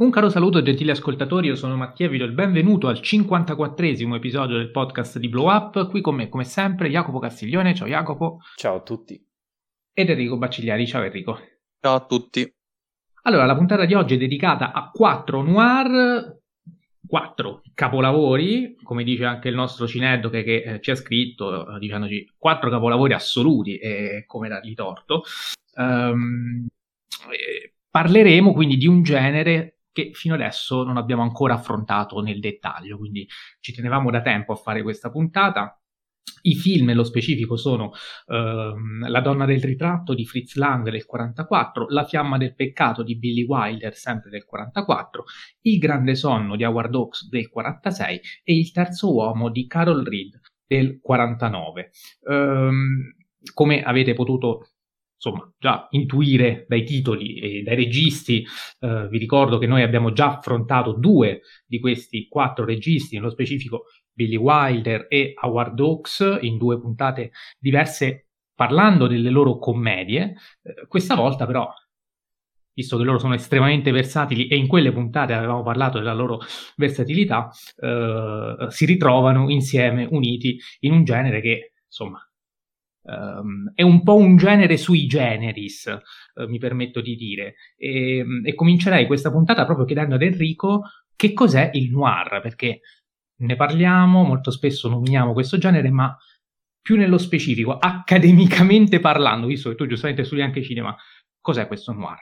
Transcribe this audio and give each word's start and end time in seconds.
Un 0.00 0.08
caro 0.08 0.30
saluto 0.30 0.62
gentili 0.62 0.90
ascoltatori, 0.90 1.48
io 1.48 1.54
sono 1.54 1.76
Mattia 1.76 2.08
vi 2.08 2.16
do 2.16 2.24
il 2.24 2.32
benvenuto 2.32 2.88
al 2.88 3.00
54esimo 3.02 4.14
episodio 4.14 4.56
del 4.56 4.70
podcast 4.70 5.18
di 5.18 5.28
Blow 5.28 5.50
Up, 5.50 5.90
qui 5.90 6.00
con 6.00 6.14
me 6.14 6.30
come 6.30 6.44
sempre 6.44 6.88
Jacopo 6.88 7.18
Castiglione, 7.18 7.74
ciao 7.74 7.86
Jacopo. 7.86 8.38
Ciao 8.56 8.76
a 8.76 8.80
tutti. 8.80 9.22
Ed 9.92 10.08
Enrico 10.08 10.38
Baccigliari, 10.38 10.86
ciao 10.86 11.02
Enrico. 11.02 11.38
Ciao 11.78 11.96
a 11.96 12.06
tutti. 12.06 12.50
Allora, 13.24 13.44
la 13.44 13.54
puntata 13.54 13.84
di 13.84 13.92
oggi 13.92 14.14
è 14.14 14.16
dedicata 14.16 14.72
a 14.72 14.88
quattro 14.90 15.42
noir, 15.42 16.40
quattro 17.06 17.60
capolavori, 17.74 18.76
come 18.82 19.04
dice 19.04 19.26
anche 19.26 19.50
il 19.50 19.54
nostro 19.54 19.86
Cineddo 19.86 20.30
che, 20.30 20.42
che 20.42 20.62
eh, 20.62 20.80
ci 20.80 20.92
ha 20.92 20.94
scritto, 20.94 21.76
eh, 21.76 21.78
dicendoci 21.78 22.36
quattro 22.38 22.70
capolavori 22.70 23.12
assoluti 23.12 23.76
e 23.76 24.24
come 24.26 24.48
dargli 24.48 24.72
torto. 24.72 25.24
Um, 25.74 26.66
parleremo 27.90 28.54
quindi 28.54 28.78
di 28.78 28.86
un 28.86 29.02
genere 29.02 29.74
che 29.92 30.10
fino 30.12 30.34
adesso 30.34 30.82
non 30.82 30.96
abbiamo 30.96 31.22
ancora 31.22 31.54
affrontato 31.54 32.20
nel 32.20 32.40
dettaglio, 32.40 32.98
quindi 32.98 33.26
ci 33.60 33.72
tenevamo 33.72 34.10
da 34.10 34.20
tempo 34.22 34.52
a 34.52 34.56
fare 34.56 34.82
questa 34.82 35.10
puntata. 35.10 35.74
I 36.42 36.54
film 36.54 36.86
nello 36.86 37.04
specifico 37.04 37.56
sono 37.56 37.86
uh, 38.26 39.08
La 39.08 39.20
donna 39.20 39.44
del 39.44 39.60
ritratto 39.60 40.14
di 40.14 40.24
Fritz 40.24 40.54
Lang 40.54 40.88
del 40.88 41.04
44, 41.04 41.86
La 41.88 42.04
fiamma 42.04 42.38
del 42.38 42.54
peccato 42.54 43.02
di 43.02 43.18
Billy 43.18 43.44
Wilder 43.44 43.94
sempre 43.94 44.30
del 44.30 44.44
44, 44.44 45.24
Il 45.62 45.78
grande 45.78 46.14
sonno 46.14 46.56
di 46.56 46.64
Howard 46.64 46.94
Hawks 46.94 47.28
del 47.28 47.48
46 47.48 48.20
e 48.44 48.54
Il 48.54 48.70
terzo 48.70 49.12
uomo 49.12 49.50
di 49.50 49.66
Carol 49.66 50.04
Reed 50.04 50.40
del 50.66 51.00
49. 51.00 51.90
Um, 52.20 52.34
ehm, 52.34 53.14
come 53.52 53.82
avete 53.82 54.14
potuto 54.14 54.68
insomma, 55.22 55.52
già 55.58 55.86
intuire 55.90 56.64
dai 56.66 56.82
titoli 56.82 57.34
e 57.34 57.62
dai 57.62 57.76
registi, 57.76 58.42
eh, 58.80 59.06
vi 59.08 59.18
ricordo 59.18 59.58
che 59.58 59.66
noi 59.66 59.82
abbiamo 59.82 60.12
già 60.12 60.38
affrontato 60.38 60.92
due 60.92 61.42
di 61.66 61.78
questi 61.78 62.26
quattro 62.26 62.64
registi, 62.64 63.16
nello 63.16 63.28
specifico 63.28 63.84
Billy 64.10 64.36
Wilder 64.36 65.06
e 65.08 65.34
Howard 65.42 65.78
Hawks, 65.78 66.38
in 66.40 66.56
due 66.56 66.80
puntate 66.80 67.32
diverse 67.58 68.28
parlando 68.54 69.06
delle 69.06 69.30
loro 69.30 69.58
commedie. 69.58 70.36
Eh, 70.62 70.86
questa 70.88 71.14
volta 71.14 71.44
però, 71.44 71.70
visto 72.72 72.96
che 72.96 73.04
loro 73.04 73.18
sono 73.18 73.34
estremamente 73.34 73.90
versatili 73.90 74.46
e 74.48 74.56
in 74.56 74.66
quelle 74.66 74.90
puntate 74.90 75.34
avevamo 75.34 75.62
parlato 75.62 75.98
della 75.98 76.14
loro 76.14 76.40
versatilità, 76.76 77.50
eh, 77.76 78.66
si 78.70 78.86
ritrovano 78.86 79.50
insieme, 79.50 80.08
uniti 80.10 80.58
in 80.80 80.92
un 80.92 81.04
genere 81.04 81.42
che, 81.42 81.74
insomma, 81.84 82.24
Um, 83.10 83.72
è 83.74 83.82
un 83.82 84.04
po' 84.04 84.14
un 84.14 84.36
genere 84.36 84.76
sui 84.76 85.06
generis, 85.06 85.86
uh, 86.34 86.48
mi 86.48 86.58
permetto 86.58 87.00
di 87.00 87.16
dire. 87.16 87.54
E, 87.76 88.24
e, 88.44 88.54
comincerei 88.54 89.06
questa 89.06 89.32
puntata 89.32 89.64
proprio 89.64 89.84
chiedendo 89.84 90.14
ad 90.14 90.22
Enrico 90.22 90.82
che 91.16 91.32
cos'è 91.32 91.70
il 91.72 91.90
noir, 91.90 92.40
perché 92.40 92.80
ne 93.40 93.56
parliamo, 93.56 94.22
molto 94.22 94.52
spesso 94.52 94.88
nominiamo 94.88 95.32
questo 95.32 95.58
genere, 95.58 95.90
ma 95.90 96.16
più 96.80 96.96
nello 96.96 97.18
specifico, 97.18 97.76
accademicamente 97.76 99.00
parlando, 99.00 99.46
visto 99.46 99.70
che 99.70 99.74
tu 99.74 99.86
giustamente 99.86 100.24
studi 100.24 100.42
anche 100.42 100.62
cinema, 100.62 100.96
cos'è 101.40 101.66
questo 101.66 101.92
noir? 101.92 102.18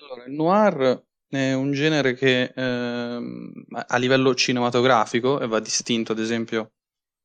Allora, 0.00 0.24
il 0.24 0.32
noir 0.32 1.04
è 1.28 1.52
un 1.52 1.70
genere 1.72 2.14
che 2.14 2.52
eh, 2.54 3.20
a 3.70 3.96
livello 3.98 4.34
cinematografico, 4.34 5.46
va 5.46 5.60
distinto 5.60 6.12
ad 6.12 6.18
esempio 6.18 6.72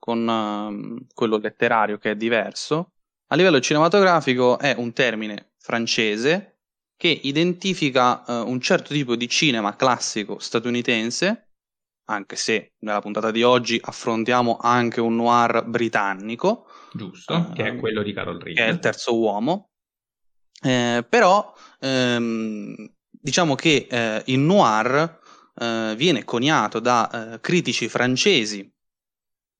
con 0.08 0.26
uh, 0.26 1.06
quello 1.14 1.38
letterario 1.38 1.98
che 1.98 2.12
è 2.12 2.16
diverso, 2.16 2.94
a 3.28 3.36
livello 3.36 3.60
cinematografico 3.60 4.58
è 4.58 4.74
un 4.78 4.94
termine 4.94 5.52
francese 5.58 6.60
che 6.96 7.10
identifica 7.10 8.24
uh, 8.26 8.50
un 8.50 8.62
certo 8.62 8.94
tipo 8.94 9.18
di 9.18 9.28
cinema 9.28 9.76
classico 9.76 10.40
statunitense, 10.40 11.50
anche 12.06 12.38
se 12.38 12.76
nella 12.86 13.02
puntata 13.02 13.32
di 13.32 13.44
oggi 13.44 13.78
affrontiamo 13.84 14.56
anche 14.62 15.02
un 15.02 15.18
noir 15.18 15.66
britannico. 15.66 16.68
Giusto, 16.94 17.34
uh, 17.34 17.52
che 17.52 17.66
è 17.66 17.76
quello 17.76 18.02
di 18.02 18.14
Carol 18.14 18.40
Reed. 18.40 18.56
Che 18.56 18.66
è 18.66 18.70
il 18.70 18.80
terzo 18.80 19.20
uomo. 19.20 19.72
Eh, 20.64 21.06
però 21.08 21.54
ehm, 21.82 22.94
diciamo 23.10 23.56
che 23.56 23.88
eh, 23.90 24.24
il 24.28 24.40
noir 24.40 25.20
eh, 25.54 25.94
viene 25.98 26.24
coniato 26.24 26.80
da 26.80 27.34
eh, 27.34 27.40
critici 27.42 27.90
francesi 27.90 28.74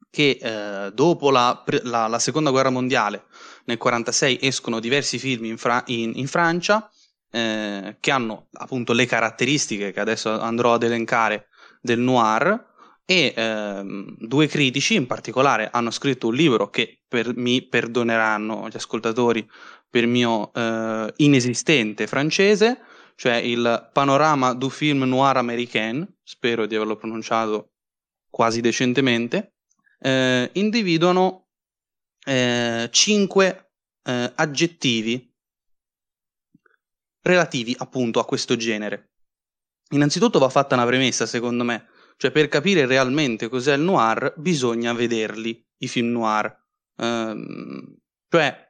che 0.10 0.40
eh, 0.42 0.92
dopo 0.94 1.32
la, 1.32 1.64
la, 1.84 2.08
la, 2.08 2.20
seconda 2.20 2.50
guerra 2.50 2.70
mondiale, 2.70 3.26
nel 3.66 3.78
1946, 3.80 4.40
escono 4.42 4.80
diversi 4.80 5.20
film 5.20 5.46
in, 5.46 5.58
Fra- 5.58 5.84
in, 5.88 6.14
in 6.16 6.28
Francia 6.28 6.90
eh, 7.32 7.98
che 8.00 8.12
hanno 8.12 8.48
appunto 8.54 8.94
le 8.94 9.06
caratteristiche 9.06 9.92
che 9.92 10.00
adesso 10.00 10.40
andrò 10.40 10.74
ad 10.74 10.84
elencare 10.84 11.48
del 11.82 12.00
noir 12.00 12.66
e 13.06 13.34
ehm, 13.36 14.18
due 14.20 14.48
critici 14.48 14.96
in 14.96 15.08
particolare 15.08 15.70
hanno 15.72 15.92
scritto 15.92 16.28
un 16.28 16.36
libro 16.36 16.70
che 16.70 17.04
per, 17.08 17.36
mi 17.36 17.62
perdoneranno 17.62 18.68
gli 18.68 18.76
ascoltatori 18.76 19.48
per 19.90 20.06
mio 20.06 20.52
eh, 20.54 21.14
inesistente 21.18 22.08
francese, 22.08 22.80
cioè 23.16 23.36
il 23.36 23.90
Panorama 23.94 24.54
du 24.54 24.70
film 24.70 25.04
noir 25.04 25.38
américain, 25.38 26.06
spero 26.22 26.66
di 26.66 26.76
averlo 26.76 26.98
pronunciato 26.98 27.72
quasi 28.30 28.60
decentemente, 28.60 29.54
eh, 30.00 30.50
individuano 30.54 31.50
eh, 32.26 32.90
cinque 32.92 33.72
eh, 34.04 34.32
aggettivi 34.36 35.34
relativi 37.22 37.76
appunto 37.78 38.20
a 38.20 38.26
questo 38.26 38.56
genere. 38.56 39.12
Innanzitutto 39.92 40.40
va 40.40 40.50
fatta 40.50 40.76
una 40.76 40.86
premessa, 40.86 41.26
secondo 41.26 41.64
me, 41.64 41.88
cioè 42.18 42.32
per 42.32 42.48
capire 42.48 42.86
realmente 42.86 43.48
cos'è 43.48 43.74
il 43.74 43.82
noir 43.82 44.34
bisogna 44.38 44.94
vederli, 44.94 45.66
i 45.78 45.88
film 45.88 46.12
noir. 46.12 46.66
Ehm, 46.98 47.98
cioè, 48.30 48.66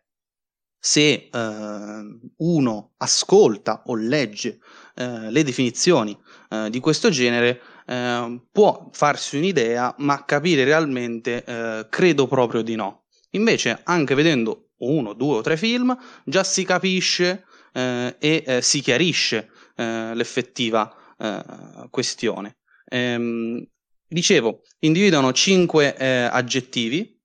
se 0.79 1.29
eh, 1.31 2.19
uno 2.37 2.93
ascolta 2.97 3.83
o 3.85 3.95
legge 3.95 4.59
eh, 4.95 5.31
le 5.31 5.43
definizioni 5.43 6.17
eh, 6.49 6.69
di 6.69 6.79
questo 6.79 7.09
genere, 7.09 7.61
eh, 7.87 8.41
può 8.51 8.89
farsi 8.91 9.37
un'idea, 9.37 9.95
ma 9.99 10.25
capire 10.25 10.63
realmente 10.63 11.43
eh, 11.43 11.87
credo 11.89 12.27
proprio 12.27 12.61
di 12.61 12.75
no. 12.75 13.05
Invece, 13.31 13.81
anche 13.83 14.13
vedendo 14.13 14.71
uno, 14.79 15.13
due 15.13 15.37
o 15.37 15.41
tre 15.41 15.57
film, 15.57 15.97
già 16.25 16.43
si 16.43 16.63
capisce 16.63 17.45
eh, 17.73 18.15
e 18.19 18.43
eh, 18.45 18.61
si 18.61 18.81
chiarisce 18.81 19.49
eh, 19.75 20.13
l'effettiva 20.13 20.93
eh, 21.17 21.87
questione. 21.89 22.57
Ehm, 22.85 23.65
dicevo, 24.07 24.61
individuano 24.79 25.31
cinque 25.33 25.95
aggettivi 26.29 27.19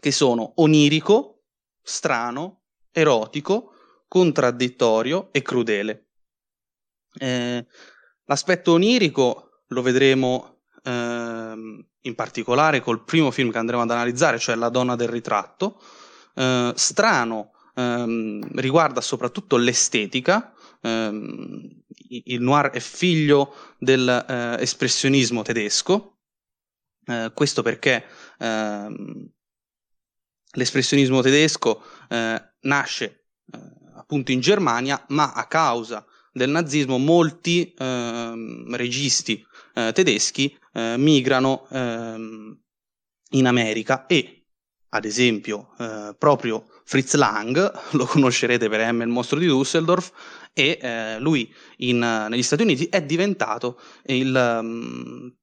che 0.00 0.10
sono 0.10 0.54
onirico, 0.56 1.44
strano, 1.82 2.62
erotico, 2.90 3.72
contraddittorio 4.08 5.32
e 5.32 5.42
crudele. 5.42 6.08
Eh, 7.18 7.64
l'aspetto 8.24 8.72
onirico 8.72 9.43
lo 9.68 9.82
vedremo 9.82 10.62
ehm, 10.82 11.86
in 12.00 12.14
particolare 12.14 12.80
col 12.80 13.04
primo 13.04 13.30
film 13.30 13.50
che 13.50 13.58
andremo 13.58 13.82
ad 13.82 13.90
analizzare, 13.90 14.38
cioè 14.38 14.54
La 14.56 14.68
donna 14.68 14.96
del 14.96 15.08
ritratto. 15.08 15.80
Eh, 16.34 16.72
strano 16.74 17.52
ehm, 17.74 18.46
riguarda 18.56 19.00
soprattutto 19.00 19.56
l'estetica. 19.56 20.52
Ehm, 20.82 21.82
il 22.08 22.40
noir 22.40 22.70
è 22.70 22.80
figlio 22.80 23.54
dell'espressionismo 23.78 25.40
eh, 25.40 25.44
tedesco, 25.44 26.18
eh, 27.06 27.32
questo 27.34 27.62
perché 27.62 28.04
ehm, 28.38 29.28
l'espressionismo 30.52 31.22
tedesco 31.22 31.82
eh, 32.08 32.42
nasce 32.60 33.26
eh, 33.52 33.58
appunto 33.96 34.32
in 34.32 34.40
Germania, 34.40 35.02
ma 35.08 35.32
a 35.32 35.46
causa 35.46 36.04
del 36.32 36.50
nazismo 36.50 36.98
molti 36.98 37.72
ehm, 37.78 38.74
registi 38.74 39.44
eh, 39.74 39.92
tedeschi 39.92 40.56
eh, 40.72 40.96
migrano 40.96 41.66
ehm, 41.70 42.58
in 43.30 43.46
America 43.46 44.06
e, 44.06 44.46
ad 44.90 45.04
esempio, 45.04 45.74
eh, 45.78 46.14
proprio 46.16 46.66
Fritz 46.84 47.14
Lang, 47.14 47.72
lo 47.92 48.06
conoscerete 48.06 48.68
per 48.68 48.92
M, 48.92 49.02
il 49.02 49.08
mostro 49.08 49.38
di 49.38 49.46
Düsseldorf, 49.46 50.12
e 50.52 50.78
eh, 50.80 51.18
lui 51.18 51.52
in, 51.78 51.98
negli 51.98 52.42
Stati 52.42 52.62
Uniti 52.62 52.86
è 52.86 53.02
diventato 53.02 53.80
il, 54.04 54.58
um, 54.62 55.34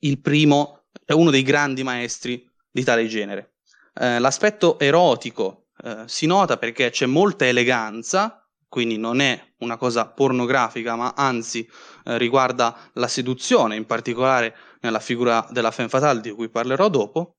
il 0.00 0.20
primo, 0.20 0.84
uno 1.08 1.30
dei 1.30 1.42
grandi 1.42 1.82
maestri 1.82 2.48
di 2.70 2.84
tale 2.84 3.06
genere. 3.06 3.54
Eh, 3.94 4.20
l'aspetto 4.20 4.78
erotico 4.78 5.66
eh, 5.82 6.04
si 6.06 6.26
nota 6.26 6.56
perché 6.58 6.90
c'è 6.90 7.06
molta 7.06 7.46
eleganza, 7.46 8.39
quindi 8.70 8.98
non 8.98 9.20
è 9.20 9.54
una 9.58 9.76
cosa 9.76 10.06
pornografica, 10.06 10.94
ma 10.94 11.12
anzi 11.16 11.68
eh, 12.04 12.16
riguarda 12.16 12.88
la 12.94 13.08
seduzione, 13.08 13.74
in 13.74 13.84
particolare 13.84 14.56
nella 14.82 15.00
figura 15.00 15.44
della 15.50 15.72
femme 15.72 15.88
fatale 15.88 16.20
di 16.20 16.30
cui 16.30 16.48
parlerò 16.48 16.88
dopo. 16.88 17.34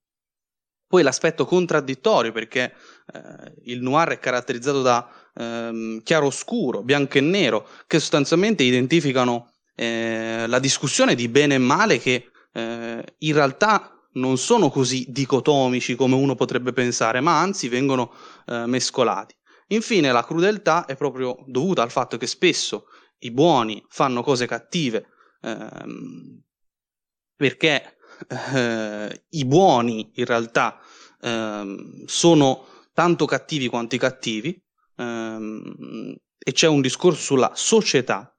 Poi 0.86 1.04
l'aspetto 1.04 1.46
contraddittorio, 1.46 2.34
perché 2.34 2.74
eh, 3.14 3.54
il 3.64 3.82
noir 3.82 4.10
è 4.10 4.20
caratterizzato 4.20 4.82
da 4.82 5.10
ehm, 5.34 6.04
chiaro-scuro, 6.04 6.84
bianco 6.84 7.18
e 7.18 7.22
nero, 7.22 7.66
che 7.88 8.00
sostanzialmente 8.00 8.64
identificano 8.64 9.54
eh, 9.74 10.44
la 10.48 10.60
discussione 10.60 11.16
di 11.16 11.30
bene 11.30 11.56
e 11.56 11.60
male 11.60 11.98
che 11.98 12.30
eh, 12.52 13.06
in 13.20 13.34
realtà 13.34 14.06
non 14.16 14.38
sono 14.38 14.70
così 14.70 15.06
dicotomici 15.08 15.96
come 15.96 16.16
uno 16.16 16.36
potrebbe 16.36 16.74
pensare, 16.74 17.22
ma 17.22 17.40
anzi 17.40 17.70
vengono 17.70 18.12
eh, 18.48 18.66
mescolati. 18.66 19.34
Infine, 19.72 20.12
la 20.12 20.24
crudeltà 20.24 20.86
è 20.86 20.96
proprio 20.96 21.44
dovuta 21.48 21.82
al 21.82 21.92
fatto 21.92 22.18
che 22.18 22.28
spesso 22.28 22.88
i 23.20 23.32
buoni 23.32 23.84
fanno 23.88 24.22
cose 24.22 24.46
cattive 24.46 25.08
ehm, 25.42 26.42
perché 27.36 27.98
eh, 28.54 29.24
i 29.30 29.46
buoni 29.46 30.12
in 30.16 30.26
realtà 30.26 30.80
ehm, 31.22 32.06
sono 32.06 32.68
tanto 32.94 33.26
cattivi 33.26 33.68
quanto 33.68 33.96
i 33.96 34.00
cattivi 34.00 34.62
ehm, 34.98 36.16
e 36.38 36.52
c'è 36.52 36.68
un 36.68 36.82
discorso 36.82 37.22
sulla 37.22 37.52
società. 37.56 38.36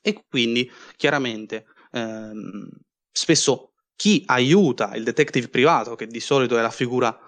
E 0.00 0.24
quindi 0.28 0.70
chiaramente 0.96 1.66
ehm, 1.90 2.68
spesso 3.10 3.72
chi 3.96 4.22
aiuta 4.26 4.94
il 4.94 5.02
detective 5.02 5.48
privato, 5.48 5.96
che 5.96 6.06
di 6.06 6.20
solito 6.20 6.56
è 6.56 6.62
la 6.62 6.70
figura 6.70 7.18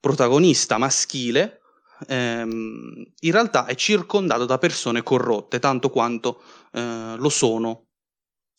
protagonista 0.00 0.78
maschile, 0.78 1.60
ehm, 2.06 3.04
in 3.20 3.32
realtà 3.32 3.66
è 3.66 3.74
circondato 3.74 4.44
da 4.44 4.58
persone 4.58 5.02
corrotte, 5.02 5.58
tanto 5.58 5.90
quanto 5.90 6.42
eh, 6.72 7.14
lo 7.16 7.28
sono 7.28 7.86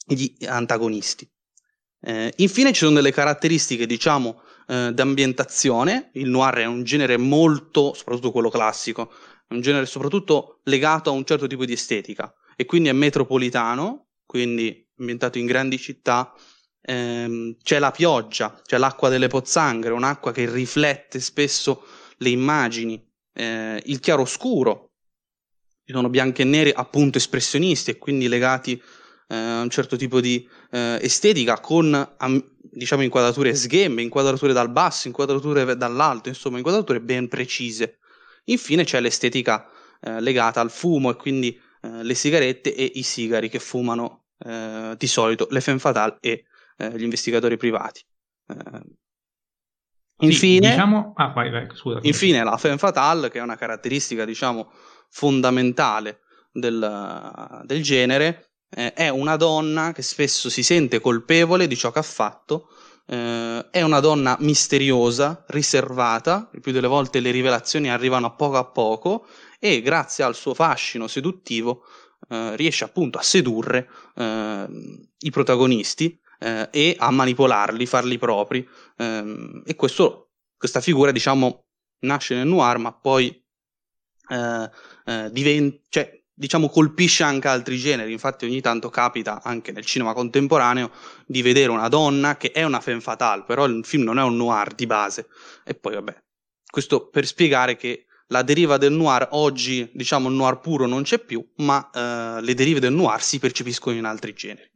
gli 0.06 0.46
antagonisti. 0.46 1.30
Eh, 2.02 2.34
infine 2.38 2.72
ci 2.72 2.80
sono 2.80 2.96
delle 2.96 3.12
caratteristiche, 3.12 3.86
diciamo, 3.86 4.42
eh, 4.68 4.92
d'ambientazione. 4.94 6.12
Il 6.14 6.30
noir 6.30 6.56
è 6.56 6.66
un 6.66 6.84
genere 6.84 7.18
molto, 7.18 7.94
soprattutto 7.94 8.32
quello 8.32 8.50
classico, 8.50 9.12
è 9.48 9.54
un 9.54 9.62
genere 9.62 9.86
soprattutto 9.86 10.62
legato 10.64 11.10
a 11.10 11.14
un 11.14 11.26
certo 11.26 11.48
tipo 11.48 11.66
di 11.66 11.74
estetica 11.74 12.34
e 12.56 12.66
quindi 12.66 12.90
è 12.90 12.94
metropolitano, 12.94 14.10
quindi 14.26 14.88
ambientato 14.98 15.38
in 15.38 15.46
grandi 15.46 15.78
città. 15.78 16.34
Ehm, 16.82 17.58
c'è 17.62 17.80
la 17.80 17.92
pioggia, 17.92 18.62
c'è 18.64 18.78
l'acqua 18.78 19.10
delle 19.10 19.28
pozzanghere, 19.28 19.94
un'acqua 19.94 20.32
che 20.32 20.50
riflette 20.50 21.20
spesso 21.20 21.84
le 22.18 22.30
immagini, 22.30 23.09
eh, 23.40 23.82
il 23.86 24.00
chiaroscuro, 24.02 24.92
ci 25.86 25.94
sono 25.94 26.10
bianchi 26.10 26.42
e 26.42 26.46
neri 26.46 26.72
appunto 26.72 27.18
espressionisti 27.18 27.92
e 27.92 27.98
quindi 27.98 28.28
legati 28.28 28.74
eh, 29.28 29.36
a 29.36 29.62
un 29.62 29.70
certo 29.70 29.96
tipo 29.96 30.20
di 30.20 30.48
eh, 30.72 31.00
estetica 31.02 31.60
con 31.62 32.16
am, 32.18 32.56
diciamo 32.58 33.02
inquadrature 33.02 33.56
sghembe, 33.56 34.02
inquadrature 34.02 34.52
dal 34.52 34.70
basso, 34.70 35.08
inquadrature 35.08 35.78
dall'alto, 35.78 36.28
insomma 36.28 36.58
inquadrature 36.58 37.00
ben 37.00 37.30
precise. 37.30 38.00
Infine 38.46 38.84
c'è 38.84 39.00
l'estetica 39.00 39.70
eh, 40.02 40.20
legata 40.20 40.60
al 40.60 40.70
fumo 40.70 41.12
e 41.12 41.16
quindi 41.16 41.58
eh, 41.82 42.04
le 42.04 42.14
sigarette 42.16 42.76
e 42.76 42.92
i 42.96 43.04
sigari 43.04 43.48
che 43.48 43.60
fumano 43.60 44.26
eh, 44.40 44.96
di 44.98 45.08
solito 45.08 45.48
le 45.50 45.62
femme 45.62 45.80
fatale 45.80 46.18
e 46.20 46.44
gli 46.80 47.04
investigatori 47.04 47.58
privati. 47.58 48.02
Infine, 50.22 50.68
sì, 50.68 50.74
diciamo... 50.74 51.14
ah, 51.16 51.28
vai, 51.30 51.50
vai, 51.50 51.68
scusa, 51.74 52.00
infine 52.02 52.44
la 52.44 52.58
femme 52.58 52.78
fatale, 52.78 53.30
che 53.30 53.40
è 53.40 53.42
una 53.42 53.56
caratteristica, 53.56 54.26
diciamo, 54.26 54.72
fondamentale 55.10 56.22
del, 56.52 57.62
del 57.66 57.82
genere, 57.82 58.52
eh, 58.70 58.94
è 58.94 59.10
una 59.10 59.36
donna 59.36 59.92
che 59.94 60.02
spesso 60.02 60.50
si 60.50 60.64
sente 60.64 61.00
colpevole 61.00 61.68
di 61.68 61.76
ciò 61.78 61.92
che 61.92 62.00
ha 62.00 62.04
fatto, 62.04 62.68
eh, 63.08 63.68
è 63.72 63.82
una 63.82 64.00
donna 64.00 64.36
misteriosa, 64.42 65.46
riservata, 65.48 66.50
il 66.54 66.62
più 66.62 66.72
delle 66.72 66.88
volte 66.88 67.20
le 67.20 67.32
rivelazioni 67.32 67.90
arrivano 67.90 68.28
a 68.28 68.32
poco 68.32 68.58
a 68.58 68.66
poco 68.66 69.26
e 69.60 69.82
grazie 69.82 70.24
al 70.24 70.36
suo 70.36 70.54
fascino 70.54 71.08
seduttivo 71.08 71.84
eh, 72.30 72.56
riesce 72.56 72.84
appunto 72.84 73.18
a 73.18 73.22
sedurre 73.22 73.90
eh, 74.16 74.68
i 75.20 75.32
protagonisti 75.32 76.20
eh, 76.40 76.68
e 76.72 76.96
a 76.98 77.12
manipolarli, 77.12 77.86
farli 77.86 78.18
propri 78.18 78.68
ehm, 79.00 79.64
e 79.66 79.76
questo, 79.76 80.32
questa 80.58 80.82
figura 80.82 81.12
diciamo 81.12 81.66
nasce 82.02 82.36
nel 82.36 82.48
noir 82.48 82.78
ma 82.78 82.94
poi 82.94 83.44
eh, 84.30 84.70
eh, 85.06 85.30
diventa, 85.32 85.80
cioè, 85.90 86.24
diciamo, 86.34 86.70
colpisce 86.70 87.24
anche 87.24 87.48
altri 87.48 87.78
generi. 87.78 88.12
Infatti, 88.12 88.46
ogni 88.46 88.62
tanto 88.62 88.90
capita 88.90 89.42
anche 89.44 89.72
nel 89.72 89.86
cinema 89.86 90.14
contemporaneo 90.14 90.92
di 91.26 91.42
vedere 91.42 91.72
una 91.72 91.90
donna 91.90 92.38
che 92.38 92.52
è 92.52 92.64
una 92.64 92.80
femme 92.80 93.02
fatale, 93.02 93.44
però 93.44 93.66
il 93.66 93.84
film 93.86 94.04
non 94.04 94.20
è 94.20 94.24
un 94.24 94.38
noir 94.38 94.74
di 94.74 94.86
base. 94.86 95.28
E 95.66 95.74
poi, 95.74 95.96
vabbè, 95.96 96.24
questo 96.70 97.10
per 97.10 97.26
spiegare 97.26 97.76
che 97.76 98.06
la 98.28 98.44
deriva 98.44 98.78
del 98.78 98.94
noir 98.94 99.28
oggi, 99.32 99.90
diciamo, 99.94 100.30
il 100.30 100.36
noir 100.36 100.60
puro 100.60 100.86
non 100.86 101.04
c'è 101.04 101.20
più, 101.20 101.46
ma 101.58 101.90
eh, 101.90 102.42
le 102.42 102.54
derive 102.54 102.80
del 102.80 102.94
noir 102.94 103.22
si 103.22 103.40
percepiscono 103.40 103.98
in 103.98 104.06
altri 104.06 104.34
generi. 104.34 104.70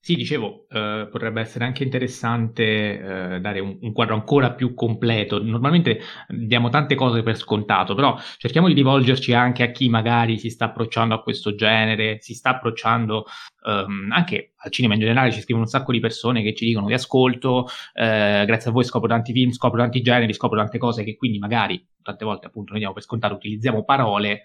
Sì, 0.00 0.14
dicevo, 0.14 0.66
eh, 0.70 1.08
potrebbe 1.10 1.40
essere 1.40 1.64
anche 1.66 1.82
interessante 1.82 3.34
eh, 3.34 3.40
dare 3.40 3.60
un, 3.60 3.76
un, 3.80 3.92
quadro 3.92 4.14
ancora 4.14 4.54
più 4.54 4.72
completo. 4.72 5.42
Normalmente 5.42 6.00
diamo 6.28 6.70
tante 6.70 6.94
cose 6.94 7.22
per 7.22 7.36
scontato, 7.36 7.94
però 7.94 8.16
cerchiamo 8.38 8.68
di 8.68 8.74
rivolgerci 8.74 9.34
anche 9.34 9.64
a 9.64 9.70
chi 9.70 9.88
magari 9.90 10.38
si 10.38 10.48
sta 10.50 10.66
approcciando 10.66 11.14
a 11.14 11.22
questo 11.22 11.54
genere, 11.54 12.18
si 12.20 12.32
sta 12.32 12.50
approcciando 12.50 13.26
ehm, 13.66 14.10
anche 14.12 14.54
al 14.56 14.70
cinema 14.70 14.94
in 14.94 15.00
generale. 15.00 15.32
Ci 15.32 15.40
scrivono 15.40 15.66
un 15.66 15.70
sacco 15.70 15.92
di 15.92 16.00
persone 16.00 16.42
che 16.42 16.54
ci 16.54 16.64
dicono 16.64 16.86
vi 16.86 16.94
ascolto, 16.94 17.66
eh, 17.92 18.44
grazie 18.46 18.70
a 18.70 18.72
voi 18.72 18.84
scopro 18.84 19.08
tanti 19.08 19.32
film, 19.32 19.50
scopro 19.50 19.78
tanti 19.78 20.00
generi, 20.00 20.32
scopro 20.32 20.56
tante 20.58 20.78
cose 20.78 21.04
che 21.04 21.16
quindi 21.16 21.38
magari 21.38 21.84
tante 22.02 22.24
volte 22.24 22.46
appunto 22.46 22.70
noi 22.70 22.78
diamo 22.78 22.94
per 22.94 23.02
scontato, 23.02 23.34
utilizziamo 23.34 23.84
parole, 23.84 24.44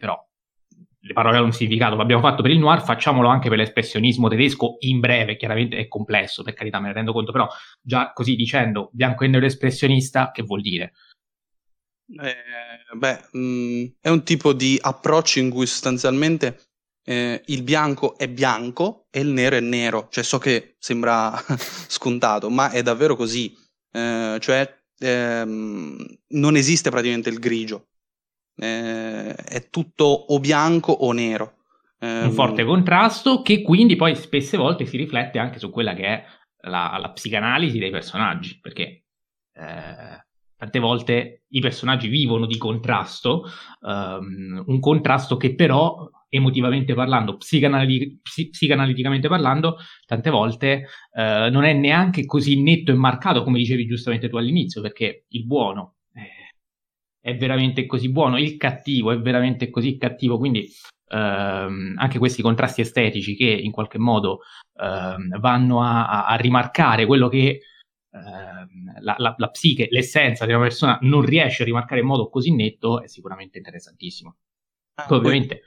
però 0.00 0.20
le 1.06 1.12
parole 1.12 1.36
hanno 1.36 1.46
un 1.46 1.52
significato, 1.52 1.96
l'abbiamo 1.96 2.22
fatto 2.22 2.40
per 2.40 2.50
il 2.50 2.58
noir, 2.58 2.82
facciamolo 2.82 3.28
anche 3.28 3.50
per 3.50 3.58
l'espressionismo 3.58 4.28
tedesco 4.28 4.76
in 4.80 5.00
breve, 5.00 5.36
chiaramente 5.36 5.76
è 5.76 5.86
complesso, 5.86 6.42
per 6.42 6.54
carità 6.54 6.80
me 6.80 6.88
ne 6.88 6.94
rendo 6.94 7.12
conto, 7.12 7.30
però 7.30 7.46
già 7.82 8.12
così 8.12 8.34
dicendo 8.36 8.88
bianco 8.92 9.24
e 9.24 9.28
nero 9.28 9.44
espressionista, 9.44 10.30
che 10.30 10.42
vuol 10.42 10.62
dire? 10.62 10.94
Eh, 12.06 12.96
beh, 12.96 13.28
mh, 13.32 13.38
mm, 13.38 13.84
è 14.00 14.08
un 14.08 14.22
tipo 14.24 14.54
di 14.54 14.78
approccio 14.80 15.40
in 15.40 15.50
cui 15.50 15.66
sostanzialmente 15.66 16.60
eh, 17.04 17.42
il 17.46 17.62
bianco 17.62 18.16
è 18.16 18.26
bianco 18.26 19.06
e 19.10 19.20
il 19.20 19.28
nero 19.28 19.56
è 19.56 19.60
nero, 19.60 20.08
cioè 20.10 20.24
so 20.24 20.38
che 20.38 20.76
sembra 20.78 21.34
scontato, 21.86 22.48
ma 22.48 22.70
è 22.70 22.82
davvero 22.82 23.14
così, 23.14 23.54
eh, 23.92 24.38
cioè 24.40 24.84
ehm, 24.98 25.96
non 26.28 26.56
esiste 26.56 26.88
praticamente 26.88 27.28
il 27.28 27.38
grigio, 27.38 27.88
eh, 28.56 29.34
è 29.34 29.68
tutto 29.70 30.04
o 30.04 30.38
bianco 30.38 30.92
o 30.92 31.12
nero. 31.12 31.52
Un 32.04 32.32
forte 32.32 32.64
contrasto 32.64 33.40
che 33.40 33.62
quindi 33.62 33.96
poi 33.96 34.14
spesse 34.14 34.58
volte 34.58 34.84
si 34.84 34.98
riflette 34.98 35.38
anche 35.38 35.58
su 35.58 35.70
quella 35.70 35.94
che 35.94 36.04
è 36.04 36.24
la, 36.68 36.98
la 37.00 37.10
psicanalisi 37.10 37.78
dei 37.78 37.90
personaggi, 37.90 38.58
perché 38.60 39.04
eh, 39.54 40.24
tante 40.56 40.78
volte 40.78 41.44
i 41.48 41.60
personaggi 41.60 42.08
vivono 42.08 42.46
di 42.46 42.58
contrasto, 42.58 43.44
um, 43.80 44.62
un 44.66 44.80
contrasto 44.80 45.36
che 45.36 45.54
però 45.54 46.08
emotivamente 46.28 46.94
parlando, 46.94 47.36
psicanali- 47.36 48.20
psicanaliticamente 48.22 49.28
parlando, 49.28 49.76
tante 50.06 50.30
volte 50.30 50.86
uh, 51.12 51.50
non 51.50 51.64
è 51.64 51.72
neanche 51.72 52.24
così 52.24 52.60
netto 52.60 52.90
e 52.90 52.94
marcato 52.94 53.44
come 53.44 53.58
dicevi 53.58 53.86
giustamente 53.86 54.28
tu 54.28 54.36
all'inizio, 54.36 54.80
perché 54.80 55.26
il 55.28 55.46
buono 55.46 55.94
è 57.24 57.34
veramente 57.38 57.86
così 57.86 58.10
buono, 58.10 58.38
il 58.38 58.58
cattivo 58.58 59.10
è 59.10 59.18
veramente 59.18 59.70
così 59.70 59.96
cattivo, 59.96 60.36
quindi 60.36 60.70
ehm, 61.08 61.94
anche 61.96 62.18
questi 62.18 62.42
contrasti 62.42 62.82
estetici 62.82 63.34
che 63.34 63.46
in 63.46 63.70
qualche 63.70 63.96
modo 63.96 64.40
ehm, 64.78 65.38
vanno 65.40 65.82
a, 65.82 66.26
a, 66.26 66.34
rimarcare 66.34 67.06
quello 67.06 67.28
che 67.28 67.60
ehm, 68.10 69.00
la, 69.00 69.14
la, 69.16 69.34
la, 69.38 69.48
psiche, 69.48 69.88
l'essenza 69.90 70.44
di 70.44 70.52
una 70.52 70.64
persona 70.64 70.98
non 71.00 71.22
riesce 71.22 71.62
a 71.62 71.64
rimarcare 71.64 72.02
in 72.02 72.06
modo 72.08 72.28
così 72.28 72.54
netto 72.54 73.02
è 73.02 73.08
sicuramente 73.08 73.56
interessantissimo. 73.56 74.36
Ah, 74.96 75.06
Poi, 75.06 75.16
ovviamente... 75.16 75.62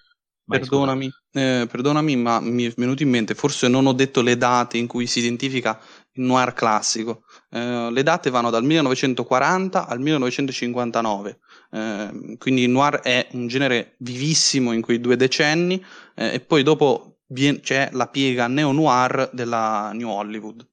Perdonami, 0.47 1.11
eh, 1.33 1.67
perdonami, 1.69 2.15
ma 2.15 2.39
mi 2.39 2.63
è 2.63 2.73
venuto 2.77 3.03
in 3.03 3.09
mente, 3.09 3.35
forse 3.35 3.67
non 3.67 3.85
ho 3.85 3.91
detto 3.91 4.21
le 4.21 4.37
date 4.37 4.77
in 4.77 4.87
cui 4.87 5.05
si 5.05 5.19
identifica 5.19 5.77
il 6.13 6.23
noir 6.23 6.53
classico. 6.53 7.23
Eh, 7.49 7.89
le 7.91 8.03
date 8.03 8.29
vanno 8.29 8.49
dal 8.49 8.63
1940 8.63 9.87
al 9.87 9.99
1959. 9.99 11.39
Eh, 11.71 12.35
quindi 12.37 12.63
il 12.63 12.69
noir 12.69 12.99
è 13.01 13.27
un 13.33 13.47
genere 13.47 13.95
vivissimo 13.97 14.71
in 14.71 14.81
quei 14.81 14.99
due 14.99 15.15
decenni 15.15 15.83
eh, 16.15 16.35
e 16.35 16.39
poi 16.39 16.63
dopo 16.63 17.19
vien- 17.27 17.59
c'è 17.59 17.89
la 17.93 18.07
piega 18.07 18.47
neo-noir 18.47 19.29
della 19.33 19.91
New 19.93 20.09
Hollywood. 20.09 20.67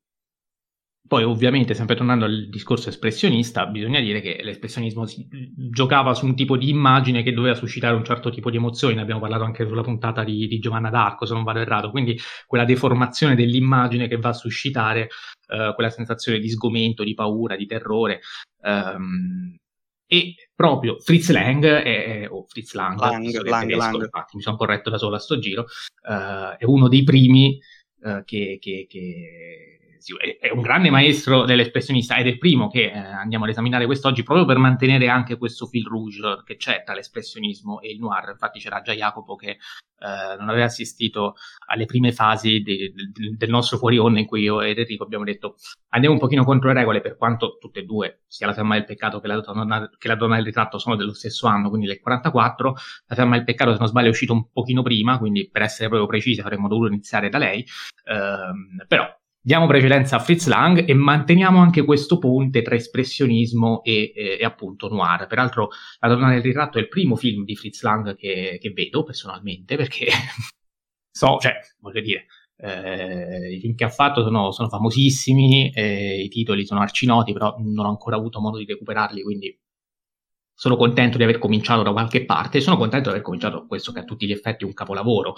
Poi 1.07 1.23
ovviamente, 1.23 1.75
sempre 1.75 1.97
tornando 1.97 2.25
al 2.25 2.49
discorso 2.49 2.89
espressionista, 2.89 3.67
bisogna 3.67 4.01
dire 4.01 4.23
che 4.23 4.41
l'espressionismo 4.43 5.05
si, 5.05 5.29
giocava 5.71 6.15
su 6.15 6.25
un 6.25 6.35
tipo 6.35 6.57
di 6.57 6.71
immagine 6.71 7.23
che 7.23 7.35
doveva 7.35 7.55
suscitare 7.55 7.95
un 7.95 8.05
certo 8.05 8.31
tipo 8.31 8.51
di 8.51 8.57
emozioni, 8.57 8.95
ne 8.95 9.03
abbiamo 9.03 9.21
parlato 9.21 9.45
anche 9.45 9.67
sulla 9.67 9.83
puntata 9.83 10.25
di, 10.25 10.47
di 10.47 10.59
Giovanna 10.59 10.89
d'Arco, 10.89 11.27
se 11.27 11.35
non 11.35 11.45
vado 11.45 11.59
errato, 11.59 11.91
quindi 11.91 12.19
quella 12.47 12.65
deformazione 12.65 13.35
dell'immagine 13.35 14.09
che 14.09 14.17
va 14.17 14.31
a 14.31 14.33
suscitare 14.33 15.11
eh, 15.49 15.73
quella 15.75 15.91
sensazione 15.91 16.39
di 16.39 16.49
sgomento, 16.49 17.05
di 17.05 17.13
paura, 17.13 17.55
di 17.55 17.67
terrore. 17.67 18.21
Ehm, 18.63 19.57
e 20.07 20.35
proprio 20.55 20.99
Fritz 21.01 21.31
Lang, 21.31 21.65
è, 21.65 22.27
o 22.29 22.45
Fritz 22.47 22.75
Lang, 22.75 22.99
Lang, 22.99 23.25
Lang, 23.45 23.67
tedesco, 23.67 23.97
Lang. 23.97 24.03
infatti 24.03 24.37
mi 24.37 24.43
sono 24.43 24.57
corretto 24.57 24.91
da 24.91 24.99
solo 24.99 25.17
a 25.17 25.19
sto 25.19 25.39
giro, 25.39 25.67
eh, 26.09 26.57
è 26.59 26.65
uno 26.65 26.89
dei 26.89 27.03
primi 27.03 27.59
eh, 28.03 28.23
che, 28.25 28.59
che, 28.61 28.87
che 28.89 29.84
è 30.39 30.51
un 30.51 30.61
grande 30.61 30.91
maestro 30.91 31.45
dell'espressionista 31.45 32.17
ed 32.17 32.27
è 32.27 32.31
il 32.31 32.39
primo 32.39 32.69
che 32.69 32.91
eh, 32.91 32.99
andiamo 32.99 33.45
ad 33.45 33.51
esaminare 33.51 33.87
quest'oggi 33.87 34.23
proprio 34.23 34.45
per 34.45 34.59
mantenere 34.59 35.09
anche 35.09 35.39
questo 35.39 35.67
fil 35.67 35.87
rouge 35.87 36.43
che 36.45 36.57
c'è 36.57 36.83
tra 36.85 36.95
l'espressionismo 36.95 37.81
e 37.81 37.91
il 37.91 37.99
noir. 37.99 38.31
Infatti 38.31 38.59
c'era 38.59 38.83
già 38.83 38.93
Jacopo 38.93 39.35
che 39.37 39.51
eh, 39.51 40.37
non 40.39 40.49
aveva 40.51 40.67
assistito 40.67 41.35
alle 41.67 41.87
prime 41.87 42.13
fasi 42.13 42.61
de, 42.61 42.93
de, 42.93 43.37
del 43.37 43.49
nostro 43.49 43.79
fuori 43.79 43.97
onda 43.97 44.19
in 44.19 44.27
cui 44.27 44.43
io 44.43 44.61
ed 44.61 44.79
Enrico 44.79 45.05
abbiamo 45.05 45.25
detto 45.25 45.57
andiamo 45.91 46.15
un 46.15 46.21
pochino 46.21 46.45
contro 46.45 46.69
le 46.69 46.75
regole 46.75 47.01
per 47.01 47.17
quanto 47.17 47.57
tutte 47.59 47.81
e 47.81 47.85
due, 47.85 48.25
sia 48.27 48.47
la 48.47 48.53
fiamma 48.53 48.75
del 48.75 48.85
peccato 48.85 49.21
che 49.21 49.29
la, 49.29 49.41
donna, 49.41 49.91
che 49.97 50.09
la 50.09 50.17
donna 50.17 50.35
del 50.37 50.45
ritratto 50.45 50.79
sono 50.79 50.97
dello 50.97 51.15
stesso 51.15 51.47
anno, 51.47 51.69
quindi 51.69 51.87
del 51.87 52.01
44, 52.01 52.75
la 53.07 53.15
fiamma 53.15 53.37
del 53.37 53.45
peccato 53.45 53.73
se 53.73 53.79
non 53.79 53.89
sbaglio 53.89 54.09
è 54.09 54.11
uscito 54.11 54.33
un 54.33 54.51
pochino 54.51 54.83
prima, 54.83 55.19
quindi 55.19 55.49
per 55.51 55.63
essere 55.63 55.89
proprio 55.89 56.09
precisi 56.09 56.41
avremmo 56.41 56.69
dovuto 56.69 56.89
iniziare 56.89 57.29
da 57.29 57.39
lei, 57.39 57.61
eh, 57.61 58.87
però 58.87 59.09
diamo 59.45 59.67
precedenza 59.67 60.17
a 60.17 60.21
Fritz 60.21 60.47
Lang 60.47 60.89
e 60.89 60.95
manteniamo 60.95 61.59
anche 61.59 61.85
questo 61.85 62.19
ponte 62.19 62.63
tra 62.63 62.77
espressionismo 62.77 63.83
e, 63.83 64.11
e, 64.15 64.39
e, 64.41 64.45
appunto 64.45 64.89
noir. 64.89 65.27
Peraltro 65.27 65.69
La 66.01 66.09
donna 66.09 66.31
del 66.31 66.41
ritratto 66.41 66.79
è 66.79 66.81
il 66.81 66.89
primo 66.89 67.15
film 67.15 67.45
di 67.45 67.55
Fritz 67.55 67.83
Lang 67.83 68.17
che, 68.17 68.59
che 68.59 68.71
vedo 68.71 69.03
personalmente 69.03 69.77
perché 69.77 70.07
so, 71.13 71.37
cioè, 71.39 71.59
voglio 71.81 72.01
dire, 72.01 72.27
eh, 72.57 73.55
i 73.55 73.61
film 73.61 73.75
che 73.75 73.85
ha 73.85 73.91
fatto 73.91 74.23
sono, 74.23 74.51
sono 74.51 74.71
famosissimi, 74.71 75.71
eh, 75.73 76.23
i 76.23 76.29
titoli 76.29 76.65
sono 76.65 76.81
arcinoti, 76.81 77.35
però 77.35 77.55
non 77.59 77.85
ho 77.85 77.91
ancora 77.91 78.17
avuto 78.17 78.41
modo 78.41 78.57
di 78.57 78.65
recuperarli, 78.65 79.23
quindi 79.23 79.59
sono 80.57 80.77
contento 80.77 81.19
di 81.19 81.25
aver 81.25 81.39
cominciato 81.39 81.83
da 81.83 81.93
qualche 81.93 82.25
parte, 82.25 82.61
sono 82.61 82.79
contento 82.79 83.09
di 83.09 83.17
aver 83.17 83.23
cominciato 83.23 83.67
questo 83.67 83.93
che 83.93 83.99
a 83.99 84.05
tutti 84.05 84.27
gli 84.27 84.33
effetti 84.33 84.65
è 84.65 84.67
un 84.67 84.73
capolavoro. 84.73 85.35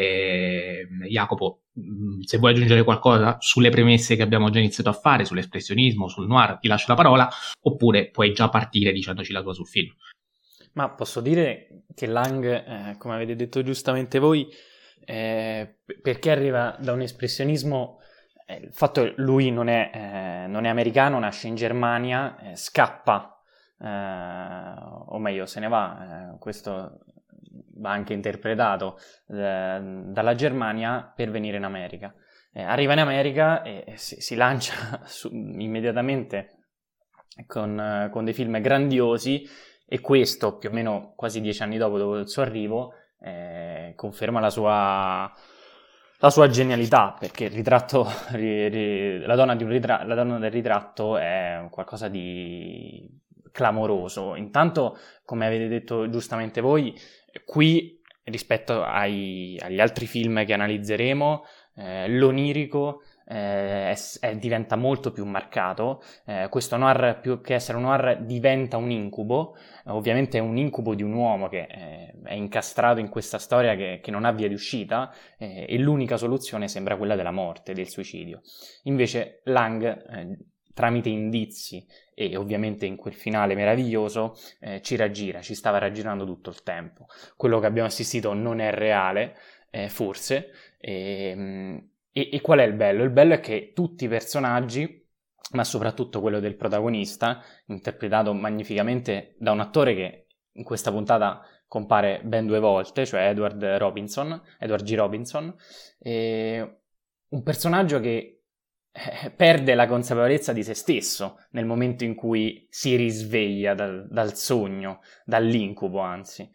Eh, 0.00 0.88
Jacopo, 1.08 1.64
mm, 1.78 2.20
se 2.22 2.38
vuoi 2.38 2.52
aggiungere 2.52 2.84
qualcosa 2.84 3.36
sulle 3.38 3.68
premesse 3.68 4.16
che 4.16 4.22
abbiamo 4.22 4.48
già 4.48 4.58
iniziato 4.58 4.88
a 4.88 4.94
fare, 4.94 5.26
sull'espressionismo, 5.26 6.08
sul 6.08 6.26
noir, 6.26 6.58
ti 6.58 6.68
lascio 6.68 6.86
la 6.88 6.94
parola, 6.94 7.28
oppure 7.62 8.08
puoi 8.08 8.32
già 8.32 8.48
partire 8.48 8.92
dicendoci 8.92 9.32
la 9.32 9.42
tua 9.42 9.52
sul 9.52 9.66
film. 9.66 9.92
Ma 10.72 10.88
posso 10.88 11.20
dire 11.20 11.84
che 11.94 12.06
Lang, 12.06 12.44
eh, 12.44 12.96
come 12.96 13.14
avete 13.14 13.36
detto 13.36 13.62
giustamente 13.62 14.18
voi, 14.18 14.48
eh, 15.04 15.80
perché 16.00 16.30
arriva 16.30 16.76
da 16.78 16.92
un 16.92 17.02
espressionismo 17.02 17.98
eh, 18.46 18.56
il 18.56 18.72
fatto 18.72 19.02
che 19.02 19.14
lui 19.18 19.50
non 19.50 19.68
è, 19.68 19.90
eh, 19.92 20.46
non 20.46 20.64
è, 20.64 20.68
americano, 20.68 21.18
nasce 21.18 21.46
in 21.46 21.56
Germania, 21.56 22.38
eh, 22.38 22.56
scappa 22.56 23.38
eh, 23.78 24.74
o 25.08 25.18
meglio 25.18 25.44
se 25.44 25.60
ne 25.60 25.68
va, 25.68 26.32
eh, 26.32 26.38
questo 26.38 27.00
va 27.80 27.90
anche 27.90 28.12
interpretato 28.12 28.98
eh, 29.28 29.80
dalla 30.06 30.34
Germania 30.34 31.12
per 31.14 31.30
venire 31.30 31.56
in 31.56 31.64
America. 31.64 32.14
Eh, 32.52 32.62
arriva 32.62 32.92
in 32.92 32.98
America 32.98 33.62
e 33.62 33.94
si, 33.96 34.20
si 34.20 34.34
lancia 34.34 35.00
su, 35.06 35.28
immediatamente 35.32 36.56
con, 37.46 38.08
con, 38.10 38.24
dei 38.24 38.34
film 38.34 38.60
grandiosi 38.60 39.48
e 39.86 40.00
questo 40.00 40.56
più 40.58 40.68
o 40.68 40.72
meno 40.72 41.12
quasi 41.16 41.40
dieci 41.40 41.62
anni 41.62 41.78
dopo, 41.78 41.98
dopo 41.98 42.16
il 42.16 42.28
suo 42.28 42.42
arrivo, 42.42 42.94
eh, 43.20 43.92
conferma 43.96 44.40
la 44.40 44.50
sua, 44.50 45.32
la 46.18 46.30
sua 46.30 46.48
genialità, 46.48 47.16
perché 47.18 47.48
ritratto, 47.48 48.06
ri, 48.32 48.68
ri, 48.68 49.20
la, 49.20 49.34
donna 49.34 49.54
ritratto, 49.54 50.06
la, 50.06 50.14
donna 50.14 50.38
del 50.38 50.50
ritratto 50.50 51.16
è 51.16 51.66
qualcosa 51.70 52.08
di 52.08 53.08
clamoroso. 53.50 54.36
Intanto, 54.36 54.96
come 55.24 55.46
avete 55.46 55.68
detto 55.68 56.08
giustamente 56.08 56.60
voi, 56.60 56.94
qui 57.44 58.00
rispetto 58.24 58.82
ai, 58.82 59.58
agli 59.60 59.80
altri 59.80 60.06
film 60.06 60.44
che 60.44 60.52
analizzeremo, 60.52 61.44
eh, 61.74 62.08
l'onirico 62.08 63.02
eh, 63.26 63.92
è, 63.92 64.36
diventa 64.36 64.76
molto 64.76 65.12
più 65.12 65.24
marcato. 65.24 66.02
Eh, 66.26 66.48
questo 66.50 66.76
noir, 66.76 67.20
più 67.20 67.40
che 67.40 67.54
essere 67.54 67.78
un 67.78 67.84
noir, 67.84 68.22
diventa 68.22 68.76
un 68.76 68.90
incubo. 68.90 69.56
ovviamente 69.86 70.38
è 70.38 70.40
un 70.40 70.56
incubo 70.56 70.94
di 70.94 71.02
un 71.02 71.12
uomo 71.12 71.48
che 71.48 71.66
eh, 71.70 72.14
è 72.24 72.34
incastrato 72.34 72.98
in 73.00 73.08
questa 73.08 73.38
storia 73.38 73.76
che, 73.76 74.00
che 74.02 74.10
non 74.10 74.24
ha 74.24 74.32
via 74.32 74.48
di 74.48 74.54
uscita 74.54 75.12
eh, 75.38 75.66
e 75.68 75.78
l'unica 75.78 76.16
soluzione 76.16 76.68
sembra 76.68 76.96
quella 76.96 77.16
della 77.16 77.30
morte, 77.30 77.72
del 77.72 77.88
suicidio. 77.88 78.40
Invece 78.84 79.40
Lang 79.44 79.84
eh, 79.84 80.38
tramite 80.74 81.08
indizi 81.08 81.86
e 82.20 82.36
ovviamente 82.36 82.84
in 82.84 82.96
quel 82.96 83.14
finale 83.14 83.54
meraviglioso 83.54 84.34
eh, 84.60 84.82
ci 84.82 84.94
raggira, 84.94 85.40
ci 85.40 85.54
stava 85.54 85.78
raggirando 85.78 86.26
tutto 86.26 86.50
il 86.50 86.62
tempo. 86.62 87.06
Quello 87.34 87.58
che 87.60 87.66
abbiamo 87.66 87.88
assistito 87.88 88.34
non 88.34 88.60
è 88.60 88.70
reale, 88.70 89.36
eh, 89.70 89.88
forse, 89.88 90.50
e, 90.78 91.30
ehm, 91.30 91.88
e, 92.12 92.28
e 92.30 92.40
qual 92.42 92.58
è 92.58 92.64
il 92.64 92.74
bello? 92.74 93.04
Il 93.04 93.10
bello 93.10 93.32
è 93.32 93.40
che 93.40 93.72
tutti 93.74 94.04
i 94.04 94.08
personaggi 94.08 94.98
ma 95.52 95.64
soprattutto 95.64 96.20
quello 96.20 96.38
del 96.38 96.54
protagonista, 96.54 97.42
interpretato 97.66 98.32
magnificamente 98.34 99.34
da 99.38 99.50
un 99.50 99.58
attore 99.58 99.94
che 99.94 100.26
in 100.52 100.62
questa 100.62 100.92
puntata 100.92 101.42
compare 101.66 102.20
ben 102.22 102.46
due 102.46 102.60
volte, 102.60 103.04
cioè 103.04 103.28
Edward 103.28 103.64
Robinson, 103.64 104.40
Edward 104.60 104.84
G. 104.84 104.94
Robinson, 104.94 105.52
un 106.02 107.42
personaggio 107.42 107.98
che 107.98 108.10
eh, 108.10 108.39
perde 109.36 109.74
la 109.74 109.86
consapevolezza 109.86 110.52
di 110.52 110.64
se 110.64 110.74
stesso 110.74 111.38
nel 111.50 111.64
momento 111.64 112.04
in 112.04 112.14
cui 112.14 112.66
si 112.70 112.96
risveglia 112.96 113.74
dal, 113.74 114.08
dal 114.10 114.34
sogno, 114.34 115.00
dall'incubo 115.24 116.00
anzi, 116.00 116.50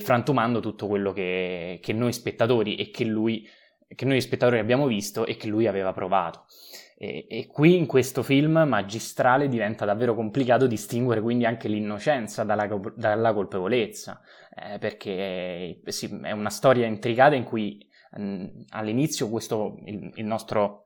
frantumando 0.00 0.60
tutto 0.60 0.86
quello 0.86 1.12
che, 1.12 1.80
che 1.82 1.92
noi 1.92 2.12
spettatori 2.12 2.76
e 2.76 2.90
che 2.90 3.04
lui, 3.04 3.48
che 3.94 4.04
noi 4.04 4.20
spettatori 4.20 4.58
abbiamo 4.58 4.86
visto 4.86 5.26
e 5.26 5.36
che 5.36 5.48
lui 5.48 5.66
aveva 5.66 5.92
provato. 5.92 6.44
E, 6.96 7.26
e, 7.28 7.46
qui 7.48 7.76
in 7.76 7.86
questo 7.86 8.22
film 8.22 8.62
magistrale 8.64 9.48
diventa 9.48 9.84
davvero 9.84 10.14
complicato 10.14 10.68
distinguere 10.68 11.20
quindi 11.20 11.44
anche 11.44 11.66
l'innocenza 11.66 12.44
dalla, 12.44 12.68
dalla 12.94 13.32
colpevolezza, 13.32 14.20
eh, 14.54 14.78
perché 14.78 15.80
sì, 15.86 16.20
è 16.22 16.30
una 16.30 16.50
storia 16.50 16.86
intricata 16.86 17.34
in 17.34 17.42
cui 17.42 17.90
all'inizio 18.68 19.30
questo, 19.30 19.78
il, 19.86 20.12
il 20.16 20.24
nostro 20.26 20.81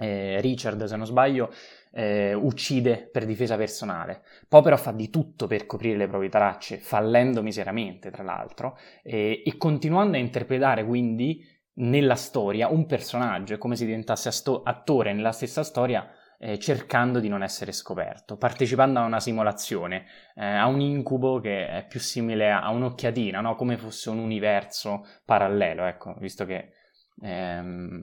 eh, 0.00 0.40
Richard, 0.40 0.82
se 0.84 0.96
non 0.96 1.06
sbaglio, 1.06 1.52
eh, 1.92 2.32
uccide 2.32 3.08
per 3.12 3.26
difesa 3.26 3.56
personale. 3.56 4.22
Poi 4.48 4.76
fa 4.76 4.92
di 4.92 5.10
tutto 5.10 5.46
per 5.46 5.66
coprire 5.66 5.96
le 5.96 6.08
proprie 6.08 6.30
tracce, 6.30 6.78
fallendo 6.78 7.42
miseramente, 7.42 8.10
tra 8.10 8.22
l'altro, 8.22 8.78
eh, 9.02 9.42
e 9.44 9.56
continuando 9.56 10.16
a 10.16 10.20
interpretare 10.20 10.84
quindi 10.84 11.46
nella 11.74 12.14
storia 12.16 12.68
un 12.68 12.86
personaggio, 12.86 13.54
è 13.54 13.58
come 13.58 13.76
se 13.76 13.84
diventasse 13.84 14.28
asto- 14.28 14.62
attore 14.62 15.12
nella 15.12 15.32
stessa 15.32 15.62
storia, 15.62 16.08
eh, 16.38 16.58
cercando 16.58 17.20
di 17.20 17.28
non 17.28 17.42
essere 17.42 17.70
scoperto, 17.70 18.38
partecipando 18.38 18.98
a 18.98 19.04
una 19.04 19.20
simulazione, 19.20 20.06
eh, 20.34 20.44
a 20.44 20.66
un 20.66 20.80
incubo 20.80 21.38
che 21.38 21.68
è 21.68 21.86
più 21.86 22.00
simile 22.00 22.50
a, 22.50 22.70
un'occhiatina, 22.70 23.40
no? 23.40 23.54
come 23.56 23.76
fosse 23.76 24.08
un 24.08 24.18
universo 24.18 25.06
parallelo, 25.26 25.84
ecco, 25.84 26.14
visto 26.18 26.46
che 26.46 26.72
ehm, 27.20 28.02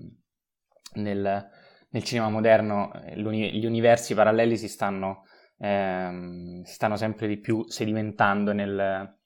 nel, 0.96 1.50
nel 1.90 2.04
cinema 2.04 2.30
moderno 2.30 2.92
eh, 2.94 3.16
gli 3.20 3.66
universi 3.66 4.14
paralleli 4.14 4.58
si 4.58 4.68
stanno, 4.68 5.24
ehm, 5.60 6.64
stanno 6.64 6.96
sempre 6.96 7.28
di 7.28 7.38
più 7.38 7.66
sedimentando 7.68 8.54
nel, 8.54 9.18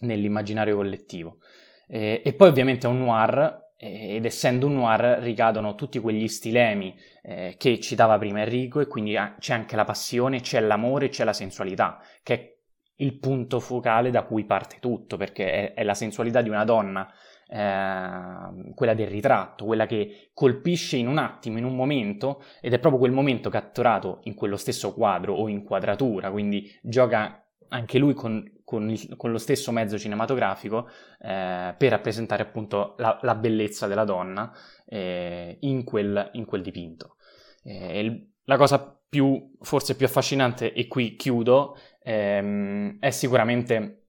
nell'immaginario 0.00 0.76
collettivo. 0.76 1.38
E, 1.86 2.22
e, 2.24 2.34
poi 2.34 2.48
ovviamente 2.48 2.86
è 2.86 2.90
un 2.90 2.98
noir, 2.98 3.70
ed 3.76 4.24
essendo 4.24 4.66
un 4.66 4.74
noir 4.74 5.18
ricadono 5.20 5.74
tutti 5.74 5.98
quegli 5.98 6.28
stilemi 6.28 6.96
eh, 7.22 7.56
che 7.58 7.80
citava 7.80 8.16
prima 8.16 8.40
Enrico, 8.40 8.80
e 8.80 8.86
quindi 8.86 9.16
c'è 9.38 9.54
anche 9.54 9.76
la 9.76 9.84
passione, 9.84 10.40
c'è 10.40 10.60
l'amore, 10.60 11.08
c'è 11.08 11.24
la 11.24 11.32
sensualità, 11.32 12.00
che 12.22 12.34
è 12.34 12.56
il 12.96 13.18
punto 13.18 13.58
focale 13.58 14.10
da 14.10 14.22
cui 14.22 14.44
parte 14.44 14.76
tutto, 14.80 15.16
perché 15.16 15.72
è, 15.72 15.74
è 15.74 15.84
la 15.84 15.94
sensualità 15.94 16.40
di 16.40 16.48
una 16.48 16.64
donna 16.64 17.12
eh, 17.52 18.72
quella 18.74 18.94
del 18.94 19.08
ritratto, 19.08 19.66
quella 19.66 19.86
che 19.86 20.30
colpisce 20.32 20.96
in 20.96 21.06
un 21.06 21.18
attimo, 21.18 21.58
in 21.58 21.64
un 21.64 21.76
momento, 21.76 22.42
ed 22.62 22.72
è 22.72 22.78
proprio 22.78 23.00
quel 23.00 23.12
momento 23.12 23.50
catturato 23.50 24.20
in 24.22 24.34
quello 24.34 24.56
stesso 24.56 24.94
quadro 24.94 25.34
o 25.34 25.48
inquadratura, 25.48 26.30
quindi 26.30 26.70
gioca 26.82 27.44
anche 27.68 27.98
lui 27.98 28.14
con, 28.14 28.42
con, 28.64 28.88
il, 28.90 29.16
con 29.16 29.30
lo 29.30 29.38
stesso 29.38 29.70
mezzo 29.70 29.98
cinematografico 29.98 30.88
eh, 31.20 31.74
per 31.76 31.90
rappresentare 31.90 32.42
appunto 32.42 32.94
la, 32.98 33.18
la 33.22 33.34
bellezza 33.34 33.86
della 33.86 34.04
donna 34.04 34.50
eh, 34.86 35.58
in, 35.60 35.84
quel, 35.84 36.30
in, 36.32 36.46
quel, 36.46 36.62
dipinto. 36.62 37.16
Eh, 37.64 38.00
il, 38.00 38.30
la 38.44 38.56
cosa 38.56 38.98
più, 39.08 39.52
forse 39.60 39.94
più 39.94 40.06
affascinante, 40.06 40.72
e 40.72 40.88
qui 40.88 41.16
chiudo, 41.16 41.76
ehm, 42.02 42.98
è 42.98 43.10
sicuramente 43.10 44.01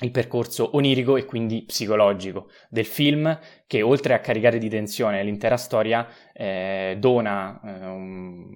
il 0.00 0.10
percorso 0.10 0.76
onirico 0.76 1.16
e 1.16 1.24
quindi 1.24 1.62
psicologico 1.64 2.50
del 2.68 2.86
film 2.86 3.38
che 3.66 3.82
oltre 3.82 4.14
a 4.14 4.20
caricare 4.20 4.58
di 4.58 4.68
tensione 4.68 5.22
l'intera 5.22 5.56
storia 5.56 6.06
eh, 6.32 6.96
dona 6.98 7.60
eh, 7.62 7.86
un, 7.86 8.54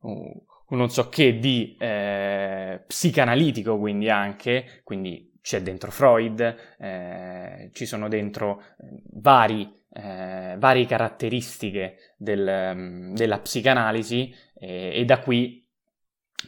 un, 0.00 0.32
non 0.70 0.90
so 0.90 1.08
che 1.08 1.38
di 1.38 1.76
eh, 1.78 2.82
psicanalitico 2.86 3.78
quindi 3.78 4.08
anche, 4.08 4.80
quindi 4.84 5.30
c'è 5.42 5.62
dentro 5.62 5.90
Freud, 5.90 6.56
eh, 6.78 7.70
ci 7.72 7.86
sono 7.86 8.08
dentro 8.08 8.62
eh, 8.78 9.02
vari, 9.12 9.82
eh, 9.92 10.54
varie 10.58 10.86
caratteristiche 10.86 12.14
del, 12.16 12.72
mm, 12.74 13.14
della 13.14 13.40
psicanalisi 13.40 14.34
e 14.62 15.04
da 15.06 15.20
qui 15.20 15.66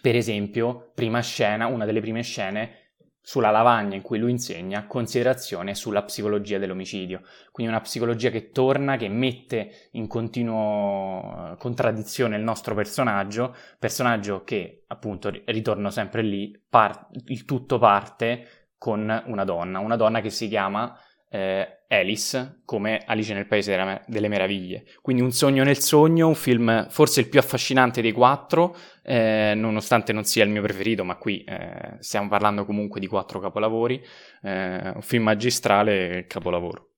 per 0.03 0.17
esempio 0.17 0.93
prima 0.95 1.21
scena, 1.21 1.67
una 1.67 1.87
delle 1.87 2.01
prime 2.01 2.23
scene 2.23 2.82
sulla 3.25 3.51
lavagna 3.51 3.95
in 3.95 4.03
cui 4.03 4.19
lui 4.19 4.33
insegna 4.33 4.85
considerazione 4.87 5.77
sulla 5.77 6.03
psicologia 6.03 6.59
dell'omicidio, 6.59 7.23
quindi 7.53 7.73
una 7.73 7.81
psicologia 7.81 8.31
che 8.31 8.51
torna, 8.51 8.97
che 8.97 9.09
mette 9.09 9.89
in 9.93 10.09
continuo 10.09 11.53
eh, 11.53 11.57
contraddizione 11.57 12.37
il 12.37 12.43
nostro 12.43 12.75
personaggio, 12.75 13.55
personaggio 13.79 14.43
che 14.43 14.83
appunto 14.89 15.31
ritorno 15.45 15.91
sempre 15.91 16.23
lì, 16.23 16.61
par- 16.69 17.07
il 17.27 17.45
tutto 17.45 17.79
parte 17.79 18.73
con 18.77 19.23
una 19.27 19.45
donna, 19.45 19.79
una 19.79 19.95
donna 19.95 20.21
che 20.21 20.31
si 20.31 20.49
chiama 20.49 20.99
eh, 21.33 21.85
Alice 21.89 22.61
come 22.67 23.03
Alice 23.07 23.33
nel 23.33 23.47
Paese 23.47 23.71
della, 23.71 24.03
delle 24.07 24.29
Meraviglie. 24.29 24.85
Quindi 25.01 25.23
Un 25.23 25.33
sogno 25.33 25.65
nel 25.65 25.79
sogno, 25.79 26.29
un 26.29 26.35
film 26.35 26.89
forse 26.91 27.21
il 27.21 27.29
più 27.29 27.39
affascinante 27.39 28.03
dei 28.03 28.13
quattro, 28.13 28.77
eh, 29.03 29.55
nonostante 29.57 30.13
non 30.13 30.25
sia 30.25 30.45
il 30.45 30.51
mio 30.51 30.63
preferito, 30.63 31.05
ma 31.05 31.17
qui 31.17 31.43
eh, 31.45 31.97
stiamo 32.01 32.29
parlando 32.29 32.67
comunque 32.67 33.01
di 33.01 33.07
quattro 33.07 33.41
capolavori, 33.41 34.03
eh, 34.43 34.91
un 34.95 35.03
film 35.03 35.25
magistrale, 35.25 36.27
capolavoro. 36.29 36.89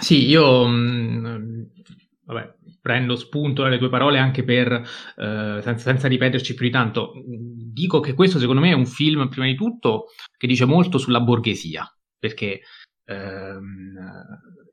Sì, 0.00 0.26
io 0.26 0.66
mh, 0.66 1.28
mm, 1.28 1.62
vabbè, 2.24 2.54
prendo 2.80 3.14
spunto 3.16 3.62
dalle 3.62 3.76
tue 3.76 3.90
parole 3.90 4.18
anche 4.18 4.42
per, 4.42 4.72
eh, 4.72 5.60
senza, 5.62 5.76
senza, 5.76 6.08
ripeterci 6.08 6.54
più 6.54 6.64
di 6.64 6.72
tanto, 6.72 7.12
dico 7.26 8.00
che 8.00 8.14
questo 8.14 8.38
secondo 8.38 8.62
me 8.62 8.70
è 8.70 8.74
un 8.74 8.86
film, 8.86 9.28
prima 9.28 9.46
di 9.46 9.54
tutto, 9.54 10.06
che 10.38 10.46
dice 10.46 10.64
molto 10.64 10.96
sulla 10.96 11.20
borghesia, 11.20 11.86
perché 12.18 12.60
ehm, 13.04 13.94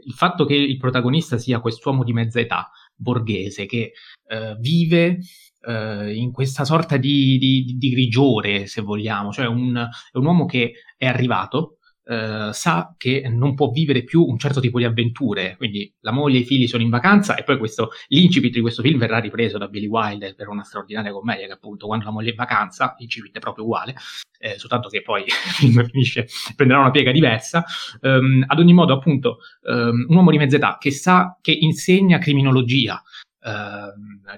il 0.05 0.13
fatto 0.13 0.45
che 0.45 0.55
il 0.55 0.77
protagonista 0.77 1.37
sia 1.37 1.59
quest'uomo 1.59 2.03
di 2.03 2.13
mezza 2.13 2.39
età, 2.39 2.69
borghese, 2.95 3.65
che 3.65 3.91
eh, 4.27 4.55
vive 4.59 5.19
eh, 5.61 6.15
in 6.15 6.31
questa 6.31 6.65
sorta 6.65 6.97
di, 6.97 7.37
di, 7.37 7.75
di, 7.77 7.89
grigiore, 7.89 8.67
se 8.67 8.81
vogliamo, 8.81 9.31
cioè 9.31 9.47
un, 9.47 9.75
è 9.75 10.17
un 10.17 10.25
uomo 10.25 10.45
che 10.45 10.73
è 10.97 11.05
arrivato, 11.05 11.78
Uh, 12.09 12.51
sa 12.53 12.95
che 12.97 13.29
non 13.29 13.53
può 13.53 13.69
vivere 13.69 14.03
più 14.03 14.23
un 14.23 14.39
certo 14.39 14.59
tipo 14.59 14.79
di 14.79 14.85
avventure, 14.85 15.55
quindi 15.57 15.93
la 15.99 16.11
moglie 16.11 16.39
e 16.39 16.41
i 16.41 16.43
figli 16.43 16.65
sono 16.65 16.81
in 16.81 16.89
vacanza 16.89 17.35
e 17.35 17.43
poi 17.43 17.59
questo, 17.59 17.91
l'incipit 18.07 18.51
di 18.51 18.61
questo 18.61 18.81
film 18.81 18.97
verrà 18.97 19.19
ripreso 19.19 19.59
da 19.59 19.67
Billy 19.67 19.85
Wilder 19.85 20.33
per 20.33 20.47
una 20.47 20.63
straordinaria 20.63 21.11
commedia 21.11 21.45
che 21.45 21.51
appunto 21.51 21.85
quando 21.85 22.05
la 22.05 22.11
moglie 22.11 22.29
è 22.29 22.31
in 22.31 22.37
vacanza, 22.37 22.95
l'incipit 22.97 23.35
è 23.35 23.39
proprio 23.39 23.65
uguale, 23.65 23.93
eh, 24.39 24.57
soltanto 24.57 24.89
che 24.89 25.03
poi 25.03 25.21
il 25.27 25.31
film 25.31 25.85
finisce, 25.85 26.27
prenderà 26.55 26.79
una 26.79 26.89
piega 26.89 27.11
diversa, 27.11 27.63
um, 28.01 28.43
ad 28.47 28.57
ogni 28.57 28.73
modo 28.73 28.93
appunto 28.93 29.37
um, 29.65 30.07
un 30.07 30.15
uomo 30.15 30.31
di 30.31 30.37
mezza 30.37 30.55
età 30.55 30.77
che 30.79 30.89
sa, 30.89 31.37
che 31.39 31.51
insegna 31.51 32.17
criminologia, 32.17 32.99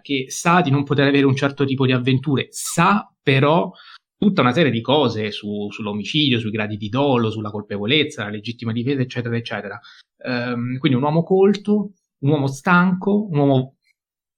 che 0.01 0.25
sa 0.30 0.62
di 0.62 0.70
non 0.70 0.84
poter 0.84 1.08
avere 1.08 1.25
un 1.25 1.36
certo 1.36 1.66
tipo 1.66 1.86
di 1.86 1.92
avventure, 1.92 2.48
sa 2.51 3.12
però 3.22 3.72
tutta 4.22 4.42
una 4.42 4.54
serie 4.54 4.70
di 4.70 4.82
cose 4.82 5.32
su, 5.32 5.68
sull'omicidio, 5.72 6.38
sui 6.38 6.51
gradi 6.51 6.78
di 6.78 6.90
dolo, 6.90 7.32
sulla 7.32 7.50
colpevolezza, 7.50 8.25
la 8.25 8.30
legittima 8.30 8.72
difesa, 8.72 9.01
eccetera, 9.01 9.36
eccetera. 9.36 9.80
Um, 10.24 10.78
quindi 10.78 10.96
un 10.96 11.04
uomo 11.04 11.24
colto, 11.24 11.94
un 12.20 12.30
uomo 12.30 12.46
stanco, 12.46 13.28
un 13.28 13.38
uomo, 13.40 13.78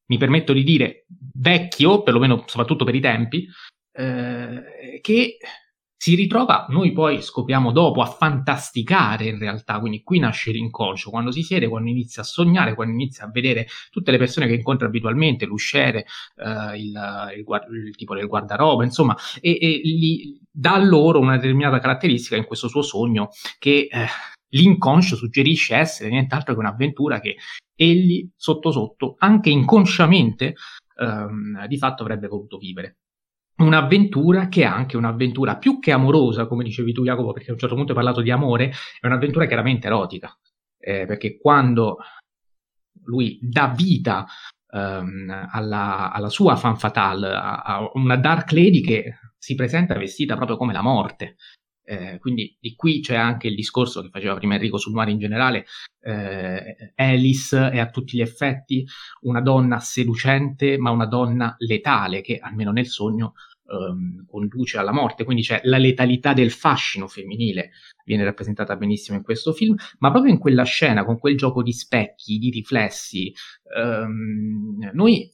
mi 0.06 0.18
permetto 0.18 0.54
di 0.54 0.63
dire, 0.63 1.06
vecchio, 1.34 2.02
perlomeno 2.02 2.46
soprattutto 2.48 2.86
per 2.86 2.96
i 2.96 3.02
tempi, 3.02 3.46
eh, 3.92 5.00
che 5.02 5.38
si 6.03 6.15
ritrova, 6.15 6.65
noi 6.67 6.91
poi 6.91 7.22
scopriamo 7.22 7.72
dopo, 7.72 8.01
a 8.01 8.05
fantasticare 8.05 9.27
in 9.27 9.38
realtà, 9.38 9.79
quindi 9.79 10.03
qui 10.03 10.19
nasce 10.19 10.51
l'inconscio, 10.51 11.10
quando 11.10 11.31
si 11.31 11.43
siede, 11.43 11.69
quando 11.69 11.89
inizia 11.89 12.24
a 12.24 12.25
sognare, 12.25 12.75
quando 12.75 12.91
inizia 12.91 13.24
a 13.24 13.31
vedere 13.31 13.67
tutte 13.89 14.12
le 14.12 14.17
persone 14.17 14.48
che 14.48 14.53
incontra 14.53 14.87
abitualmente, 14.87 15.46
l'usciere, 15.46 16.05
eh, 16.35 16.77
il, 16.77 16.92
il, 17.37 17.85
il, 17.87 17.96
tipo 17.96 18.16
del 18.16 18.27
guardaroba, 18.27 18.83
insomma, 18.83 19.16
e, 19.39 19.57
e 19.61 19.79
gli 19.81 20.37
dà 20.51 20.77
loro 20.77 21.22
una 21.22 21.37
determinata 21.37 21.79
caratteristica 21.79 22.35
in 22.35 22.44
questo 22.44 22.68
suo 22.68 22.81
sogno 22.81 23.29
che 23.57 23.87
eh, 23.89 24.05
l'inconscio 24.50 25.16
suggerisce 25.16 25.77
essere 25.77 26.09
nient'altro 26.09 26.53
che 26.53 26.59
un'avventura 26.59 27.22
che 27.22 27.37
egli 27.74 28.29
sotto 28.35 28.72
sotto, 28.72 29.16
anche 29.20 29.50
inconsciamente, 29.51 30.55
ehm, 31.00 31.66
di 31.66 31.77
fatto 31.77 32.03
avrebbe 32.03 32.27
voluto 32.27 32.57
vivere 32.57 32.98
un'avventura 33.57 34.48
che 34.48 34.61
è 34.61 34.66
anche 34.66 34.98
un'avventura 34.98 35.57
più 35.57 35.79
che 35.79 35.92
amorosa, 35.92 36.48
come 36.48 36.63
dicevi 36.63 36.94
tu 36.94 37.03
Jacopo, 37.03 37.33
perché 37.33 37.50
a 37.50 37.53
un 37.53 37.59
certo 37.59 37.75
punto 37.75 37.92
hai 37.92 37.98
parlato 37.98 38.22
di 38.22 38.31
amore, 38.31 38.72
è 39.00 39.05
un'avventura 39.05 39.46
chiaramente 39.46 39.87
erotica, 39.87 40.35
eh, 40.79 41.05
perché 41.05 41.37
quando 41.37 41.98
lui 43.05 43.37
dà 43.42 43.68
vita 43.68 44.25
um, 44.72 45.48
alla, 45.51 46.11
alla, 46.11 46.29
sua 46.29 46.55
fan 46.55 46.77
fatale, 46.77 47.33
a, 47.33 47.61
a, 47.61 47.89
una 47.94 48.16
Dark 48.16 48.51
Lady 48.51 48.81
che 48.81 49.18
si 49.37 49.55
presenta 49.55 49.98
vestita 49.98 50.35
proprio 50.35 50.57
come 50.57 50.74
la 50.74 50.81
morte. 50.81 51.35
Eh, 51.85 52.17
quindi 52.19 52.55
di 52.59 52.75
qui 52.75 53.01
c'è 53.01 53.15
anche 53.15 53.48
il 53.48 53.55
discorso 53.55 54.01
che 54.01 54.09
faceva 54.09 54.35
prima 54.35 54.55
Enrico 54.55 54.77
sul 54.77 54.93
mare 54.93 55.11
in 55.11 55.19
generale. 55.19 55.65
Eh, 56.01 56.93
Alice 56.96 57.69
è 57.69 57.79
a 57.79 57.89
tutti 57.89 58.17
gli 58.17 58.22
effetti 58.22 58.85
una 59.22 59.41
donna 59.41 59.79
seducente, 59.79 60.77
ma 60.77 60.91
una 60.91 61.05
donna 61.05 61.55
letale 61.59 62.22
che 62.22 62.37
almeno 62.37 62.72
nel 62.72 62.87
sogno 62.87 63.33
ehm, 63.67 64.25
conduce 64.25 64.77
alla 64.77 64.91
morte. 64.91 65.24
Quindi 65.24 65.43
c'è 65.43 65.61
la 65.63 65.77
letalità 65.77 66.33
del 66.33 66.51
fascino 66.51 67.07
femminile, 67.07 67.72
viene 68.05 68.24
rappresentata 68.24 68.75
benissimo 68.75 69.17
in 69.17 69.24
questo 69.24 69.53
film, 69.53 69.75
ma 70.00 70.11
proprio 70.11 70.31
in 70.31 70.39
quella 70.39 70.63
scena, 70.63 71.05
con 71.05 71.17
quel 71.19 71.37
gioco 71.37 71.63
di 71.63 71.74
specchi, 71.74 72.37
di 72.37 72.50
riflessi, 72.50 73.33
ehm, 73.75 74.91
noi 74.93 75.31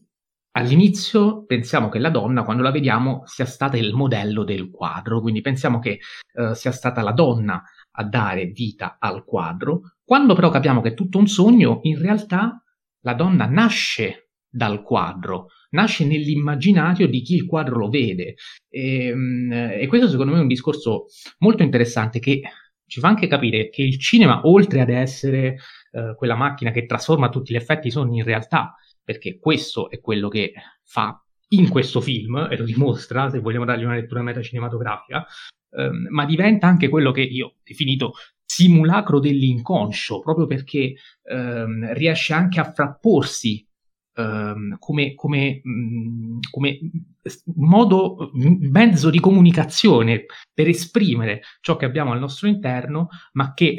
All'inizio 0.59 1.45
pensiamo 1.45 1.87
che 1.87 1.99
la 1.99 2.09
donna, 2.09 2.43
quando 2.43 2.63
la 2.63 2.71
vediamo, 2.71 3.21
sia 3.23 3.45
stata 3.45 3.77
il 3.77 3.93
modello 3.93 4.43
del 4.43 4.69
quadro, 4.69 5.21
quindi 5.21 5.39
pensiamo 5.39 5.79
che 5.79 5.99
eh, 6.33 6.53
sia 6.53 6.73
stata 6.73 7.01
la 7.01 7.13
donna 7.13 7.63
a 7.91 8.03
dare 8.03 8.47
vita 8.47 8.97
al 8.99 9.23
quadro. 9.23 9.93
Quando 10.03 10.35
però 10.35 10.49
capiamo 10.49 10.81
che 10.81 10.89
è 10.89 10.93
tutto 10.93 11.17
un 11.17 11.27
sogno, 11.27 11.79
in 11.83 11.97
realtà 11.97 12.61
la 13.03 13.13
donna 13.13 13.45
nasce 13.45 14.31
dal 14.49 14.81
quadro, 14.81 15.45
nasce 15.69 16.05
nell'immaginario 16.05 17.07
di 17.07 17.21
chi 17.21 17.35
il 17.35 17.45
quadro 17.45 17.77
lo 17.77 17.87
vede. 17.87 18.35
E, 18.67 19.05
ehm, 19.05 19.51
e 19.79 19.87
questo 19.87 20.09
secondo 20.09 20.33
me 20.33 20.39
è 20.39 20.41
un 20.41 20.47
discorso 20.47 21.05
molto 21.37 21.63
interessante 21.63 22.19
che 22.19 22.41
ci 22.85 22.99
fa 22.99 23.07
anche 23.07 23.27
capire 23.27 23.69
che 23.69 23.83
il 23.83 23.97
cinema, 23.97 24.41
oltre 24.43 24.81
ad 24.81 24.89
essere 24.89 25.55
eh, 25.91 26.15
quella 26.17 26.35
macchina 26.35 26.71
che 26.71 26.85
trasforma 26.85 27.29
tutti 27.29 27.53
gli 27.53 27.55
effetti 27.55 27.89
sogni 27.89 28.17
in 28.17 28.25
realtà, 28.25 28.75
perché 29.09 29.39
questo 29.39 29.89
è 29.89 29.99
quello 30.01 30.27
che 30.29 30.53
fa 30.83 31.19
in 31.47 31.67
questo 31.67 31.99
film, 31.99 32.47
e 32.51 32.55
lo 32.55 32.63
dimostra, 32.63 33.27
se 33.31 33.39
vogliamo 33.39 33.65
dargli 33.65 33.83
una 33.83 33.95
lettura 33.95 34.21
metacinematografica, 34.21 35.25
ehm, 35.71 36.09
ma 36.11 36.25
diventa 36.25 36.67
anche 36.67 36.89
quello 36.89 37.09
che 37.09 37.23
io 37.23 37.47
ho 37.47 37.55
definito 37.63 38.13
simulacro 38.45 39.19
dell'inconscio, 39.19 40.19
proprio 40.19 40.45
perché 40.45 40.93
ehm, 41.23 41.91
riesce 41.93 42.33
anche 42.33 42.59
a 42.59 42.71
frapporsi 42.71 43.67
ehm, 44.13 44.77
come, 44.77 45.15
come, 45.15 45.59
mh, 45.63 45.71
mm, 45.71 46.37
come, 46.51 46.79
modo, 47.55 48.29
mezzo 48.33 49.09
di 49.09 49.19
comunicazione 49.19 50.25
per 50.53 50.67
esprimere 50.67 51.41
ciò 51.61 51.77
che 51.77 51.85
abbiamo 51.85 52.11
al 52.11 52.19
nostro 52.19 52.47
interno, 52.47 53.07
ma 53.31 53.55
che 53.55 53.75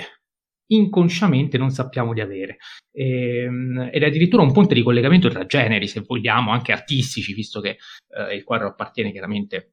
inconsciamente 0.71 1.59
non 1.59 1.71
sappiamo 1.71 2.13
di 2.13 2.21
avere. 2.21 2.59
E, 2.93 3.45
ehm, 3.45 3.91
ed 3.93 4.03
è 4.03 4.07
addirittura 4.07 4.43
un 4.43 4.53
ponte 4.53 4.75
di 4.75 4.83
collegamento 4.83 5.29
tra 5.29 5.47
generi, 5.47 5.87
se 5.87 6.01
vogliamo, 6.01 6.51
anche 6.51 6.73
artistici, 6.73 7.33
visto 7.33 7.61
che 7.61 7.79
eh, 8.17 8.35
il 8.35 8.45
quadro 8.45 8.69
appartiene 8.69 9.13
chiaramente 9.13 9.73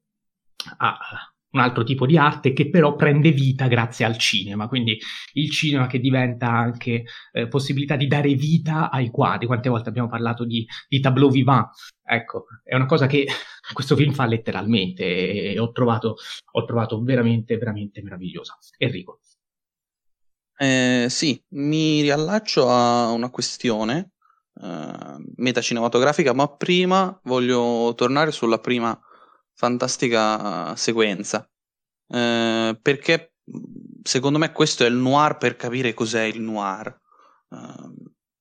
a 0.77 0.97
un 1.49 1.59
altro 1.61 1.83
tipo 1.83 2.05
di 2.05 2.17
arte 2.17 2.51
che 2.51 2.69
però 2.69 2.95
prende 2.95 3.31
vita 3.31 3.67
grazie 3.67 4.05
al 4.05 4.17
cinema, 4.17 4.67
quindi 4.67 4.99
il 5.33 5.49
cinema 5.49 5.87
che 5.87 5.99
diventa 5.99 6.49
anche 6.49 7.05
eh, 7.31 7.47
possibilità 7.47 7.95
di 7.95 8.07
dare 8.07 8.33
vita 8.33 8.91
ai 8.91 9.09
quadri. 9.09 9.47
Quante 9.47 9.69
volte 9.69 9.89
abbiamo 9.89 10.09
parlato 10.09 10.45
di, 10.45 10.65
di 10.87 10.99
tableau 10.99 11.29
vivant? 11.29 11.69
Ecco, 12.03 12.45
è 12.63 12.75
una 12.75 12.85
cosa 12.85 13.07
che 13.07 13.25
questo 13.73 13.95
film 13.95 14.13
fa 14.13 14.25
letteralmente 14.25 15.53
e, 15.53 15.59
ho, 15.59 15.71
trovato, 15.71 16.15
ho 16.51 16.65
trovato 16.65 17.01
veramente, 17.01 17.57
veramente 17.57 18.01
meravigliosa. 18.01 18.57
Enrico. 18.77 19.19
Eh, 20.59 21.05
sì, 21.09 21.41
mi 21.49 22.01
riallaccio 22.01 22.67
a 22.69 23.11
una 23.11 23.29
questione 23.29 24.11
eh, 24.61 25.15
metacinematografica, 25.35 26.33
ma 26.33 26.47
prima 26.47 27.19
voglio 27.25 27.93
tornare 27.95 28.31
sulla 28.31 28.59
prima 28.59 28.99
fantastica 29.53 30.75
sequenza, 30.75 31.47
eh, 32.07 32.77
perché 32.81 33.33
secondo 34.01 34.39
me 34.39 34.51
questo 34.51 34.83
è 34.83 34.87
il 34.87 34.95
noir 34.95 35.37
per 35.37 35.55
capire 35.55 35.93
cos'è 35.93 36.23
il 36.23 36.41
noir, 36.41 36.87
eh, 37.51 37.93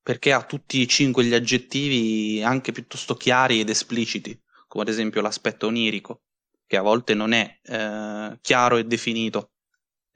perché 0.02 0.32
ha 0.32 0.42
tutti 0.44 0.82
e 0.82 0.86
cinque 0.86 1.24
gli 1.24 1.34
aggettivi 1.34 2.42
anche 2.42 2.72
piuttosto 2.72 3.14
chiari 3.14 3.60
ed 3.60 3.68
espliciti, 3.68 4.40
come 4.68 4.84
ad 4.84 4.88
esempio 4.88 5.20
l'aspetto 5.20 5.66
onirico, 5.66 6.22
che 6.66 6.76
a 6.78 6.82
volte 6.82 7.12
non 7.14 7.32
è 7.32 7.58
eh, 7.62 8.38
chiaro 8.40 8.76
e 8.78 8.84
definito. 8.84 9.50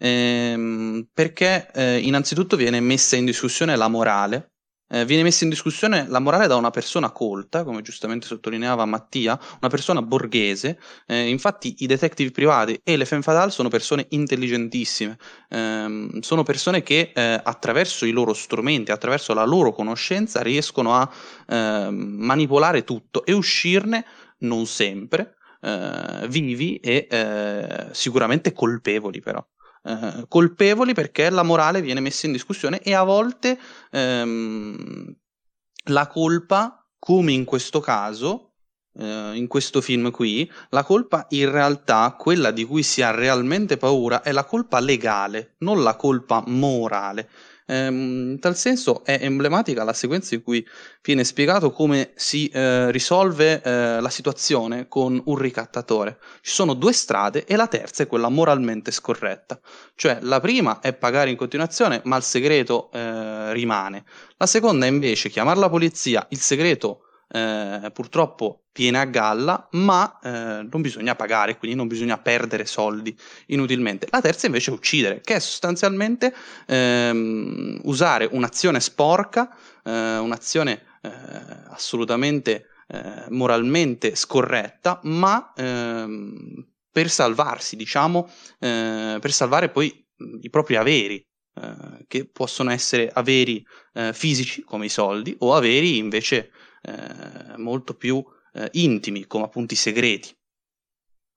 Ehm, 0.02 1.08
perché 1.12 1.70
eh, 1.72 1.98
innanzitutto 1.98 2.56
viene 2.56 2.80
messa 2.80 3.16
in 3.16 3.26
discussione 3.26 3.76
la 3.76 3.88
morale, 3.88 4.52
eh, 4.92 5.04
viene 5.04 5.22
messa 5.22 5.44
in 5.44 5.50
discussione 5.50 6.06
la 6.08 6.18
morale 6.18 6.46
da 6.46 6.56
una 6.56 6.70
persona 6.70 7.10
colta, 7.12 7.62
come 7.64 7.82
giustamente 7.82 8.26
sottolineava 8.26 8.86
Mattia, 8.86 9.38
una 9.60 9.70
persona 9.70 10.02
borghese. 10.02 10.80
Eh, 11.06 11.28
infatti, 11.28 11.76
i 11.80 11.86
detective 11.86 12.30
privati 12.30 12.80
e 12.82 12.96
le 12.96 13.04
femme 13.04 13.22
fatale 13.22 13.50
sono 13.50 13.68
persone 13.68 14.06
intelligentissime, 14.08 15.16
eh, 15.48 16.08
sono 16.20 16.42
persone 16.42 16.82
che 16.82 17.12
eh, 17.14 17.40
attraverso 17.42 18.06
i 18.06 18.10
loro 18.10 18.32
strumenti, 18.32 18.90
attraverso 18.90 19.34
la 19.34 19.44
loro 19.44 19.72
conoscenza, 19.72 20.42
riescono 20.42 20.94
a 20.94 21.08
ehm, 21.46 21.94
manipolare 21.94 22.82
tutto 22.84 23.24
e 23.24 23.32
uscirne 23.32 24.04
non 24.38 24.66
sempre. 24.66 25.34
Eh, 25.62 26.26
vivi 26.28 26.76
e 26.76 27.06
eh, 27.10 27.88
sicuramente 27.92 28.52
colpevoli 28.52 29.20
però. 29.20 29.44
Eh, 29.82 30.26
colpevoli 30.28 30.92
perché 30.92 31.30
la 31.30 31.42
morale 31.42 31.80
viene 31.80 32.00
messa 32.00 32.26
in 32.26 32.32
discussione 32.32 32.80
e 32.80 32.92
a 32.92 33.02
volte 33.02 33.58
ehm, 33.90 35.16
la 35.84 36.06
colpa, 36.06 36.86
come 36.98 37.32
in 37.32 37.44
questo 37.44 37.80
caso, 37.80 38.50
eh, 38.98 39.32
in 39.34 39.46
questo 39.46 39.80
film 39.80 40.10
qui, 40.10 40.50
la 40.70 40.82
colpa 40.82 41.26
in 41.30 41.50
realtà, 41.50 42.14
quella 42.18 42.50
di 42.50 42.64
cui 42.64 42.82
si 42.82 43.00
ha 43.00 43.10
realmente 43.10 43.78
paura, 43.78 44.22
è 44.22 44.32
la 44.32 44.44
colpa 44.44 44.80
legale, 44.80 45.54
non 45.58 45.82
la 45.82 45.96
colpa 45.96 46.42
morale. 46.46 47.28
Ehm, 47.70 48.30
in 48.32 48.38
tal 48.40 48.56
senso 48.56 49.04
è 49.04 49.18
emblematica 49.22 49.84
la 49.84 49.92
sequenza 49.92 50.34
in 50.34 50.42
cui 50.42 50.66
viene 51.02 51.22
spiegato 51.22 51.70
come 51.70 52.10
si 52.16 52.48
eh, 52.48 52.90
risolve 52.90 53.62
eh, 53.62 54.00
la 54.00 54.08
situazione 54.10 54.88
con 54.88 55.20
un 55.24 55.36
ricattatore. 55.36 56.18
Ci 56.42 56.50
sono 56.50 56.74
due 56.74 56.92
strade 56.92 57.44
e 57.44 57.54
la 57.54 57.68
terza 57.68 58.02
è 58.02 58.08
quella 58.08 58.28
moralmente 58.28 58.90
scorretta. 58.90 59.60
Cioè 59.94 60.18
la 60.22 60.40
prima 60.40 60.80
è 60.80 60.92
pagare 60.92 61.30
in 61.30 61.36
continuazione 61.36 62.00
ma 62.04 62.16
il 62.16 62.24
segreto 62.24 62.90
eh, 62.92 63.52
rimane. 63.52 64.04
La 64.36 64.46
seconda 64.46 64.86
è 64.86 64.88
invece 64.88 65.28
chiamare 65.28 65.60
la 65.60 65.68
polizia, 65.68 66.26
il 66.30 66.40
segreto 66.40 67.04
eh, 67.32 67.90
purtroppo 67.92 68.64
viene 68.72 68.98
a 68.98 69.04
galla, 69.04 69.68
ma 69.72 70.18
eh, 70.22 70.68
non 70.70 70.80
bisogna 70.80 71.14
pagare, 71.14 71.56
quindi 71.56 71.76
non 71.76 71.86
bisogna 71.86 72.18
perdere 72.18 72.66
soldi 72.66 73.16
inutilmente. 73.46 74.06
La 74.10 74.20
terza 74.20 74.46
invece 74.46 74.70
è 74.70 74.74
uccidere, 74.74 75.20
che 75.20 75.36
è 75.36 75.38
sostanzialmente 75.38 76.34
ehm, 76.66 77.80
usare 77.84 78.28
un'azione 78.30 78.80
sporca, 78.80 79.54
eh, 79.84 80.18
un'azione 80.18 80.82
eh, 81.02 81.10
assolutamente 81.68 82.66
eh, 82.88 83.26
moralmente 83.28 84.16
scorretta, 84.16 85.00
ma 85.04 85.52
ehm, 85.56 86.66
per 86.90 87.08
salvarsi, 87.08 87.76
diciamo, 87.76 88.28
eh, 88.58 89.18
per 89.20 89.32
salvare 89.32 89.68
poi 89.68 90.04
i 90.42 90.50
propri 90.50 90.76
averi, 90.76 91.24
che 92.06 92.26
possono 92.26 92.70
essere 92.70 93.10
averi 93.12 93.62
fisici 94.12 94.62
come 94.62 94.86
i 94.86 94.88
soldi 94.88 95.34
o 95.40 95.54
averi 95.54 95.98
invece 95.98 96.52
eh, 96.82 97.56
molto 97.56 97.94
più 97.94 98.24
eh, 98.54 98.68
intimi, 98.72 99.26
come 99.26 99.44
appunto 99.44 99.74
i 99.74 99.76
segreti. 99.76 100.34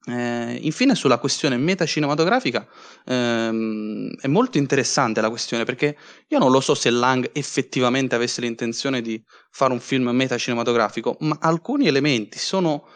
Eh, 0.06 0.58
infine 0.60 0.94
sulla 0.94 1.16
questione 1.16 1.56
metacinematografica 1.56 2.68
ehm, 3.06 4.14
è 4.20 4.26
molto 4.26 4.58
interessante 4.58 5.22
la 5.22 5.30
questione 5.30 5.64
perché 5.64 5.96
io 6.28 6.38
non 6.38 6.50
lo 6.50 6.60
so 6.60 6.74
se 6.74 6.90
Lang 6.90 7.30
effettivamente 7.32 8.14
avesse 8.14 8.42
l'intenzione 8.42 9.00
di 9.00 9.22
fare 9.50 9.72
un 9.72 9.80
film 9.80 10.10
metacinematografico, 10.10 11.16
ma 11.20 11.38
alcuni 11.40 11.86
elementi 11.86 12.38
sono 12.38 12.86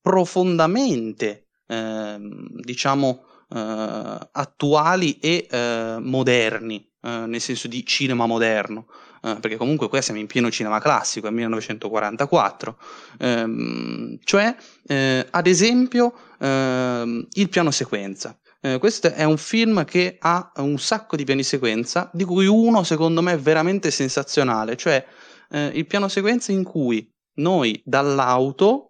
profondamente 0.00 1.48
ehm, 1.66 2.48
diciamo 2.62 3.24
eh, 3.50 4.28
attuali 4.32 5.18
e 5.18 5.46
eh, 5.50 5.96
moderni, 6.00 6.89
eh, 7.02 7.24
nel 7.26 7.40
senso 7.40 7.66
di 7.66 7.84
cinema 7.86 8.26
moderno. 8.26 8.86
Eh, 9.22 9.36
perché 9.40 9.56
comunque 9.56 9.88
qua 9.88 10.00
siamo 10.00 10.18
in 10.20 10.26
pieno 10.26 10.50
cinema 10.50 10.80
classico, 10.80 11.26
è 11.26 11.30
1944, 11.30 12.78
ehm, 13.18 14.18
cioè 14.24 14.56
eh, 14.86 15.26
ad 15.30 15.46
esempio 15.46 16.14
ehm, 16.38 17.26
il 17.32 17.48
piano 17.48 17.70
sequenza. 17.70 18.38
Eh, 18.62 18.78
questo 18.78 19.12
è 19.12 19.24
un 19.24 19.36
film 19.36 19.84
che 19.84 20.16
ha 20.18 20.52
un 20.56 20.78
sacco 20.78 21.16
di 21.16 21.24
piani 21.24 21.42
sequenza, 21.42 22.10
di 22.12 22.24
cui 22.24 22.46
uno 22.46 22.82
secondo 22.82 23.20
me 23.20 23.32
è 23.32 23.38
veramente 23.38 23.90
sensazionale, 23.90 24.76
cioè 24.76 25.04
eh, 25.50 25.66
il 25.74 25.86
piano 25.86 26.08
sequenza 26.08 26.52
in 26.52 26.64
cui 26.64 27.06
noi 27.36 27.80
dall'auto 27.84 28.86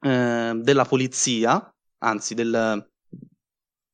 della 0.00 0.84
polizia, 0.84 1.74
anzi 2.04 2.34
del, 2.34 2.88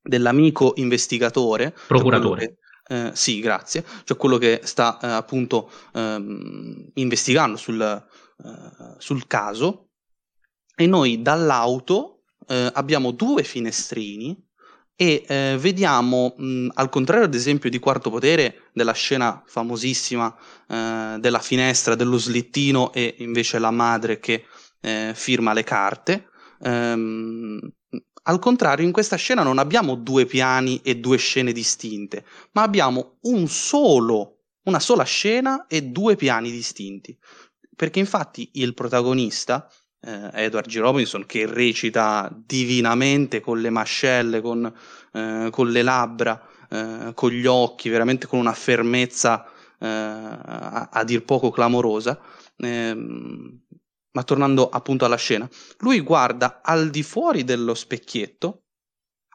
dell'amico 0.03 0.75
investigatore, 0.77 1.75
procuratore, 1.87 2.59
eh, 2.87 3.12
sì, 3.14 3.40
grazie. 3.40 3.85
Cioè 4.05 4.16
quello 4.16 4.38
che 4.38 4.61
sta 4.64 4.99
eh, 5.01 5.07
appunto 5.07 5.70
ehm, 5.94 6.90
investigando 6.94 7.57
sul, 7.57 7.81
eh, 7.81 8.94
sul, 8.99 9.27
caso. 9.27 9.88
E 10.77 10.87
noi 10.87 11.23
dall'auto 11.23 12.25
eh, 12.47 12.70
abbiamo 12.75 13.12
due 13.12 13.42
finestrini 13.42 14.37
e 14.97 15.25
eh, 15.27 15.57
vediamo, 15.59 16.35
mh, 16.37 16.68
al 16.75 16.88
contrario 16.88 17.25
ad 17.25 17.35
esempio 17.35 17.70
di 17.70 17.79
Quarto 17.79 18.11
Potere, 18.11 18.70
della 18.73 18.92
scena 18.92 19.42
famosissima 19.47 20.37
della 20.66 21.40
finestra, 21.40 21.94
dello 21.94 22.16
slittino 22.16 22.92
e 22.92 23.16
invece 23.18 23.59
la 23.59 23.70
madre 23.70 24.18
che 24.18 24.47
firma 25.14 25.53
le 25.53 25.62
carte, 25.62 26.29
ehm, 26.61 27.61
al 28.27 28.39
contrario, 28.39 28.87
in 28.87 28.93
questa 28.93 29.17
scena 29.17 29.43
non 29.43 29.59
abbiamo 29.59 29.97
due 29.97 30.25
piani 30.25 30.81
e 30.83 30.97
due 30.97 31.19
scene 31.19 31.53
distinte, 31.53 32.25
ma 32.53 32.63
abbiamo 32.63 33.19
un 33.23 33.47
solo, 33.49 34.45
una 34.65 34.81
sola 34.81 35.05
scena 35.05 35.67
e 35.67 35.83
due 35.83 36.17
piani 36.17 36.51
distinti. 36.51 37.17
Perché 37.77 37.99
infatti 37.99 38.51
il 38.55 38.73
protagonista, 38.73 39.69
eh, 40.01 40.31
Edward 40.33 40.69
G. 40.69 40.79
Robinson, 40.79 41.27
che 41.27 41.45
recita 41.47 42.35
divinamente 42.35 43.41
con 43.41 43.61
le 43.61 43.71
mascelle, 43.71 44.41
con, 44.41 44.73
eh, 45.13 45.49
con 45.51 45.71
le 45.71 45.83
labbra, 45.83 46.41
eh, 46.71 47.13
con 47.15 47.31
gli 47.31 47.47
occhi, 47.47 47.91
veramente 47.91 48.27
con 48.27 48.39
una 48.39 48.55
fermezza 48.55 49.45
eh, 49.79 49.87
a, 49.87 50.89
a, 50.91 51.05
dir 51.05 51.25
poco 51.25 51.51
clamorosa, 51.51 52.19
ehm, 52.57 53.63
ma 54.14 54.22
tornando 54.22 54.68
appunto 54.68 55.05
alla 55.05 55.16
scena, 55.16 55.48
lui 55.79 56.00
guarda 56.00 56.61
al 56.62 56.90
di 56.90 57.03
fuori 57.03 57.44
dello 57.44 57.74
specchietto, 57.74 58.61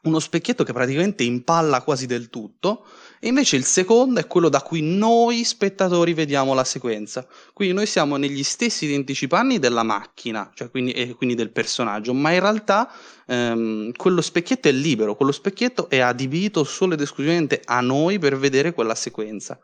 uno 0.02 0.18
specchietto 0.18 0.64
che 0.64 0.72
praticamente 0.72 1.22
impalla 1.22 1.82
quasi 1.82 2.06
del 2.06 2.30
tutto, 2.30 2.86
e 3.20 3.28
invece 3.28 3.56
il 3.56 3.64
secondo 3.64 4.18
è 4.18 4.26
quello 4.26 4.48
da 4.48 4.62
cui 4.62 4.80
noi 4.80 5.44
spettatori 5.44 6.14
vediamo 6.14 6.54
la 6.54 6.64
sequenza. 6.64 7.26
Quindi 7.52 7.74
noi 7.74 7.84
siamo 7.84 8.16
negli 8.16 8.42
stessi 8.42 8.86
identici 8.86 9.26
panni 9.26 9.58
della 9.58 9.82
macchina, 9.82 10.50
cioè 10.54 10.70
quindi, 10.70 10.92
e 10.92 11.12
quindi 11.14 11.34
del 11.34 11.52
personaggio, 11.52 12.14
ma 12.14 12.32
in 12.32 12.40
realtà 12.40 12.90
ehm, 13.26 13.92
quello 13.92 14.22
specchietto 14.22 14.68
è 14.68 14.72
libero, 14.72 15.16
quello 15.16 15.32
specchietto 15.32 15.90
è 15.90 15.98
adibito 15.98 16.64
solo 16.64 16.94
ed 16.94 17.02
esclusivamente 17.02 17.60
a 17.62 17.82
noi 17.82 18.18
per 18.18 18.38
vedere 18.38 18.72
quella 18.72 18.94
sequenza. 18.94 19.60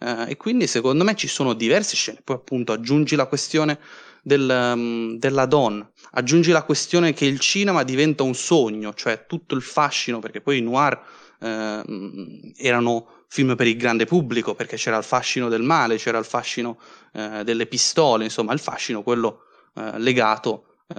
Eh, 0.00 0.30
e 0.30 0.36
quindi 0.36 0.66
secondo 0.66 1.04
me 1.04 1.14
ci 1.14 1.28
sono 1.28 1.54
diverse 1.54 1.94
scene, 1.94 2.20
poi 2.24 2.34
appunto 2.34 2.72
aggiungi 2.72 3.14
la 3.14 3.26
questione 3.26 3.78
del, 4.26 4.72
um, 4.74 5.18
della 5.18 5.46
donna. 5.46 5.88
Aggiungi 6.10 6.50
la 6.50 6.64
questione 6.64 7.12
che 7.12 7.26
il 7.26 7.38
cinema 7.38 7.84
diventa 7.84 8.24
un 8.24 8.34
sogno, 8.34 8.92
cioè 8.92 9.24
tutto 9.26 9.54
il 9.54 9.62
fascino, 9.62 10.18
perché 10.18 10.40
poi 10.40 10.58
i 10.58 10.62
noir 10.62 11.00
eh, 11.38 12.52
erano 12.56 13.24
film 13.28 13.54
per 13.54 13.68
il 13.68 13.76
grande 13.76 14.04
pubblico, 14.04 14.56
perché 14.56 14.76
c'era 14.76 14.96
il 14.96 15.04
fascino 15.04 15.48
del 15.48 15.62
male, 15.62 15.96
c'era 15.96 16.18
il 16.18 16.24
fascino 16.24 16.80
eh, 17.12 17.44
delle 17.44 17.66
pistole, 17.66 18.24
insomma 18.24 18.52
il 18.52 18.58
fascino 18.58 19.04
quello 19.04 19.42
eh, 19.76 19.96
legato 20.00 20.78
eh, 20.88 20.98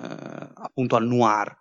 appunto 0.53 0.95
al 0.95 1.05
noir. 1.05 1.53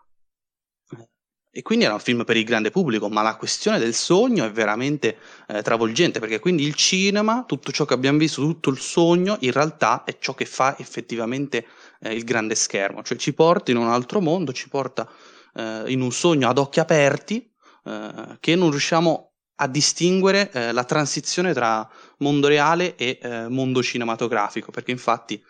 E 1.56 1.62
quindi 1.62 1.86
era 1.86 1.94
un 1.94 2.00
film 2.00 2.22
per 2.24 2.36
il 2.36 2.44
grande 2.44 2.70
pubblico, 2.70 3.08
ma 3.08 3.22
la 3.22 3.36
questione 3.36 3.78
del 3.78 3.94
sogno 3.94 4.44
è 4.44 4.50
veramente 4.50 5.16
eh, 5.48 5.62
travolgente, 5.62 6.20
perché 6.20 6.38
quindi 6.38 6.64
il 6.64 6.74
cinema, 6.74 7.44
tutto 7.46 7.72
ciò 7.72 7.86
che 7.86 7.94
abbiamo 7.94 8.18
visto, 8.18 8.42
tutto 8.42 8.68
il 8.68 8.78
sogno, 8.78 9.38
in 9.40 9.52
realtà 9.52 10.04
è 10.04 10.18
ciò 10.18 10.34
che 10.34 10.44
fa 10.44 10.76
effettivamente 10.78 11.66
eh, 12.00 12.12
il 12.12 12.24
grande 12.24 12.54
schermo, 12.54 13.02
cioè 13.02 13.16
ci 13.16 13.32
porta 13.32 13.70
in 13.70 13.78
un 13.78 13.88
altro 13.88 14.20
mondo, 14.20 14.52
ci 14.52 14.68
porta 14.68 15.08
eh, 15.54 15.84
in 15.86 16.02
un 16.02 16.12
sogno 16.12 16.46
ad 16.46 16.58
occhi 16.58 16.78
aperti, 16.78 17.50
eh, 17.84 18.36
che 18.38 18.54
non 18.54 18.68
riusciamo 18.68 19.32
a 19.54 19.66
distinguere 19.66 20.50
eh, 20.52 20.72
la 20.72 20.84
transizione 20.84 21.54
tra 21.54 21.88
mondo 22.18 22.48
reale 22.48 22.96
e 22.96 23.18
eh, 23.18 23.48
mondo 23.48 23.82
cinematografico, 23.82 24.70
perché 24.70 24.90
infatti 24.90 25.42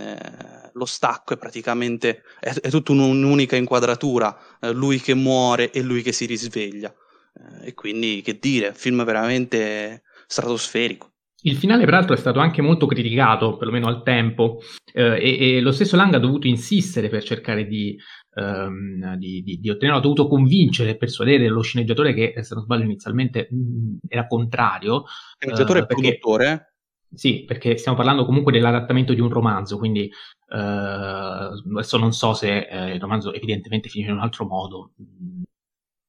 eh, 0.00 0.70
lo 0.72 0.84
stacco 0.84 1.34
è 1.34 1.36
praticamente 1.36 2.22
è, 2.40 2.52
è 2.52 2.70
tutta 2.70 2.92
un'unica 2.92 3.56
inquadratura, 3.56 4.36
eh, 4.60 4.72
lui 4.72 5.00
che 5.00 5.14
muore 5.14 5.70
e 5.70 5.82
lui 5.82 6.02
che 6.02 6.12
si 6.12 6.26
risveglia. 6.26 6.92
Eh, 7.34 7.68
e 7.68 7.74
quindi 7.74 8.22
che 8.22 8.38
dire, 8.38 8.72
film 8.74 9.04
veramente 9.04 10.02
stratosferico. 10.26 11.12
Il 11.46 11.56
finale, 11.56 11.84
peraltro, 11.84 12.14
è 12.14 12.18
stato 12.18 12.38
anche 12.38 12.62
molto 12.62 12.86
criticato, 12.86 13.58
perlomeno 13.58 13.86
al 13.86 14.02
tempo, 14.02 14.60
eh, 14.94 15.18
e, 15.20 15.56
e, 15.56 15.60
lo 15.60 15.72
stesso 15.72 15.94
Lang 15.94 16.14
ha 16.14 16.18
dovuto 16.18 16.46
insistere 16.46 17.10
per 17.10 17.22
cercare 17.22 17.66
di, 17.66 17.94
ehm, 18.34 19.16
di, 19.16 19.42
di, 19.42 19.58
di 19.58 19.68
ottenerlo, 19.68 19.98
ha 19.98 20.02
dovuto 20.02 20.26
convincere 20.26 20.90
e 20.90 20.96
persuadere 20.96 21.48
lo 21.48 21.60
sceneggiatore 21.60 22.14
che, 22.14 22.32
se 22.42 22.54
non 22.54 22.64
sbaglio, 22.64 22.84
inizialmente 22.84 23.48
mh, 23.50 23.56
mm, 23.56 23.96
era 24.08 24.26
contrario. 24.26 25.04
Sceneggiatore 25.38 25.80
e 25.80 25.86
perché, 25.86 26.02
produttore? 26.02 26.73
Sì, 27.14 27.44
perché 27.44 27.76
stiamo 27.76 27.96
parlando 27.96 28.24
comunque 28.24 28.52
dell'adattamento 28.52 29.14
di 29.14 29.20
un 29.20 29.28
romanzo, 29.28 29.78
quindi 29.78 30.04
eh, 30.06 30.56
adesso 30.56 31.98
non 31.98 32.12
so 32.12 32.34
se 32.34 32.66
eh, 32.66 32.94
il 32.94 33.00
romanzo 33.00 33.32
evidentemente 33.32 33.88
finisce 33.88 34.10
in 34.10 34.16
un 34.18 34.22
altro 34.22 34.46
modo, 34.46 34.92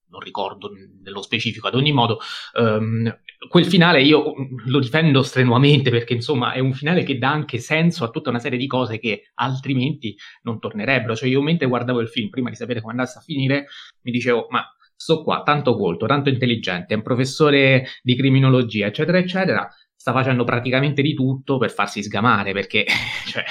non 0.10 0.20
ricordo 0.22 0.72
nello 1.04 1.22
specifico, 1.22 1.68
ad 1.68 1.76
ogni 1.76 1.92
modo, 1.92 2.20
um, 2.60 3.14
quel 3.50 3.66
finale 3.66 4.02
io 4.02 4.34
lo 4.66 4.80
difendo 4.80 5.22
strenuamente 5.22 5.90
perché 5.92 6.14
insomma 6.14 6.54
è 6.54 6.60
un 6.60 6.74
finale 6.74 7.04
che 7.04 7.18
dà 7.18 7.32
anche 7.32 7.60
senso 7.60 8.06
a 8.06 8.10
tutta 8.10 8.30
una 8.30 8.40
serie 8.40 8.58
di 8.58 8.68
cose 8.68 8.98
che 8.98 9.32
altrimenti 9.36 10.16
non 10.44 10.60
tornerebbero. 10.60 11.16
Cioè 11.16 11.30
io 11.30 11.42
mentre 11.42 11.68
guardavo 11.68 12.00
il 12.00 12.08
film, 12.08 12.30
prima 12.30 12.50
di 12.50 12.56
sapere 12.56 12.80
come 12.80 12.94
andasse 12.94 13.18
a 13.20 13.22
finire, 13.22 13.68
mi 14.04 14.12
dicevo 14.12 14.48
ma 14.50 14.66
sto 14.96 15.22
qua, 15.24 15.44
tanto 15.44 15.76
colto, 15.76 16.06
tanto 16.06 16.30
intelligente, 16.30 16.94
è 16.94 16.98
un 16.98 17.04
professore 17.04 17.86
di 18.02 18.16
criminologia, 18.16 18.88
eccetera, 18.88 19.18
eccetera, 19.18 19.70
sta 20.06 20.14
facendo 20.14 20.44
praticamente 20.44 21.02
di 21.02 21.16
tutto 21.16 21.58
per 21.58 21.72
farsi 21.72 22.04
sgamare 22.04 22.54
perché 22.54 22.86
cioè, 23.26 23.44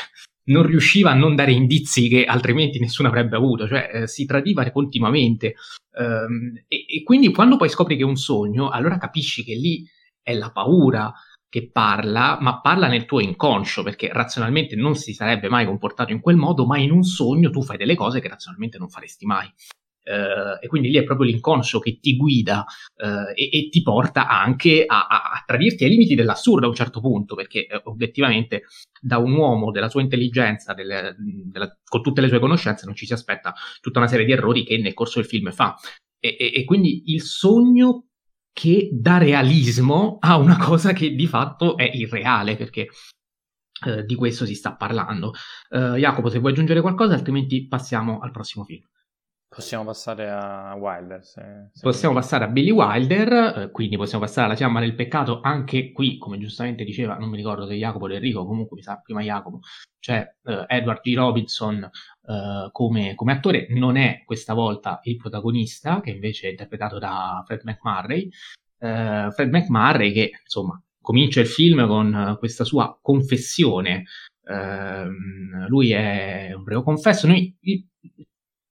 non 0.44 0.64
riusciva 0.64 1.10
a 1.10 1.14
non 1.14 1.34
dare 1.34 1.50
indizi 1.50 2.06
che 2.06 2.24
altrimenti 2.24 2.78
nessuno 2.78 3.08
avrebbe 3.08 3.34
avuto, 3.34 3.66
cioè 3.66 3.90
eh, 3.92 4.06
si 4.06 4.24
tradiva 4.24 4.70
continuamente. 4.70 5.56
Um, 5.98 6.52
e, 6.68 6.84
e, 6.88 7.02
quindi 7.02 7.32
quando 7.32 7.56
poi 7.56 7.68
scopri 7.68 7.96
che 7.96 8.02
è 8.02 8.06
un 8.06 8.14
sogno, 8.14 8.68
allora 8.68 8.98
capisci 8.98 9.42
che 9.42 9.54
lì 9.54 9.84
è 10.22 10.32
la 10.32 10.52
paura 10.52 11.12
che 11.48 11.70
parla, 11.72 12.38
ma 12.40 12.60
parla 12.60 12.86
nel 12.86 13.04
tuo 13.04 13.18
inconscio, 13.18 13.82
perché 13.82 14.10
razionalmente 14.12 14.76
non 14.76 14.94
si 14.94 15.12
sarebbe 15.12 15.48
mai 15.48 15.66
comportato 15.66 16.12
in 16.12 16.20
quel 16.20 16.36
modo, 16.36 16.66
ma 16.66 16.78
in 16.78 16.92
un 16.92 17.02
sogno 17.02 17.50
tu 17.50 17.64
fai 17.64 17.78
delle 17.78 17.96
cose 17.96 18.20
che 18.20 18.28
razionalmente 18.28 18.78
non 18.78 18.88
faresti 18.88 19.26
mai. 19.26 19.52
Uh, 20.04 20.62
e 20.62 20.66
quindi 20.68 20.90
lì 20.90 20.98
è 20.98 21.02
proprio 21.02 21.30
l'inconscio 21.30 21.78
che 21.78 21.98
ti 21.98 22.14
guida 22.14 22.66
uh, 22.96 23.32
e, 23.34 23.48
e, 23.50 23.68
ti 23.70 23.80
porta 23.80 24.28
anche 24.28 24.84
a, 24.86 25.06
a, 25.06 25.22
a, 25.32 25.42
tradirti 25.46 25.84
ai 25.84 25.90
limiti 25.90 26.14
dell'assurdo 26.14 26.66
a 26.66 26.68
un 26.68 26.74
certo 26.74 27.00
punto, 27.00 27.34
perché 27.34 27.66
uh, 27.70 27.88
obiettivamente 27.88 28.64
da 29.00 29.16
un 29.16 29.32
uomo 29.32 29.70
della 29.70 29.88
sua 29.88 30.02
intelligenza, 30.02 30.74
delle, 30.74 31.16
della, 31.18 31.74
con 31.82 32.02
tutte 32.02 32.20
le 32.20 32.28
sue 32.28 32.38
conoscenze, 32.38 32.84
non 32.84 32.94
ci 32.94 33.06
si 33.06 33.14
aspetta 33.14 33.54
tutta 33.80 33.98
una 33.98 34.08
serie 34.08 34.26
di 34.26 34.32
errori 34.32 34.62
che 34.62 34.76
nel 34.76 34.92
corso 34.92 35.20
del 35.20 35.28
film 35.28 35.50
fa. 35.52 35.74
E, 36.20 36.36
e, 36.38 36.52
e 36.54 36.64
quindi 36.64 37.04
il 37.06 37.22
sogno 37.22 38.08
che 38.52 38.90
dà 38.92 39.16
realismo 39.16 40.18
a 40.20 40.36
una 40.36 40.58
cosa 40.58 40.92
che 40.92 41.14
di 41.14 41.26
fatto 41.26 41.78
è 41.78 41.90
irreale, 41.90 42.56
perché 42.56 42.88
di 44.06 44.14
questo 44.14 44.46
si 44.46 44.54
sta 44.54 44.76
parlando. 44.76 45.32
Jacopo, 45.68 46.30
se 46.30 46.38
vuoi 46.38 46.52
aggiungere 46.52 46.80
qualcosa, 46.80 47.12
altrimenti 47.12 47.66
passiamo 47.66 48.20
al 48.20 48.30
prossimo 48.30 48.64
film. 48.64 48.82
Possiamo 49.54 49.84
passare 49.84 50.28
a 50.28 50.74
Wilder. 50.74 51.24
Se, 51.24 51.68
se 51.70 51.80
possiamo 51.80 52.14
passare 52.14 52.44
a 52.44 52.48
Billy 52.48 52.72
Wilder, 52.72 53.32
eh, 53.32 53.70
quindi 53.70 53.96
possiamo 53.96 54.24
passare 54.24 54.46
alla 54.46 54.56
fiamma 54.56 54.80
del 54.80 54.96
peccato. 54.96 55.40
Anche 55.40 55.92
qui, 55.92 56.18
come 56.18 56.38
giustamente 56.38 56.82
diceva, 56.82 57.16
non 57.18 57.28
mi 57.28 57.36
ricordo 57.36 57.64
se 57.64 57.74
Jacopo 57.74 58.06
o 58.06 58.12
Enrico, 58.12 58.44
comunque 58.46 58.76
mi 58.76 58.82
sa 58.82 59.00
prima 59.00 59.22
Jacopo, 59.22 59.60
c'è 60.00 60.28
eh, 60.42 60.64
Edward 60.66 61.02
G. 61.02 61.14
Robinson 61.14 61.88
eh, 62.26 62.68
come, 62.72 63.14
come, 63.14 63.32
attore. 63.32 63.68
Non 63.70 63.96
è 63.96 64.22
questa 64.24 64.54
volta 64.54 64.98
il 65.04 65.16
protagonista, 65.16 66.00
che 66.00 66.10
invece 66.10 66.48
è 66.48 66.50
interpretato 66.50 66.98
da 66.98 67.40
Fred 67.46 67.60
McMurray. 67.62 68.28
Eh, 68.80 69.28
Fred 69.30 69.52
McMurray, 69.52 70.12
che 70.12 70.32
insomma 70.42 70.82
comincia 71.00 71.38
il 71.38 71.46
film 71.46 71.86
con 71.86 72.34
questa 72.40 72.64
sua 72.64 72.98
confessione. 73.00 74.02
Ehm, 74.48 75.68
lui 75.68 75.92
è 75.92 76.52
un 76.52 76.64
reo 76.64 76.82
confesso. 76.82 77.28
Noi 77.28 77.56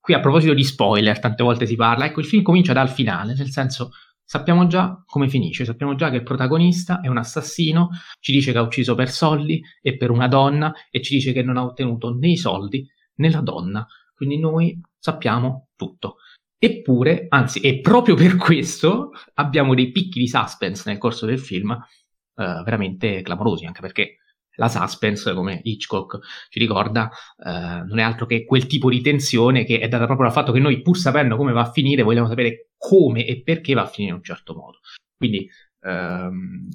qui 0.04 0.14
a 0.14 0.20
proposito 0.20 0.54
di 0.54 0.66
spoiler, 0.66 1.18
tante 1.18 1.44
volte 1.44 1.66
si 1.66 1.78
parla, 1.78 2.04
ecco 2.04 2.20
il 2.20 2.26
film 2.26 2.44
comincia 2.44 2.74
dal 2.74 2.90
finale, 2.90 3.36
nel 3.36 3.52
senso 3.52 3.92
sappiamo 4.22 4.68
già 4.68 5.02
come 5.06 5.30
finisce, 5.30 5.64
sappiamo 5.64 5.96
già 5.96 6.10
che 6.10 6.18
il 6.18 6.24
protagonista 6.24 7.00
è 7.00 7.08
un 7.08 7.18
assassino, 7.18 7.88
ci 8.20 8.34
dice 8.34 8.52
che 8.52 8.58
ha 8.58 8.64
ucciso 8.64 8.96
per 8.96 9.10
soldi 9.10 9.64
e 9.82 9.96
per 9.96 10.12
una 10.12 10.28
donna 10.28 10.74
e 10.92 11.02
ci 11.02 11.16
dice 11.16 11.32
che 11.32 11.42
non 11.42 11.56
ha 11.56 11.64
ottenuto 11.64 12.14
né 12.14 12.32
i 12.32 12.36
soldi 12.36 12.86
né 13.16 13.30
la 13.30 13.40
donna, 13.40 13.88
quindi 14.14 14.38
noi 14.40 14.78
sappiamo 15.00 15.70
tutto. 15.74 16.18
Eppure, 16.58 17.28
anzi, 17.30 17.62
e 17.62 17.80
proprio 17.80 18.16
per 18.16 18.36
questo 18.36 19.12
abbiamo 19.36 19.74
dei 19.74 19.90
picchi 19.90 20.20
di 20.20 20.28
suspense 20.28 20.84
nel 20.86 20.98
corso 20.98 21.26
del 21.26 21.40
film 21.40 21.72
eh, 21.72 22.62
veramente 22.66 23.22
clamorosi, 23.22 23.66
anche 23.66 23.80
perché 23.80 24.18
la 24.56 24.68
suspense, 24.68 25.34
come 25.34 25.60
Hitchcock 25.64 26.20
ci 26.50 26.60
ricorda, 26.60 27.10
eh, 27.44 27.84
non 27.86 28.00
è 28.00 28.04
altro 28.04 28.26
che 28.26 28.46
quel 28.46 28.68
tipo 28.68 28.90
di 28.90 29.02
tensione 29.02 29.64
che 29.64 29.80
è 29.80 29.88
data 29.88 30.06
proprio 30.06 30.28
dal 30.28 30.36
fatto 30.36 30.52
che 30.52 30.60
noi, 30.60 30.82
pur 30.82 30.98
sapendo 30.98 31.36
come 31.36 31.52
va 31.52 31.62
a 31.62 31.72
finire, 31.72 32.04
vogliamo 32.04 32.28
sapere 32.28 32.70
come 32.78 33.26
e 33.26 33.42
perché 33.42 33.74
va 33.74 33.84
a 33.84 33.88
finire 33.88 34.12
in 34.12 34.18
un 34.18 34.24
certo 34.24 34.54
modo. 34.54 34.80
Quindi 35.16 35.50
ehm, 35.82 36.68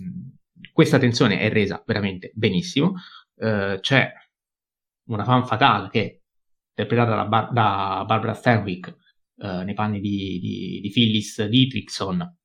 questa 0.72 0.98
tensione 0.98 1.38
è 1.38 1.50
resa 1.50 1.82
veramente 1.86 2.32
benissimo. 2.34 2.94
Eh, 3.36 3.78
c'è 3.80 4.12
una 5.08 5.24
fan 5.24 5.46
fatale 5.46 5.88
che 5.90 6.22
interpretata 6.70 7.14
da, 7.14 7.24
Bar- 7.26 7.52
da 7.52 8.04
Barbara 8.06 8.34
Stanwyck 8.34 8.96
eh, 9.36 9.64
nei 9.64 9.74
panni 9.74 10.00
di, 10.00 10.38
di, 10.40 10.80
di 10.80 10.90
Phyllis 10.90 11.44
Dietrichson, 11.44 12.36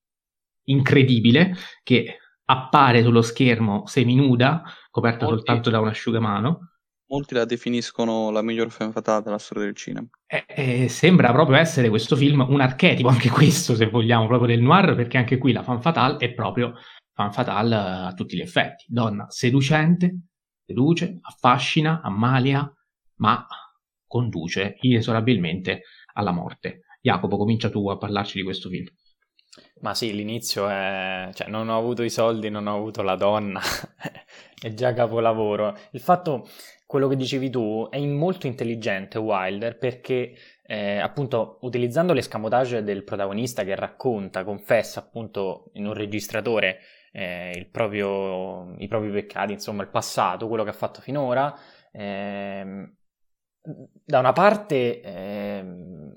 incredibile, 0.66 1.56
che 1.84 2.18
appare 2.46 3.04
sullo 3.04 3.22
schermo 3.22 3.86
seminuda, 3.86 4.64
coperta 4.90 5.26
molti, 5.26 5.38
soltanto 5.38 5.70
da 5.70 5.80
un 5.80 5.88
asciugamano. 5.88 6.70
Molti 7.08 7.34
la 7.36 7.46
definiscono 7.46 8.32
la 8.32 8.42
miglior 8.42 8.72
femme 8.72 8.92
fatale 8.92 9.24
della 9.24 9.38
storia 9.38 9.66
del 9.66 9.76
cinema. 9.76 10.08
E, 10.26 10.46
e 10.48 10.90
sembra 10.90 11.32
proprio 11.32 11.58
essere 11.58 11.90
questo 11.90 12.16
film 12.16 12.46
un 12.48 12.62
archetipo, 12.62 13.08
anche 13.08 13.30
questo 13.30 13.76
se 13.76 13.88
vogliamo, 13.88 14.28
proprio 14.28 14.56
del 14.56 14.64
noir, 14.64 14.96
perché 14.96 15.18
anche 15.18 15.38
qui 15.38 15.52
la 15.52 15.64
femme 15.64 15.82
fatale 15.82 16.18
è 16.18 16.34
proprio 16.34 16.74
femme 17.14 17.32
fatale 17.32 17.76
a 17.76 18.14
tutti 18.14 18.36
gli 18.36 18.42
effetti. 18.42 18.86
Donna 18.88 19.26
seducente, 19.30 20.22
seduce, 20.66 21.20
affascina, 21.22 22.02
ammalia, 22.02 22.72
ma 23.18 23.46
conduce 24.08 24.78
inesorabilmente 24.82 25.82
alla 26.14 26.32
morte. 26.32 26.82
Jacopo, 27.02 27.38
comincia 27.38 27.70
tu 27.70 27.90
a 27.90 27.98
parlarci 27.98 28.38
di 28.38 28.44
questo 28.44 28.70
film. 28.70 28.86
Ma 29.82 29.94
sì, 29.94 30.14
l'inizio 30.14 30.68
è... 30.68 31.30
cioè 31.34 31.48
non 31.48 31.70
ho 31.70 31.78
avuto 31.78 32.04
i 32.04 32.10
soldi, 32.10 32.50
non 32.50 32.68
ho 32.68 32.76
avuto 32.76 33.02
la 33.02 33.16
donna, 33.16 33.62
è 34.60 34.74
già 34.74 34.94
capolavoro. 34.94 35.78
Il 35.92 36.00
fatto, 36.00 36.48
quello 36.86 37.08
che 37.08 37.16
dicevi 37.16 37.50
tu, 37.50 37.88
è 37.90 38.00
molto 38.00 38.48
intelligente 38.48 39.18
Wilder 39.18 39.78
perché 39.78 40.34
eh, 40.66 40.98
appunto 40.98 41.60
utilizzando 41.62 42.14
l'escamotage 42.14 42.84
del 42.84 43.04
protagonista 43.04 43.64
che 43.64 43.76
racconta, 43.76 44.44
confessa 44.44 45.02
appunto 45.02 45.70
in 45.74 45.86
un 45.86 45.94
registratore 45.94 46.80
eh, 47.12 47.68
proprio, 47.72 48.74
i 48.78 48.88
propri 48.88 49.12
peccati, 49.12 49.54
insomma 49.54 49.84
il 49.84 49.90
passato, 49.90 50.48
quello 50.48 50.64
che 50.64 50.72
ha 50.72 50.74
fatto 50.74 51.02
finora, 51.02 51.56
eh, 51.92 52.92
da 54.06 54.20
una 54.20 54.34
parte 54.34 55.00
ehm, 55.02 56.14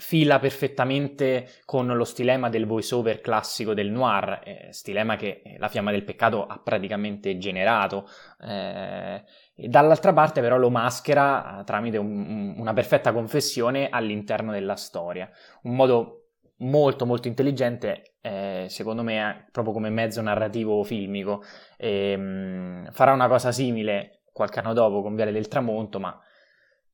fila 0.00 0.38
perfettamente 0.38 1.46
con 1.66 1.86
lo 1.86 2.04
stilema 2.04 2.48
del 2.48 2.64
voiceover 2.64 3.20
classico 3.20 3.74
del 3.74 3.90
noir, 3.90 4.40
eh, 4.42 4.68
stilema 4.70 5.16
che 5.16 5.42
la 5.58 5.68
Fiamma 5.68 5.90
del 5.90 6.04
Peccato 6.04 6.46
ha 6.46 6.58
praticamente 6.58 7.36
generato. 7.36 8.08
Eh, 8.42 9.22
dall'altra 9.54 10.14
parte 10.14 10.40
però 10.40 10.56
lo 10.56 10.70
maschera 10.70 11.60
eh, 11.60 11.64
tramite 11.64 11.98
un, 11.98 12.54
una 12.56 12.72
perfetta 12.72 13.12
confessione 13.12 13.90
all'interno 13.90 14.52
della 14.52 14.74
storia. 14.74 15.30
Un 15.62 15.74
modo 15.76 16.28
molto 16.60 17.04
molto 17.04 17.28
intelligente, 17.28 18.14
eh, 18.22 18.66
secondo 18.70 19.02
me, 19.02 19.48
proprio 19.52 19.74
come 19.74 19.90
mezzo 19.90 20.22
narrativo 20.22 20.82
filmico. 20.82 21.42
Ehm, 21.76 22.90
farà 22.90 23.12
una 23.12 23.28
cosa 23.28 23.52
simile 23.52 24.22
qualche 24.32 24.60
anno 24.60 24.72
dopo 24.72 25.02
con 25.02 25.14
Viale 25.14 25.32
del 25.32 25.48
Tramonto, 25.48 26.00
ma 26.00 26.18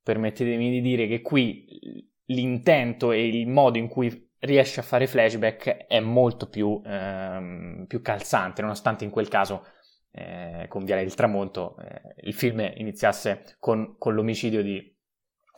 permettetemi 0.03 0.71
di 0.71 0.81
dire 0.81 1.07
che 1.07 1.23
qui 1.23 2.15
l'intento 2.27 3.13
e 3.13 3.27
il 3.27 3.47
modo 3.47 3.79
in 3.79 3.89
cui 3.89 4.25
riesce 4.41 4.81
a 4.81 4.83
fare 4.83 5.07
flashback 5.07 5.87
è 5.87 6.01
molto 6.01 6.49
più, 6.49 6.81
ehm, 6.85 7.85
più 7.87 8.03
calzante, 8.03 8.63
nonostante 8.63 9.05
in 9.05 9.11
quel 9.11 9.29
caso 9.29 9.67
eh, 10.13 10.67
con 10.69 10.85
Viale 10.85 11.03
del 11.03 11.15
Tramonto 11.15 11.77
eh, 11.79 12.15
il 12.23 12.35
film 12.35 12.61
iniziasse 12.77 13.57
con, 13.59 13.97
con, 13.99 14.15
l'omicidio 14.15 14.63
di... 14.63 14.95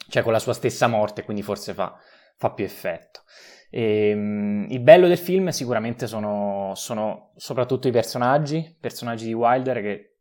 cioè 0.08 0.22
con 0.22 0.32
la 0.32 0.38
sua 0.38 0.52
stessa 0.52 0.86
morte, 0.88 1.22
quindi 1.22 1.42
forse 1.42 1.74
fa, 1.74 1.96
fa 2.36 2.52
più 2.52 2.64
effetto. 2.64 3.22
E, 3.70 4.12
um, 4.14 4.66
il 4.68 4.80
bello 4.80 5.06
del 5.06 5.18
film 5.18 5.48
sicuramente 5.48 6.06
sono, 6.06 6.72
sono 6.74 7.32
soprattutto 7.36 7.88
i 7.88 7.92
personaggi, 7.92 8.76
personaggi 8.80 9.26
di 9.26 9.34
Wilder 9.34 9.80
che 9.80 10.17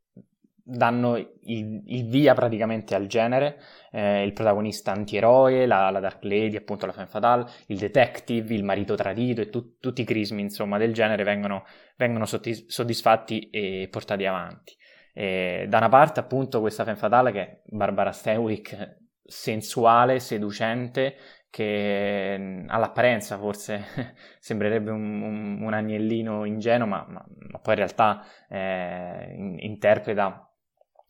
danno 0.69 1.15
il, 1.15 1.82
il, 1.86 2.06
via 2.08 2.34
praticamente 2.34 2.93
al 2.93 3.08
genere, 3.08 3.58
eh, 3.91 4.23
il 4.23 4.34
protagonista 4.34 4.91
antieroe, 4.91 5.65
la, 5.65 5.89
la, 5.89 6.01
Dark 6.01 6.23
Lady, 6.23 6.58
appunto 6.58 6.86
la 6.86 6.91
Femme 6.91 7.08
Fatale, 7.08 7.45
il 7.67 7.77
detective, 7.77 8.53
il 8.53 8.65
marito 8.65 8.95
tradito 8.95 9.39
e 9.39 9.49
tu, 9.49 9.77
tutti 9.80 10.01
i 10.01 10.06
crismi 10.06 10.41
insomma 10.41 10.77
del 10.77 10.93
genere 10.93 11.23
vengono, 11.23 11.63
vengono 11.95 12.25
soddisfatti 12.25 13.49
e 13.49 13.88
portati 13.89 14.25
avanti. 14.25 14.75
E 15.13 15.65
da 15.69 15.77
una 15.77 15.89
parte 15.89 16.19
appunto 16.19 16.60
questa 16.60 16.84
Femme 16.84 16.97
Fatale 16.97 17.32
che 17.32 17.41
è 17.41 17.62
Barbara 17.67 18.12
Stanwyck, 18.12 18.97
sensuale, 19.23 20.19
seducente, 20.19 21.15
che 21.49 22.65
all'apparenza 22.67 23.38
forse 23.38 23.86
sembrerebbe 24.39 24.91
un, 24.91 25.21
un, 25.21 25.62
un, 25.62 25.73
agnellino 25.73 26.43
ingenuo, 26.43 26.88
ma, 26.88 27.06
ma, 27.08 27.25
ma 27.51 27.60
poi 27.60 27.73
in 27.73 27.80
realtà 27.80 28.23
eh, 28.49 29.34
in, 29.34 29.56
interpreta 29.60 30.46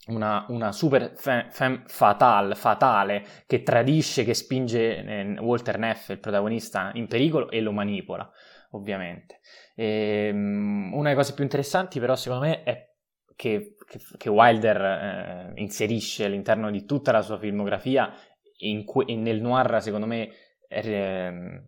una, 0.07 0.45
una 0.49 0.71
super 0.71 1.13
femme, 1.15 1.47
femme 1.49 1.83
fatale, 1.87 2.55
fatale 2.55 3.25
che 3.45 3.63
tradisce, 3.63 4.23
che 4.23 4.33
spinge 4.33 5.03
eh, 5.03 5.39
Walter 5.39 5.77
Neff, 5.77 6.09
il 6.09 6.19
protagonista, 6.19 6.91
in 6.93 7.07
pericolo 7.07 7.49
e 7.49 7.61
lo 7.61 7.71
manipola, 7.71 8.29
ovviamente. 8.71 9.39
E, 9.75 10.29
um, 10.31 10.91
una 10.93 11.03
delle 11.09 11.15
cose 11.15 11.33
più 11.33 11.43
interessanti, 11.43 11.99
però, 11.99 12.15
secondo 12.15 12.45
me, 12.45 12.63
è 12.63 12.93
che, 13.35 13.75
che, 13.87 13.99
che 14.17 14.29
Wilder 14.29 14.81
eh, 14.81 15.51
inserisce 15.55 16.25
all'interno 16.25 16.71
di 16.71 16.85
tutta 16.85 17.11
la 17.11 17.21
sua 17.21 17.37
filmografia 17.37 18.13
in 18.59 18.85
que- 18.85 19.13
nel 19.15 19.41
noir, 19.41 19.81
secondo 19.81 20.07
me, 20.07 20.29
eh, 20.67 21.63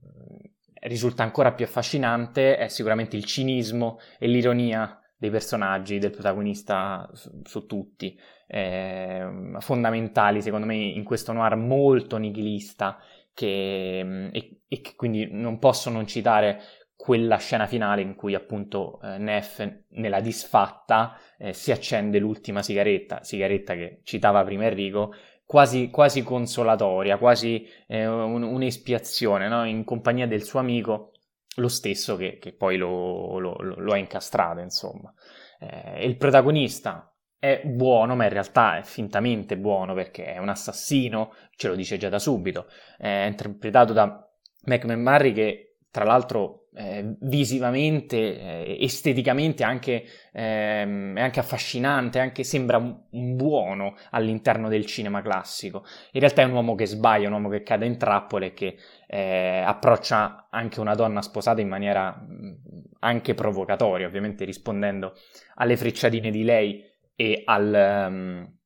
risulta 0.82 1.24
ancora 1.24 1.54
più 1.54 1.66
affascinante 1.66 2.58
è 2.58 2.68
sicuramente 2.70 3.16
il 3.16 3.26
cinismo 3.26 4.00
e 4.18 4.28
l'ironia 4.28 4.99
dei 5.20 5.30
personaggi, 5.30 6.00
del 6.00 6.12
protagonista 6.12 7.10
su, 7.14 7.42
su 7.44 7.66
tutti, 7.66 8.18
eh, 8.48 9.28
fondamentali 9.60 10.42
secondo 10.42 10.66
me 10.66 10.76
in 10.76 11.04
questo 11.04 11.34
noir 11.34 11.56
molto 11.58 12.18
nichilista 12.18 12.98
che, 13.34 14.02
mm, 14.04 14.30
e, 14.32 14.62
e, 14.68 14.82
che 14.82 14.96
quindi 14.96 15.28
non 15.30 15.60
posso 15.60 15.90
non 15.90 16.08
citare 16.08 16.62
quella 16.96 17.38
scena 17.38 17.68
finale 17.68 18.02
in 18.02 18.16
cui 18.16 18.34
appunto 18.34 19.00
eh, 19.02 19.18
Neff 19.18 19.62
nella 19.90 20.22
disfatta 20.22 21.18
eh, 21.38 21.54
si 21.54 21.72
accende 21.72 22.18
l'ultima 22.18 22.62
sigaretta, 22.62 23.22
sigaretta 23.22 23.74
che 23.74 24.00
citava 24.04 24.44
prima 24.44 24.66
Enrico, 24.66 25.14
quasi, 25.46 25.90
quasi 25.90 26.24
consolatoria, 26.24 27.18
quasi 27.18 27.68
eh, 27.88 28.08
un, 28.08 28.44
un'espiazione, 28.44 29.50
no? 29.50 29.66
in 29.66 29.84
compagnia 29.84 30.28
del 30.28 30.44
suo 30.44 30.60
amico 30.60 31.12
lo 31.56 31.68
stesso 31.68 32.16
che, 32.16 32.38
che 32.38 32.54
poi 32.54 32.78
lo, 32.78 33.40
lo, 33.40 33.56
lo, 33.60 33.94
ha 33.94 33.98
incastrato, 33.98 34.60
insomma. 34.60 35.14
Eh, 35.60 36.06
il 36.06 36.18
protagonista 36.18 37.14
è 37.38 37.62
buono, 37.64 38.16
ma 38.16 38.26
in 38.26 38.32
realtà 38.32 38.78
è 38.78 38.84
fintamente 38.84 39.58
buono 39.58 39.94
perché 39.94 40.34
è 40.34 40.38
un 40.38 40.50
assassino, 40.50 41.34
ce 41.56 41.68
lo 41.68 41.76
dice 41.76 41.98
già 41.98 42.10
da 42.10 42.20
subito. 42.20 42.68
È 42.98 43.26
interpretato 43.28 43.94
da 43.94 44.28
Mac 44.66 44.86
McMurray 44.86 45.34
che 45.34 45.78
tra 45.92 46.04
l'altro 46.04 46.59
eh, 46.76 47.16
visivamente, 47.22 48.18
eh, 48.18 48.78
esteticamente 48.82 49.64
anche, 49.64 50.04
ehm, 50.32 51.18
è 51.18 51.22
anche 51.22 51.40
affascinante, 51.40 52.20
anche 52.20 52.44
sembra 52.44 52.78
un, 52.78 53.36
buono 53.36 53.96
all'interno 54.12 54.70
del 54.70 54.86
cinema 54.86 55.22
classico. 55.22 55.84
In 56.12 56.20
realtà 56.20 56.42
è 56.44 56.46
un 56.46 56.54
uomo 56.54 56.76
che 56.76 56.86
sbaglia, 56.86 57.28
un 57.28 57.34
uomo 57.34 57.50
che 57.50 57.64
cade 57.64 57.86
in 57.86 57.98
trappole 57.98 58.48
e 58.48 58.54
che 58.54 58.78
eh, 59.08 59.64
approccia 59.66 60.48
anche 60.50 60.80
una 60.80 60.96
donna 60.96 61.22
sposata 61.22 61.62
in 61.62 61.70
maniera 61.70 62.12
mh, 62.12 62.62
anche 63.00 63.34
provocatoria, 63.34 64.08
ovviamente 64.08 64.46
rispondendo 64.46 65.14
alle 65.56 65.76
frecciatine 65.76 66.30
di 66.30 66.44
lei 66.44 66.84
e 67.16 67.42
al, 67.46 68.08
um, 68.10 68.58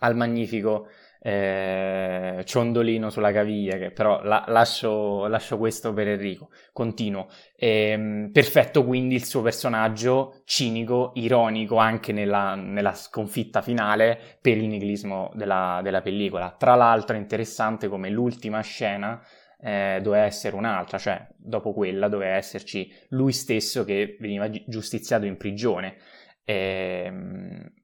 al 0.00 0.16
magnifico 0.16 0.88
eh, 1.22 2.42
ciondolino 2.44 3.10
sulla 3.10 3.30
caviglia, 3.30 3.76
che 3.76 3.90
però 3.90 4.22
la, 4.22 4.44
lascio, 4.48 5.26
lascio, 5.26 5.58
questo 5.58 5.92
per 5.92 6.08
Enrico. 6.08 6.50
Continuo. 6.72 7.28
Eh, 7.56 8.30
perfetto 8.32 8.84
quindi 8.84 9.14
il 9.14 9.24
suo 9.24 9.42
personaggio 9.42 10.40
cinico, 10.44 11.12
ironico 11.14 11.76
anche 11.76 12.12
nella, 12.12 12.54
nella 12.54 12.94
sconfitta 12.94 13.60
finale 13.60 14.18
per 14.40 14.56
il 14.56 14.66
nichilismo 14.66 15.30
della, 15.34 15.80
della, 15.82 16.00
pellicola. 16.00 16.54
Tra 16.58 16.74
l'altro 16.74 17.16
interessante 17.16 17.88
come 17.88 18.08
l'ultima 18.08 18.60
scena 18.62 19.22
eh, 19.60 20.00
doveva 20.02 20.24
essere 20.24 20.56
un'altra, 20.56 20.96
cioè 20.96 21.26
dopo 21.36 21.74
quella 21.74 22.08
doveva 22.08 22.36
esserci 22.36 22.90
lui 23.10 23.32
stesso 23.32 23.84
che 23.84 24.16
veniva 24.18 24.48
giustiziato 24.66 25.26
in 25.26 25.36
prigione. 25.36 25.96
Eh, 26.44 27.12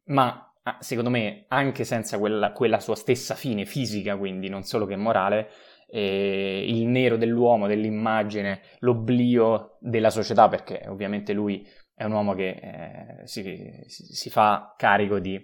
ma 0.06 0.45
Ah, 0.68 0.78
secondo 0.80 1.10
me, 1.10 1.44
anche 1.46 1.84
senza 1.84 2.18
quella, 2.18 2.50
quella, 2.50 2.80
sua 2.80 2.96
stessa 2.96 3.36
fine 3.36 3.64
fisica, 3.64 4.16
quindi 4.16 4.48
non 4.48 4.64
solo 4.64 4.84
che 4.84 4.96
morale, 4.96 5.48
eh, 5.88 6.64
il 6.66 6.86
nero 6.88 7.16
dell'uomo, 7.16 7.68
dell'immagine, 7.68 8.62
l'oblio 8.80 9.76
della 9.78 10.10
società, 10.10 10.48
perché 10.48 10.84
ovviamente 10.88 11.32
lui 11.32 11.64
è 11.94 12.02
un 12.02 12.10
uomo 12.10 12.34
che 12.34 12.48
eh, 12.48 13.26
si, 13.28 13.84
si, 13.86 14.28
fa 14.28 14.74
carico 14.76 15.20
di, 15.20 15.40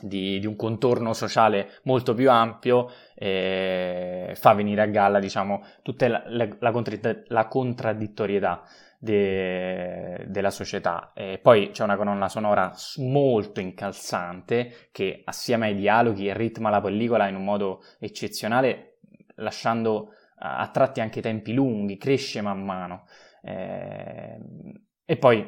di, 0.00 0.38
di, 0.38 0.46
un 0.46 0.56
contorno 0.56 1.12
sociale 1.12 1.80
molto 1.82 2.14
più 2.14 2.30
ampio, 2.30 2.90
eh, 3.14 4.32
fa 4.34 4.54
venire 4.54 4.80
a 4.80 4.86
galla, 4.86 5.18
diciamo, 5.18 5.62
tutta 5.82 6.08
la, 6.08 6.22
la, 6.28 6.48
la, 6.58 6.70
contra- 6.70 7.22
la 7.26 7.48
contraddittorietà 7.48 8.62
de, 9.02 10.26
della 10.28 10.50
società. 10.50 11.10
E 11.12 11.40
poi 11.42 11.70
c'è 11.70 11.82
una 11.82 11.96
colonna 11.96 12.28
sonora 12.28 12.72
molto 12.98 13.58
incalzante 13.58 14.88
che 14.92 15.22
assieme 15.24 15.66
ai 15.66 15.74
dialoghi 15.74 16.32
ritma 16.32 16.70
la 16.70 16.80
pellicola 16.80 17.26
in 17.26 17.34
un 17.34 17.42
modo 17.42 17.82
eccezionale, 17.98 18.98
lasciando 19.36 20.10
a 20.36 20.68
tratti 20.68 21.00
anche 21.00 21.20
tempi 21.20 21.52
lunghi, 21.52 21.96
cresce 21.96 22.42
man 22.42 22.64
mano. 22.64 23.06
Eh, 23.42 24.38
e 25.04 25.16
poi 25.16 25.44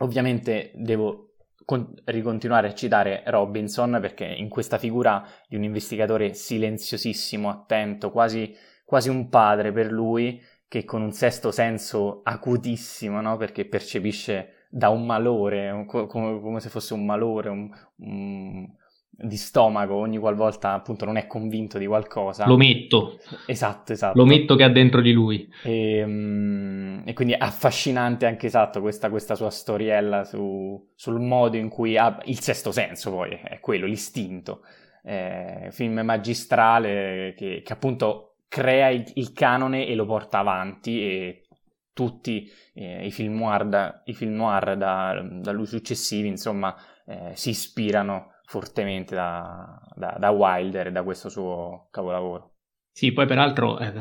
ovviamente 0.00 0.72
devo 0.74 1.32
con- 1.64 1.94
ricontinuare 2.04 2.68
a 2.68 2.74
citare 2.74 3.22
Robinson 3.26 3.98
perché 4.02 4.26
in 4.26 4.50
questa 4.50 4.76
figura 4.76 5.26
di 5.48 5.56
un 5.56 5.62
investigatore 5.62 6.34
silenziosissimo, 6.34 7.48
attento, 7.48 8.10
quasi, 8.10 8.54
quasi 8.84 9.08
un 9.08 9.30
padre 9.30 9.72
per 9.72 9.90
lui, 9.90 10.38
che 10.68 10.84
con 10.84 11.02
un 11.02 11.12
sesto 11.12 11.50
senso 11.50 12.20
acutissimo, 12.22 13.20
no? 13.20 13.36
Perché 13.36 13.64
percepisce 13.64 14.66
da 14.70 14.90
un 14.90 15.06
malore, 15.06 15.84
come, 15.86 16.06
come 16.40 16.60
se 16.60 16.68
fosse 16.68 16.92
un 16.92 17.06
malore 17.06 17.48
un, 17.48 17.70
un, 17.96 18.68
di 19.10 19.36
stomaco 19.36 19.94
ogni 19.94 20.18
qualvolta 20.18 20.74
appunto 20.74 21.06
non 21.06 21.16
è 21.16 21.26
convinto 21.26 21.78
di 21.78 21.86
qualcosa. 21.86 22.46
Lo 22.46 22.58
metto. 22.58 23.18
Esatto, 23.46 23.92
esatto. 23.92 24.18
Lo 24.18 24.26
metto 24.26 24.56
che 24.56 24.64
ha 24.64 24.68
dentro 24.68 25.00
di 25.00 25.12
lui. 25.12 25.48
E, 25.64 26.04
um, 26.04 27.02
e 27.06 27.14
quindi 27.14 27.32
è 27.32 27.38
affascinante 27.40 28.26
anche 28.26 28.46
esatto 28.46 28.82
questa, 28.82 29.08
questa 29.08 29.34
sua 29.34 29.50
storiella 29.50 30.24
su, 30.24 30.92
sul 30.94 31.18
modo 31.18 31.56
in 31.56 31.70
cui 31.70 31.96
ha 31.96 32.20
il 32.26 32.40
sesto 32.40 32.70
senso 32.70 33.10
poi, 33.10 33.40
è 33.42 33.58
quello, 33.60 33.86
l'istinto. 33.86 34.60
Eh, 35.02 35.68
film 35.70 36.00
magistrale 36.00 37.32
che, 37.34 37.62
che 37.64 37.72
appunto 37.72 38.27
crea 38.48 38.88
il, 38.88 39.04
il, 39.14 39.32
canone 39.32 39.86
e 39.86 39.94
lo 39.94 40.06
porta 40.06 40.38
avanti 40.38 41.02
e 41.02 41.46
tutti 41.92 42.50
eh, 42.74 43.06
i 43.06 43.10
film 43.10 43.36
noir, 43.36 43.66
da, 43.66 44.02
i 44.06 44.14
film 44.14 44.34
noir 44.34 44.76
da, 44.76 45.20
da, 45.22 45.52
lui 45.52 45.66
successivi 45.66 46.28
insomma 46.28 46.74
eh, 47.06 47.32
si 47.34 47.50
ispirano 47.50 48.34
fortemente 48.44 49.14
da, 49.14 49.78
da, 49.94 50.30
Wilder 50.30 50.86
e 50.86 50.92
da 50.92 51.02
questo 51.02 51.28
suo 51.28 51.88
capolavoro. 51.90 52.54
Sì, 52.90 53.12
poi 53.12 53.26
peraltro 53.26 53.78
eh, 53.78 53.92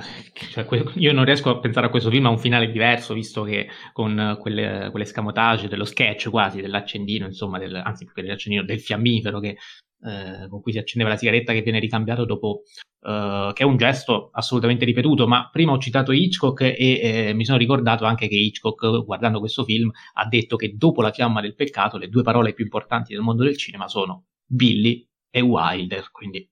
cioè, 0.51 0.65
io 0.95 1.11
non 1.11 1.25
riesco 1.25 1.49
a 1.49 1.59
pensare 1.59 1.87
a 1.87 1.89
questo 1.89 2.09
film 2.09 2.27
a 2.27 2.29
un 2.29 2.39
finale 2.39 2.71
diverso, 2.71 3.13
visto 3.13 3.43
che 3.43 3.67
con 3.93 4.37
quelle, 4.39 4.89
quell'escamotage 4.89 5.67
dello 5.67 5.85
sketch 5.85 6.29
quasi, 6.29 6.61
dell'accendino, 6.61 7.25
insomma, 7.25 7.59
del, 7.59 7.75
anzi 7.75 8.09
dell'accendino, 8.13 8.63
del 8.63 8.79
fiammifero 8.79 9.39
che 9.39 9.57
eh, 10.03 10.47
con 10.47 10.61
cui 10.61 10.71
si 10.71 10.77
accendeva 10.77 11.13
la 11.13 11.17
sigaretta 11.19 11.53
che 11.53 11.61
viene 11.61 11.79
ricambiato 11.79 12.25
dopo, 12.25 12.61
eh, 13.01 13.51
che 13.53 13.63
è 13.63 13.65
un 13.65 13.77
gesto 13.77 14.29
assolutamente 14.31 14.85
ripetuto, 14.85 15.27
ma 15.27 15.49
prima 15.51 15.71
ho 15.71 15.79
citato 15.79 16.11
Hitchcock 16.11 16.61
e 16.61 16.75
eh, 16.77 17.33
mi 17.33 17.45
sono 17.45 17.57
ricordato 17.57 18.05
anche 18.05 18.27
che 18.27 18.35
Hitchcock, 18.35 19.03
guardando 19.03 19.39
questo 19.39 19.63
film, 19.63 19.89
ha 20.13 20.27
detto 20.27 20.55
che 20.55 20.75
dopo 20.75 21.01
la 21.01 21.11
fiamma 21.11 21.41
del 21.41 21.55
peccato 21.55 21.97
le 21.97 22.09
due 22.09 22.23
parole 22.23 22.53
più 22.53 22.63
importanti 22.63 23.13
del 23.13 23.21
mondo 23.21 23.43
del 23.43 23.57
cinema 23.57 23.87
sono 23.87 24.25
Billy 24.45 25.07
e 25.29 25.41
Wilder, 25.41 26.11
quindi 26.11 26.49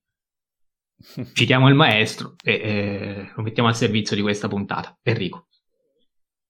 citiamo 1.33 1.67
il 1.69 1.75
maestro 1.75 2.35
e 2.43 2.53
eh, 2.53 3.31
lo 3.35 3.43
mettiamo 3.43 3.69
al 3.69 3.75
servizio 3.75 4.15
di 4.15 4.21
questa 4.21 4.47
puntata. 4.47 4.97
Enrico. 5.01 5.47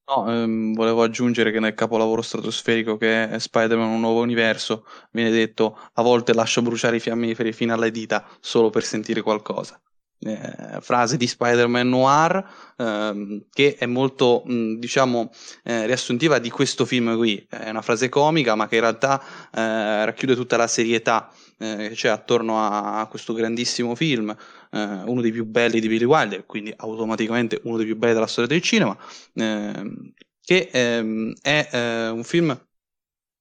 No, 0.08 0.30
ehm, 0.32 0.74
volevo 0.76 1.02
aggiungere 1.02 1.52
che 1.52 1.60
nel 1.60 1.74
capolavoro 1.74 2.22
stratosferico 2.22 2.96
che 2.96 3.28
è 3.28 3.40
Spider-Man 3.40 3.90
un 3.90 4.00
nuovo 4.02 4.22
universo 4.22 4.86
viene 5.12 5.32
detto 5.32 5.80
a 5.94 6.04
volte 6.04 6.34
lascio 6.36 6.62
bruciare 6.62 6.98
i 6.98 7.00
fiammiferi 7.00 7.52
fino 7.52 7.74
alle 7.74 7.90
dita 7.90 8.24
solo 8.40 8.70
per 8.70 8.84
sentire 8.84 9.22
qualcosa. 9.22 9.80
eh, 10.20 10.80
frase 10.82 11.18
di 11.18 11.28
Spider-Man 11.28 11.90
Noir 11.90 12.44
ehm, 12.78 13.46
che 13.52 13.76
è 13.78 13.86
molto 13.88 14.44
mh, 14.46 14.76
diciamo 14.80 15.32
eh, 15.64 15.86
riassuntiva 15.88 16.40
di 16.40 16.50
questo 16.50 16.86
film 16.86 17.16
qui 17.18 17.46
è 17.50 17.70
una 17.70 17.82
frase 17.82 18.10
comica 18.10 18.56
ma 18.56 18.68
che 18.68 18.76
in 18.76 18.82
realtà 18.82 19.22
eh, 19.54 20.06
racchiude 20.06 20.36
tutta 20.36 20.58
la 20.58 20.68
serietà 20.68 21.32
eh, 21.58 21.90
che 21.90 21.96
c'è 21.96 22.10
attorno 22.10 22.60
a, 22.60 23.00
a, 23.02 23.08
questo 23.08 23.34
grandissimo 23.34 23.96
film 23.96 24.36
eh, 24.76 25.02
uno 25.06 25.22
dei 25.22 25.32
più 25.32 25.46
belli 25.46 25.80
di 25.80 25.88
Billy 25.88 26.04
Wilder 26.04 26.46
quindi 26.46 26.74
automaticamente 26.76 27.62
uno 27.64 27.78
dei 27.78 27.86
più 27.86 27.96
belli 27.96 28.14
della 28.14 28.28
storia 28.28 28.50
del 28.50 28.62
cinema 28.62 28.98
ehm, 29.34 30.14
che 30.42 30.70
ehm, 30.72 31.34
è 31.42 32.10
un 32.10 32.24
film 32.24 32.60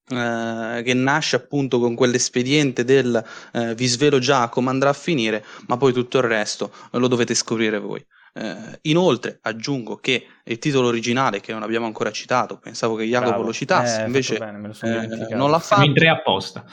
Uh, 0.06 0.82
che 0.82 0.92
nasce 0.92 1.36
appunto 1.36 1.78
con 1.78 1.94
quell'espediente 1.94 2.84
del 2.84 3.24
uh, 3.54 3.72
vi 3.72 3.86
svelo 3.86 4.18
già 4.18 4.50
come 4.50 4.68
andrà 4.68 4.90
a 4.90 4.92
finire, 4.92 5.42
ma 5.66 5.78
poi 5.78 5.94
tutto 5.94 6.18
il 6.18 6.24
resto 6.24 6.70
lo 6.90 7.08
dovete 7.08 7.34
scoprire 7.34 7.78
voi. 7.78 8.04
Uh, 8.34 8.76
inoltre 8.82 9.38
aggiungo 9.40 9.96
che 9.96 10.26
il 10.46 10.58
titolo 10.58 10.88
originale, 10.88 11.40
che 11.40 11.52
non 11.52 11.62
abbiamo 11.62 11.86
ancora 11.86 12.10
citato, 12.10 12.58
pensavo 12.58 12.96
che 12.96 13.04
Jacopo 13.04 13.30
Bravo. 13.30 13.46
lo 13.46 13.52
citasse, 13.52 14.02
eh, 14.02 14.06
invece 14.06 14.36
bene, 14.36 14.70
eh, 14.82 15.34
non 15.34 15.50
l'ha 15.50 15.58
fatto. 15.58 15.84
In 15.84 15.94
tre 15.94 16.08
apposta. 16.08 16.64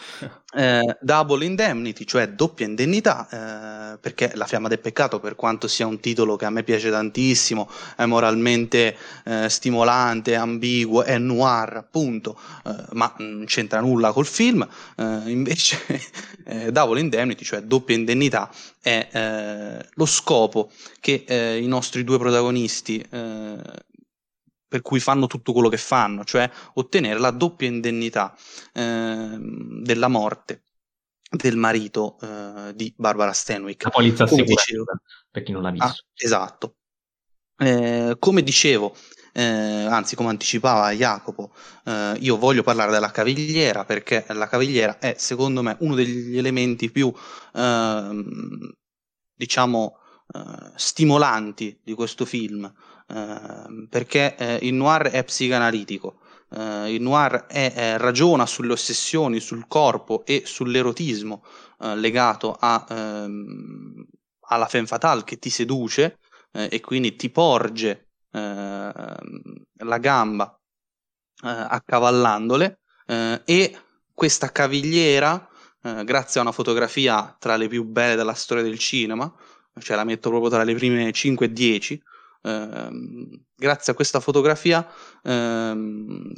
Eh, 0.53 0.97
double 0.99 1.45
Indemnity, 1.45 2.03
cioè 2.03 2.27
doppia 2.27 2.65
indennità, 2.65 3.93
eh, 3.93 3.97
perché 3.97 4.33
La 4.35 4.45
Fiamma 4.45 4.67
del 4.67 4.79
Peccato, 4.79 5.21
per 5.21 5.35
quanto 5.35 5.69
sia 5.69 5.87
un 5.87 6.01
titolo 6.01 6.35
che 6.35 6.43
a 6.43 6.49
me 6.49 6.63
piace 6.63 6.89
tantissimo, 6.89 7.69
è 7.95 8.03
moralmente 8.03 8.97
eh, 9.23 9.47
stimolante, 9.47 10.35
ambiguo, 10.35 11.03
è 11.03 11.17
noir, 11.17 11.77
appunto, 11.77 12.37
eh, 12.65 12.75
ma 12.91 13.13
non 13.19 13.45
c'entra 13.47 13.79
nulla 13.79 14.11
col 14.11 14.25
film, 14.25 14.67
invece 14.97 15.79
Double 16.71 16.99
Indemnity, 16.99 17.45
cioè 17.45 17.61
doppia 17.61 17.95
indennità, 17.95 18.49
è 18.81 19.79
lo 19.93 20.05
scopo 20.05 20.71
che 20.99 21.59
i 21.61 21.67
nostri 21.67 22.03
due 22.03 22.17
protagonisti 22.17 23.05
per 24.71 24.81
cui 24.81 25.01
fanno 25.01 25.27
tutto 25.27 25.51
quello 25.51 25.67
che 25.67 25.77
fanno, 25.77 26.23
cioè 26.23 26.49
ottenere 26.75 27.19
la 27.19 27.31
doppia 27.31 27.67
indennità 27.67 28.33
eh, 28.73 29.37
della 29.37 30.07
morte 30.07 30.63
del 31.29 31.57
marito 31.57 32.17
eh, 32.21 32.73
di 32.75 32.93
Barbara 32.95 33.33
Stanwyck. 33.33 33.83
La 33.83 33.89
polizza 33.89 34.23
assicurativa, 34.23 34.93
per 35.29 35.43
chi 35.43 35.51
non 35.51 35.61
l'ha 35.61 35.71
visto. 35.71 35.85
Ah, 35.85 35.93
esatto. 36.13 36.75
Eh, 37.57 38.15
come 38.17 38.43
dicevo, 38.43 38.95
eh, 39.33 39.43
anzi 39.43 40.15
come 40.15 40.29
anticipava 40.29 40.91
Jacopo, 40.91 41.53
eh, 41.85 42.17
io 42.19 42.37
voglio 42.37 42.63
parlare 42.63 42.91
della 42.91 43.11
cavigliera 43.11 43.85
perché 43.85 44.25
la 44.29 44.47
cavigliera 44.47 44.99
è 44.99 45.15
secondo 45.17 45.61
me 45.61 45.75
uno 45.79 45.95
degli 45.95 46.37
elementi 46.37 46.89
più, 46.89 47.13
ehm, 47.53 48.71
diciamo, 49.35 49.97
eh, 50.33 50.71
stimolanti 50.75 51.79
di 51.83 51.93
questo 51.93 52.25
film. 52.25 52.73
Ehm, 53.13 53.87
perché 53.89 54.35
eh, 54.37 54.59
il 54.61 54.73
noir 54.73 55.09
è 55.09 55.23
psicanalitico, 55.23 56.19
eh, 56.51 56.93
il 56.93 57.01
noir 57.01 57.45
è, 57.47 57.73
è, 57.73 57.97
ragiona 57.97 58.45
sulle 58.45 58.71
ossessioni, 58.71 59.41
sul 59.41 59.67
corpo 59.67 60.23
e 60.25 60.43
sull'erotismo 60.45 61.43
eh, 61.81 61.95
legato 61.97 62.55
a, 62.57 62.85
ehm, 62.89 64.05
alla 64.47 64.67
femme 64.67 64.87
fatale 64.87 65.23
che 65.25 65.39
ti 65.39 65.49
seduce 65.49 66.19
eh, 66.53 66.69
e 66.71 66.79
quindi 66.79 67.15
ti 67.17 67.29
porge 67.29 68.07
ehm, 68.31 69.15
la 69.83 69.97
gamba 69.97 70.57
eh, 71.43 71.49
accavallandole 71.49 72.77
e 73.43 73.77
questa 74.13 74.53
cavigliera, 74.53 75.49
grazie 75.81 76.39
a 76.39 76.43
una 76.43 76.53
fotografia 76.53 77.35
tra 77.37 77.57
le 77.57 77.67
più 77.67 77.83
belle 77.83 78.15
della 78.15 78.33
storia 78.33 78.63
del 78.63 78.79
cinema, 78.79 79.29
cioè 79.79 79.97
la 79.97 80.05
metto 80.05 80.29
proprio 80.29 80.49
tra 80.49 80.63
le 80.63 80.73
prime 80.75 81.11
5 81.11 81.47
e 81.47 81.51
10, 81.51 82.01
Ehm, 82.43 83.45
grazie 83.55 83.93
a 83.93 83.95
questa 83.95 84.19
fotografia 84.19 84.87
ehm, 85.23 86.33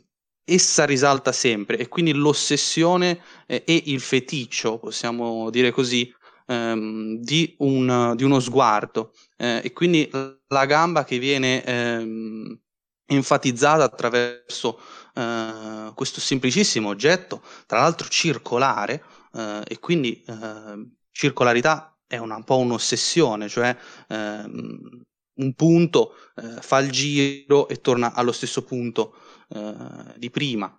essa 0.46 0.86
risalta 0.86 1.32
sempre 1.32 1.78
e 1.78 1.88
quindi 1.88 2.14
l'ossessione 2.14 3.22
eh, 3.48 3.64
e 3.66 3.84
il 3.86 4.02
feticcio, 4.02 4.78
possiamo 4.80 5.50
dire 5.50 5.72
così, 5.72 6.14
ehm, 6.48 7.18
di, 7.20 7.56
un, 7.60 8.14
di, 8.16 8.24
uno 8.24 8.40
sguardo. 8.40 9.14
Eh, 9.38 9.62
e 9.64 9.74
quindi 9.74 10.10
la 10.12 10.66
gamba 10.66 11.04
che 11.04 11.18
viene 11.18 11.64
ehm, 11.64 12.60
enfatizzata 13.06 13.84
attraverso 13.84 14.80
eh, 15.16 15.92
questo 15.96 16.20
semplicissimo 16.20 16.90
oggetto, 16.90 17.42
tra 17.66 17.80
l'altro 17.80 18.08
circolare 18.10 19.04
eh, 19.34 19.62
e 19.68 19.80
quindi 19.80 20.24
ehm, 20.28 20.96
circolarità 21.12 21.98
è 22.08 22.18
un 22.18 22.44
po' 22.44 22.58
un'ossessione, 22.58 23.48
cioè 23.48 23.76
ehm, 24.10 25.02
un 25.36 25.54
punto, 25.54 26.14
eh, 26.36 26.62
fa 26.62 26.80
il 26.80 26.92
giro 26.92 27.68
e 27.68 27.82
torna 27.82 28.14
allo 28.14 28.32
stesso 28.32 28.64
punto 28.64 29.16
eh, 29.50 29.74
di 30.18 30.30
prima, 30.30 30.76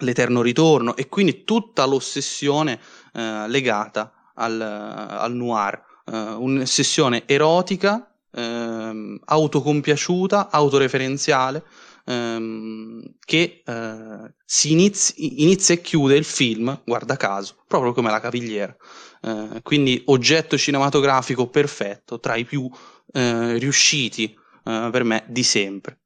l'eterno 0.00 0.42
ritorno 0.42 0.96
e 0.96 1.08
quindi 1.08 1.44
tutta 1.44 1.84
l'ossessione 1.84 2.80
eh, 3.12 3.48
legata 3.48 4.30
al, 4.34 4.60
al 4.60 5.34
noir, 5.34 5.80
eh, 6.06 6.16
un'ossessione 6.18 7.24
erotica, 7.26 8.12
ehm, 8.32 9.20
autocompiaciuta, 9.24 10.50
autoreferenziale, 10.50 11.64
ehm, 12.06 13.02
che 13.24 13.62
eh, 13.64 14.34
si 14.44 14.72
inizi, 14.72 15.42
inizia 15.42 15.74
e 15.74 15.80
chiude 15.80 16.16
il 16.16 16.24
film, 16.24 16.80
guarda 16.84 17.16
caso, 17.16 17.56
proprio 17.66 17.92
come 17.92 18.10
la 18.10 18.20
cavigliera. 18.20 18.74
Eh, 19.22 19.60
quindi 19.62 20.02
oggetto 20.06 20.58
cinematografico 20.58 21.48
perfetto, 21.48 22.18
tra 22.18 22.34
i 22.36 22.44
più 22.44 22.68
eh, 23.12 23.58
riusciti 23.58 24.34
eh, 24.64 24.88
per 24.90 25.04
me 25.04 25.24
di 25.28 25.42
sempre. 25.42 26.00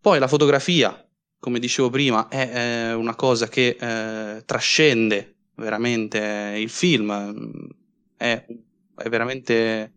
Poi 0.00 0.18
la 0.18 0.28
fotografia, 0.28 1.06
come 1.38 1.58
dicevo 1.58 1.90
prima, 1.90 2.28
è, 2.28 2.50
è 2.88 2.94
una 2.94 3.14
cosa 3.14 3.48
che 3.48 3.76
eh, 3.78 4.44
trascende 4.44 5.36
veramente 5.56 6.54
il 6.56 6.70
film, 6.70 7.12
è, 8.16 8.44
è 8.96 9.08
veramente 9.08 9.92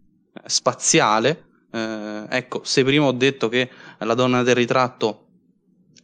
spaziale. 0.45 1.45
Eh, 1.71 2.25
ecco, 2.29 2.63
se 2.63 2.83
prima 2.83 3.05
ho 3.05 3.11
detto 3.13 3.49
che 3.49 3.69
La 3.99 4.13
donna 4.13 4.43
del 4.43 4.55
ritratto 4.55 5.27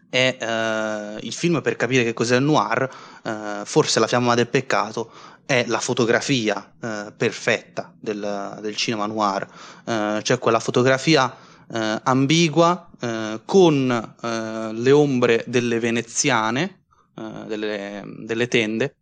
è 0.09 0.37
eh, 0.39 1.25
il 1.25 1.33
film 1.33 1.61
per 1.61 1.75
capire 1.75 2.03
che 2.03 2.13
cos'è 2.13 2.37
il 2.37 2.43
noir, 2.43 2.89
eh, 3.23 3.61
forse 3.65 3.99
La 3.99 4.07
fiamma 4.07 4.35
del 4.35 4.47
peccato 4.47 5.11
è 5.45 5.65
la 5.67 5.79
fotografia 5.79 6.73
eh, 6.79 7.13
perfetta 7.15 7.91
del, 7.99 8.59
del, 8.61 8.75
cinema 8.75 9.07
noir, 9.07 9.47
eh, 9.85 10.19
cioè 10.21 10.37
quella 10.37 10.59
fotografia 10.59 11.35
eh, 11.71 11.99
ambigua 12.03 12.89
eh, 12.99 13.41
con 13.45 14.15
eh, 14.21 14.69
le 14.73 14.91
ombre 14.91 15.43
delle 15.47 15.79
veneziane, 15.79 16.75
delle, 17.19 18.01
delle, 18.19 18.47
tende, 18.47 18.95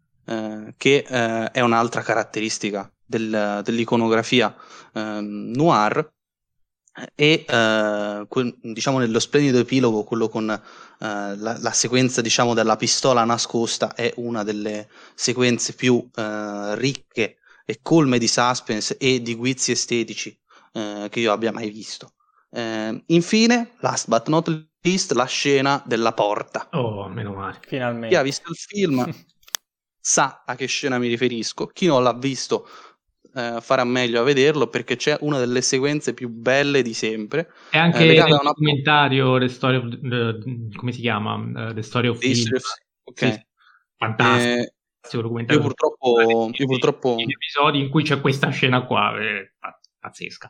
che 0.76 1.04
è 1.04 1.60
un'altra 1.60 2.02
caratteristica 2.02 2.92
del, 3.06 3.62
dell'iconografia 3.64 4.56
ehm, 4.94 5.52
noir 5.56 6.10
e 7.14 7.46
uh, 7.48 8.56
diciamo 8.62 8.98
nello 8.98 9.20
splendido 9.20 9.60
epilogo 9.60 10.04
quello 10.04 10.30
con 10.30 10.44
uh, 10.50 11.06
la, 11.06 11.58
la, 11.60 11.72
sequenza 11.72 12.22
diciamo 12.22 12.56
della 12.56 12.76
pistola 12.76 13.24
nascosta 13.24 13.94
è 13.94 14.12
una 14.16 14.44
delle 14.44 14.90
sequenze 15.14 15.74
più 15.74 15.94
uh, 15.94 16.74
ricche 16.74 17.38
e 17.66 17.80
colme 17.82 18.18
di 18.18 18.28
suspense 18.28 18.98
e 18.98 19.22
di 19.22 19.36
guizzi 19.36 19.72
estetici 19.72 20.38
che 20.78 21.20
io 21.20 21.32
abbia 21.32 21.52
mai 21.52 21.72
visto. 21.72 22.14
Ehm, 22.52 23.02
infine 23.08 23.72
last 23.80 24.08
but 24.08 24.28
not 24.28 24.48
least 24.82 25.12
la 25.14 25.26
scena 25.26 25.82
della 25.86 26.14
porta. 26.14 26.70
Oh 26.72 27.08
meno 27.10 27.34
male. 27.34 27.60
Finalmente. 27.62 28.10
Chi 28.10 28.16
ha 28.16 28.22
visto 28.22 28.50
il 28.50 28.56
film 28.56 29.06
sa 30.00 30.44
a 30.46 30.56
che 30.56 30.66
scena 30.68 30.98
mi 30.98 31.08
riferisco. 31.08 31.68
Chi 31.68 31.88
non 31.88 32.04
l'ha 32.04 32.14
visto 32.14 32.68
eh, 33.38 33.62
farà 33.62 33.84
meglio 33.84 34.20
a 34.20 34.24
vederlo 34.24 34.68
perché 34.68 34.96
c'è 34.96 35.16
una 35.22 35.38
delle 35.38 35.62
sequenze 35.62 36.16
più 36.16 36.28
belle 36.28 36.82
di 36.82 36.94
sempre. 36.94 37.52
È 37.70 37.78
anche 37.78 38.04
eh, 38.04 38.24
nel 38.24 38.40
documentario 38.42 39.38
The 39.38 39.48
Story 39.48 39.76
of, 39.78 40.00
the, 40.02 40.72
come 40.76 40.92
si 40.92 41.02
chiama? 41.02 41.36
Uh, 41.36 41.74
the 41.74 41.84
Story 41.84 42.08
of 42.08 42.18
Phil. 42.18 42.60
Ok. 43.04 43.20
Sì, 43.20 43.46
fantastico. 43.96 44.54
Eh, 44.54 44.74
io 45.10 45.62
purtroppo, 45.62 46.50
io 46.52 46.66
purtroppo... 46.66 47.16
episodi 47.18 47.80
in 47.80 47.90
cui 47.90 48.04
c'è 48.04 48.20
questa 48.20 48.50
scena 48.50 48.86
qua, 48.86 49.14
è 49.18 49.50
pazzesca. 50.00 50.50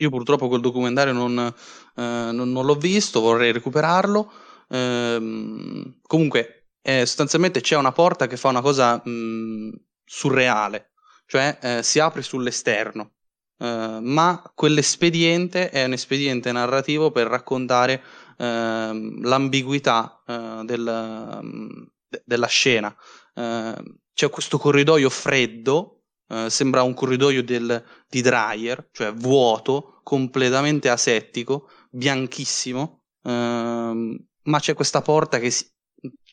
Io 0.00 0.10
purtroppo 0.10 0.48
quel 0.48 0.60
documentario 0.60 1.12
non, 1.12 1.38
eh, 1.38 2.02
non, 2.32 2.52
non 2.52 2.66
l'ho 2.66 2.74
visto, 2.74 3.20
vorrei 3.20 3.52
recuperarlo. 3.52 4.30
Ehm, 4.68 6.00
comunque, 6.02 6.70
eh, 6.82 7.06
sostanzialmente 7.06 7.60
c'è 7.60 7.76
una 7.76 7.92
porta 7.92 8.26
che 8.26 8.36
fa 8.36 8.48
una 8.48 8.60
cosa 8.60 9.00
mh, 9.02 9.70
surreale 10.04 10.87
cioè 11.28 11.58
eh, 11.60 11.82
si 11.82 12.00
apre 12.00 12.22
sull'esterno, 12.22 13.12
eh, 13.58 13.98
ma 14.00 14.42
quell'espediente 14.54 15.68
è 15.68 15.84
un 15.84 15.92
espediente 15.92 16.50
narrativo 16.50 17.10
per 17.10 17.26
raccontare 17.26 18.02
ehm, 18.38 19.22
l'ambiguità 19.24 20.22
eh, 20.26 20.62
del, 20.64 21.84
de- 22.08 22.22
della 22.24 22.46
scena. 22.46 22.94
Ehm, 23.34 23.98
c'è 24.14 24.30
questo 24.30 24.58
corridoio 24.58 25.10
freddo 25.10 25.98
eh, 26.28 26.50
sembra 26.50 26.82
un 26.82 26.94
corridoio 26.94 27.42
del, 27.42 27.82
di 28.08 28.20
Dreyer, 28.20 28.88
cioè 28.92 29.12
vuoto, 29.12 30.00
completamente 30.02 30.88
asettico, 30.88 31.70
bianchissimo, 31.90 33.04
ehm, 33.22 34.26
ma 34.44 34.58
c'è 34.60 34.74
questa 34.74 35.00
porta 35.02 35.38
che 35.38 35.50
si, 35.50 35.66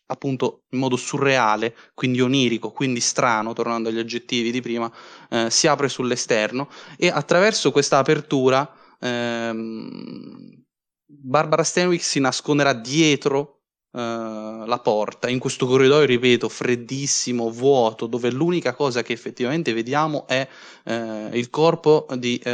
appunto 0.07 0.63
in 0.69 0.79
modo 0.79 0.95
surreale, 0.95 1.75
quindi 1.93 2.21
onirico, 2.21 2.71
quindi 2.71 2.99
strano, 2.99 3.53
tornando 3.53 3.89
agli 3.89 3.99
aggettivi 3.99 4.51
di 4.51 4.61
prima, 4.61 4.91
eh, 5.29 5.49
si 5.49 5.67
apre 5.67 5.89
sull'esterno 5.89 6.69
e 6.97 7.09
attraverso 7.09 7.71
questa 7.71 7.97
apertura 7.97 8.71
ehm, 8.99 10.63
Barbara 11.07 11.63
Stanwyck 11.63 12.03
si 12.03 12.19
nasconderà 12.19 12.73
dietro 12.73 13.51
Uh, 13.95 14.65
la 14.65 14.81
porta 14.83 15.29
in 15.29 15.39
questo 15.39 15.65
corridoio, 15.65 16.03
ripeto, 16.03 16.49
freddissimo, 16.49 17.49
vuoto, 17.49 18.07
dove 18.07 18.29
l'unica 18.29 18.73
cosa 18.73 19.01
che 19.03 19.13
effettivamente 19.13 19.71
vediamo 19.71 20.27
è 20.27 20.45
uh, 20.83 21.29
il 21.31 21.49
corpo 21.49 22.05
di 22.17 22.33
uh, 22.43 22.49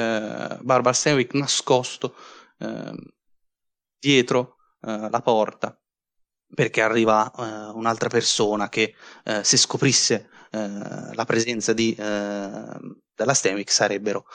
Barbara 0.61 0.93
Stanwyck 0.93 1.33
nascosto 1.33 2.13
ehm, 2.59 2.95
dietro 3.97 4.57
la 4.81 5.21
porta 5.23 5.80
perché 6.53 6.81
arriva 6.81 7.31
uh, 7.35 7.77
un'altra 7.77 8.09
persona 8.09 8.69
che 8.69 8.93
uh, 9.25 9.41
se 9.41 9.57
scoprisse 9.57 10.29
uh, 10.51 11.13
la 11.13 11.25
presenza 11.25 11.73
di, 11.73 11.93
della 11.95 13.33
Stemwick 13.33 13.71
sarebbero 13.71 14.25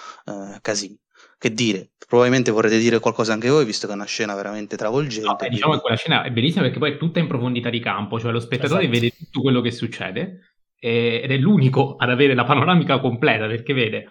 casini. 0.61 0.99
Che 1.39 1.53
dire, 1.53 1.91
probabilmente 2.09 2.51
vorrete 2.51 2.79
dire 2.79 2.99
qualcosa 2.99 3.35
anche 3.35 3.51
voi, 3.51 3.67
visto 3.67 3.87
che 3.87 3.93
è 3.93 3.97
una 3.97 4.07
scena 4.07 4.35
veramente 4.35 4.75
travolgente. 4.77 5.29
No, 5.29 5.37
beh, 5.37 5.51
diciamo 5.51 5.75
che 5.75 5.81
quella 5.81 5.97
scena 5.97 6.23
è 6.23 6.31
bellissima 6.31 6.63
perché 6.63 6.79
poi 6.79 6.93
è 6.93 6.97
tutta 6.97 7.19
in 7.19 7.27
profondità 7.27 7.69
di 7.69 7.81
campo, 7.81 8.19
cioè 8.19 8.33
lo 8.33 8.41
spettatore 8.41 8.85
esatto. 8.85 8.99
vede 8.99 9.15
tutto 9.15 9.43
quello 9.43 9.61
che 9.61 9.71
succede 9.71 10.55
e, 10.79 11.21
ed 11.23 11.31
è 11.31 11.37
l'unico 11.37 11.97
ad 11.97 12.09
avere 12.09 12.35
la 12.35 12.45
panoramica 12.45 13.01
completa 13.01 13.47
perché 13.47 13.75
vede 13.75 14.09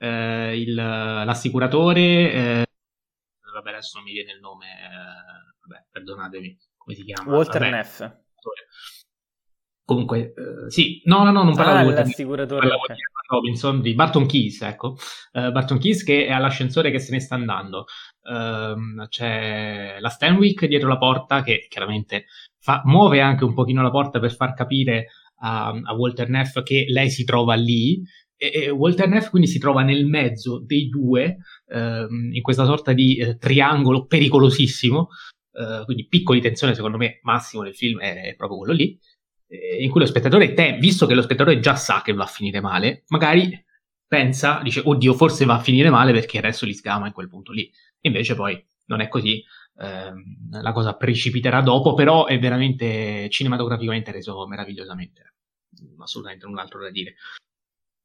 il, 0.00 0.74
l'assicuratore, 0.74 2.00
eh, 2.32 2.66
vabbè 3.52 3.70
adesso 3.70 3.96
non 3.98 4.06
mi 4.06 4.12
viene 4.12 4.30
il 4.30 4.38
nome, 4.38 4.66
vabbè, 5.66 5.86
perdonatemi, 5.90 6.56
come 6.88 6.94
si 6.94 7.04
chiama? 7.04 7.34
Walter 7.34 7.60
Vabbè, 7.60 7.70
Neff. 7.70 8.10
Comunque, 9.84 10.34
eh, 10.34 10.70
sì, 10.70 11.00
no, 11.04 11.24
no, 11.24 11.30
no, 11.30 11.42
non 11.44 11.54
parlavo 11.54 11.78
ah, 11.78 11.80
di 11.80 11.86
Walter 11.88 12.06
l'assicuratore. 12.06 12.60
Parlavo 12.60 12.84
di 12.88 13.00
Robinson, 13.28 13.80
di 13.80 13.94
Barton 13.94 14.26
Keys, 14.26 14.62
ecco. 14.62 14.96
Uh, 15.32 15.50
Barton 15.50 15.78
Keys 15.78 16.02
che 16.02 16.26
è 16.26 16.32
all'ascensore 16.32 16.90
che 16.90 16.98
se 16.98 17.12
ne 17.12 17.20
sta 17.20 17.34
andando. 17.34 17.84
Uh, 18.22 19.06
c'è 19.08 19.96
la 20.00 20.08
Stanwick 20.08 20.66
dietro 20.66 20.88
la 20.88 20.98
porta 20.98 21.42
che 21.42 21.66
chiaramente 21.68 22.24
fa, 22.58 22.82
muove 22.84 23.20
anche 23.20 23.44
un 23.44 23.54
pochino 23.54 23.82
la 23.82 23.90
porta 23.90 24.18
per 24.18 24.34
far 24.34 24.54
capire 24.54 25.08
a, 25.40 25.68
a 25.68 25.94
Walter 25.94 26.28
Neff 26.28 26.62
che 26.62 26.86
lei 26.88 27.10
si 27.10 27.24
trova 27.24 27.54
lì 27.54 28.02
e, 28.36 28.50
e 28.52 28.70
Walter 28.70 29.08
Neff 29.08 29.30
quindi 29.30 29.48
si 29.48 29.58
trova 29.58 29.82
nel 29.82 30.04
mezzo 30.04 30.62
dei 30.62 30.88
due 30.88 31.38
uh, 31.66 32.12
in 32.12 32.42
questa 32.42 32.66
sorta 32.66 32.92
di 32.92 33.16
eh, 33.16 33.38
triangolo 33.38 34.04
pericolosissimo 34.04 35.08
Uh, 35.58 35.84
quindi 35.86 36.06
picco 36.06 36.34
di 36.34 36.40
tensione 36.40 36.72
secondo 36.72 36.96
me 36.96 37.18
massimo 37.22 37.64
del 37.64 37.74
film 37.74 37.98
è, 37.98 38.34
proprio 38.36 38.58
quello 38.58 38.72
lì, 38.72 38.96
eh, 39.48 39.82
in 39.82 39.90
cui 39.90 40.00
lo 40.00 40.06
spettatore, 40.06 40.54
te, 40.54 40.76
visto 40.78 41.04
che 41.04 41.14
lo 41.14 41.22
spettatore 41.22 41.58
già 41.58 41.74
sa 41.74 42.00
che 42.00 42.12
va 42.12 42.22
a 42.22 42.28
finire 42.28 42.60
male, 42.60 43.02
magari 43.08 43.64
pensa, 44.06 44.60
dice, 44.62 44.82
oddio, 44.84 45.14
forse 45.14 45.44
va 45.44 45.56
a 45.56 45.60
finire 45.60 45.90
male 45.90 46.12
perché 46.12 46.38
adesso 46.38 46.64
li 46.64 46.74
sgama 46.74 47.06
in 47.06 47.12
quel 47.12 47.28
punto 47.28 47.52
lì. 47.52 47.70
Invece 48.02 48.34
poi 48.34 48.64
non 48.86 49.00
è 49.00 49.08
così, 49.08 49.44
ehm, 49.78 50.60
la 50.62 50.72
cosa 50.72 50.94
precipiterà 50.94 51.60
dopo, 51.60 51.94
però 51.94 52.26
è 52.26 52.38
veramente 52.38 53.28
cinematograficamente 53.28 54.12
reso 54.12 54.46
meravigliosamente. 54.46 55.34
Assolutamente 55.98 56.46
null'altro 56.46 56.80
da 56.80 56.90
dire. 56.90 57.16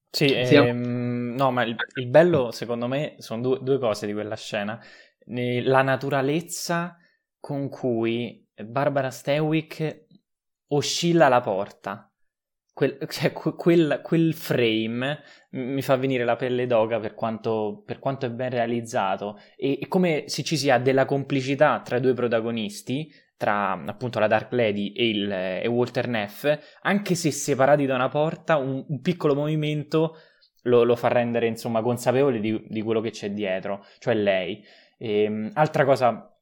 Sì, 0.10 0.26
ehm, 0.26 1.36
no, 1.36 1.52
ma 1.52 1.64
il, 1.64 1.76
il, 1.96 2.08
bello 2.08 2.52
secondo 2.52 2.88
me 2.88 3.16
sono 3.18 3.42
due, 3.42 3.60
due 3.62 3.80
cose 3.80 4.06
di 4.06 4.14
quella 4.14 4.36
scena. 4.36 4.80
La 5.26 5.82
naturalezza 5.82 6.98
con 7.44 7.68
cui 7.68 8.48
Barbara 8.56 9.10
Stewick 9.10 10.06
oscilla 10.68 11.28
la 11.28 11.42
porta. 11.42 12.10
Quel, 12.72 12.98
cioè, 13.12 13.34
quel, 13.34 14.00
quel, 14.02 14.34
frame 14.34 15.22
mi 15.50 15.82
fa 15.82 15.98
venire 15.98 16.24
la 16.24 16.38
pelle 16.38 16.66
d'oca 16.68 17.02
per 17.02 17.14
quanto, 17.14 17.84
per 17.86 18.00
quanto 18.00 18.26
è 18.26 18.30
ben 18.30 18.50
realizzato 18.50 19.38
e, 19.58 19.78
e, 19.82 19.88
come 19.90 20.24
se 20.28 20.42
ci 20.44 20.56
sia 20.56 20.80
della 20.80 21.04
complicità 21.04 21.82
tra 21.82 21.98
i 21.98 22.00
due 22.00 22.14
protagonisti, 22.14 23.12
tra 23.36 23.74
appunto 23.74 24.20
la 24.20 24.28
Dark 24.28 24.54
Lady 24.54 24.94
e, 24.94 25.10
il, 25.10 25.30
e 25.30 25.68
Walter 25.68 26.08
Neff, 26.08 26.48
anche 26.84 27.14
se 27.14 27.30
separati 27.30 27.86
da 27.86 27.96
una 27.96 28.08
porta, 28.08 28.56
un, 28.56 28.86
un 28.88 29.02
piccolo 29.02 29.36
movimento 29.36 30.16
lo, 30.62 30.84
lo, 30.84 30.96
fa 30.96 31.10
rendere 31.10 31.48
insomma 31.48 31.82
consapevole 31.82 32.40
di, 32.40 32.64
di, 32.70 32.82
quello 32.82 33.02
che 33.02 33.12
c'è 33.12 33.32
dietro, 33.32 33.86
cioè 34.00 34.14
lei. 34.14 34.64
E, 34.98 35.24
ehm, 35.24 35.52
altra 35.56 35.84
cosa 35.84 36.33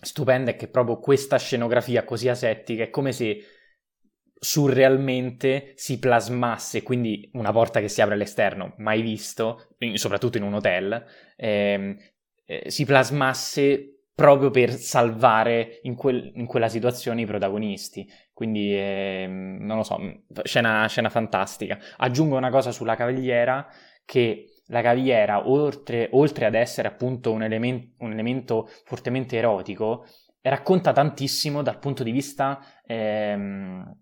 stupenda 0.00 0.50
è 0.52 0.56
che 0.56 0.68
proprio 0.68 0.98
questa 0.98 1.38
scenografia 1.38 2.04
così 2.04 2.28
asettica 2.28 2.84
è 2.84 2.90
come 2.90 3.12
se 3.12 3.42
surrealmente 4.40 5.72
si 5.74 5.98
plasmasse, 5.98 6.82
quindi 6.82 7.28
una 7.32 7.50
porta 7.50 7.80
che 7.80 7.88
si 7.88 8.00
apre 8.00 8.14
all'esterno, 8.14 8.74
mai 8.78 9.02
visto, 9.02 9.68
soprattutto 9.94 10.36
in 10.36 10.44
un 10.44 10.54
hotel, 10.54 11.04
ehm, 11.36 11.96
eh, 12.44 12.70
si 12.70 12.84
plasmasse 12.84 14.04
proprio 14.14 14.50
per 14.50 14.72
salvare 14.72 15.80
in, 15.82 15.94
quel, 15.94 16.32
in, 16.34 16.46
quella 16.46 16.68
situazione 16.68 17.22
i 17.22 17.26
protagonisti. 17.26 18.08
Quindi, 18.32 18.74
eh, 18.74 19.26
non 19.28 19.76
lo 19.76 19.82
so, 19.82 19.98
scena, 20.42 20.86
scena 20.88 21.08
fantastica. 21.08 21.78
Aggiungo 21.98 22.36
una 22.36 22.50
cosa 22.50 22.72
sulla 22.72 22.96
cavigliera, 22.96 23.66
che 24.04 24.57
la 24.68 24.82
cavigliera, 24.82 25.48
oltre, 25.48 26.08
oltre 26.12 26.46
ad 26.46 26.54
essere 26.54 26.88
appunto 26.88 27.32
un, 27.32 27.42
element, 27.42 27.94
un, 27.98 28.12
elemento 28.12 28.68
fortemente 28.84 29.36
erotico, 29.36 30.06
racconta 30.42 30.92
tantissimo 30.92 31.62
dal 31.62 31.78
punto 31.78 32.02
di 32.02 32.10
vista 32.10 32.60
ehm, 32.86 33.96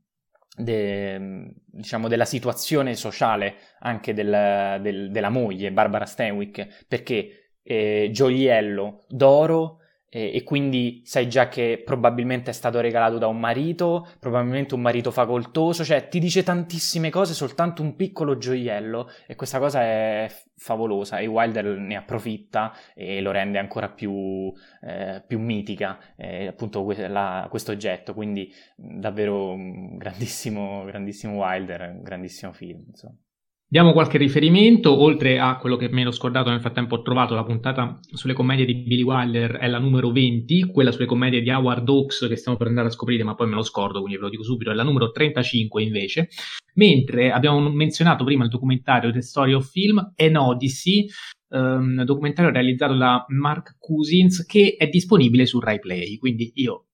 de, 0.56 1.52
diciamo, 1.66 2.08
della 2.08 2.24
situazione 2.24 2.94
sociale 2.94 3.56
anche 3.80 4.14
del, 4.14 4.78
del, 4.80 5.10
della 5.10 5.30
moglie, 5.30 5.72
Barbara 5.72 6.06
Stanwyck, 6.06 6.86
perché 6.86 7.52
eh, 7.62 8.10
gioiello 8.12 9.04
d'oro 9.08 9.80
e, 10.16 10.30
e, 10.34 10.42
quindi 10.44 11.02
sai 11.04 11.28
già 11.28 11.46
che 11.48 11.82
probabilmente 11.84 12.48
è 12.48 12.54
stato 12.54 12.80
regalato 12.80 13.18
da 13.18 13.26
un 13.26 13.38
marito, 13.38 14.08
probabilmente 14.18 14.74
un 14.74 14.80
marito 14.80 15.10
facoltoso, 15.10 15.84
cioè 15.84 16.08
ti 16.08 16.18
dice 16.18 16.42
tantissime 16.42 17.10
cose 17.10 17.34
soltanto 17.34 17.82
un 17.82 17.96
piccolo 17.96 18.38
gioiello 18.38 19.10
e 19.26 19.34
questa 19.34 19.58
cosa 19.58 19.82
è 19.82 20.34
favolosa 20.56 21.18
e 21.18 21.26
Wilder 21.26 21.66
ne 21.76 21.96
approfitta 21.96 22.72
e 22.94 23.20
lo 23.20 23.30
rende 23.30 23.58
ancora 23.58 23.90
più, 23.90 24.50
eh, 24.80 25.22
più 25.26 25.38
mitica 25.38 25.98
eh, 26.16 26.46
appunto 26.46 26.82
questo 26.82 27.72
oggetto, 27.72 28.14
quindi 28.14 28.50
davvero 28.74 29.54
grandissimo, 29.98 30.84
grandissimo 30.84 31.34
Wilder, 31.34 32.00
grandissimo 32.00 32.52
film 32.54 32.84
insomma. 32.88 33.26
Diamo 33.68 33.92
qualche 33.92 34.16
riferimento, 34.16 34.96
oltre 34.96 35.40
a 35.40 35.56
quello 35.56 35.74
che 35.74 35.88
mi 35.88 36.02
ero 36.02 36.12
scordato 36.12 36.50
nel 36.50 36.60
frattempo 36.60 36.94
ho 36.94 37.02
trovato 37.02 37.34
la 37.34 37.42
puntata 37.42 37.98
sulle 38.12 38.32
commedie 38.32 38.64
di 38.64 38.76
Billy 38.76 39.02
Wilder, 39.02 39.56
è 39.56 39.66
la 39.66 39.80
numero 39.80 40.12
20, 40.12 40.70
quella 40.70 40.92
sulle 40.92 41.06
commedie 41.06 41.42
di 41.42 41.50
Howard 41.50 41.88
Hawks 41.88 42.28
che 42.28 42.36
stiamo 42.36 42.56
per 42.56 42.68
andare 42.68 42.86
a 42.86 42.90
scoprire 42.92 43.24
ma 43.24 43.34
poi 43.34 43.48
me 43.48 43.56
lo 43.56 43.64
scordo 43.64 43.98
quindi 43.98 44.18
ve 44.18 44.22
lo 44.22 44.28
dico 44.30 44.44
subito, 44.44 44.70
è 44.70 44.74
la 44.74 44.84
numero 44.84 45.10
35 45.10 45.82
invece, 45.82 46.28
mentre 46.74 47.32
abbiamo 47.32 47.68
menzionato 47.68 48.22
prima 48.22 48.44
il 48.44 48.50
documentario 48.50 49.10
The 49.10 49.20
Story 49.20 49.52
of 49.52 49.68
Film, 49.68 50.12
An 50.14 50.36
Odyssey, 50.36 51.08
um, 51.48 52.04
documentario 52.04 52.52
realizzato 52.52 52.94
da 52.94 53.24
Mark 53.30 53.78
Cousins 53.80 54.46
che 54.46 54.76
è 54.78 54.86
disponibile 54.86 55.44
su 55.44 55.58
Rai 55.58 55.80
Play, 55.80 56.18
quindi 56.18 56.52
io 56.54 56.86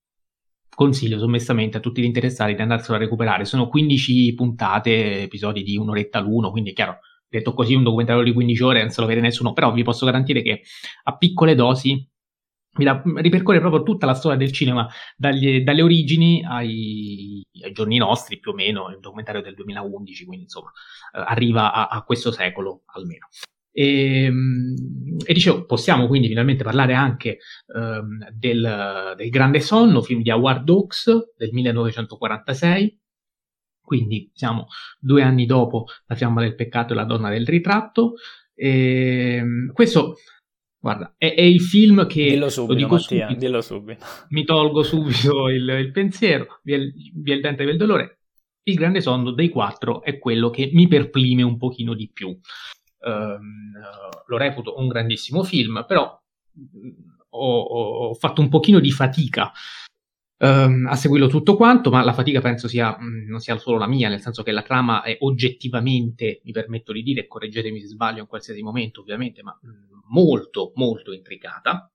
consiglio 0.75 1.19
sommessamente 1.19 1.77
a 1.77 1.81
tutti 1.81 2.01
gli 2.01 2.07
interessati 2.07 2.55
di 2.55 2.63
andarselo 2.63 2.97
a 2.97 3.01
recuperare. 3.01 3.45
Sono 3.45 3.69
15 3.69 4.35
puntate, 4.35 5.23
episodi 5.23 5.63
di 5.63 5.77
un'oretta 5.77 6.21
l'uno, 6.21 6.51
quindi 6.51 6.71
è 6.71 6.73
chiaro, 6.73 6.99
detto 7.29 7.55
così, 7.55 7.75
un 7.75 7.83
documentario 7.83 8.23
di 8.23 8.33
15 8.33 8.63
ore 8.63 8.81
non 8.81 8.91
se 8.91 9.01
lo 9.01 9.07
vede 9.07 9.21
nessuno, 9.21 9.53
però 9.53 9.73
vi 9.73 9.83
posso 9.83 10.07
garantire 10.07 10.43
che 10.43 10.63
a 11.05 11.17
piccole 11.17 11.55
dosi 11.55 12.07
vi 12.75 12.85
da, 12.85 13.03
ripercorre 13.17 13.61
proprio 13.61 13.83
tutta 13.83 14.07
la 14.07 14.15
storia 14.15 14.39
del 14.39 14.51
cinema, 14.51 14.89
dagli, 15.17 15.61
dalle 15.61 15.83
origini 15.83 16.43
ai, 16.43 17.43
ai, 17.63 17.73
giorni 17.73 17.99
nostri, 17.99 18.39
più 18.39 18.53
o 18.53 18.55
meno, 18.55 18.87
un 18.87 19.01
documentario 19.01 19.43
del 19.43 19.55
2011, 19.55 20.25
quindi 20.25 20.45
insomma 20.45 20.71
eh, 21.15 21.23
arriva 21.27 21.73
a, 21.73 21.89
a 21.89 22.03
questo 22.03 22.33
secolo 22.33 22.83
almeno. 22.87 23.29
E, 23.73 24.25
ehm, 24.25 24.75
e, 25.25 25.33
dicevo, 25.33 25.65
possiamo 25.65 26.07
quindi 26.07 26.29
finalmente 26.29 26.63
parlare 26.63 26.93
anche 26.93 27.39
um, 27.75 28.19
del, 28.31 29.15
del, 29.17 29.31
Grande 29.31 29.61
Sonno, 29.61 30.03
film 30.03 30.23
di 30.23 30.31
Howard 30.31 30.69
Hawks 30.69 31.35
del 31.37 31.51
1946. 31.53 33.01
Quindi 33.81 34.31
siamo 34.33 34.67
due 34.99 35.23
anni 35.23 35.45
dopo 35.47 35.87
La 36.07 36.15
fiamma 36.15 36.41
del 36.43 36.55
peccato 36.55 36.93
e 36.93 36.97
La 36.97 37.05
donna 37.05 37.31
del 37.31 37.47
ritratto. 37.47 38.15
E, 38.55 39.37
ehm, 39.37 39.73
questo, 39.73 40.17
guarda, 40.79 41.15
è, 41.17 41.35
è, 41.35 41.41
il 41.41 41.61
film 41.61 42.07
che. 42.07 42.25
Dillo 42.25 42.51
subito, 42.51 42.73
lo 42.73 42.79
dico 42.79 42.95
Mattia, 42.95 43.27
subito, 43.27 43.47
dillo 43.47 43.61
subito. 43.61 44.05
Mi 44.29 44.45
tolgo 44.45 44.83
subito 44.83 45.49
il, 45.49 45.69
il 45.69 45.91
pensiero, 45.93 46.61
via 46.63 46.77
il, 46.77 46.93
via 47.15 47.35
il 47.35 47.41
dente 47.41 47.65
del 47.65 47.79
dolore 47.79 48.19
Il 48.65 48.75
grande 48.75 49.01
sonno 49.01 49.31
dei 49.33 49.49
quattro 49.49 50.03
è 50.03 50.19
quello 50.19 50.51
che 50.51 50.71
mi 50.73 50.87
perplime 50.89 51.43
un 51.43 51.57
pochino 51.57 51.95
di 51.95 52.11
più. 52.13 52.39
Um, 53.05 53.73
lo 54.27 54.37
reputo 54.37 54.79
un 54.79 54.87
grandissimo 54.87 55.43
film, 55.43 55.85
però 55.87 56.19
ho, 57.31 57.61
ho, 57.61 58.15
fatto 58.15 58.41
un 58.41 58.49
pochino 58.49 58.79
di 58.79 58.91
fatica 58.91 59.51
um, 60.39 60.87
a 60.89 60.95
seguirlo 60.97 61.29
tutto 61.29 61.57
quanto, 61.57 61.91
ma 61.91 62.03
la 62.03 62.13
fatica 62.13 62.41
penso 62.41 62.69
sia, 62.69 62.97
mh, 62.99 63.29
non 63.29 63.41
sia 63.41 63.57
solo 63.59 63.79
la 63.79 63.87
mia, 63.87 64.09
nel 64.09 64.21
senso 64.21 64.43
che 64.43 64.53
la 64.53 64.63
trama 64.63 65.03
è 65.03 65.17
oggettivamente, 65.21 66.41
mi 66.45 66.53
permetto 66.53 66.93
di 66.93 67.03
dire, 67.03 67.27
correggetemi 67.27 67.81
se 67.81 67.89
sbaglio 67.89 68.21
in 68.21 68.27
qualsiasi 68.27 68.63
momento 68.63 69.01
ovviamente, 69.01 69.43
ma 69.43 69.59
mh, 69.61 69.69
molto, 70.09 70.73
molto 70.75 71.13
intricata. 71.13 71.91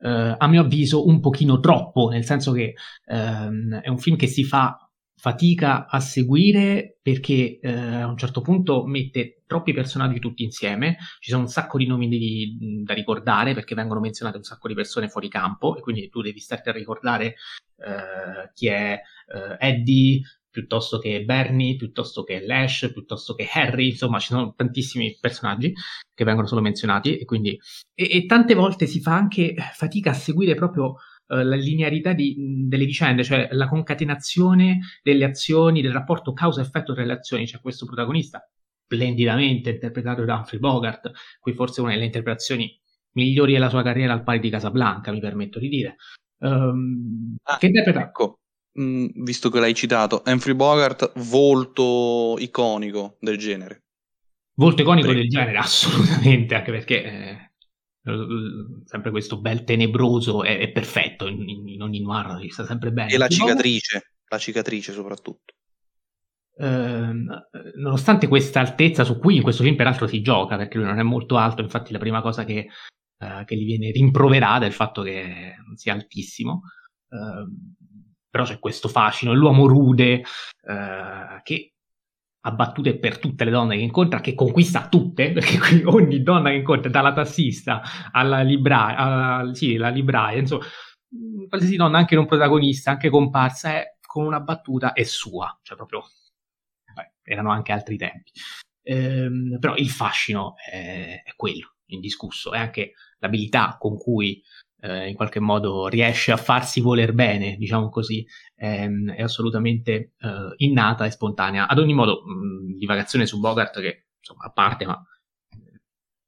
Uh, 0.00 0.36
a 0.38 0.46
mio 0.46 0.60
avviso 0.60 1.06
un 1.06 1.18
pochino 1.18 1.58
troppo, 1.58 2.08
nel 2.08 2.24
senso 2.24 2.52
che 2.52 2.74
um, 3.06 3.74
è 3.80 3.88
un 3.88 3.98
film 3.98 4.16
che 4.16 4.28
si 4.28 4.44
fa 4.44 4.87
fatica 5.18 5.88
a 5.88 5.98
seguire 5.98 6.98
perché 7.02 7.58
eh, 7.60 7.70
a 7.72 8.06
un 8.06 8.16
certo 8.16 8.40
punto 8.40 8.86
mette 8.86 9.42
troppi 9.46 9.72
personaggi 9.72 10.20
tutti 10.20 10.44
insieme, 10.44 10.96
ci 11.18 11.30
sono 11.30 11.42
un 11.42 11.48
sacco 11.48 11.76
di 11.76 11.86
nomi 11.86 12.06
di, 12.06 12.82
da 12.84 12.94
ricordare 12.94 13.52
perché 13.52 13.74
vengono 13.74 13.98
menzionate 13.98 14.36
un 14.36 14.44
sacco 14.44 14.68
di 14.68 14.74
persone 14.74 15.08
fuori 15.08 15.28
campo 15.28 15.76
e 15.76 15.80
quindi 15.80 16.08
tu 16.08 16.22
devi 16.22 16.38
starti 16.38 16.68
a 16.68 16.72
ricordare 16.72 17.34
eh, 17.78 18.52
chi 18.54 18.68
è 18.68 19.00
eh, 19.26 19.56
Eddie 19.58 20.20
piuttosto 20.50 20.98
che 20.98 21.24
Bernie, 21.24 21.76
piuttosto 21.76 22.22
che 22.24 22.44
Lash, 22.44 22.90
piuttosto 22.92 23.34
che 23.34 23.48
Harry, 23.52 23.90
insomma 23.90 24.18
ci 24.18 24.28
sono 24.28 24.54
tantissimi 24.54 25.16
personaggi 25.20 25.72
che 26.14 26.24
vengono 26.24 26.46
solo 26.46 26.60
menzionati 26.60 27.16
e 27.16 27.24
quindi 27.24 27.58
e, 27.94 28.08
e 28.10 28.26
tante 28.26 28.54
volte 28.54 28.86
si 28.86 29.00
fa 29.00 29.14
anche 29.14 29.54
fatica 29.72 30.10
a 30.10 30.14
seguire 30.14 30.54
proprio 30.54 30.96
eh, 31.28 31.44
la 31.44 31.56
linearità 31.56 32.12
di, 32.12 32.66
delle 32.66 32.84
vicende, 32.84 33.22
cioè 33.22 33.48
la 33.52 33.68
concatenazione 33.68 34.80
delle 35.02 35.24
azioni, 35.24 35.82
del 35.82 35.92
rapporto 35.92 36.32
causa-effetto 36.32 36.94
tra 36.94 37.04
le 37.04 37.12
azioni. 37.12 37.44
C'è 37.46 37.60
questo 37.60 37.86
protagonista 37.86 38.42
splendidamente 38.84 39.70
interpretato 39.70 40.24
da 40.24 40.36
Humphrey 40.36 40.58
Bogart, 40.58 41.10
qui 41.38 41.52
forse 41.52 41.82
una 41.82 41.92
delle 41.92 42.06
interpretazioni 42.06 42.80
migliori 43.12 43.52
della 43.52 43.68
sua 43.68 43.82
carriera 43.82 44.14
al 44.14 44.22
pari 44.22 44.40
di 44.40 44.48
Casablanca, 44.48 45.12
mi 45.12 45.20
permetto 45.20 45.58
di 45.58 45.68
dire. 45.68 45.96
Um, 46.38 47.36
ah, 47.42 47.58
che 47.58 47.66
interpreta... 47.66 48.00
Ecco, 48.00 48.38
mh, 48.72 49.22
visto 49.22 49.50
che 49.50 49.60
l'hai 49.60 49.74
citato, 49.74 50.22
Humphrey 50.24 50.54
Bogart, 50.54 51.12
volto 51.28 52.36
iconico 52.38 53.18
del 53.20 53.36
genere. 53.36 53.82
Volto 54.54 54.82
iconico 54.82 55.08
Prego. 55.08 55.20
del 55.20 55.28
genere, 55.28 55.58
assolutamente, 55.58 56.54
anche 56.54 56.70
perché 56.70 57.04
eh, 57.04 57.47
sempre 58.84 59.10
questo 59.10 59.40
bel 59.40 59.64
tenebroso 59.64 60.42
è, 60.42 60.58
è 60.58 60.70
perfetto 60.70 61.26
in, 61.26 61.68
in, 61.68 61.82
ogni 61.82 62.00
noir, 62.00 62.44
sta 62.50 62.64
sempre 62.64 62.90
bene. 62.92 63.12
E 63.12 63.18
la 63.18 63.28
cicatrice, 63.28 64.12
la 64.28 64.38
cicatrice 64.38 64.92
soprattutto. 64.92 65.54
Eh, 66.60 67.12
nonostante 67.76 68.26
questa 68.26 68.60
altezza 68.60 69.04
su 69.04 69.18
cui 69.18 69.36
in 69.36 69.42
questo 69.42 69.62
film 69.62 69.76
peraltro 69.76 70.06
si 70.06 70.20
gioca, 70.22 70.56
perché 70.56 70.78
lui 70.78 70.86
non 70.86 70.98
è 70.98 71.04
molto 71.04 71.36
alto, 71.36 71.62
infatti 71.62 71.92
la 71.92 71.98
prima 71.98 72.20
cosa 72.20 72.44
che, 72.44 72.68
eh, 73.18 73.44
che 73.44 73.56
gli 73.56 73.64
viene 73.64 73.90
rimproverata 73.90 74.64
è 74.64 74.68
il 74.68 74.74
fatto 74.74 75.02
che 75.02 75.54
non 75.64 75.76
sia 75.76 75.92
altissimo, 75.92 76.62
eh, 77.10 77.46
però 78.28 78.44
c'è 78.44 78.58
questo 78.58 78.88
fascino, 78.88 79.32
l'uomo 79.34 79.66
rude 79.66 80.12
eh, 80.14 81.40
che 81.42 81.72
a 82.48 82.52
battute 82.52 82.98
per 82.98 83.18
tutte 83.18 83.44
le 83.44 83.50
donne 83.50 83.76
che 83.76 83.82
incontra, 83.82 84.20
che 84.20 84.34
conquista 84.34 84.88
tutte, 84.88 85.32
perché 85.32 85.58
qui 85.58 85.82
ogni 85.84 86.22
donna 86.22 86.50
che 86.50 86.56
incontra, 86.56 86.90
dalla 86.90 87.12
tassista 87.12 87.82
alla 88.10 88.42
libraia, 88.42 88.96
alla, 88.96 89.54
sì, 89.54 89.76
la 89.76 89.88
libraia, 89.88 90.40
insomma, 90.40 90.64
qualsiasi 91.48 91.76
donna, 91.76 91.98
anche 91.98 92.14
non 92.14 92.26
protagonista, 92.26 92.90
anche 92.90 93.10
comparsa, 93.10 93.70
è, 93.70 93.96
con 94.04 94.24
una 94.24 94.40
battuta 94.40 94.92
è 94.92 95.02
sua, 95.04 95.56
cioè 95.62 95.76
proprio, 95.76 96.02
beh, 96.94 97.12
erano 97.22 97.50
anche 97.50 97.72
altri 97.72 97.96
tempi. 97.96 98.32
Ehm, 98.82 99.58
però 99.60 99.74
il 99.76 99.90
fascino 99.90 100.54
è, 100.56 101.22
è 101.24 101.34
quello, 101.36 101.74
indiscusso, 101.86 102.52
è 102.52 102.58
anche 102.58 102.94
l'abilità 103.18 103.76
con 103.78 103.96
cui 103.96 104.42
eh, 104.80 105.08
in 105.08 105.14
qualche 105.14 105.40
modo 105.40 105.88
riesce 105.88 106.32
a 106.32 106.36
farsi 106.36 106.80
voler 106.80 107.12
bene, 107.12 107.56
diciamo 107.56 107.88
così, 107.88 108.26
ehm, 108.56 109.12
è 109.12 109.22
assolutamente 109.22 110.12
eh, 110.18 110.54
innata 110.58 111.04
e 111.04 111.10
spontanea. 111.10 111.66
Ad 111.66 111.78
ogni 111.78 111.94
modo, 111.94 112.22
mh, 112.24 112.76
divagazione 112.76 113.26
su 113.26 113.40
Bogart, 113.40 113.80
che 113.80 114.06
insomma, 114.18 114.44
a 114.44 114.52
parte, 114.52 114.86
ma 114.86 115.02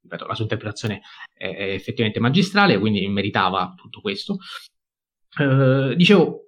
ripeto, 0.03 0.27
la 0.27 0.35
sua 0.35 0.45
interpretazione 0.45 1.03
è, 1.33 1.55
è, 1.55 1.73
effettivamente 1.73 2.21
magistrale, 2.21 2.79
quindi 2.79 3.07
meritava 3.09 3.75
tutto 3.77 4.01
questo. 4.01 4.39
Eh, 5.39 5.95
dicevo, 5.97 6.47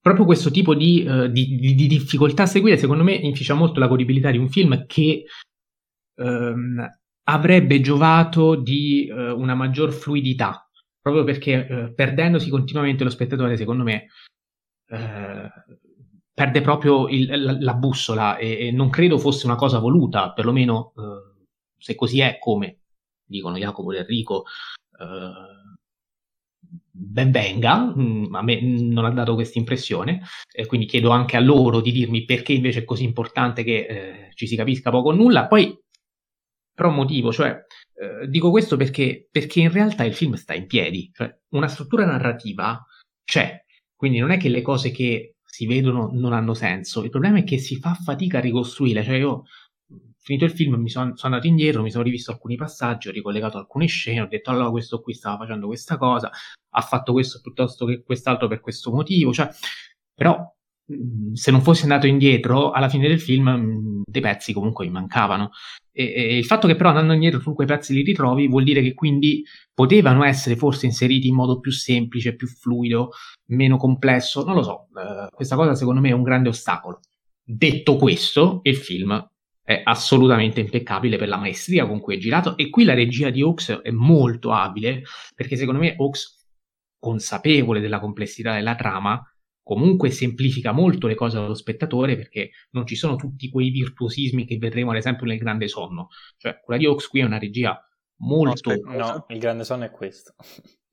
proprio 0.00 0.24
questo 0.24 0.50
tipo 0.50 0.74
di, 0.74 1.04
uh, 1.06 1.26
di, 1.28 1.56
di, 1.56 1.74
di, 1.74 1.86
difficoltà 1.86 2.44
a 2.44 2.46
seguire, 2.46 2.76
secondo 2.76 3.02
me, 3.02 3.14
inficia 3.14 3.54
molto 3.54 3.80
la 3.80 3.88
godibilità 3.88 4.30
di 4.30 4.38
un 4.38 4.48
film 4.48 4.86
che 4.86 5.24
um, 6.16 6.86
avrebbe 7.24 7.80
giovato 7.80 8.54
di 8.54 9.08
una 9.10 9.54
maggior 9.54 9.92
fluidità 9.92 10.63
proprio 11.04 11.24
perché 11.24 11.66
eh, 11.66 11.92
perdendosi 11.92 12.48
continuamente 12.48 13.04
lo 13.04 13.10
spettatore, 13.10 13.58
secondo 13.58 13.82
me, 13.82 14.06
eh, 14.88 15.50
perde 16.32 16.60
proprio 16.62 17.08
il, 17.08 17.26
la, 17.42 17.56
la, 17.60 17.74
bussola 17.74 18.38
e, 18.38 18.68
e, 18.68 18.70
non 18.70 18.88
credo 18.88 19.18
fosse 19.18 19.44
una 19.44 19.54
cosa 19.54 19.78
voluta, 19.80 20.32
perlomeno 20.32 20.94
eh, 20.96 21.44
se 21.76 21.94
così 21.94 22.20
è 22.20 22.38
come 22.38 22.78
dicono 23.22 23.58
Jacopo 23.58 23.92
e 23.92 23.98
Enrico, 23.98 24.44
eh, 24.98 25.32
ben 26.90 27.30
venga, 27.30 27.94
mm, 27.94 28.34
a 28.34 28.42
me 28.42 28.62
non 28.62 29.04
ha 29.04 29.10
dato 29.10 29.34
questa 29.34 29.58
impressione, 29.58 30.22
e 30.50 30.64
quindi 30.64 30.86
chiedo 30.86 31.10
anche 31.10 31.36
a 31.36 31.40
loro 31.40 31.82
di 31.82 31.92
dirmi 31.92 32.24
perché 32.24 32.54
invece 32.54 32.80
è 32.80 32.84
così 32.84 33.04
importante 33.04 33.62
che 33.62 33.86
eh, 33.86 34.30
ci 34.34 34.46
si 34.46 34.56
capisca 34.56 34.88
poco 34.90 35.10
o 35.10 35.14
nulla. 35.14 35.46
Poi, 35.48 35.78
per 36.72 36.86
un 36.86 36.94
motivo, 36.94 37.30
cioè 37.30 37.62
eh, 37.96 38.28
dico 38.28 38.50
questo 38.50 38.76
perché, 38.76 39.28
perché, 39.30 39.60
in 39.60 39.70
realtà 39.70 40.04
il 40.04 40.14
film 40.14 40.34
sta 40.34 40.54
in 40.54 40.66
piedi, 40.66 41.10
cioè 41.12 41.34
una 41.50 41.68
struttura 41.68 42.04
narrativa 42.04 42.84
c'è, 43.24 43.64
quindi 43.94 44.18
non 44.18 44.30
è 44.30 44.38
che 44.38 44.48
le 44.48 44.62
cose 44.62 44.90
che 44.90 45.36
si 45.44 45.66
vedono 45.66 46.10
non 46.12 46.32
hanno 46.32 46.54
senso, 46.54 47.04
il 47.04 47.10
problema 47.10 47.38
è 47.38 47.44
che 47.44 47.58
si 47.58 47.76
fa 47.76 47.94
fatica 47.94 48.38
a 48.38 48.40
ricostruire, 48.40 49.04
cioè 49.04 49.16
io 49.16 49.44
finito 50.18 50.46
il 50.46 50.52
film 50.52 50.76
mi 50.76 50.88
sono, 50.88 51.14
sono 51.16 51.34
andato 51.34 51.46
indietro, 51.50 51.82
mi 51.82 51.90
sono 51.90 52.02
rivisto 52.02 52.30
alcuni 52.32 52.56
passaggi, 52.56 53.08
ho 53.08 53.12
ricollegato 53.12 53.58
alcune 53.58 53.86
scene, 53.86 54.22
ho 54.22 54.26
detto 54.26 54.50
allora 54.50 54.70
questo 54.70 55.00
qui 55.00 55.12
stava 55.12 55.36
facendo 55.36 55.66
questa 55.66 55.98
cosa, 55.98 56.30
ha 56.70 56.80
fatto 56.80 57.12
questo 57.12 57.40
piuttosto 57.42 57.84
che 57.84 58.02
quest'altro 58.02 58.48
per 58.48 58.60
questo 58.60 58.90
motivo, 58.90 59.32
cioè, 59.32 59.48
però 60.14 60.53
se 61.32 61.50
non 61.50 61.62
fossi 61.62 61.84
andato 61.84 62.06
indietro, 62.06 62.70
alla 62.70 62.88
fine 62.88 63.08
del 63.08 63.20
film 63.20 64.02
dei 64.04 64.20
pezzi 64.20 64.52
comunque 64.52 64.84
mi 64.84 64.92
mancavano. 64.92 65.50
E, 65.92 66.12
e, 66.14 66.36
il 66.36 66.44
fatto 66.44 66.66
che 66.66 66.76
però 66.76 66.90
andando 66.90 67.12
indietro 67.12 67.40
tu 67.40 67.54
quei 67.54 67.66
pezzi 67.66 67.94
li 67.94 68.02
ritrovi 68.02 68.48
vuol 68.48 68.64
dire 68.64 68.82
che 68.82 68.94
quindi 68.94 69.44
potevano 69.72 70.24
essere 70.24 70.56
forse 70.56 70.86
inseriti 70.86 71.28
in 71.28 71.34
modo 71.34 71.60
più 71.60 71.70
semplice, 71.70 72.34
più 72.34 72.46
fluido, 72.46 73.10
meno 73.46 73.76
complesso, 73.76 74.44
non 74.44 74.54
lo 74.54 74.62
so. 74.62 74.88
Uh, 74.92 75.28
questa 75.34 75.56
cosa 75.56 75.74
secondo 75.74 76.00
me 76.00 76.10
è 76.10 76.12
un 76.12 76.22
grande 76.22 76.48
ostacolo. 76.48 77.00
Detto 77.42 77.96
questo, 77.96 78.60
il 78.64 78.76
film 78.76 79.28
è 79.62 79.80
assolutamente 79.82 80.60
impeccabile 80.60 81.16
per 81.16 81.28
la 81.28 81.38
maestria 81.38 81.86
con 81.86 82.00
cui 82.00 82.16
è 82.16 82.18
girato 82.18 82.56
e 82.56 82.68
qui 82.68 82.84
la 82.84 82.92
regia 82.92 83.30
di 83.30 83.40
Hawks 83.40 83.80
è 83.82 83.90
molto 83.90 84.52
abile 84.52 85.04
perché 85.34 85.56
secondo 85.56 85.80
me 85.80 85.94
Hawks 85.96 86.42
consapevole 86.98 87.80
della 87.80 87.98
complessità 87.98 88.54
della 88.54 88.74
trama 88.74 89.22
comunque 89.64 90.10
semplifica 90.10 90.70
molto 90.70 91.08
le 91.08 91.16
cose 91.16 91.38
allo 91.38 91.54
spettatore 91.54 92.16
perché 92.16 92.50
non 92.70 92.86
ci 92.86 92.94
sono 92.94 93.16
tutti 93.16 93.48
quei 93.48 93.70
virtuosismi 93.70 94.44
che 94.44 94.58
vedremo 94.58 94.90
ad 94.90 94.98
esempio 94.98 95.26
nel 95.26 95.38
Grande 95.38 95.66
Sonno. 95.66 96.08
Cioè, 96.36 96.60
quella 96.62 96.78
di 96.78 96.86
Hawks 96.86 97.08
qui 97.08 97.20
è 97.20 97.24
una 97.24 97.38
regia 97.38 97.76
molto... 98.18 98.72
No, 98.84 98.96
no 98.96 99.26
il 99.30 99.38
Grande 99.38 99.64
Sonno 99.64 99.84
è 99.84 99.90
questo. 99.90 100.34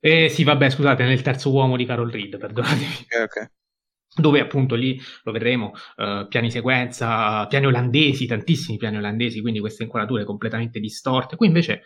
Eh 0.00 0.28
sì, 0.28 0.42
vabbè, 0.42 0.70
scusate, 0.70 1.04
nel 1.04 1.22
terzo 1.22 1.52
uomo 1.52 1.76
di 1.76 1.84
Carol 1.84 2.10
Reed, 2.10 2.36
perdonatemi. 2.38 2.84
Ok, 2.84 3.22
ok. 3.22 3.52
Dove 4.14 4.40
appunto 4.40 4.74
lì 4.74 5.00
lo 5.22 5.32
vedremo, 5.32 5.72
uh, 5.96 6.26
piani 6.26 6.50
sequenza, 6.50 7.46
piani 7.46 7.66
olandesi, 7.66 8.26
tantissimi 8.26 8.78
piani 8.78 8.96
olandesi, 8.96 9.40
quindi 9.40 9.60
queste 9.60 9.84
inquadrature 9.84 10.24
completamente 10.24 10.80
distorte. 10.80 11.36
Qui 11.36 11.46
invece 11.46 11.82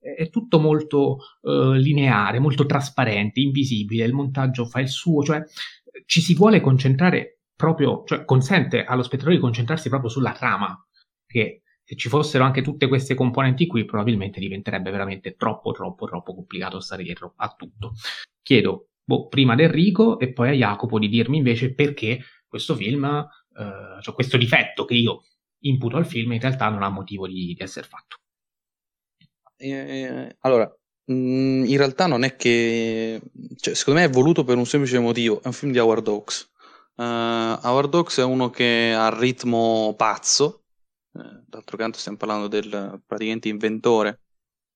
è 0.00 0.30
tutto 0.30 0.58
molto 0.58 1.18
uh, 1.42 1.72
lineare, 1.72 2.38
molto 2.38 2.66
trasparente, 2.66 3.40
invisibile, 3.40 4.04
il 4.04 4.14
montaggio 4.14 4.64
fa 4.64 4.80
il 4.80 4.88
suo, 4.88 5.22
cioè 5.22 5.42
ci 6.06 6.20
si 6.20 6.34
vuole 6.34 6.60
concentrare 6.60 7.40
proprio, 7.54 8.04
cioè 8.06 8.24
consente 8.24 8.84
allo 8.84 9.02
spettatore 9.02 9.36
di 9.36 9.40
concentrarsi 9.40 9.88
proprio 9.88 10.10
sulla 10.10 10.32
trama, 10.32 10.76
che 11.26 11.62
se 11.82 11.96
ci 11.96 12.08
fossero 12.08 12.44
anche 12.44 12.62
tutte 12.62 12.88
queste 12.88 13.14
componenti 13.14 13.66
qui 13.66 13.84
probabilmente 13.84 14.40
diventerebbe 14.40 14.90
veramente 14.90 15.34
troppo 15.34 15.72
troppo 15.72 16.06
troppo 16.06 16.34
complicato 16.34 16.80
stare 16.80 17.02
dietro 17.02 17.34
a 17.36 17.54
tutto. 17.56 17.92
Chiedo 18.42 18.90
boh, 19.04 19.26
prima 19.28 19.54
ad 19.54 19.60
Enrico 19.60 20.18
e 20.18 20.32
poi 20.32 20.50
a 20.50 20.52
Jacopo 20.52 20.98
di 20.98 21.08
dirmi 21.08 21.38
invece 21.38 21.74
perché 21.74 22.20
questo 22.46 22.74
film, 22.74 23.04
eh, 23.04 24.02
cioè 24.02 24.14
questo 24.14 24.36
difetto 24.36 24.84
che 24.84 24.94
io 24.94 25.24
imputo 25.64 25.96
al 25.96 26.06
film 26.06 26.32
in 26.32 26.40
realtà 26.40 26.68
non 26.68 26.82
ha 26.82 26.88
motivo 26.88 27.26
di, 27.26 27.54
di 27.54 27.58
essere 27.58 27.86
fatto. 27.86 28.16
Eh, 29.56 30.36
allora, 30.40 30.72
Mhmm, 31.06 31.64
in 31.64 31.76
realtà 31.76 32.06
non 32.06 32.24
è 32.24 32.36
che 32.36 33.20
cioè, 33.56 33.74
secondo 33.74 34.00
me 34.00 34.06
è 34.06 34.10
voluto 34.10 34.44
per 34.44 34.56
un 34.56 34.66
semplice 34.66 34.98
motivo, 34.98 35.40
è 35.42 35.46
un 35.46 35.52
film 35.52 35.72
di 35.72 35.78
Howard 35.78 36.06
Hawks. 36.06 36.50
Uh, 36.96 37.02
Howard 37.02 37.94
Hawks 37.94 38.18
è 38.18 38.24
uno 38.24 38.50
che 38.50 38.92
ha 38.94 39.08
ritmo 39.16 39.94
pazzo, 39.96 40.64
eh, 41.14 41.42
d'altro 41.46 41.76
canto 41.76 41.98
stiamo 41.98 42.18
parlando 42.18 42.46
del 42.46 43.00
praticamente 43.06 43.48
inventore 43.48 44.20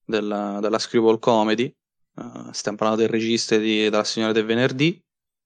della, 0.05 0.59
della 0.61 0.79
screwball 0.79 1.19
comedy, 1.19 1.75
uh, 2.15 2.51
stiamo 2.53 2.79
parlando 2.79 3.03
del 3.03 3.11
regista 3.11 3.57
di, 3.57 3.85
della 3.85 4.05
Signora 4.05 4.33
del 4.33 4.47
Venerdì, 4.47 5.01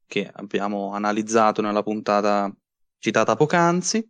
che 0.07 0.31
abbiamo 0.33 0.93
analizzato 0.93 1.61
nella 1.63 1.83
puntata 1.83 2.53
citata 2.99 3.35
poc'anzi, 3.37 4.09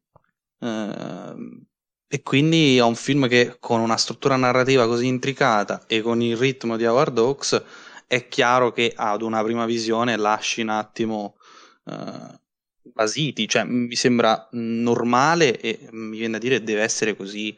uh, 0.58 1.66
e 2.08 2.22
quindi 2.22 2.78
è 2.78 2.82
un 2.82 2.94
film 2.94 3.28
che 3.28 3.58
con 3.60 3.80
una 3.80 3.98
struttura 3.98 4.36
narrativa 4.36 4.86
così 4.86 5.06
intricata 5.06 5.84
e 5.86 6.00
con 6.00 6.22
il 6.22 6.36
ritmo 6.38 6.78
di 6.78 6.86
Howard 6.86 7.18
Hawks 7.18 7.62
è 8.06 8.28
chiaro 8.28 8.72
che 8.72 8.94
ad 8.96 9.20
una 9.20 9.42
prima 9.44 9.66
visione 9.66 10.16
lasci 10.16 10.62
un 10.62 10.70
attimo 10.70 11.36
uh, 11.84 12.34
basiti, 12.82 13.46
cioè 13.46 13.64
mi 13.64 13.94
sembra 13.94 14.48
normale 14.52 15.60
e 15.60 15.88
mi 15.90 16.16
viene 16.16 16.36
a 16.36 16.38
dire 16.40 16.62
deve 16.62 16.80
essere 16.80 17.14
così. 17.14 17.54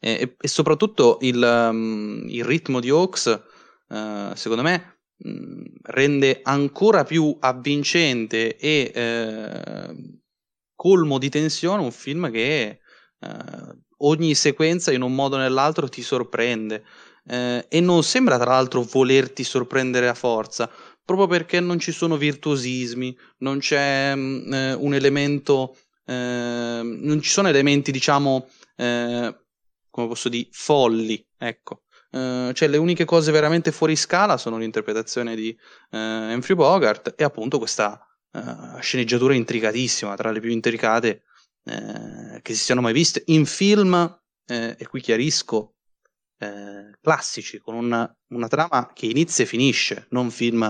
E, 0.00 0.34
e 0.40 0.48
soprattutto 0.48 1.18
il, 1.20 1.68
um, 1.70 2.24
il, 2.26 2.42
ritmo 2.42 2.80
di 2.80 2.88
Hawks, 2.88 3.42
uh, 3.88 4.34
secondo 4.34 4.62
me, 4.62 5.00
mh, 5.18 5.62
rende 5.82 6.40
ancora 6.42 7.04
più 7.04 7.36
avvincente 7.38 8.56
e 8.56 9.90
uh, 9.90 10.18
colmo 10.74 11.18
di 11.18 11.28
tensione 11.28 11.82
un 11.82 11.92
film 11.92 12.30
che 12.30 12.80
uh, 13.18 13.78
ogni 14.00 14.34
sequenza 14.34 14.92
in 14.92 15.02
un 15.02 15.14
modo 15.14 15.36
o 15.36 15.38
nell'altro 15.38 15.88
ti 15.88 16.02
sorprende. 16.02 16.84
e 17.22 17.80
non 17.80 18.02
sembra 18.02 18.38
tra 18.38 18.52
l'altro 18.52 18.82
volerti 18.82 19.44
sorprendere 19.44 20.08
a 20.08 20.14
forza, 20.14 20.68
proprio 21.10 21.26
perché 21.26 21.58
non 21.58 21.80
ci 21.80 21.90
sono 21.90 22.16
virtuosismi, 22.16 23.16
non 23.38 23.58
c'è 23.58 24.14
mh, 24.14 24.20
mm, 24.20 24.52
eh, 24.52 24.72
un 24.74 24.94
elemento, 24.94 25.76
eh, 26.04 26.80
non 26.84 27.20
ci 27.20 27.30
sono 27.30 27.48
elementi, 27.48 27.90
diciamo, 27.90 28.48
eh, 28.76 29.36
come 29.90 30.06
posso 30.06 30.28
dire, 30.28 30.48
folli, 30.52 31.24
ecco. 31.36 31.82
Uh, 32.12 32.50
cioè 32.54 32.66
le 32.66 32.76
uniche 32.76 33.04
cose 33.04 33.30
veramente 33.30 33.70
fuori 33.70 33.94
scala 33.94 34.36
sono 34.36 34.58
l'interpretazione 34.58 35.36
di 35.36 35.56
uh, 35.92 35.96
Humphrey 35.96 36.56
Bogart 36.56 37.14
e 37.16 37.22
appunto 37.22 37.58
questa 37.58 38.04
sceneggiatura 38.80 39.34
intricatissima, 39.34 40.16
tra 40.16 40.32
le 40.32 40.40
più 40.40 40.50
intricate 40.50 41.22
che 41.62 42.54
si 42.54 42.64
siano 42.64 42.80
mai 42.80 42.92
viste 42.92 43.22
in 43.26 43.46
film, 43.46 44.20
e 44.46 44.86
qui 44.88 45.00
chiarisco, 45.00 45.76
classici, 47.00 47.58
con 47.58 47.74
una, 47.74 48.16
una, 48.28 48.48
trama 48.48 48.90
che 48.92 49.06
inizia 49.06 49.44
e 49.44 49.46
finisce, 49.46 50.06
non 50.10 50.30
film 50.30 50.62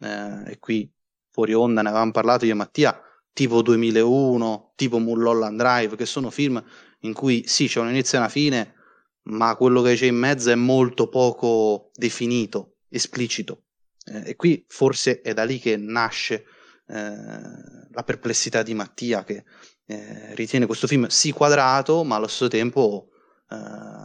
eh, 0.00 0.50
e 0.50 0.58
qui 0.58 0.90
fuori 1.30 1.54
onda 1.54 1.82
ne 1.82 1.88
avevamo 1.88 2.12
parlato 2.12 2.44
io 2.44 2.52
e 2.52 2.54
Mattia, 2.54 2.98
tipo 3.32 3.62
2001, 3.62 4.72
tipo 4.74 4.98
Mulholland 4.98 5.58
Drive, 5.58 5.96
che 5.96 6.06
sono 6.06 6.30
film 6.30 6.62
in 7.00 7.12
cui 7.12 7.44
sì, 7.46 7.68
c'è 7.68 7.80
un 7.80 7.90
inizio 7.90 8.18
e 8.18 8.20
una 8.20 8.30
fine, 8.30 8.74
ma 9.24 9.54
quello 9.56 9.82
che 9.82 9.94
c'è 9.94 10.06
in 10.06 10.16
mezzo 10.16 10.50
è 10.50 10.54
molto 10.54 11.08
poco 11.08 11.90
definito, 11.94 12.76
esplicito. 12.88 13.64
Eh, 14.04 14.30
e 14.30 14.36
qui 14.36 14.64
forse 14.68 15.20
è 15.20 15.34
da 15.34 15.44
lì 15.44 15.58
che 15.58 15.76
nasce 15.76 16.46
eh, 16.86 17.10
la 17.90 18.02
perplessità 18.04 18.62
di 18.62 18.74
Mattia, 18.74 19.24
che 19.24 19.44
eh, 19.86 20.34
ritiene 20.34 20.66
questo 20.66 20.86
film 20.86 21.06
sì 21.06 21.32
quadrato, 21.32 22.04
ma 22.04 22.16
allo 22.16 22.26
stesso 22.26 22.48
tempo 22.48 23.08
eh, 23.50 23.56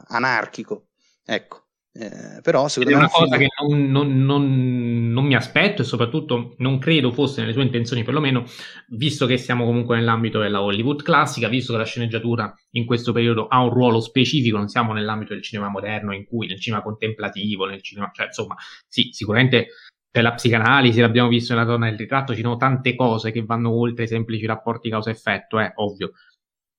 anarchico. 0.07 0.87
Ecco. 1.25 1.61
Eh, 1.93 2.39
però 2.41 2.69
secondo 2.69 2.95
Ed 2.95 3.01
me 3.01 3.03
è 3.03 3.05
una 3.05 3.09
cosa 3.09 3.35
film... 3.35 3.49
che 3.49 3.65
non, 3.67 3.91
non, 3.91 4.23
non, 4.23 5.11
non, 5.11 5.25
mi 5.25 5.35
aspetto 5.35 5.81
e 5.81 5.85
soprattutto 5.85 6.55
non 6.59 6.79
credo 6.79 7.11
fosse 7.11 7.41
nelle 7.41 7.51
sue 7.51 7.63
intenzioni 7.63 8.03
perlomeno 8.03 8.45
visto 8.91 9.25
che 9.25 9.35
siamo 9.35 9.65
comunque 9.65 9.97
nell'ambito 9.97 10.39
della 10.39 10.61
Hollywood 10.61 11.01
classica 11.01 11.49
visto 11.49 11.73
che 11.73 11.79
la 11.79 11.83
sceneggiatura 11.83 12.55
in 12.71 12.85
questo 12.85 13.11
periodo 13.11 13.47
ha 13.47 13.61
un 13.61 13.71
ruolo 13.71 13.99
specifico 13.99 14.55
non 14.55 14.69
siamo 14.69 14.93
nell'ambito 14.93 15.33
del 15.33 15.43
cinema 15.43 15.67
moderno 15.67 16.13
in 16.13 16.23
cui 16.23 16.47
nel 16.47 16.61
cinema 16.61 16.81
contemplativo 16.81 17.65
nel 17.65 17.81
cinema 17.81 18.09
cioè 18.13 18.27
insomma 18.27 18.55
sì 18.87 19.09
sicuramente 19.11 19.67
per 20.11 20.23
la 20.23 20.33
psicanalisi 20.33 20.99
l'abbiamo 20.99 21.29
visto 21.29 21.53
nella 21.53 21.65
donna 21.65 21.89
del 21.89 21.97
ritratto 21.97 22.35
ci 22.35 22.41
sono 22.41 22.57
tante 22.57 22.95
cose 22.95 23.31
che 23.31 23.43
vanno 23.43 23.71
oltre 23.71 24.03
i 24.03 24.07
semplici 24.07 24.45
rapporti 24.45 24.89
causa-effetto 24.89 25.57
è 25.57 25.71
ovvio 25.75 26.11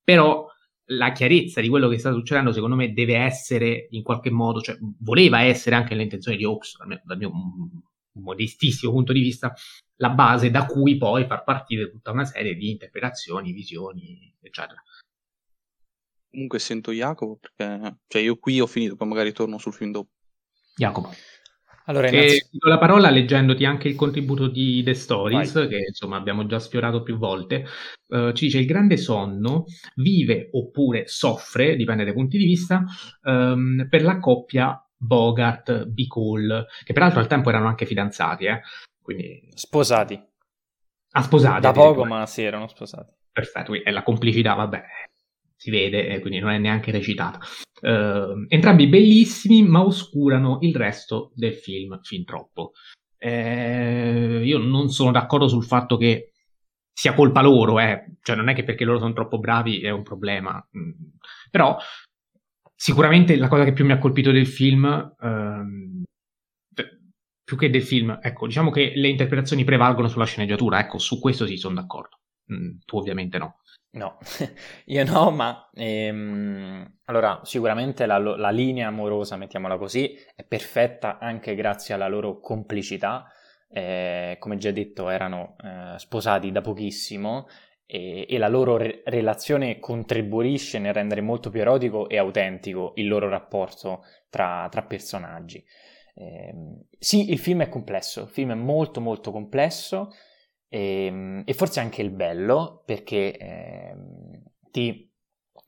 però 0.04 0.46
la 0.86 1.12
chiarezza 1.12 1.60
di 1.60 1.68
quello 1.68 1.88
che 1.88 1.98
sta 1.98 2.12
succedendo, 2.12 2.52
secondo 2.52 2.76
me, 2.76 2.92
deve 2.92 3.16
essere 3.16 3.86
in 3.90 4.02
qualche 4.02 4.30
modo, 4.30 4.60
cioè 4.60 4.76
voleva 5.00 5.42
essere 5.42 5.76
anche 5.76 5.94
l'intenzione 5.94 6.36
di 6.36 6.44
Hawks, 6.44 6.76
dal 6.76 6.88
mio, 6.88 7.00
dal 7.04 7.16
mio 7.16 7.32
modestissimo 8.14 8.92
punto 8.92 9.12
di 9.12 9.20
vista, 9.20 9.54
la 9.96 10.10
base 10.10 10.50
da 10.50 10.66
cui 10.66 10.96
poi 10.96 11.24
far 11.26 11.44
partire 11.44 11.90
tutta 11.90 12.10
una 12.10 12.24
serie 12.24 12.54
di 12.54 12.70
interpretazioni, 12.70 13.52
visioni, 13.52 14.34
eccetera. 14.40 14.82
Comunque 16.30 16.58
sento 16.58 16.92
Jacopo 16.92 17.38
perché 17.38 17.98
cioè 18.06 18.22
io 18.22 18.38
qui 18.38 18.60
ho 18.60 18.66
finito, 18.66 18.96
poi 18.96 19.08
magari 19.08 19.32
torno 19.32 19.58
sul 19.58 19.74
film 19.74 19.92
dopo. 19.92 20.10
Jacopo. 20.74 21.12
Allora, 21.86 22.08
innanzi... 22.08 22.48
do 22.52 22.68
la 22.68 22.78
parola 22.78 23.10
leggendoti 23.10 23.64
anche 23.64 23.88
il 23.88 23.96
contributo 23.96 24.48
di 24.48 24.82
The 24.82 24.94
Stories, 24.94 25.52
Vai. 25.54 25.68
che 25.68 25.76
insomma 25.88 26.16
abbiamo 26.16 26.46
già 26.46 26.58
sfiorato 26.58 27.02
più 27.02 27.16
volte. 27.16 27.64
Uh, 28.06 28.32
ci 28.32 28.46
dice: 28.46 28.58
Il 28.58 28.66
grande 28.66 28.96
sonno 28.96 29.64
vive 29.96 30.48
oppure 30.52 31.06
soffre, 31.06 31.76
dipende 31.76 32.04
dai 32.04 32.12
punti 32.12 32.38
di 32.38 32.44
vista, 32.44 32.84
um, 33.22 33.86
per 33.88 34.02
la 34.02 34.18
coppia 34.18 34.80
Bogart 34.96 35.86
Bicol, 35.86 36.66
che 36.84 36.92
peraltro 36.92 37.18
al 37.18 37.26
tempo 37.26 37.48
erano 37.48 37.66
anche 37.66 37.86
fidanzati, 37.86 38.44
eh? 38.44 38.60
Quindi... 39.02 39.48
Sposati. 39.54 40.20
Ah, 41.14 41.22
sposati. 41.22 41.60
Da 41.60 41.72
poco, 41.72 42.04
ma 42.04 42.24
sì, 42.26 42.42
erano 42.42 42.68
sposati. 42.68 43.12
Perfetto, 43.32 43.72
e 43.72 43.90
la 43.90 44.04
complicità, 44.04 44.54
vabbè, 44.54 44.84
si 45.56 45.70
vede, 45.70 46.20
quindi 46.20 46.38
non 46.38 46.50
è 46.50 46.58
neanche 46.58 46.92
recitata. 46.92 47.40
Uh, 47.82 48.44
entrambi 48.46 48.86
bellissimi, 48.86 49.66
ma 49.66 49.84
oscurano 49.84 50.58
il 50.60 50.74
resto 50.74 51.32
del 51.34 51.54
film 51.54 51.98
fin 52.02 52.24
troppo. 52.24 52.72
Eh, 53.16 54.40
io 54.44 54.58
non 54.58 54.88
sono 54.90 55.10
d'accordo 55.10 55.48
sul 55.48 55.64
fatto 55.64 55.96
che 55.96 56.32
sia 56.92 57.14
colpa 57.14 57.42
loro, 57.42 57.80
eh. 57.80 58.16
cioè 58.22 58.36
non 58.36 58.48
è 58.48 58.54
che 58.54 58.62
perché 58.62 58.84
loro 58.84 58.98
sono 58.98 59.12
troppo 59.12 59.38
bravi 59.38 59.80
è 59.80 59.90
un 59.90 60.02
problema. 60.02 60.64
Mm. 60.76 60.90
Però 61.50 61.76
sicuramente 62.74 63.36
la 63.36 63.48
cosa 63.48 63.64
che 63.64 63.72
più 63.72 63.84
mi 63.84 63.92
ha 63.92 63.98
colpito 63.98 64.30
del 64.30 64.46
film, 64.46 65.14
ehm, 65.20 66.02
più 67.44 67.56
che 67.56 67.70
del 67.70 67.82
film, 67.82 68.18
ecco, 68.22 68.46
diciamo 68.46 68.70
che 68.70 68.92
le 68.94 69.08
interpretazioni 69.08 69.64
prevalgono 69.64 70.08
sulla 70.08 70.24
sceneggiatura, 70.24 70.80
ecco, 70.80 70.98
su 70.98 71.18
questo 71.18 71.46
sì 71.46 71.56
sono 71.56 71.74
d'accordo. 71.74 72.18
Mm, 72.52 72.78
tu 72.84 72.96
ovviamente 72.96 73.38
no. 73.38 73.58
No, 73.94 74.16
io 74.86 75.04
no, 75.04 75.30
ma 75.30 75.68
ehm, 75.74 76.98
allora 77.04 77.40
sicuramente 77.44 78.06
la, 78.06 78.16
la, 78.18 78.50
linea 78.50 78.88
amorosa, 78.88 79.36
mettiamola 79.36 79.76
così, 79.76 80.16
è 80.34 80.44
perfetta 80.44 81.18
anche 81.18 81.54
grazie 81.54 81.92
alla 81.94 82.08
loro 82.08 82.40
complicità. 82.40 83.30
Eh, 83.68 84.36
come 84.38 84.56
già 84.56 84.70
detto, 84.70 85.10
erano 85.10 85.56
eh, 85.62 85.98
sposati 85.98 86.50
da 86.50 86.62
pochissimo 86.62 87.48
e, 87.84 88.26
e 88.28 88.38
la 88.38 88.48
loro 88.48 88.78
re- 88.78 89.02
relazione 89.04 89.78
contribuisce 89.78 90.78
nel 90.78 90.94
rendere 90.94 91.20
molto 91.20 91.50
più 91.50 91.60
erotico 91.60 92.08
e 92.08 92.16
autentico 92.16 92.92
il 92.96 93.08
loro 93.08 93.28
rapporto 93.28 94.04
tra, 94.30 94.68
tra 94.70 94.82
personaggi. 94.84 95.62
Eh, 96.14 96.54
sì, 96.98 97.30
il 97.30 97.38
film 97.38 97.62
è 97.62 97.68
complesso, 97.68 98.22
il 98.22 98.28
film 98.28 98.52
è 98.52 98.54
molto 98.54 99.02
molto 99.02 99.30
complesso. 99.30 100.10
E, 100.72 101.04
ehm, 101.04 101.42
e 101.44 101.52
forse 101.52 101.80
anche 101.80 102.00
il 102.00 102.10
bello 102.10 102.82
perché 102.86 103.36
eh, 103.36 103.94
ti 104.70 105.06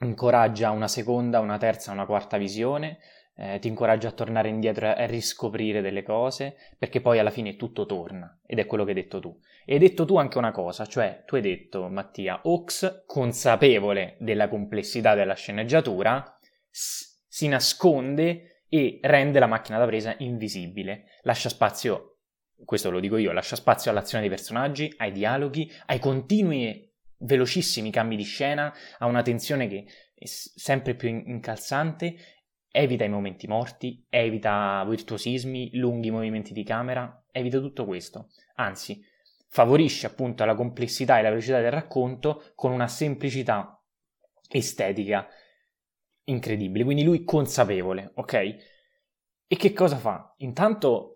incoraggia 0.00 0.70
una 0.70 0.88
seconda, 0.88 1.40
una 1.40 1.58
terza, 1.58 1.92
una 1.92 2.06
quarta 2.06 2.38
visione, 2.38 2.98
eh, 3.36 3.58
ti 3.58 3.68
incoraggia 3.68 4.08
a 4.08 4.12
tornare 4.12 4.48
indietro 4.48 4.86
e 4.86 5.02
a 5.02 5.06
riscoprire 5.06 5.82
delle 5.82 6.02
cose, 6.02 6.56
perché 6.78 7.02
poi 7.02 7.18
alla 7.18 7.30
fine 7.30 7.56
tutto 7.56 7.84
torna, 7.84 8.40
ed 8.46 8.58
è 8.58 8.66
quello 8.66 8.84
che 8.84 8.90
hai 8.90 8.96
detto 8.96 9.20
tu. 9.20 9.38
E 9.66 9.74
hai 9.74 9.78
detto 9.78 10.06
tu 10.06 10.16
anche 10.16 10.38
una 10.38 10.52
cosa, 10.52 10.86
cioè 10.86 11.22
tu 11.26 11.34
hai 11.34 11.42
detto, 11.42 11.88
Mattia, 11.88 12.40
Ox, 12.44 13.04
consapevole 13.06 14.16
della 14.20 14.48
complessità 14.48 15.14
della 15.14 15.34
sceneggiatura, 15.34 16.38
s- 16.70 17.22
si 17.28 17.48
nasconde 17.48 18.62
e 18.68 19.00
rende 19.02 19.38
la 19.38 19.46
macchina 19.46 19.78
da 19.78 19.86
presa 19.86 20.14
invisibile, 20.18 21.04
lascia 21.22 21.48
spazio 21.48 22.13
questo 22.64 22.90
lo 22.90 23.00
dico 23.00 23.16
io, 23.16 23.32
lascia 23.32 23.56
spazio 23.56 23.90
all'azione 23.90 24.26
dei 24.26 24.34
personaggi, 24.34 24.92
ai 24.98 25.12
dialoghi, 25.12 25.70
ai 25.86 25.98
continui 25.98 26.92
velocissimi 27.18 27.90
cambi 27.90 28.16
di 28.16 28.24
scena, 28.24 28.72
a 28.98 29.06
una 29.06 29.22
tensione 29.22 29.68
che 29.68 29.86
è 30.14 30.26
sempre 30.26 30.94
più 30.94 31.08
incalzante, 31.08 32.16
evita 32.70 33.04
i 33.04 33.08
momenti 33.08 33.46
morti, 33.46 34.04
evita 34.08 34.84
virtuosismi, 34.88 35.76
lunghi 35.76 36.10
movimenti 36.10 36.52
di 36.52 36.64
camera, 36.64 37.24
evita 37.30 37.60
tutto 37.60 37.84
questo. 37.84 38.30
Anzi, 38.56 39.00
favorisce 39.48 40.06
appunto 40.06 40.44
la 40.44 40.54
complessità 40.54 41.18
e 41.18 41.22
la 41.22 41.28
velocità 41.28 41.60
del 41.60 41.70
racconto 41.70 42.52
con 42.54 42.72
una 42.72 42.88
semplicità 42.88 43.80
estetica 44.48 45.28
incredibile. 46.24 46.84
Quindi 46.84 47.04
lui 47.04 47.22
consapevole, 47.22 48.10
ok? 48.14 48.32
E 49.46 49.56
che 49.56 49.72
cosa 49.72 49.96
fa? 49.96 50.34
Intanto 50.38 51.13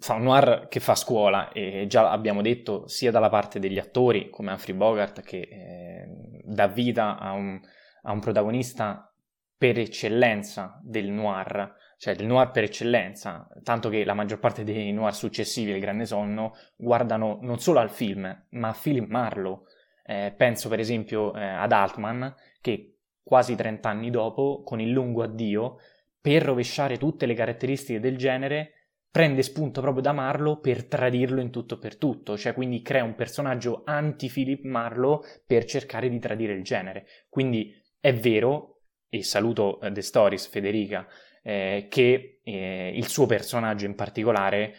fa 0.00 0.14
un 0.14 0.22
noir 0.22 0.68
che 0.68 0.78
fa 0.78 0.94
scuola 0.94 1.50
e 1.50 1.86
già 1.88 2.10
abbiamo 2.10 2.40
detto 2.40 2.86
sia 2.86 3.10
dalla 3.10 3.28
parte 3.28 3.58
degli 3.58 3.78
attori 3.78 4.30
come 4.30 4.52
Humphrey 4.52 4.76
Bogart 4.76 5.22
che 5.22 5.40
eh, 5.40 6.08
dà 6.44 6.68
vita 6.68 7.18
a 7.18 7.32
un, 7.32 7.60
a 8.02 8.12
un, 8.12 8.20
protagonista 8.20 9.12
per 9.56 9.76
eccellenza 9.78 10.80
del 10.84 11.10
noir, 11.10 11.74
cioè 11.98 12.14
del 12.14 12.26
noir 12.26 12.52
per 12.52 12.62
eccellenza, 12.62 13.48
tanto 13.64 13.88
che 13.88 14.04
la 14.04 14.14
maggior 14.14 14.38
parte 14.38 14.62
dei 14.62 14.92
noir 14.92 15.14
successivi 15.14 15.72
al 15.72 15.80
Grande 15.80 16.06
Sonno 16.06 16.52
guardano 16.76 17.38
non 17.42 17.58
solo 17.58 17.80
al 17.80 17.90
film 17.90 18.44
ma 18.50 18.68
a 18.68 18.76
Philip 18.80 19.08
Marlowe. 19.08 19.62
Eh, 20.04 20.32
penso 20.34 20.68
per 20.68 20.78
esempio 20.78 21.34
eh, 21.34 21.44
ad 21.44 21.72
Altman 21.72 22.34
che 22.60 22.98
quasi 23.22 23.56
30 23.56 23.88
anni 23.88 24.10
dopo, 24.10 24.62
con 24.64 24.80
il 24.80 24.90
lungo 24.90 25.22
addio, 25.22 25.76
per 26.20 26.44
rovesciare 26.44 26.96
tutte 26.96 27.26
le 27.26 27.34
caratteristiche 27.34 28.00
del 28.00 28.16
genere, 28.16 28.77
prende 29.10 29.42
spunto 29.42 29.80
proprio 29.80 30.02
da 30.02 30.12
Marlowe 30.12 30.60
per 30.60 30.84
tradirlo 30.84 31.40
in 31.40 31.50
tutto 31.50 31.78
per 31.78 31.96
tutto, 31.96 32.36
cioè 32.36 32.52
quindi 32.54 32.82
crea 32.82 33.04
un 33.04 33.14
personaggio 33.14 33.82
anti-Philip 33.84 34.64
Marlowe 34.64 35.42
per 35.46 35.64
cercare 35.64 36.08
di 36.08 36.18
tradire 36.18 36.52
il 36.52 36.62
genere. 36.62 37.06
Quindi 37.28 37.74
è 37.98 38.14
vero, 38.14 38.82
e 39.08 39.22
saluto 39.22 39.78
uh, 39.80 39.90
The 39.90 40.02
Stories 40.02 40.46
Federica, 40.46 41.06
eh, 41.42 41.86
che 41.88 42.40
eh, 42.42 42.92
il 42.94 43.06
suo 43.06 43.26
personaggio 43.26 43.86
in 43.86 43.94
particolare 43.94 44.74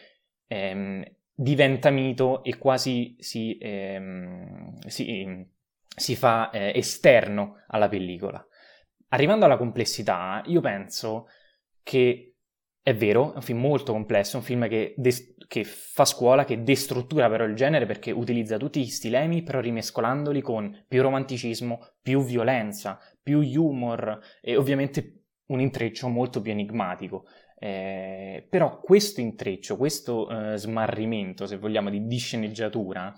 ehm, 0.48 1.04
diventa 1.34 1.90
mito 1.90 2.44
e 2.44 2.58
quasi 2.58 3.16
si, 3.20 3.58
ehm, 3.60 4.78
si, 4.86 5.48
si 5.96 6.16
fa 6.16 6.50
eh, 6.52 6.72
esterno 6.76 7.64
alla 7.68 7.90
pellicola. 7.90 8.46
Arrivando 9.10 9.46
alla 9.46 9.58
complessità, 9.58 10.44
io 10.46 10.62
penso 10.62 11.28
che 11.82 12.29
è 12.90 12.96
vero, 12.96 13.34
è 13.34 13.36
un 13.36 13.42
film 13.44 13.60
molto 13.60 13.92
complesso, 13.92 14.36
è 14.36 14.40
un 14.40 14.46
film 14.46 14.68
che, 14.68 14.96
des- 14.98 15.36
che, 15.48 15.64
fa 15.64 16.06
scuola, 16.06 16.44
che 16.44 16.64
destruttura 16.64 17.30
però 17.30 17.44
il 17.44 17.54
genere 17.54 17.86
perché 17.86 18.10
utilizza 18.10 18.58
tutti 18.58 18.82
gli 18.82 18.88
stilemi 18.88 19.44
però 19.44 19.60
rimescolandoli 19.60 20.42
con 20.42 20.86
più 20.88 21.04
romanticismo, 21.04 21.86
più 22.02 22.24
violenza, 22.24 22.98
più 23.22 23.42
humor 23.42 24.20
e 24.42 24.58
ovviamente 24.58 25.26
un 25.50 25.60
intreccio 25.60 26.08
molto 26.08 26.42
più 26.42 26.52
enigmatico. 26.52 27.26
Eh, 27.60 28.48
però 28.50 28.80
questo 28.80 29.22
intreccio, 29.22 29.78
questo 29.78 30.28
eh, 30.28 30.58
smarrimento, 30.58 31.46
se 31.46 31.58
vogliamo, 31.58 31.92
di 31.92 32.08
disceneggiatura, 32.08 33.14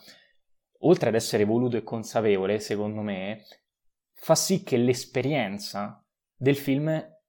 oltre 0.79 1.07
ad 1.07 1.15
essere 1.15 1.45
voluto 1.45 1.77
e 1.77 1.83
consapevole, 1.83 2.59
secondo 2.59 3.01
me, 3.01 3.43
fa 4.15 4.35
sì 4.35 4.63
che 4.63 4.75
l'esperienza 4.75 6.05
del 6.35 6.57
film 6.57 7.19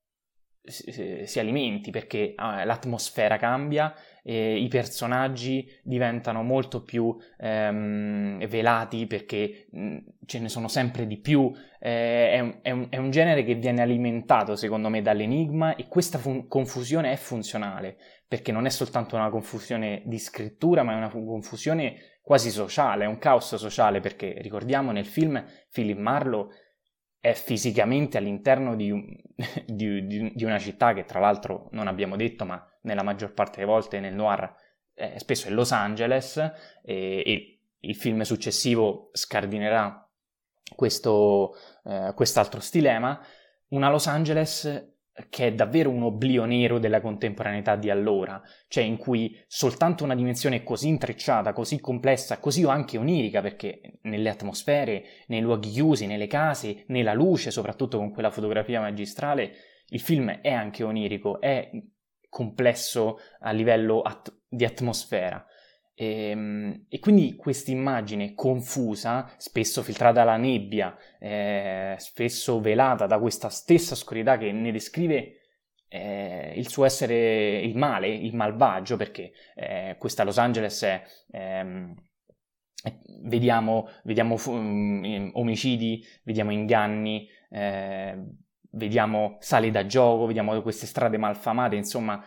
si, 0.65 1.39
alimenti 1.39 1.91
perché 1.91 2.35
ah, 2.37 2.65
l'atmosfera 2.65 3.37
cambia 3.37 3.93
e 4.23 4.57
i 4.59 4.69
personaggi 4.69 5.69
diventano 5.83 6.43
molto 6.43 6.83
più 6.83 7.17
ehm, 7.39 8.47
velati 8.47 9.07
perché 9.07 9.67
mh, 9.71 9.99
ce 10.25 10.39
ne 10.39 10.49
sono 10.49 10.69
sempre 10.69 11.07
di 11.07 11.19
più. 11.19 11.53
Eh, 11.81 12.31
è, 12.31 12.41
un, 12.41 12.59
è, 12.63 12.71
un, 12.71 12.87
è, 12.91 12.97
un, 12.97 13.11
genere 13.11 13.43
che 13.43 13.57
viene 13.57 13.83
alimentato 13.83 14.55
secondo 14.55 14.89
me 14.89 15.03
dall'enigma 15.03 15.75
e 15.75 15.89
questa 15.89 16.19
fun- 16.19 16.47
confusione 16.47 17.11
è 17.11 17.17
funzionale 17.17 17.97
perché 18.29 18.53
non 18.53 18.67
è 18.67 18.71
soltanto 18.71 19.17
una 19.17 19.31
confusione 19.31 20.03
di 20.05 20.19
scrittura 20.19 20.85
ma 20.85 20.93
è 20.93 20.97
una 20.97 21.11
confusione 21.11 22.19
quasi 22.23 22.51
sociale, 22.51 23.05
è 23.05 23.09
un 23.09 23.19
caos 23.19 23.57
sociale 23.57 23.99
perché 23.99 24.37
ricordiamo 24.39 24.93
nel 24.93 25.07
film 25.07 25.45
Philip 25.73 25.99
Marlowe 25.99 26.55
è 27.23 27.35
fisicamente 27.35 28.19
all'interno 28.19 28.75
di, 28.75 28.91
un, 28.91 29.07
di, 29.65 30.05
di, 30.09 30.33
di, 30.35 30.45
una 30.45 30.59
città 30.59 30.93
che 30.93 31.05
tra 31.05 31.21
l'altro 31.21 31.69
non 31.71 31.87
abbiamo 31.87 32.17
detto, 32.17 32.45
ma 32.45 32.69
nella 32.81 33.05
maggior 33.05 33.33
parte 33.33 33.61
delle 33.61 33.71
volte 33.71 34.01
nel 34.01 34.13
noir 34.13 34.53
eh, 34.95 35.21
spesso 35.21 35.47
è 35.47 35.51
Los 35.53 35.71
Angeles 35.71 36.37
e, 36.37 36.53
e, 36.85 37.61
il 37.79 37.95
film 37.95 38.23
successivo 38.23 39.11
scardinerà 39.13 40.05
questo, 40.75 41.55
eh, 41.85 42.13
quest'altro 42.13 42.59
stilema, 42.59 43.25
una 43.69 43.89
Los 43.89 44.09
Angeles 44.09 44.92
che 45.29 45.49
è 45.49 45.53
davvero 45.53 45.91
un 45.91 46.03
oblio 46.03 46.45
nero 46.45 46.79
della 46.79 47.01
contemporaneità 47.01 47.77
di 47.77 47.91
allora, 47.91 48.41
cioè 48.69 48.85
in 48.85 48.97
cui 48.97 49.39
soltanto 49.47 50.05
una 50.05 50.15
dimensione 50.15 50.63
così 50.63 50.89
intrecciata, 50.89 51.53
così 51.53 51.81
complessa, 51.81 52.39
così 52.39 52.65
anche 52.65 52.97
onirica, 52.97 53.43
perché 53.43 53.99
nelle 54.03 54.31
atmosfere, 54.31 55.05
nei 55.27 55.41
luoghi 55.41 55.71
chiusi, 55.71 56.07
nelle 56.07 56.27
case, 56.27 56.85
nella 56.89 57.13
luce, 57.13 57.51
soprattutto 57.51 57.99
con 57.99 58.11
quella 58.11 58.31
fotografia 58.31 58.81
magistrale, 58.81 59.53
il 59.89 60.01
film 60.01 60.31
è 60.41 60.51
anche 60.51 60.83
onirico, 60.83 61.41
è 61.41 61.71
complesso 62.31 63.19
a 63.41 63.51
livello 63.53 64.01
at- 64.01 64.35
di 64.49 64.65
atmosfera. 64.65 65.45
E, 66.03 66.31
ehm, 66.31 66.87
e 66.89 66.99
quindi 66.99 67.37
questa 67.37 67.71
immagine 67.71 68.35
confusa, 68.35 69.33
spesso 69.37 69.83
filtrata 69.83 70.15
dalla 70.15 70.37
nebbia, 70.37 70.97
eh, 71.21 71.95
spesso 71.99 72.61
velata 72.61 73.07
da 73.07 73.19
questa 73.21 73.49
stessa 73.49 73.95
oscurità 73.95 74.37
che 74.37 74.51
ne 74.51 74.73
descrive 74.73 75.37
eh, 75.89 76.55
il 76.57 76.69
suo 76.69 76.85
essere 76.85 77.61
il 77.61 77.77
male, 77.77 78.09
il 78.09 78.35
malvagio, 78.35 78.97
perché 78.97 79.33
eh, 79.55 79.97
questa 79.99 80.25
Los 80.25 80.39
Angeles 80.39 80.83
è... 80.83 81.03
Ehm, 81.31 81.95
vediamo, 83.23 83.89
vediamo 84.03 84.37
um, 84.47 85.31
omicidi, 85.35 86.05
vediamo 86.25 86.51
inganni, 86.51 87.29
eh, 87.49 88.19
vediamo 88.73 89.37
sale 89.39 89.71
da 89.71 89.87
gioco, 89.87 90.27
vediamo 90.27 90.61
queste 90.63 90.87
strade 90.87 91.17
malfamate, 91.17 91.77
insomma, 91.77 92.21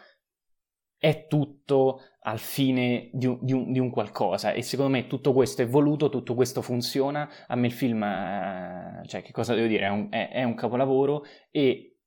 è 1.06 1.28
tutto 1.28 2.01
al 2.22 2.39
fine 2.39 3.12
di 3.14 3.28
un, 3.28 3.38
di, 3.39 3.53
un, 3.53 3.72
di 3.72 3.78
un, 3.78 3.91
qualcosa. 3.91 4.53
E 4.53 4.64
secondo 4.64 4.91
me 4.91 5.06
tutto 5.06 5.34
questo 5.34 5.62
è 5.62 5.68
voluto, 5.68 6.10
tutto 6.10 6.34
questo 6.34 6.64
funziona, 6.64 7.30
a 7.45 7.56
me 7.56 7.68
il 7.68 7.74
film, 7.74 8.01
eh, 8.01 9.03
cioè 9.06 9.22
che 9.22 9.32
cosa 9.32 9.53
devo 9.53 9.68
dire, 9.68 9.86
è 9.86 9.89
un, 9.89 10.08
è, 10.10 10.30
è 10.30 10.43
un, 10.43 10.56
capolavoro 10.56 11.24
e 11.51 11.97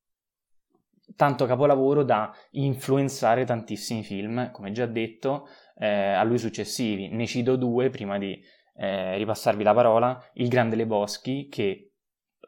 tanto 1.14 1.46
capolavoro 1.46 2.02
da 2.02 2.34
influenzare 2.52 3.44
tantissimi 3.44 4.02
film, 4.02 4.50
come 4.50 4.72
già 4.72 4.86
detto, 4.86 5.46
eh, 5.76 5.86
a 5.86 6.24
lui 6.24 6.38
successivi. 6.38 7.06
Ne 7.06 7.26
cito 7.26 7.54
due 7.54 7.90
prima 7.90 8.18
di 8.18 8.36
eh, 8.74 9.16
ripassarvi 9.16 9.62
la 9.62 9.74
parola, 9.74 10.20
Il 10.32 10.48
Grande 10.48 10.74
Le 10.74 10.86
Boschi, 10.86 11.46
che 11.48 11.92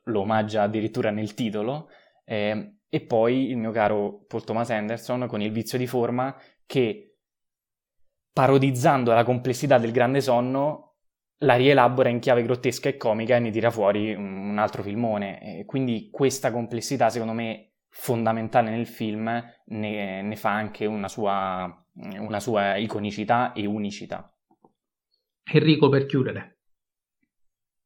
lo 0.02 0.22
omaggia 0.22 0.62
addirittura 0.62 1.12
nel 1.12 1.32
titolo, 1.34 1.90
eh, 2.24 2.79
e 2.92 3.00
poi 3.00 3.50
il 3.50 3.56
mio 3.56 3.70
caro 3.70 4.24
Paul 4.26 4.44
Thomas 4.44 4.70
Anderson 4.70 5.26
con 5.28 5.40
Il 5.40 5.52
vizio 5.52 5.78
di 5.78 5.86
forma 5.86 6.36
che 6.66 7.18
parodizzando 8.32 9.12
la 9.12 9.24
complessità 9.24 9.78
del 9.78 9.92
grande 9.92 10.20
sonno 10.20 10.96
la 11.42 11.54
rielabora 11.54 12.08
in 12.08 12.18
chiave 12.18 12.42
grottesca 12.42 12.88
e 12.88 12.96
comica 12.96 13.36
e 13.36 13.38
ne 13.38 13.50
tira 13.50 13.70
fuori 13.70 14.12
un 14.12 14.56
altro 14.58 14.82
filmone. 14.82 15.60
E 15.60 15.64
quindi 15.64 16.10
questa 16.10 16.50
complessità, 16.50 17.08
secondo 17.08 17.32
me, 17.32 17.74
fondamentale 17.88 18.70
nel 18.70 18.86
film, 18.86 19.24
ne, 19.66 20.22
ne 20.22 20.36
fa 20.36 20.50
anche 20.50 20.84
una 20.84 21.08
sua, 21.08 21.86
una 21.94 22.40
sua, 22.40 22.76
iconicità 22.76 23.52
e 23.52 23.64
unicità. 23.64 24.30
Enrico, 25.44 25.88
per 25.88 26.04
chiudere. 26.04 26.58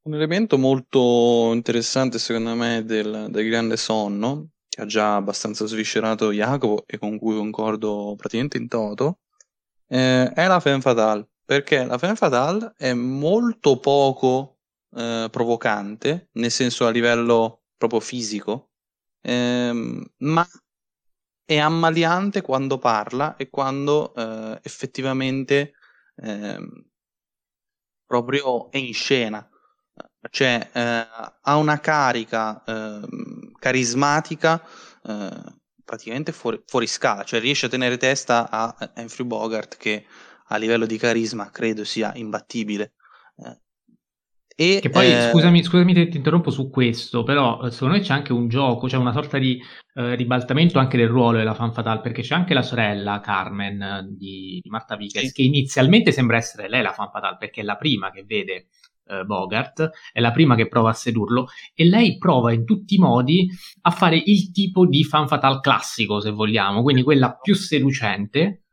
Un 0.02 0.14
elemento 0.14 0.58
molto 0.58 1.52
interessante, 1.52 2.18
secondo 2.18 2.54
me, 2.56 2.82
del, 2.84 3.28
del 3.30 3.48
grande 3.48 3.76
sonno 3.76 4.53
che 4.74 4.80
ha 4.80 4.86
già 4.86 5.14
abbastanza 5.14 5.66
sviscerato 5.66 6.32
Jacopo 6.32 6.82
e 6.84 6.98
con 6.98 7.16
cui 7.16 7.36
concordo 7.36 8.14
praticamente 8.16 8.56
in 8.58 8.66
toto, 8.66 9.20
eh, 9.86 10.32
è 10.32 10.46
la 10.48 10.58
femme 10.58 10.80
fatale, 10.80 11.28
perché 11.44 11.84
la 11.84 11.96
femme 11.96 12.16
fatale 12.16 12.72
è 12.76 12.92
molto 12.92 13.78
poco 13.78 14.58
eh, 14.96 15.28
provocante, 15.30 16.30
nel 16.32 16.50
senso 16.50 16.86
a 16.86 16.90
livello 16.90 17.62
proprio 17.76 18.00
fisico, 18.00 18.70
ehm, 19.20 20.04
ma 20.18 20.44
è 21.44 21.56
ammaliante 21.58 22.42
quando 22.42 22.78
parla 22.78 23.36
e 23.36 23.50
quando 23.50 24.12
eh, 24.12 24.58
effettivamente 24.64 25.74
ehm, 26.16 26.84
proprio 28.04 28.72
è 28.72 28.78
in 28.78 28.92
scena. 28.92 29.48
Cioè 30.30 30.70
eh, 30.72 31.06
ha 31.42 31.56
una 31.56 31.78
carica 31.78 32.64
eh, 32.64 33.06
carismatica 33.64 34.62
eh, 35.06 35.30
praticamente 35.82 36.32
fuori, 36.32 36.62
fuori, 36.66 36.86
scala, 36.86 37.24
cioè 37.24 37.40
riesce 37.40 37.66
a 37.66 37.70
tenere 37.70 37.96
testa 37.96 38.50
a 38.50 38.76
Humphrey 38.96 39.26
Bogart 39.26 39.78
che 39.78 40.04
a 40.48 40.56
livello 40.58 40.84
di 40.84 40.98
carisma 40.98 41.50
credo 41.50 41.82
sia 41.82 42.12
imbattibile. 42.14 42.92
Eh, 43.36 44.76
e, 44.76 44.78
che 44.82 44.90
poi, 44.90 45.10
eh, 45.10 45.30
scusami, 45.30 45.64
scusami 45.64 45.94
ti 46.10 46.16
interrompo 46.16 46.50
su 46.50 46.68
questo, 46.68 47.22
però 47.22 47.62
eh, 47.62 47.70
secondo 47.70 47.94
me 47.94 48.00
c'è 48.02 48.12
anche 48.12 48.34
un 48.34 48.48
gioco, 48.48 48.86
c'è 48.86 48.98
una 48.98 49.12
sorta 49.12 49.38
di 49.38 49.58
eh, 49.94 50.14
ribaltamento 50.14 50.78
anche 50.78 50.98
del 50.98 51.08
ruolo 51.08 51.38
della 51.38 51.54
fan 51.54 51.72
fatale, 51.72 52.00
perché 52.00 52.20
c'è 52.20 52.34
anche 52.34 52.52
la 52.52 52.62
sorella 52.62 53.20
Carmen 53.20 54.08
di, 54.10 54.60
di 54.62 54.68
Marta 54.68 54.94
Vickers, 54.94 55.28
sì. 55.28 55.32
che 55.32 55.42
inizialmente 55.42 56.12
sembra 56.12 56.36
essere 56.36 56.68
lei 56.68 56.82
la 56.82 56.92
fan 56.92 57.10
fatale, 57.10 57.36
perché 57.38 57.62
è 57.62 57.64
la 57.64 57.76
prima 57.76 58.10
che 58.10 58.24
vede 58.24 58.66
eh, 59.06 59.24
Bogart, 59.24 59.90
è 60.12 60.20
la 60.20 60.32
prima 60.32 60.54
che 60.54 60.68
prova 60.68 60.90
a 60.90 60.94
sedurlo 60.94 61.48
e 61.74 61.84
lei 61.84 62.18
prova 62.18 62.52
in 62.52 62.64
tutti 62.64 62.94
i 62.94 62.98
modi 62.98 63.48
a 63.82 63.90
fare 63.90 64.16
il 64.16 64.50
tipo 64.50 64.86
di 64.86 65.04
fan 65.04 65.28
fatale 65.28 65.60
classico, 65.60 66.20
se 66.20 66.30
vogliamo, 66.30 66.82
quindi 66.82 67.02
quella 67.02 67.34
più 67.34 67.54
seducente, 67.54 68.64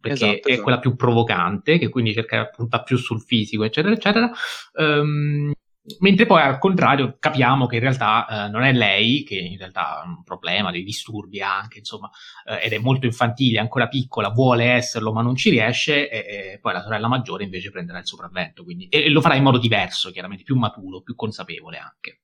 perché 0.00 0.24
esatto, 0.24 0.48
è 0.48 0.50
esatto. 0.50 0.62
quella 0.62 0.78
più 0.78 0.96
provocante, 0.96 1.78
che 1.78 1.88
quindi 1.88 2.12
cerca 2.12 2.46
punta 2.46 2.82
più 2.82 2.96
sul 2.96 3.20
fisico, 3.20 3.64
eccetera, 3.64 3.94
eccetera. 3.94 4.30
Um, 4.74 5.52
mentre 6.00 6.26
poi 6.26 6.42
al 6.42 6.58
contrario 6.58 7.16
capiamo 7.18 7.66
che 7.66 7.76
in 7.76 7.82
realtà 7.82 8.26
eh, 8.26 8.50
non 8.50 8.62
è 8.62 8.72
lei 8.72 9.22
che 9.24 9.36
in 9.36 9.56
realtà 9.56 10.00
ha 10.00 10.04
un 10.04 10.22
problema, 10.22 10.70
dei 10.70 10.82
disturbi 10.82 11.40
anche, 11.40 11.78
insomma, 11.78 12.10
eh, 12.46 12.64
ed 12.64 12.72
è 12.72 12.78
molto 12.78 13.06
infantile, 13.06 13.58
ancora 13.58 13.88
piccola, 13.88 14.30
vuole 14.30 14.64
esserlo 14.64 15.12
ma 15.12 15.22
non 15.22 15.36
ci 15.36 15.50
riesce 15.50 16.08
e, 16.08 16.52
e 16.52 16.58
poi 16.60 16.72
la 16.72 16.82
sorella 16.82 17.08
maggiore 17.08 17.44
invece 17.44 17.70
prenderà 17.70 17.98
il 17.98 18.06
sopravvento, 18.06 18.64
quindi, 18.64 18.88
e, 18.88 19.04
e, 19.04 19.10
lo 19.10 19.20
farà 19.20 19.34
in 19.34 19.42
modo 19.42 19.58
diverso, 19.58 20.10
chiaramente, 20.10 20.44
più 20.44 20.56
maturo, 20.56 21.02
più 21.02 21.14
consapevole 21.14 21.78
anche. 21.78 22.20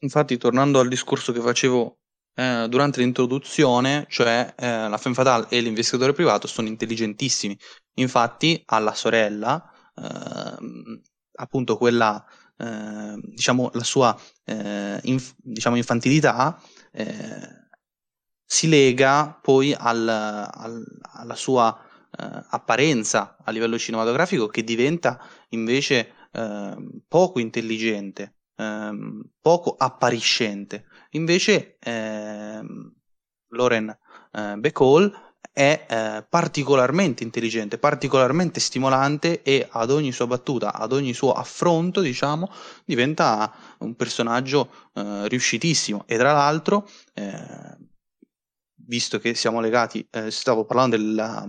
Infatti, 0.00 0.36
tornando 0.36 0.80
al 0.80 0.88
discorso 0.88 1.32
che 1.32 1.40
facevo 1.40 1.98
eh, 2.34 2.66
durante 2.68 3.00
l'introduzione, 3.00 4.06
cioè 4.08 4.54
eh, 4.56 4.88
la 4.88 4.98
femme 4.98 5.14
fatale 5.14 5.46
e 5.48 5.60
l'investigatore 5.60 6.12
privato 6.12 6.46
sono 6.46 6.68
intelligentissimi. 6.68 7.56
Infatti, 7.94 8.62
alla 8.66 8.94
sorella, 8.94 9.62
ehm, 9.96 11.00
appunto 11.36 11.76
quella, 11.76 12.24
eh, 12.56 13.18
diciamo, 13.22 13.70
la 13.74 13.82
sua 13.82 14.18
eh, 14.44 15.00
inf- 15.04 15.34
diciamo 15.36 15.76
infantilità 15.76 16.60
eh, 16.92 17.62
si 18.44 18.68
lega 18.68 19.38
poi 19.40 19.74
al, 19.76 20.08
al, 20.08 20.84
alla 21.12 21.34
sua 21.34 21.78
apparenza 22.16 23.36
a 23.42 23.50
livello 23.50 23.76
cinematografico 23.76 24.46
che 24.46 24.62
diventa 24.62 25.20
invece 25.48 26.12
poco 27.08 27.40
intelligente 27.40 28.34
ehm, 28.56 29.22
poco 29.40 29.74
appariscente. 29.76 30.86
Invece 31.10 31.76
ehm, 31.80 32.92
Loren 33.48 33.88
eh, 34.32 34.56
Bacall 34.56 35.12
è 35.54 35.86
eh, 35.88 36.26
particolarmente 36.28 37.22
intelligente, 37.22 37.78
particolarmente 37.78 38.58
stimolante 38.58 39.40
e 39.42 39.66
ad 39.70 39.92
ogni 39.92 40.10
sua 40.10 40.26
battuta, 40.26 40.74
ad 40.74 40.92
ogni 40.92 41.14
suo 41.14 41.32
affronto, 41.32 42.00
diciamo, 42.00 42.50
diventa 42.84 43.54
un 43.78 43.94
personaggio 43.94 44.68
eh, 44.94 45.28
riuscitissimo. 45.28 46.02
E 46.08 46.16
tra 46.18 46.32
l'altro, 46.32 46.88
eh, 47.14 47.78
visto 48.86 49.20
che 49.20 49.36
siamo 49.36 49.60
legati, 49.60 50.04
eh, 50.10 50.32
stavo 50.32 50.64
parlando 50.64 50.96
della, 50.96 51.48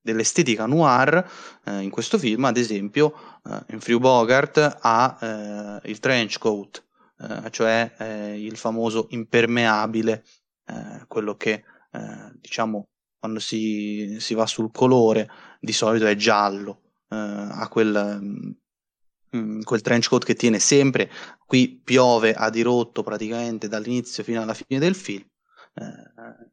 dell'estetica 0.00 0.66
noir 0.66 1.28
eh, 1.64 1.80
in 1.80 1.90
questo 1.90 2.18
film, 2.18 2.44
ad 2.44 2.56
esempio 2.56 3.40
eh, 3.44 3.72
in 3.72 3.80
Free 3.80 3.98
Bogart 3.98 4.78
ha 4.82 5.18
eh, 5.20 5.90
il 5.90 5.98
trench 5.98 6.38
coat, 6.38 6.86
eh, 7.18 7.50
cioè 7.50 7.92
eh, 7.98 8.40
il 8.40 8.56
famoso 8.56 9.08
impermeabile, 9.10 10.24
eh, 10.66 11.04
quello 11.08 11.34
che 11.34 11.64
diciamo 12.40 12.91
quando 13.22 13.38
si, 13.38 14.16
si, 14.18 14.34
va 14.34 14.46
sul 14.46 14.72
colore 14.72 15.30
di 15.60 15.72
solito 15.72 16.06
è 16.06 16.16
giallo, 16.16 16.80
ha 17.06 17.68
quel, 17.68 18.18
mm, 19.36 19.60
quel 19.62 19.80
trench 19.80 20.08
coat 20.08 20.24
che 20.24 20.34
tiene 20.34 20.58
sempre, 20.58 21.08
qui 21.46 21.80
piove 21.84 22.34
a 22.34 22.50
dirotto 22.50 23.04
praticamente 23.04 23.68
dall'inizio 23.68 24.24
fino 24.24 24.42
alla 24.42 24.54
fine 24.54 24.80
del 24.80 24.96
film 24.96 25.22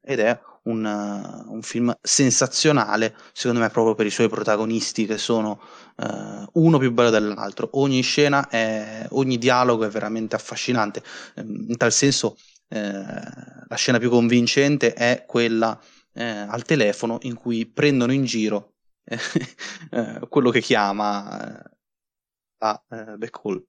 ed 0.01 0.20
è 0.20 0.39
un, 0.63 0.86
uh, 0.86 1.51
un, 1.51 1.61
film 1.63 1.91
sensazionale, 2.01 3.15
secondo 3.34 3.61
me, 3.61 3.70
proprio 3.70 3.95
per 3.95 4.05
i 4.05 4.11
suoi 4.11 4.30
protagonisti 4.30 5.07
che 5.07 5.17
sono 5.17 5.59
uh, 5.95 6.63
uno 6.63 6.78
più 6.78 6.91
bello 6.91 7.09
dell'altro. 7.09 7.70
Ogni 7.74 8.01
scena, 8.01 8.47
è, 8.47 9.07
ogni 9.09 9.39
dialogo 9.39 9.86
è 9.86 9.89
veramente 9.89 10.36
affascinante. 10.36 11.01
In 11.36 11.76
tal 11.78 11.91
senso, 11.91 12.38
eh, 12.70 12.80
la 12.80 13.76
scena 13.76 13.97
più 13.97 14.09
convincente 14.09 14.93
è 14.93 15.26
quella 15.28 15.80
eh, 16.20 16.24
al 16.24 16.63
telefono 16.63 17.17
in 17.22 17.36
cui 17.36 17.65
prendono 17.65 18.11
in 18.11 18.26
giro 18.26 18.74
eh, 19.05 19.17
quello 20.28 20.49
che 20.49 20.59
chiama 20.59 21.63
la 22.57 22.84
uh, 22.89 23.17
Back 23.17 23.39
Hall. 23.43 23.63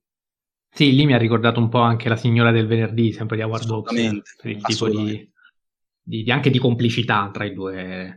Sì, 0.72 0.94
lì 0.94 1.07
mi 1.07 1.14
ha 1.14 1.18
ricordato 1.18 1.61
un 1.61 1.68
po' 1.68 1.80
anche 1.80 2.09
la 2.09 2.16
signora 2.16 2.51
del 2.51 2.66
venerdì, 2.66 3.12
sempre 3.12 3.36
di 3.36 3.42
Howard 3.42 3.70
Hawks, 3.70 3.92
per 4.36 4.51
il 4.51 4.62
tipo 4.62 4.88
di, 4.88 5.32
di, 6.01 6.30
anche 6.30 6.51
di 6.51 6.59
complicità 6.59 7.30
tra 7.32 7.44
i 7.44 7.53
due, 7.53 8.16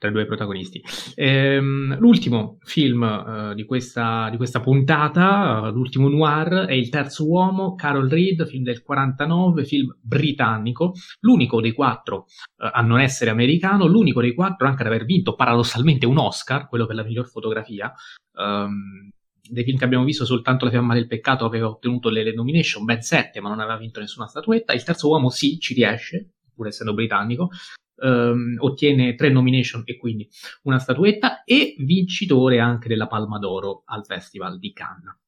tra 0.00 0.08
i 0.08 0.12
due 0.12 0.24
protagonisti. 0.24 0.82
Ehm, 1.14 1.98
l'ultimo 1.98 2.56
film 2.62 3.02
uh, 3.02 3.54
di, 3.54 3.66
questa, 3.66 4.28
di, 4.30 4.38
questa, 4.38 4.60
puntata, 4.60 5.60
uh, 5.60 5.70
l'ultimo 5.72 6.08
noir, 6.08 6.64
è 6.64 6.72
Il 6.72 6.88
terzo 6.88 7.28
uomo, 7.28 7.74
Carol 7.74 8.08
Reed, 8.08 8.46
film 8.46 8.62
del 8.62 8.82
49, 8.82 9.62
film 9.66 9.94
britannico, 10.00 10.94
l'unico 11.20 11.60
dei 11.60 11.72
quattro 11.72 12.24
uh, 12.56 12.70
a 12.72 12.80
non 12.80 12.98
essere 12.98 13.30
americano, 13.30 13.86
l'unico 13.86 14.22
dei 14.22 14.32
quattro 14.32 14.66
anche 14.66 14.80
ad 14.80 14.88
aver 14.88 15.04
vinto 15.04 15.34
paradossalmente 15.34 16.06
un 16.06 16.16
Oscar, 16.16 16.66
quello 16.66 16.86
per 16.86 16.96
la 16.96 17.04
miglior 17.04 17.28
fotografia. 17.28 17.92
Um, 18.32 19.10
dei 19.50 19.64
film 19.64 19.76
che 19.76 19.84
abbiamo 19.84 20.04
visto 20.04 20.24
soltanto 20.24 20.64
La 20.64 20.70
fiamma 20.70 20.94
del 20.94 21.08
peccato 21.08 21.44
aveva 21.44 21.68
ottenuto 21.68 22.08
le 22.08 22.32
nomination, 22.32 22.84
ben 22.84 23.02
sette, 23.02 23.40
ma 23.40 23.50
non 23.50 23.60
aveva 23.60 23.76
vinto 23.76 24.00
nessuna 24.00 24.28
statuetta. 24.28 24.72
Il 24.72 24.82
terzo 24.82 25.08
uomo 25.08 25.28
sì, 25.28 25.58
ci 25.58 25.74
riesce, 25.74 26.30
pur 26.54 26.68
essendo 26.68 26.94
britannico, 26.94 27.50
ehm, 28.00 28.56
ottiene 28.58 29.14
tre 29.14 29.30
nomination 29.30 29.82
e 29.84 29.96
quindi 29.96 30.28
una 30.62 30.78
statuetta 30.78 31.44
e 31.44 31.74
vincitore 31.78 32.58
anche 32.58 32.88
della 32.88 33.06
Palma 33.06 33.38
d'Oro 33.38 33.82
al 33.86 34.04
Festival 34.04 34.58
di 34.58 34.72
Cannes. 34.72 35.18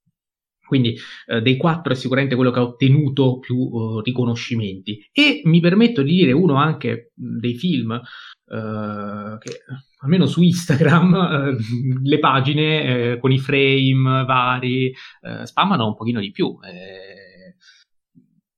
Quindi 0.72 0.96
eh, 1.26 1.42
dei 1.42 1.58
quattro 1.58 1.92
è 1.92 1.96
sicuramente 1.96 2.34
quello 2.34 2.50
che 2.50 2.58
ha 2.58 2.62
ottenuto 2.62 3.38
più 3.38 3.56
uh, 3.58 4.00
riconoscimenti. 4.00 5.06
E 5.12 5.42
mi 5.44 5.60
permetto 5.60 6.00
di 6.00 6.12
dire 6.12 6.32
uno 6.32 6.54
anche 6.54 7.10
dei 7.14 7.54
film 7.56 7.90
uh, 7.90 9.38
che 9.38 9.64
almeno 9.98 10.24
su 10.24 10.40
Instagram 10.40 11.12
uh, 11.12 11.56
le 12.02 12.18
pagine 12.18 13.18
con 13.18 13.32
i 13.32 13.38
frame 13.38 14.24
vari 14.24 14.94
spammano 15.42 15.88
un 15.88 15.94
pochino 15.94 16.20
di 16.20 16.30
più. 16.30 16.56
Eh, 16.62 17.56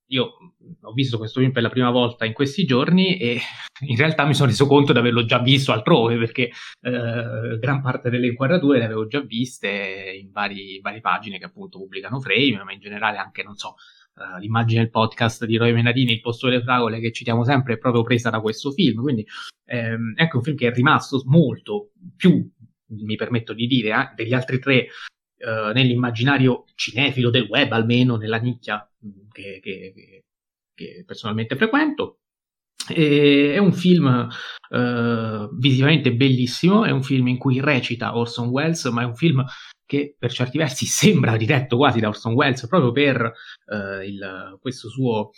io 0.07 0.53
ho 0.85 0.93
visto 0.93 1.18
questo 1.18 1.41
film 1.41 1.53
per 1.53 1.62
la 1.62 1.70
prima 1.70 1.91
volta 1.91 2.24
in 2.24 2.32
questi 2.32 2.64
giorni 2.64 3.16
e 3.16 3.41
in 3.87 3.97
realtà 3.97 4.24
mi 4.26 4.35
sono 4.35 4.49
reso 4.49 4.66
conto 4.66 4.93
di 4.93 4.99
averlo 4.99 5.24
già 5.24 5.39
visto 5.39 5.72
altrove 5.72 6.16
perché 6.18 6.51
eh, 6.80 7.59
gran 7.59 7.80
parte 7.82 8.11
delle 8.11 8.28
inquadrature 8.28 8.78
le 8.78 8.85
avevo 8.85 9.07
già 9.07 9.20
viste 9.20 10.18
in 10.20 10.30
vari, 10.30 10.80
varie 10.80 11.01
pagine 11.01 11.39
che 11.39 11.47
appunto 11.47 11.78
pubblicano 11.78 12.20
frame, 12.20 12.62
ma 12.64 12.72
in 12.72 12.80
generale 12.80 13.18
anche, 13.18 13.43
non 13.43 13.57
so, 13.57 13.76
uh, 14.14 14.39
l'immagine 14.39 14.82
del 14.82 14.91
podcast 14.91 15.45
di 15.45 15.57
Roy 15.57 15.72
Menadini, 15.72 16.12
Il 16.12 16.20
posto 16.20 16.49
delle 16.49 16.62
fragole 16.62 17.01
che 17.01 17.12
citiamo 17.12 17.45
sempre 17.45 17.74
è 17.74 17.78
proprio 17.78 18.03
presa 18.03 18.30
da 18.30 18.41
questo 18.41 18.70
film, 18.70 19.03
quindi 19.03 19.26
ehm, 19.66 20.14
è 20.14 20.28
un 20.32 20.43
film 20.43 20.57
che 20.57 20.68
è 20.68 20.72
rimasto 20.72 21.22
molto 21.26 21.93
più, 22.16 22.47
mi 22.87 23.16
permetto 23.16 23.53
di 23.53 23.66
dire, 23.66 23.91
eh, 23.91 24.14
degli 24.14 24.35
altri 24.35 24.59
tre 24.59 24.87
uh, 25.39 25.72
nell'immaginario 25.72 26.64
cinefilo 26.74 27.30
del 27.30 27.47
web, 27.49 27.72
almeno 27.72 28.16
nella 28.16 28.39
nicchia 28.39 28.89
che, 29.32 29.61
che, 29.62 29.93
che 29.95 30.24
personalmente 31.05 31.57
frequento. 31.57 32.18
E 32.89 33.55
è 33.55 33.59
un 33.59 33.72
film 33.72 34.29
uh, 34.68 35.57
visivamente 35.57 36.14
bellissimo, 36.14 36.85
è 36.85 36.91
un 36.91 37.03
film 37.03 37.29
in 37.29 37.39
cui 37.39 37.61
recita 37.61 38.16
Orson 38.16 38.49
Welles, 38.49 38.85
ma 38.87 39.03
è 39.03 39.07
un 39.07 39.14
film 39.14 39.45
che 39.87 40.16
per 40.18 40.33
certi 40.33 40.59
versi 40.59 40.85
sembra 40.87 41.37
diretto 41.37 41.77
quasi 41.77 42.01
da 42.01 42.09
Orson 42.09 42.35
Welles 42.35 42.66
proprio 42.66 42.93
per 42.93 43.33
uh, 43.66 44.03
il, 44.03 44.59
suo, 44.70 45.31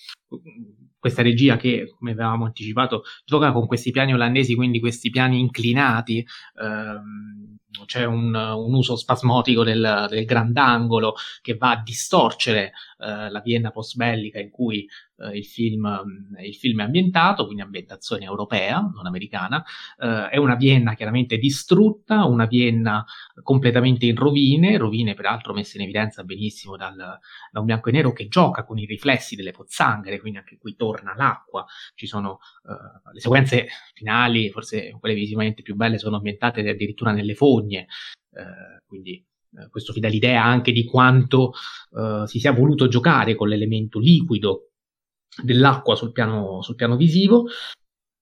questa 0.99 1.23
regia 1.23 1.57
che, 1.57 1.95
come 1.97 2.13
avevamo 2.13 2.47
anticipato, 2.47 3.03
gioca 3.25 3.53
con 3.53 3.67
questi 3.67 3.93
piani 3.93 4.13
olandesi, 4.13 4.55
quindi 4.55 4.81
questi 4.81 5.11
piani 5.11 5.39
inclinati. 5.39 6.27
Uh, 6.55 7.55
c'è 7.85 8.05
un, 8.05 8.35
un, 8.35 8.75
uso 8.75 8.97
spasmodico 8.97 9.63
del, 9.65 10.07
del 10.09 10.25
grandangolo 10.25 11.15
che 11.43 11.57
va 11.57 11.71
a 11.71 11.83
distorcere 11.83 12.73
uh, 12.99 13.31
la 13.31 13.41
Vienna 13.45 13.71
post-bellica 13.71 14.39
in 14.39 14.51
cui 14.51 14.89
uh, 15.17 15.31
il, 15.31 15.45
film, 15.45 16.03
il, 16.41 16.55
film, 16.55 16.81
è 16.81 16.85
ambientato, 16.85 17.45
quindi 17.45 17.63
ambientazione 17.63 18.25
europea, 18.25 18.81
non 18.81 19.07
americana. 19.07 19.65
Uh, 19.99 20.29
è 20.31 20.37
una 20.37 20.55
Vienna 20.55 20.95
chiaramente 20.95 21.37
distrutta, 21.37 22.25
una 22.25 22.47
Vienna 22.47 23.05
completamente 23.43 24.07
in 24.07 24.17
rovine, 24.17 24.77
rovine 24.79 25.15
peraltro 25.15 25.53
messe 25.53 25.77
in 25.77 25.85
evidenza 25.85 26.25
benissimo 26.25 26.77
dal, 26.77 26.97
da 26.97 27.61
un 27.61 27.67
bianco 27.67 27.89
e 27.89 27.93
nero 27.93 28.13
che 28.13 28.29
gioca 28.29 28.65
con 28.65 28.79
i 28.79 28.87
riflessi 28.87 29.37
delle 29.37 29.53
pozzanghere, 29.53 30.21
quindi 30.21 30.39
anche 30.39 30.57
qui 30.59 30.77
torna 30.77 31.15
l'acqua, 31.17 31.65
ci 31.95 32.07
sono 32.07 32.39
le 33.13 33.21
sequenze 33.21 33.69
finali, 33.95 34.51
forse 34.51 34.97
quelle 34.99 35.15
visivamente 35.15 35.63
più 35.63 35.75
belle, 35.75 35.99
sono 35.99 36.17
ambientate 36.17 36.69
addirittura 36.69 37.13
nelle 37.13 37.35
fogne, 37.35 37.66
eh, 37.75 38.81
quindi 38.87 39.25
eh, 39.59 39.69
questo 39.71 39.93
vi 39.93 40.01
dà 40.01 40.09
l'idea 40.09 40.43
anche 40.45 40.73
di 40.73 40.85
quanto 40.85 41.53
eh, 41.97 42.25
si 42.27 42.39
sia 42.39 42.53
voluto 42.53 42.89
giocare 42.89 43.35
con 43.35 43.49
l'elemento 43.49 43.99
liquido 43.99 44.71
dell'acqua 45.43 45.95
sul 45.95 46.13
piano, 46.13 46.63
sul 46.63 46.75
piano 46.75 46.97
visivo. 46.97 47.47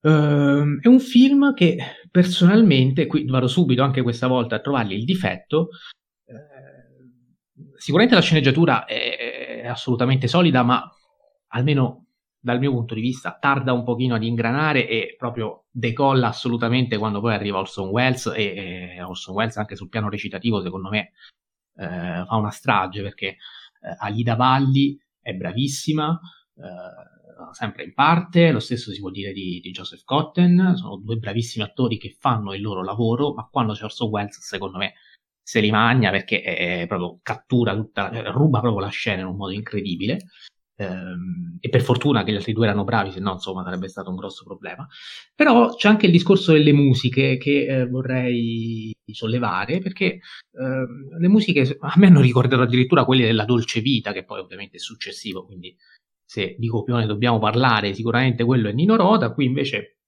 Uh, 0.05 0.79
è 0.81 0.87
un 0.87 0.99
film 0.99 1.55
che 1.55 1.77
personalmente, 2.11 3.07
qui 3.07 3.25
vado 3.25 3.47
subito 3.47 3.81
anche 3.81 4.03
questa 4.03 4.27
volta 4.27 4.55
a 4.55 4.59
trovargli 4.59 4.93
il 4.93 5.03
difetto. 5.03 5.69
Uh, 6.25 7.75
sicuramente 7.75 8.15
la 8.15 8.21
sceneggiatura 8.21 8.85
è, 8.85 9.61
è, 9.63 9.67
assolutamente 9.67 10.27
solida, 10.27 10.61
ma 10.61 10.87
almeno 11.47 12.04
dal 12.45 12.59
mio 12.59 12.69
punto 12.69 12.93
di 12.93 13.01
vista 13.01 13.35
tarda 13.39 13.73
un 13.73 13.83
pochino 13.83 14.13
ad 14.13 14.23
ingranare 14.23 14.87
e 14.87 15.15
proprio 15.17 15.63
decolla 15.71 16.27
assolutamente 16.27 16.95
quando 16.95 17.19
poi 17.19 17.33
arriva 17.33 17.57
Orson 17.57 17.87
Welles 17.89 18.27
e, 18.27 18.93
e 18.97 19.01
Orson 19.01 19.33
Welles 19.33 19.57
anche 19.57 19.75
sul 19.75 19.89
piano 19.89 20.09
recitativo 20.09 20.61
secondo 20.61 20.89
me 20.89 21.13
eh, 21.75 22.23
fa 22.27 22.35
una 22.35 22.51
strage 22.51 23.01
perché 23.01 23.25
eh, 23.27 23.37
Alida 23.97 24.35
Valli 24.35 24.95
è 25.19 25.33
bravissima, 25.33 26.19
eh, 26.57 27.53
sempre 27.53 27.85
in 27.85 27.95
parte, 27.95 28.51
lo 28.51 28.59
stesso 28.59 28.91
si 28.91 28.99
può 28.99 29.09
dire 29.09 29.33
di, 29.33 29.59
di, 29.59 29.71
Joseph 29.71 30.03
Cotten, 30.03 30.73
sono 30.75 30.97
due 30.97 31.15
bravissimi 31.15 31.65
attori 31.65 31.97
che 31.97 32.15
fanno 32.19 32.53
il 32.53 32.61
loro 32.61 32.83
lavoro, 32.83 33.33
ma 33.33 33.47
quando 33.51 33.73
c'è 33.73 33.85
Orson 33.85 34.09
Welles 34.09 34.39
secondo 34.39 34.77
me 34.77 34.93
se 35.41 35.61
li 35.61 35.71
magna 35.71 36.11
perché 36.11 36.43
è, 36.43 36.81
è 36.81 36.87
proprio 36.87 37.17
cattura 37.23 37.73
tutta, 37.73 38.29
ruba 38.29 38.59
proprio 38.59 38.81
la 38.81 38.89
scena 38.89 39.21
in 39.21 39.27
un 39.29 39.35
modo 39.35 39.51
incredibile. 39.51 40.19
Ehm, 40.77 41.57
e 41.61 41.69
per 41.69 41.81
fortuna 41.81 42.23
che 42.23 42.31
gli 42.31 42.35
altri 42.35 42.53
due 42.53 42.65
erano 42.65 42.83
bravi, 42.83 43.11
se 43.11 43.19
no 43.19 43.33
insomma 43.33 43.63
sarebbe 43.63 43.87
stato 43.87 44.09
un 44.09 44.15
grosso 44.15 44.43
problema. 44.43 44.87
Però 45.33 45.73
c'è 45.75 45.87
anche 45.87 46.05
il 46.07 46.11
discorso 46.11 46.51
delle 46.51 46.73
musiche 46.73 47.37
che 47.37 47.65
eh, 47.65 47.87
vorrei 47.87 48.93
sollevare, 49.11 49.79
perché 49.79 50.05
eh, 50.05 50.19
le 51.19 51.27
musiche 51.27 51.77
a 51.79 51.93
me 51.97 52.07
hanno 52.07 52.21
ricordato 52.21 52.61
addirittura 52.63 53.05
quelle 53.05 53.25
della 53.25 53.45
Dolce 53.45 53.81
Vita, 53.81 54.11
che 54.11 54.25
poi 54.25 54.39
ovviamente 54.39 54.77
è 54.77 54.79
successivo, 54.79 55.45
quindi 55.45 55.75
se 56.27 56.55
di 56.57 56.67
copione 56.67 57.05
dobbiamo 57.05 57.39
parlare, 57.39 57.93
sicuramente 57.93 58.43
quello 58.43 58.67
è 58.67 58.73
Nino 58.73 58.95
Rota, 58.95 59.31
qui 59.31 59.45
invece 59.45 59.99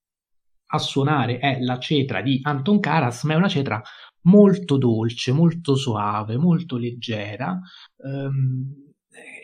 a 0.70 0.78
suonare 0.78 1.38
è 1.38 1.60
la 1.60 1.78
cetra 1.78 2.20
di 2.20 2.40
Anton 2.42 2.80
Karas, 2.80 3.22
ma 3.24 3.32
è 3.34 3.36
una 3.36 3.48
cetra 3.48 3.80
molto 4.22 4.76
dolce, 4.76 5.32
molto 5.32 5.74
suave, 5.76 6.36
molto 6.36 6.76
leggera. 6.76 7.58
Um, 7.96 8.87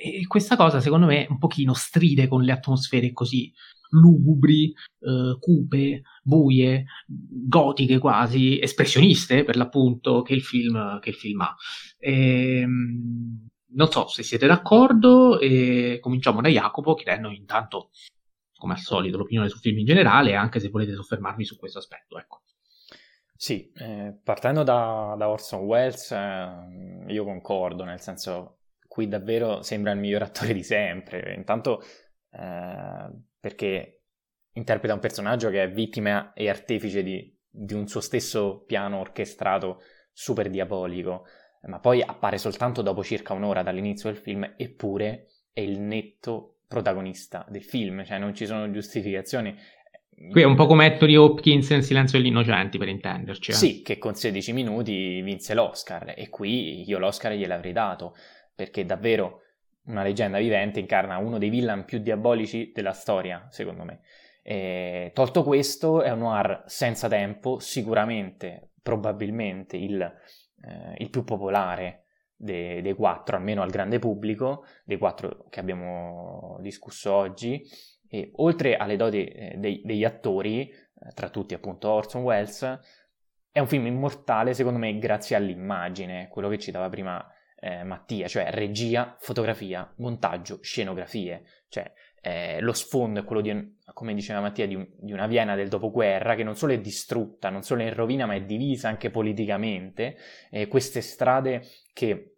e 0.02 0.26
questa 0.26 0.56
cosa 0.56 0.80
secondo 0.80 1.06
me 1.06 1.26
un 1.30 1.38
pochino 1.38 1.72
stride 1.74 2.28
con 2.28 2.42
le 2.42 2.52
atmosfere 2.52 3.12
così 3.12 3.52
lugubri, 3.94 4.74
eh, 5.00 5.36
cupe, 5.38 6.02
buie, 6.22 6.84
gotiche 7.06 7.98
quasi, 7.98 8.60
espressioniste 8.60 9.44
per 9.44 9.56
l'appunto 9.56 10.22
che 10.22 10.34
il 10.34 10.42
film, 10.42 10.98
che 11.00 11.10
il 11.10 11.14
film 11.14 11.40
ha. 11.40 11.54
E, 11.98 12.60
ehm, 12.60 13.48
non 13.74 13.90
so 13.90 14.06
se 14.08 14.22
siete 14.22 14.46
d'accordo 14.46 15.40
e 15.40 15.98
cominciamo 16.00 16.40
da 16.40 16.48
Jacopo 16.48 16.94
chiedendo 16.94 17.30
intanto, 17.30 17.90
come 18.56 18.74
al 18.74 18.78
solito, 18.78 19.16
l'opinione 19.16 19.48
sul 19.48 19.60
film 19.60 19.78
in 19.78 19.86
generale 19.86 20.34
anche 20.34 20.60
se 20.60 20.68
volete 20.68 20.94
soffermarvi 20.94 21.44
su 21.44 21.56
questo 21.56 21.78
aspetto. 21.78 22.18
Ecco. 22.18 22.42
Sì, 23.36 23.70
eh, 23.76 24.16
partendo 24.22 24.62
da, 24.62 25.14
da, 25.18 25.28
Orson 25.28 25.64
Welles, 25.64 26.12
eh, 26.12 27.04
io 27.08 27.24
concordo, 27.24 27.84
nel 27.84 28.00
senso 28.00 28.58
qui 28.94 29.08
davvero 29.08 29.60
sembra 29.62 29.90
il 29.90 29.98
miglior 29.98 30.22
attore 30.22 30.54
di 30.54 30.62
sempre. 30.62 31.34
Intanto 31.34 31.82
eh, 32.30 33.10
perché 33.40 34.02
interpreta 34.52 34.94
un 34.94 35.00
personaggio 35.00 35.50
che 35.50 35.64
è 35.64 35.68
vittima 35.68 36.32
e 36.32 36.48
artefice 36.48 37.02
di, 37.02 37.36
di 37.50 37.74
un 37.74 37.88
suo 37.88 38.00
stesso 38.00 38.62
piano 38.64 39.00
orchestrato 39.00 39.80
super 40.12 40.48
diabolico, 40.48 41.24
ma 41.62 41.80
poi 41.80 42.02
appare 42.02 42.38
soltanto 42.38 42.82
dopo 42.82 43.02
circa 43.02 43.32
un'ora 43.32 43.64
dall'inizio 43.64 44.12
del 44.12 44.20
film, 44.20 44.54
eppure 44.56 45.26
è 45.52 45.60
il 45.60 45.80
netto 45.80 46.58
protagonista 46.68 47.44
del 47.48 47.64
film, 47.64 48.04
cioè 48.04 48.18
non 48.18 48.32
ci 48.32 48.46
sono 48.46 48.70
giustificazioni. 48.70 49.56
Qui 50.30 50.40
è 50.40 50.44
un 50.44 50.54
po' 50.54 50.66
come 50.66 50.86
Anthony 50.86 51.16
Hopkins 51.16 51.70
in 51.70 51.82
Silenzio 51.82 52.18
degli 52.18 52.28
Innocenti, 52.28 52.78
per 52.78 52.86
intenderci. 52.86 53.50
Eh? 53.50 53.54
Sì, 53.54 53.82
che 53.82 53.98
con 53.98 54.14
16 54.14 54.52
minuti 54.52 55.20
vinse 55.22 55.52
l'Oscar, 55.54 56.14
e 56.16 56.28
qui 56.28 56.88
io 56.88 57.00
l'Oscar 57.00 57.32
gliel'avrei 57.32 57.72
dato 57.72 58.14
perché 58.54 58.84
davvero 58.84 59.40
una 59.86 60.02
leggenda 60.02 60.38
vivente 60.38 60.80
incarna 60.80 61.18
uno 61.18 61.38
dei 61.38 61.50
villain 61.50 61.84
più 61.84 61.98
diabolici 61.98 62.72
della 62.74 62.92
storia, 62.92 63.46
secondo 63.50 63.84
me. 63.84 64.00
E, 64.42 65.10
tolto 65.14 65.42
questo, 65.42 66.02
è 66.02 66.10
un 66.10 66.20
noir 66.20 66.64
senza 66.66 67.08
tempo, 67.08 67.58
sicuramente, 67.58 68.72
probabilmente 68.82 69.76
il, 69.76 70.00
eh, 70.00 70.94
il 70.98 71.10
più 71.10 71.24
popolare 71.24 72.04
dei, 72.36 72.82
dei, 72.82 72.94
quattro, 72.94 73.36
almeno 73.36 73.62
al 73.62 73.70
grande 73.70 73.98
pubblico, 73.98 74.64
dei 74.84 74.98
quattro 74.98 75.46
che 75.48 75.60
abbiamo 75.60 76.58
discusso 76.60 77.12
oggi. 77.12 77.62
E 78.08 78.30
oltre 78.36 78.76
alle 78.76 78.96
doti 78.96 79.24
eh, 79.24 79.54
dei, 79.56 79.82
degli 79.84 80.04
attori, 80.04 80.68
eh, 80.68 80.76
tra 81.14 81.28
tutti 81.30 81.54
appunto 81.54 81.90
Orson 81.90 82.22
Welles, 82.22 82.80
è 83.50 83.60
un 83.60 83.66
film 83.66 83.86
immortale 83.86 84.52
secondo 84.52 84.78
me 84.78 84.98
grazie 84.98 85.36
all'immagine, 85.36 86.28
quello 86.28 86.48
che 86.48 86.58
citava 86.58 86.88
prima 86.88 87.24
eh, 87.56 87.84
Mattia, 87.84 88.28
cioè 88.28 88.50
regia, 88.50 89.16
fotografia, 89.18 89.92
montaggio, 89.96 90.58
scenografie, 90.62 91.44
cioè 91.68 91.92
eh, 92.20 92.60
lo 92.60 92.72
sfondo 92.72 93.20
è 93.20 93.24
quello 93.24 93.42
di, 93.42 93.76
come 93.92 94.14
diceva 94.14 94.40
Mattia, 94.40 94.66
di, 94.66 94.74
un, 94.74 94.86
di, 94.98 95.12
una 95.12 95.26
Vienna 95.26 95.54
del 95.54 95.68
dopoguerra 95.68 96.34
che 96.34 96.42
non 96.42 96.56
solo 96.56 96.72
è 96.72 96.80
distrutta, 96.80 97.50
non 97.50 97.62
solo 97.62 97.82
è 97.82 97.86
in 97.86 97.94
rovina, 97.94 98.26
ma 98.26 98.34
è 98.34 98.42
divisa 98.42 98.88
anche 98.88 99.10
politicamente, 99.10 100.16
eh, 100.50 100.68
queste 100.68 101.00
strade 101.00 101.62
che 101.92 102.36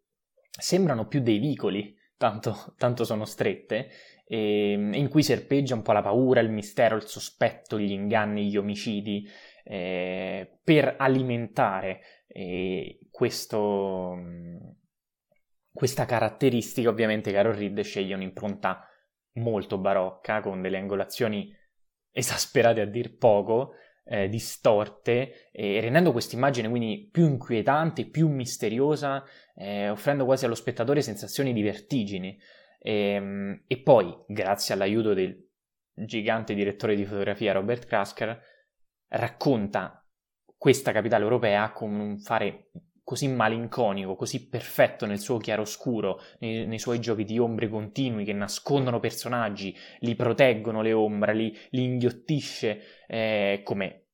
sembrano 0.50 1.06
più 1.06 1.20
dei 1.20 1.38
vicoli, 1.38 1.96
tanto, 2.16 2.74
tanto 2.78 3.04
sono 3.04 3.24
strette, 3.24 3.90
in 4.28 5.06
cui 5.08 5.22
serpeggia 5.22 5.76
un 5.76 5.82
po' 5.82 5.92
la 5.92 6.02
paura, 6.02 6.40
il 6.40 6.50
mistero, 6.50 6.96
il 6.96 7.04
sospetto, 7.06 7.78
gli 7.78 7.92
inganni, 7.92 8.48
gli 8.48 8.56
omicidi, 8.56 9.24
eh, 9.62 10.58
per 10.62 10.96
alimentare 10.98 12.00
eh, 12.26 13.00
questo, 13.10 14.16
questa 15.76 16.06
caratteristica 16.06 16.88
ovviamente 16.88 17.30
Carol 17.30 17.54
Reed 17.54 17.78
sceglie 17.82 18.14
un'impronta 18.14 18.88
molto 19.34 19.76
barocca, 19.76 20.40
con 20.40 20.62
delle 20.62 20.78
angolazioni 20.78 21.54
esasperate 22.10 22.80
a 22.80 22.86
dir 22.86 23.18
poco, 23.18 23.74
eh, 24.06 24.26
distorte, 24.30 25.50
e 25.52 25.78
rendendo 25.80 26.12
questa 26.12 26.34
immagine 26.34 26.70
quindi 26.70 27.10
più 27.12 27.26
inquietante, 27.26 28.08
più 28.08 28.26
misteriosa, 28.28 29.22
eh, 29.54 29.90
offrendo 29.90 30.24
quasi 30.24 30.46
allo 30.46 30.54
spettatore 30.54 31.02
sensazioni 31.02 31.52
di 31.52 31.60
vertigini. 31.60 32.40
E, 32.78 32.92
ehm, 32.92 33.64
e, 33.66 33.82
poi, 33.82 34.16
grazie 34.28 34.72
all'aiuto 34.72 35.12
del 35.12 35.46
gigante 35.92 36.54
direttore 36.54 36.96
di 36.96 37.04
fotografia 37.04 37.52
Robert 37.52 37.84
Krasker, 37.84 38.40
racconta 39.08 40.02
questa 40.56 40.92
capitale 40.92 41.24
europea 41.24 41.70
con 41.72 41.92
un 41.92 42.18
fare 42.18 42.70
così 43.06 43.28
malinconico, 43.28 44.16
così 44.16 44.48
perfetto 44.48 45.06
nel 45.06 45.20
suo 45.20 45.36
chiaroscuro, 45.38 46.20
nei, 46.40 46.66
nei, 46.66 46.80
suoi 46.80 46.98
giochi 46.98 47.22
di 47.22 47.38
ombre 47.38 47.68
continui 47.68 48.24
che 48.24 48.32
nascondono 48.32 48.98
personaggi, 48.98 49.72
li 50.00 50.16
proteggono 50.16 50.82
le 50.82 50.92
ombre, 50.92 51.32
li, 51.32 51.56
li 51.70 51.84
inghiottisce, 51.84 53.04
eh, 53.06 53.60
come, 53.62 54.06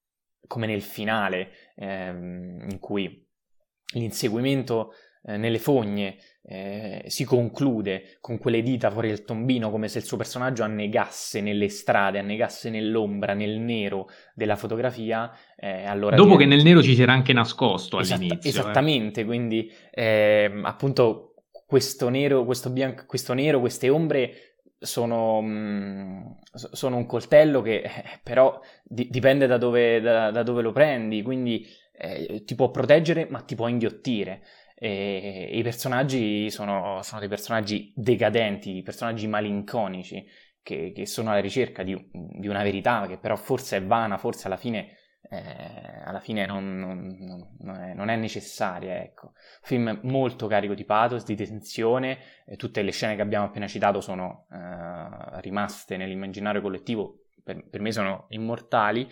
come, 0.47 0.66
nel 0.66 0.82
finale, 0.82 1.53
eh, 1.74 2.09
in 2.09 2.76
cui 2.80 3.26
l'inseguimento 3.95 4.93
eh, 5.25 5.37
nelle 5.37 5.59
fogne 5.59 6.16
eh, 6.45 7.05
si 7.07 7.25
conclude 7.25 8.16
con 8.20 8.39
quelle 8.39 8.62
dita 8.62 8.91
fuori 8.91 9.09
il 9.09 9.25
tombino 9.25 9.70
come 9.70 9.87
se 9.87 9.99
il 9.99 10.05
suo 10.05 10.16
personaggio 10.16 10.64
annegasse 10.64 11.41
nelle 11.41 11.68
strade, 11.68 12.18
annegasse 12.18 12.68
nell'ombra, 12.68 13.33
nel 13.33 13.59
nero 13.59 14.09
della 14.35 14.57
fotografia. 14.57 15.31
Eh, 15.57 15.85
allora 15.85 16.16
Dopo 16.16 16.37
che 16.37 16.47
nel 16.47 16.64
nero 16.64 16.83
ci 16.83 16.95
si 16.95 17.03
era 17.03 17.12
anche 17.12 17.33
nascosto 17.33 18.01
Esatt- 18.01 18.20
all'inizio. 18.20 18.51
Eh. 18.51 18.53
Esattamente, 18.53 19.25
quindi 19.25 19.73
ehm, 19.91 20.64
appunto 20.64 21.35
questo 21.64 22.09
nero, 22.09 22.45
questo, 22.45 22.70
bianco, 22.70 23.05
questo 23.07 23.33
nero, 23.35 23.61
queste 23.61 23.89
ombre 23.89 24.57
sono, 24.79 25.41
mm, 25.41 26.20
sono, 26.53 26.97
un 26.97 27.07
coltello 27.07 27.62
che 27.62 27.83
eh, 27.83 28.20
però 28.23 28.61
di- 28.83 29.09
dipende 29.09 29.47
da 29.47 29.57
dove, 29.59 30.01
da, 30.01 30.31
da 30.31 30.43
dove, 30.43 30.61
lo 30.61 30.73
prendi, 30.73 31.23
quindi 31.23 31.66
eh, 31.97 32.43
ti 32.45 32.55
può 32.57 32.70
proteggere 32.70 33.27
ma 33.31 33.41
ti 33.41 33.55
può 33.55 33.68
inghiottire. 33.68 34.43
E, 34.85 35.49
i 35.53 35.62
personaggi 35.62 36.51
sono, 36.51 37.03
sono, 37.03 37.20
dei 37.20 37.28
personaggi 37.28 37.93
decadenti, 37.95 38.83
personaggi 38.83 39.28
malinconici 39.28 40.27
che, 40.61 40.90
che 40.93 41.07
sono 41.07 41.31
alla 41.31 41.39
ricerca 41.39 41.85
di, 41.85 42.11
di, 42.12 42.48
una 42.48 42.65
verità 42.65 43.07
che 43.07 43.16
però 43.16 43.36
forse 43.36 43.77
è 43.77 43.85
vana, 43.85 44.19
forse 44.19 44.48
alla 44.48 44.57
fine, 44.57 44.97
eh, 45.31 46.02
alla 46.05 46.19
fine 46.19 46.47
non, 46.47 46.81
non, 46.81 47.57
non, 47.61 47.77
è, 47.81 47.94
non, 47.94 48.09
è, 48.09 48.16
necessaria. 48.16 49.01
Ecco. 49.01 49.35
Film 49.62 50.01
molto 50.02 50.48
carico 50.48 50.74
di 50.74 50.85
pathos, 50.85 51.23
di 51.23 51.36
tensione, 51.36 52.19
tutte 52.57 52.82
le 52.82 52.90
scene 52.90 53.15
che 53.15 53.23
abbiamo 53.23 53.47
appena 53.47 53.69
citato 53.69 54.01
sono 54.01 54.48
eh, 54.51 55.40
rimaste 55.43 55.97
nell'immaginario 55.97 56.61
collettivo, 56.61 57.27
per, 57.44 57.69
per, 57.69 57.81
me 57.81 57.93
sono 57.93 58.27
immortali 58.31 59.09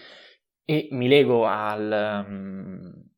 e 0.64 0.88
mi 0.90 1.06
lego 1.06 1.46
al... 1.46 3.08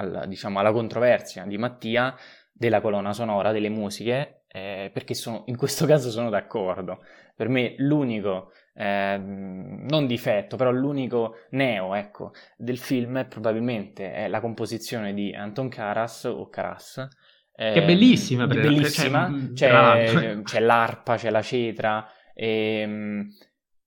Alla, 0.00 0.26
diciamo, 0.26 0.58
alla 0.58 0.72
controversia 0.72 1.44
di 1.44 1.58
Mattia 1.58 2.14
della 2.52 2.80
colonna 2.80 3.12
sonora, 3.12 3.52
delle 3.52 3.68
musiche, 3.68 4.44
eh, 4.48 4.90
perché 4.92 5.14
sono, 5.14 5.44
in 5.46 5.56
questo 5.56 5.84
caso 5.86 6.10
sono 6.10 6.30
d'accordo. 6.30 7.02
Per 7.34 7.48
me 7.48 7.74
l'unico, 7.78 8.52
eh, 8.74 9.16
non 9.18 10.06
difetto, 10.06 10.56
però 10.56 10.70
l'unico 10.70 11.36
neo 11.50 11.94
ecco, 11.94 12.32
del 12.56 12.78
film 12.78 13.18
è 13.18 13.26
probabilmente 13.26 14.12
è 14.12 14.28
la 14.28 14.40
composizione 14.40 15.14
di 15.14 15.34
Anton 15.34 15.68
Karas 15.68 16.24
o 16.24 16.48
Karas. 16.48 17.08
Eh, 17.54 17.72
che 17.72 17.82
è 17.82 17.86
bellissima, 17.86 18.46
per 18.46 18.60
bellissima. 18.60 19.30
Cioè, 19.54 19.70
c'è, 19.70 20.04
c'è, 20.04 20.42
c'è, 20.44 20.60
l'arpa, 20.60 21.16
c'è 21.16 21.30
la 21.30 21.42
cetra, 21.42 22.06
E, 22.34 22.80
ehm, 22.80 23.28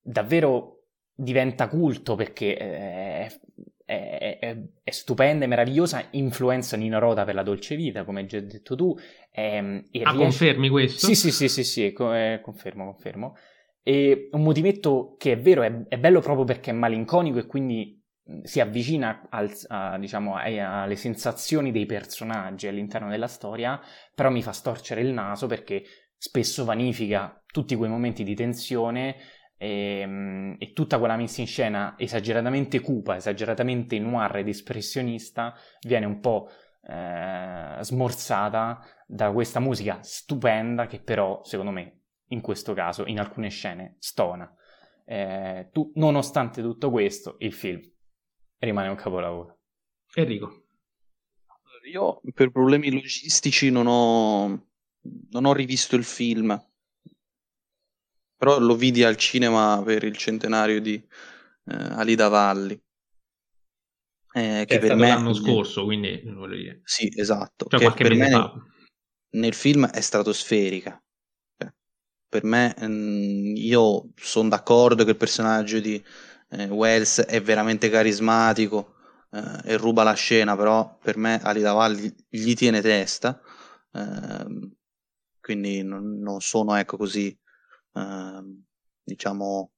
davvero 0.02 0.86
diventa 1.16 1.68
culto 1.68 2.16
perché 2.16 2.56
è, 2.56 3.28
è, 3.94 4.40
è, 4.40 4.58
è, 4.84 4.92
stupenda 4.92 5.46
e 5.46 5.48
meravigliosa, 5.48 6.08
influenza 6.12 6.78
Nino 6.78 7.00
Rota 7.00 7.24
per 7.24 7.36
la 7.36 7.44
dolce 7.44 7.76
vita, 7.76 8.04
come 8.04 8.22
hai 8.22 8.28
già 8.28 8.40
detto 8.40 8.76
tu. 8.76 8.96
E, 9.32 9.44
e 9.92 10.02
ah, 10.02 10.12
riesce... 10.12 10.18
confermi 10.18 10.70
questo? 10.70 11.06
Sì, 11.08 11.16
sì, 11.16 11.32
sì, 11.32 11.48
sì, 11.48 11.64
sì, 11.64 11.94
confermo, 11.94 12.86
confermo. 12.86 13.36
E 13.82 14.30
un 14.32 14.44
motivetto 14.44 15.16
che 15.18 15.34
è 15.34 15.40
vero, 15.40 15.64
è, 15.64 15.88
è 15.88 15.98
bello 15.98 16.22
proprio 16.22 16.46
perché 16.46 16.72
è 16.72 16.74
malinconico 16.74 17.40
e 17.40 17.46
quindi 17.46 18.02
si 18.44 18.62
avvicina 18.62 19.28
al, 19.30 19.52
a, 19.68 19.98
diciamo, 19.98 20.36
alle 20.38 20.96
sensazioni 20.96 21.72
dei 21.72 21.86
personaggi 21.86 22.68
all'interno 22.68 23.10
della 23.10 23.28
storia, 23.28 23.80
però 24.16 24.30
mi 24.30 24.42
fa 24.42 24.54
storcere 24.54 25.02
il 25.02 25.12
naso 25.12 25.48
perché 25.48 25.84
spesso 26.18 26.64
vanifica 26.64 27.44
tutti 27.46 27.76
quei 27.76 27.90
momenti 27.90 28.24
di 28.24 28.34
tensione 28.34 29.18
e, 29.64 30.00
ehm, 30.02 30.56
e, 30.60 30.74
tutta 30.74 31.00
quella 31.00 31.16
messa 31.16 31.40
in 31.40 31.48
scena 31.48 31.96
esageratamente 31.98 32.82
cupa, 32.82 33.16
esageratamente 33.16 33.98
noir 33.98 34.36
ed 34.38 34.50
espressionista 34.50 35.56
viene 35.82 36.06
un 36.06 36.20
po' 36.20 36.50
eh, 36.86 37.78
smorzata 37.80 38.86
da 39.08 39.32
questa 39.32 39.62
musica 39.62 40.00
stupenda 40.04 40.86
che 40.86 41.00
però, 41.00 41.42
secondo 41.44 41.72
me, 41.72 42.02
in 42.28 42.42
questo 42.42 42.74
caso, 42.74 43.06
in 43.06 43.20
alcune 43.20 43.50
scene, 43.50 43.96
stona. 44.00 44.54
Eh, 45.06 45.70
tu, 45.72 45.92
nonostante 45.96 46.62
tutto 46.62 46.90
questo, 46.92 47.38
il 47.40 47.54
film 47.54 47.80
rimane 48.58 48.90
un 48.90 48.96
capolavoro. 48.96 49.60
Enrico. 50.16 50.62
Io 51.92 52.22
per 52.34 52.50
problemi 52.52 52.92
logistici 52.92 53.70
non 53.70 53.88
ho, 53.88 54.68
non 55.32 55.46
ho 55.46 55.54
rivisto 55.54 55.98
il 55.98 56.06
film, 56.06 56.58
però 58.44 58.60
lo 58.60 58.76
vidi 58.76 59.06
al 59.06 59.16
cinema 59.16 59.82
per 59.86 60.04
il 60.04 60.18
centenario 60.18 60.82
di 60.82 60.96
eh, 60.96 61.76
Alida 61.76 62.28
Valli. 62.28 62.78
Eh, 64.34 64.66
che, 64.68 64.80
che 64.80 64.80
per 64.80 64.96
me 64.98 65.08
l'anno 65.08 65.34
scorso, 65.34 65.86
quindi. 65.86 66.22
Sì, 66.84 67.10
esatto. 67.16 67.68
Cioè, 67.70 67.94
che 67.94 68.04
per 68.04 68.16
me 68.16 68.28
nel, 68.28 68.52
nel, 69.36 69.54
film 69.54 69.88
è 69.88 70.02
stratosferica. 70.02 71.02
Cioè, 71.58 71.72
per 72.28 72.44
me, 72.44 72.76
mh, 72.78 72.86
mm, 72.86 73.56
io 73.56 74.10
sono 74.18 74.50
d'accordo 74.50 75.06
che 75.06 75.12
il 75.12 75.18
personaggio 75.18 75.80
di 75.80 76.04
eh, 76.50 76.66
Wells 76.66 77.22
è 77.22 77.42
veramente 77.42 77.90
carismatico 77.90 78.96
eh, 79.32 79.72
e 79.72 79.78
ruba 79.78 80.04
la 80.04 80.16
scena, 80.16 80.58
però 80.58 80.98
per 81.02 81.16
me 81.16 81.40
Ali 81.42 81.62
Davalli 81.62 82.14
gli 82.28 82.54
tiene 82.56 82.82
testa, 82.82 83.40
eh, 83.94 84.70
quindi 85.40 85.82
non, 85.82 86.20
non, 86.20 86.42
sono 86.42 86.76
ecco 86.76 86.98
così, 86.98 87.28
ehm, 87.28 87.43
diciamo, 89.04 89.72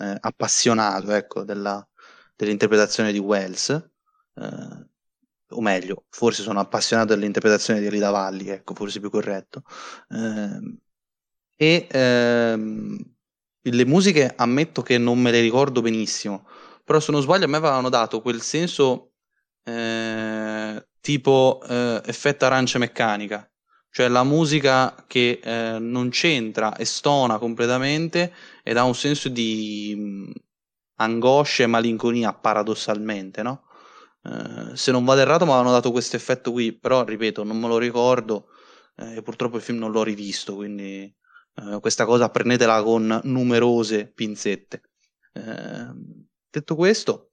eh, 0.00 0.16
appassionato 0.20 1.12
ecco, 1.12 1.44
della, 1.44 1.86
dell'interpretazione 2.34 3.12
di 3.12 3.18
Wells, 3.18 3.70
eh, 3.70 4.86
o 5.50 5.60
meglio, 5.60 6.04
forse 6.08 6.42
sono 6.42 6.60
appassionato 6.60 7.14
dell'interpretazione 7.14 7.80
di 7.80 7.86
Ali 7.86 7.98
Davalli, 7.98 8.48
ecco, 8.48 8.74
forse 8.74 9.00
più 9.00 9.10
corretto. 9.10 9.62
Ehm, 10.10 10.78
e 11.56 11.86
ehm, 11.90 12.98
le 13.62 13.84
musiche 13.84 14.32
ammetto 14.36 14.82
che 14.82 14.98
non 14.98 15.20
me 15.20 15.30
le 15.30 15.40
ricordo 15.40 15.80
benissimo, 15.80 16.46
però 16.84 17.00
se 17.00 17.12
non 17.12 17.22
sbaglio 17.22 17.46
a 17.46 17.48
me 17.48 17.56
avevano 17.56 17.88
dato 17.88 18.20
quel 18.20 18.40
senso 18.42 19.12
eh, 19.64 20.86
tipo 21.00 21.60
eh, 21.68 22.02
effetto 22.04 22.44
arancia 22.44 22.78
meccanica, 22.78 23.48
cioè 23.96 24.08
la 24.08 24.24
musica 24.24 24.94
che 25.06 25.40
eh, 25.42 25.78
non 25.78 26.10
c'entra 26.10 26.76
e 26.76 26.84
stona 26.84 27.38
completamente 27.38 28.30
ed 28.62 28.76
ha 28.76 28.84
un 28.84 28.94
senso 28.94 29.30
di 29.30 29.94
mm, 29.96 30.30
angoscia 30.96 31.62
e 31.62 31.66
malinconia 31.66 32.34
paradossalmente, 32.34 33.42
no? 33.42 33.62
Eh, 34.22 34.76
se 34.76 34.92
non 34.92 35.02
vado 35.02 35.22
errato 35.22 35.46
mi 35.46 35.52
avevano 35.52 35.72
dato 35.72 35.92
questo 35.92 36.14
effetto 36.16 36.52
qui, 36.52 36.74
però 36.78 37.04
ripeto, 37.04 37.42
non 37.42 37.58
me 37.58 37.68
lo 37.68 37.78
ricordo 37.78 38.48
eh, 38.96 39.16
e 39.16 39.22
purtroppo 39.22 39.56
il 39.56 39.62
film 39.62 39.78
non 39.78 39.92
l'ho 39.92 40.02
rivisto, 40.02 40.56
quindi 40.56 41.10
eh, 41.54 41.80
questa 41.80 42.04
cosa 42.04 42.28
prendetela 42.28 42.82
con 42.82 43.18
numerose 43.24 44.12
pinzette. 44.12 44.82
Eh, 45.32 45.88
detto 46.50 46.74
questo, 46.74 47.30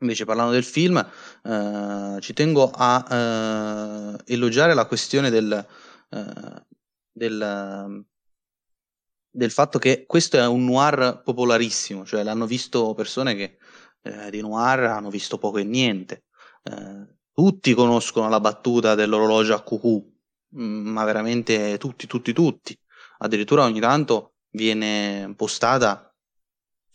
invece 0.00 0.24
parlando 0.24 0.52
del 0.52 0.64
film, 0.64 0.96
eh, 0.96 2.18
ci 2.20 2.32
tengo 2.32 2.70
a 2.72 4.16
eh, 4.26 4.32
elogiare 4.34 4.74
la 4.74 4.86
questione 4.86 5.30
del, 5.30 5.66
eh, 6.10 6.64
del, 7.12 8.04
del, 9.30 9.50
fatto 9.50 9.78
che 9.78 10.04
questo 10.06 10.36
è 10.36 10.46
un 10.46 10.64
noir 10.64 11.22
popolarissimo, 11.24 12.04
cioè 12.04 12.22
l'hanno 12.22 12.46
visto 12.46 12.94
persone 12.94 13.34
che 13.34 13.58
di 14.30 14.40
noir 14.40 14.84
hanno 14.84 15.10
visto 15.10 15.36
poco 15.36 15.58
e 15.58 15.64
niente. 15.64 16.24
tutti 17.32 17.74
conoscono 17.74 18.28
la 18.28 18.40
battuta 18.40 18.94
dell'orologio 18.94 19.54
a 19.54 19.62
cucù, 19.62 20.02
mm, 20.56 20.88
ma 20.88 21.04
veramente 21.04 21.76
tutti, 21.78 22.06
tutti, 22.06 22.32
tutti 22.32 22.78
addirittura 23.18 23.64
ogni 23.64 23.80
tanto 23.80 24.34
viene 24.50 25.32
postata 25.36 26.12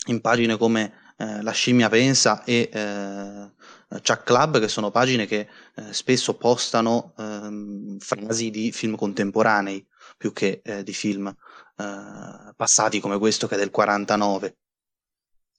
in 0.08 0.22
pagine 0.22 0.58
come 0.58 1.03
eh, 1.18 1.42
La 1.42 1.52
scimmia 1.52 1.90
pensa 1.90 2.44
e 2.44 2.70
eh, 2.72 3.52
Chuck 3.90 4.24
Club, 4.24 4.60
che 4.60 4.68
sono 4.68 4.92
pagine 4.92 5.26
che 5.26 5.48
eh, 5.76 5.94
spesso 5.94 6.36
postano 6.36 7.14
ehm, 7.18 8.00
frasi 8.00 8.50
di 8.50 8.72
film 8.72 8.96
contemporanei 8.96 9.86
più 10.18 10.34
che 10.34 10.62
eh, 10.64 10.84
di 10.84 10.94
film 10.94 11.28
eh, 11.28 12.54
passati 12.56 13.00
come 13.00 13.18
questo 13.18 13.48
che 13.48 13.56
è 13.56 13.58
del 13.58 13.72
49. 13.72 14.58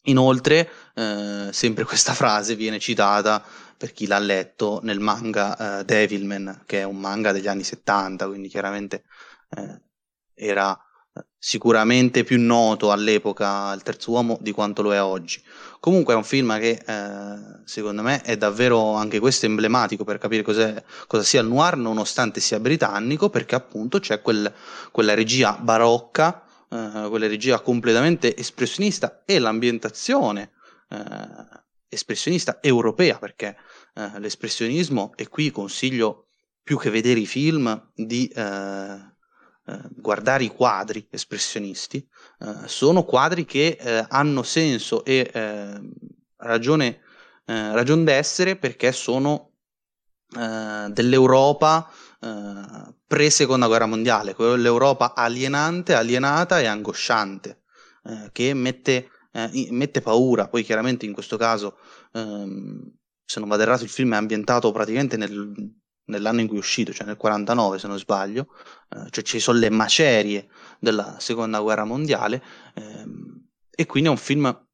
Inoltre, 0.07 0.69
sempre 0.93 1.85
questa 1.87 2.13
frase 2.13 2.57
viene 2.57 2.79
citata 2.79 3.43
per 3.77 3.93
chi 3.93 4.07
l'ha 4.07 4.19
letto 4.19 4.81
nel 4.83 5.01
manga 5.01 5.83
Devilman, 5.83 6.65
che 6.67 6.81
è 6.81 6.83
un 6.83 6.99
manga 6.99 7.33
degli 7.33 7.49
anni 7.49 7.65
70, 7.65 8.27
quindi 8.27 8.49
chiaramente 8.49 9.05
era 10.35 10.79
sicuramente 11.47 12.25
più 12.25 12.41
noto 12.41 12.91
all'epoca 12.91 13.71
il 13.75 13.83
terzo 13.83 14.13
uomo 14.13 14.39
di 14.41 14.51
quanto 14.51 14.81
lo 14.81 14.95
è 14.95 15.03
oggi. 15.03 15.43
Comunque 15.79 16.15
è 16.15 16.17
un 16.17 16.25
film 16.25 16.59
che 16.59 16.83
eh, 16.87 17.61
secondo 17.65 18.01
me 18.01 18.23
è 18.23 18.39
davvero 18.39 18.95
anche 18.95 19.19
questo 19.19 19.45
emblematico 19.45 20.05
per 20.05 20.17
capire 20.17 20.43
cosa 20.43 20.83
sia 21.23 21.43
il 21.43 21.49
noir 21.49 21.77
nonostante 21.77 22.41
sia 22.41 22.59
britannico 22.59 23.29
perché 23.29 23.57
appunto 23.57 23.99
c'è 24.01 24.23
quel, 24.23 24.51
quella 24.91 25.13
regia 25.13 25.53
barocca, 25.61 26.45
eh, 26.71 27.09
quella 27.11 27.27
regia 27.27 27.61
completamente 27.61 28.35
espressionista 28.35 29.25
e 29.27 29.39
l'ambientazione 29.39 30.53
eh, 30.89 30.99
espressionista 31.91 32.57
europea 32.63 33.19
perché 33.19 33.55
eh, 33.95 34.19
l'espressionismo 34.19 35.13
e 35.15 35.29
qui 35.29 35.51
consiglio 35.51 36.29
più 36.63 36.79
che 36.79 36.89
vedere 36.89 37.21
i 37.21 37.27
film 37.27 37.91
di 37.95 38.33
eh, 38.35 39.13
guardare 39.97 40.45
i 40.45 40.49
quadri 40.49 41.07
espressionisti, 41.11 42.07
eh, 42.41 42.67
sono 42.69 43.05
quadri 43.05 43.45
che 43.45 43.79
eh, 43.81 44.05
hanno 44.09 44.43
senso 44.43 45.05
e 45.05 45.31
eh, 45.33 45.81
ragione, 46.37 47.01
eh, 47.47 47.73
ragion 47.73 48.05
d'essere 48.05 48.57
perché 48.57 48.93
sono 48.93 49.51
dell'Europa 50.35 51.89
pre-seconda 53.07 53.69
guerra 53.69 53.87
mondiale, 53.87 54.35
quell'Europa 54.35 55.15
alienante, 55.15 55.95
alienata 55.95 56.59
e 56.59 56.67
angosciante, 56.67 57.61
che 58.33 58.53
mette, 58.53 59.11
mette, 59.71 60.01
paura. 60.01 60.49
Poi 60.49 60.65
chiaramente 60.65 61.07
in 61.07 61.13
questo 61.13 61.37
caso, 61.37 61.77
ehm, 62.15 62.83
se 63.25 63.39
non 63.39 63.49
vado 63.49 63.63
errato, 63.63 63.85
il 63.85 63.91
film 63.91 64.15
è 64.15 64.17
ambientato 64.17 64.73
praticamente 64.73 65.17
nel 65.17 65.55
nell'anno 66.07 66.41
in 66.41 66.49
cui 66.49 66.57
è 66.57 66.61
uscito, 66.61 66.93
cioè 66.93 67.07
nel 67.07 67.17
49 67.17 67.79
se 67.79 67.87
non 67.87 67.99
sbaglio, 67.99 68.43
eh, 68.43 68.74
cioè 69.11 69.25
ci 69.25 69.41
sono 69.41 69.59
le 69.59 69.71
macerie 69.71 70.49
della 70.79 71.17
seconda 71.19 71.61
guerra 71.61 71.85
mondiale 71.85 72.43
ehm, 72.75 73.47
e 73.71 73.87
quindi 73.87 74.09
è 74.09 74.13
un 74.13 74.19
film 74.19 74.67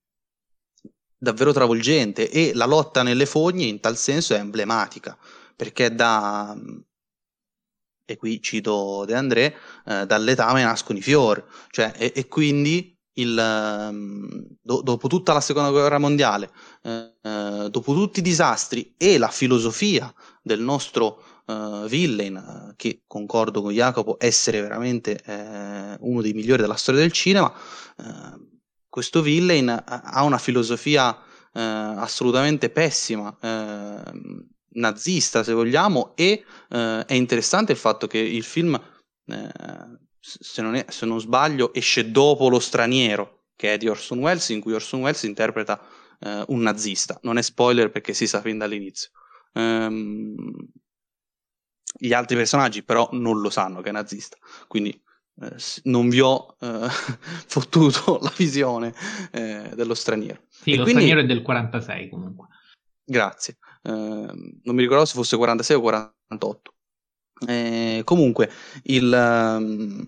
davvero 1.16 1.52
travolgente 1.52 2.30
e 2.30 2.52
la 2.54 2.66
lotta 2.66 3.02
nelle 3.02 3.26
fogne 3.26 3.64
in 3.64 3.80
tal 3.80 3.96
senso 3.96 4.34
è 4.34 4.38
emblematica 4.38 5.16
perché 5.56 5.94
da 5.94 6.56
e 8.04 8.16
qui 8.16 8.42
cito 8.42 9.04
De 9.06 9.14
André 9.14 9.54
eh, 9.86 10.06
dall'etame 10.06 10.62
nascono 10.62 10.98
i 10.98 11.02
fiori 11.02 11.42
cioè 11.70 11.92
e, 11.96 12.12
e 12.14 12.26
quindi 12.26 12.98
il, 13.14 13.38
ehm, 13.38 14.46
do, 14.60 14.82
dopo 14.82 15.08
tutta 15.08 15.32
la 15.32 15.40
seconda 15.40 15.70
guerra 15.70 15.98
mondiale, 15.98 16.50
eh, 16.82 17.14
eh, 17.22 17.68
dopo 17.70 17.92
tutti 17.92 18.20
i 18.20 18.22
disastri 18.22 18.94
e 18.96 19.18
la 19.18 19.28
filosofia 19.28 20.12
del 20.42 20.60
nostro 20.60 21.22
eh, 21.50 21.88
villain, 21.88 22.74
che 22.76 23.02
concordo 23.06 23.62
con 23.62 23.72
Jacopo 23.72 24.16
essere 24.18 24.60
veramente 24.60 25.20
eh, 25.24 25.96
uno 26.00 26.22
dei 26.22 26.32
migliori 26.32 26.62
della 26.62 26.74
storia 26.74 27.00
del 27.00 27.12
cinema, 27.12 27.52
eh, 27.98 28.48
questo 28.88 29.22
villain 29.22 29.68
ha 29.68 30.22
una 30.24 30.38
filosofia 30.38 31.16
eh, 31.52 31.60
assolutamente 31.60 32.70
pessima 32.70 33.36
nazista 34.72 35.42
se 35.42 35.52
vogliamo 35.52 36.12
e 36.16 36.44
è 36.68 37.14
interessante 37.14 37.72
il 37.72 37.78
fatto 37.78 38.06
che 38.06 38.18
il 38.18 38.42
film 38.42 38.80
se 40.20 40.62
non, 40.62 40.74
è, 40.74 40.86
se 40.88 41.06
non 41.06 41.20
sbaglio, 41.20 41.72
esce 41.72 42.10
dopo 42.10 42.48
Lo 42.48 42.58
straniero, 42.58 43.46
che 43.56 43.74
è 43.74 43.78
di 43.78 43.88
Orson 43.88 44.18
Welles, 44.18 44.48
in 44.50 44.60
cui 44.60 44.74
Orson 44.74 45.00
Welles 45.00 45.22
interpreta 45.22 45.80
eh, 46.20 46.44
un 46.48 46.60
nazista. 46.60 47.18
Non 47.22 47.38
è 47.38 47.42
spoiler 47.42 47.90
perché 47.90 48.12
si 48.12 48.26
sa 48.26 48.40
fin 48.40 48.58
dall'inizio. 48.58 49.10
Um, 49.54 50.44
gli 51.98 52.12
altri 52.12 52.36
personaggi 52.36 52.82
però 52.82 53.08
non 53.12 53.40
lo 53.40 53.50
sanno 53.50 53.80
che 53.80 53.88
è 53.88 53.92
nazista, 53.92 54.36
quindi 54.68 54.90
eh, 55.42 55.56
non 55.84 56.08
vi 56.08 56.20
ho 56.20 56.56
eh, 56.60 56.88
fottuto 57.46 58.18
la 58.22 58.32
visione 58.36 58.94
eh, 59.32 59.70
dello 59.74 59.94
straniero. 59.94 60.42
Sì, 60.48 60.72
e 60.72 60.76
lo 60.76 60.82
quindi... 60.82 61.02
straniero 61.02 61.20
è 61.20 61.26
del 61.26 61.42
46 61.42 62.08
comunque. 62.10 62.46
Grazie, 63.04 63.56
ehm, 63.82 64.60
non 64.62 64.74
mi 64.74 64.82
ricordo 64.82 65.04
se 65.04 65.14
fosse 65.14 65.36
46 65.36 65.76
o 65.76 65.80
48. 65.80 66.74
Eh, 67.46 68.02
comunque, 68.04 68.50
il, 68.84 69.10
um, 69.58 70.06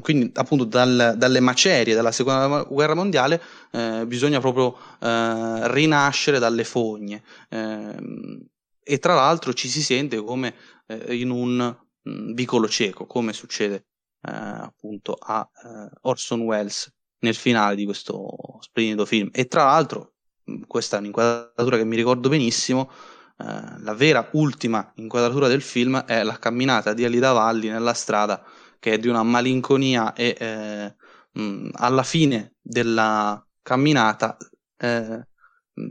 quindi 0.00 0.30
appunto 0.34 0.64
dal, 0.64 1.14
dalle 1.16 1.40
macerie 1.40 1.94
della 1.94 2.12
seconda 2.12 2.62
guerra 2.62 2.94
mondiale 2.94 3.42
eh, 3.72 4.04
bisogna 4.06 4.38
proprio 4.38 4.76
eh, 5.00 5.72
rinascere 5.72 6.38
dalle 6.38 6.64
fogne 6.64 7.22
ehm, 7.50 8.46
e 8.82 8.98
tra 8.98 9.14
l'altro 9.14 9.52
ci 9.52 9.68
si 9.68 9.82
sente 9.82 10.16
come 10.22 10.54
eh, 10.86 11.16
in 11.16 11.30
un 11.30 11.76
mh, 12.02 12.10
mm, 12.10 12.32
vicolo 12.34 12.68
cieco 12.68 13.06
come 13.06 13.32
succede 13.32 13.86
eh, 14.22 14.30
appunto 14.32 15.14
a 15.14 15.48
eh, 15.64 15.90
Orson 16.02 16.40
Welles 16.42 16.92
nel 17.20 17.34
finale 17.34 17.76
di 17.76 17.84
questo 17.84 18.58
splendido 18.60 19.04
film. 19.06 19.28
E 19.32 19.46
tra 19.46 19.64
l'altro 19.64 20.14
mh, 20.44 20.62
questa 20.66 20.96
è 20.96 21.00
un'inquadratura 21.00 21.76
che 21.76 21.84
mi 21.84 21.96
ricordo 21.96 22.28
benissimo 22.28 22.90
eh, 23.38 23.80
la 23.80 23.94
vera 23.94 24.28
ultima 24.32 24.92
inquadratura 24.96 25.48
del 25.48 25.62
film 25.62 25.98
è 26.04 26.22
la 26.22 26.38
camminata 26.38 26.92
di 26.92 27.04
Alida 27.04 27.32
Valli 27.32 27.68
nella 27.68 27.94
strada 27.94 28.44
che 28.78 28.92
è 28.94 28.98
di 28.98 29.08
una 29.08 29.22
malinconia 29.22 30.12
e 30.12 30.36
eh, 30.38 30.94
mh, 31.40 31.70
alla 31.74 32.02
fine 32.02 32.54
della 32.60 33.44
camminata 33.62 34.36
eh, 34.76 35.26
mh, 35.74 35.84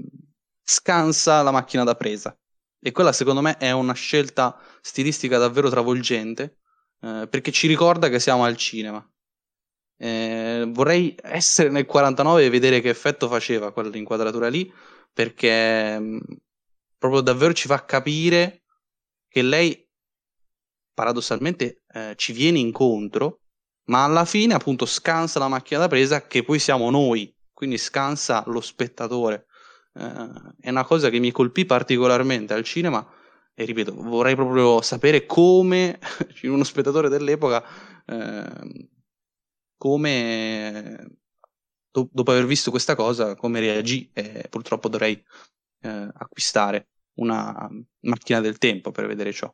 scansa 0.64 1.42
la 1.42 1.52
macchina 1.52 1.84
da 1.84 1.96
presa 1.96 2.36
e 2.82 2.92
quella 2.92 3.12
secondo 3.12 3.42
me 3.42 3.58
è 3.58 3.72
una 3.72 3.94
scelta 3.94 4.60
stilistica 4.82 5.38
davvero 5.38 5.70
travolgente 5.70 6.58
eh, 7.02 7.28
perché 7.30 7.52
ci 7.52 7.68
ricorda 7.68 8.10
che 8.10 8.20
siamo 8.20 8.44
al 8.44 8.58
cinema 8.58 9.06
eh, 9.98 10.66
vorrei 10.70 11.16
essere 11.22 11.70
nel 11.70 11.86
49 11.86 12.46
e 12.46 12.50
vedere 12.50 12.82
che 12.82 12.90
effetto 12.90 13.28
faceva 13.28 13.72
quell'inquadratura 13.72 14.48
lì 14.48 14.72
perché 15.14 16.20
proprio 16.98 17.22
davvero 17.22 17.54
ci 17.54 17.68
fa 17.68 17.84
capire 17.86 18.64
che 19.28 19.42
lei 19.42 19.88
paradossalmente 20.94 21.84
eh, 21.88 22.14
ci 22.16 22.34
viene 22.34 22.60
incontro, 22.60 23.42
ma 23.86 24.04
alla 24.04 24.26
fine 24.26 24.54
appunto 24.54 24.86
scansa 24.86 25.40
la 25.40 25.48
macchina 25.48 25.80
da 25.80 25.88
presa 25.88 26.28
che 26.28 26.44
poi 26.44 26.60
siamo 26.60 26.90
noi, 26.90 27.34
quindi 27.52 27.78
scansa 27.78 28.44
lo 28.48 28.62
spettatore. 28.62 29.48
Eh, 29.94 30.54
è 30.62 30.70
una 30.70 30.86
cosa 30.86 31.10
che 31.10 31.20
mi 31.20 31.32
colpì 31.32 31.66
particolarmente 31.66 32.54
al 32.54 32.64
cinema 32.64 33.06
e 33.54 33.66
ripeto, 33.66 33.94
vorrei 33.96 34.36
proprio 34.36 34.82
sapere 34.82 35.26
come 35.26 36.00
uno 36.44 36.64
spettatore 36.64 37.10
dell'epoca 37.10 37.64
eh, 38.06 38.88
come 39.78 41.18
do- 41.92 42.10
dopo 42.12 42.32
aver 42.32 42.46
visto 42.46 42.72
questa 42.72 42.96
cosa 42.96 43.36
come 43.36 43.60
reagì 43.60 44.10
e 44.14 44.48
purtroppo 44.50 44.90
dovrei 44.90 45.22
eh, 45.82 46.10
acquistare 46.14 46.90
una 47.16 47.70
macchina 48.02 48.40
del 48.42 48.58
tempo 48.58 48.92
per 48.92 49.08
vedere 49.08 49.34
ciò. 49.34 49.54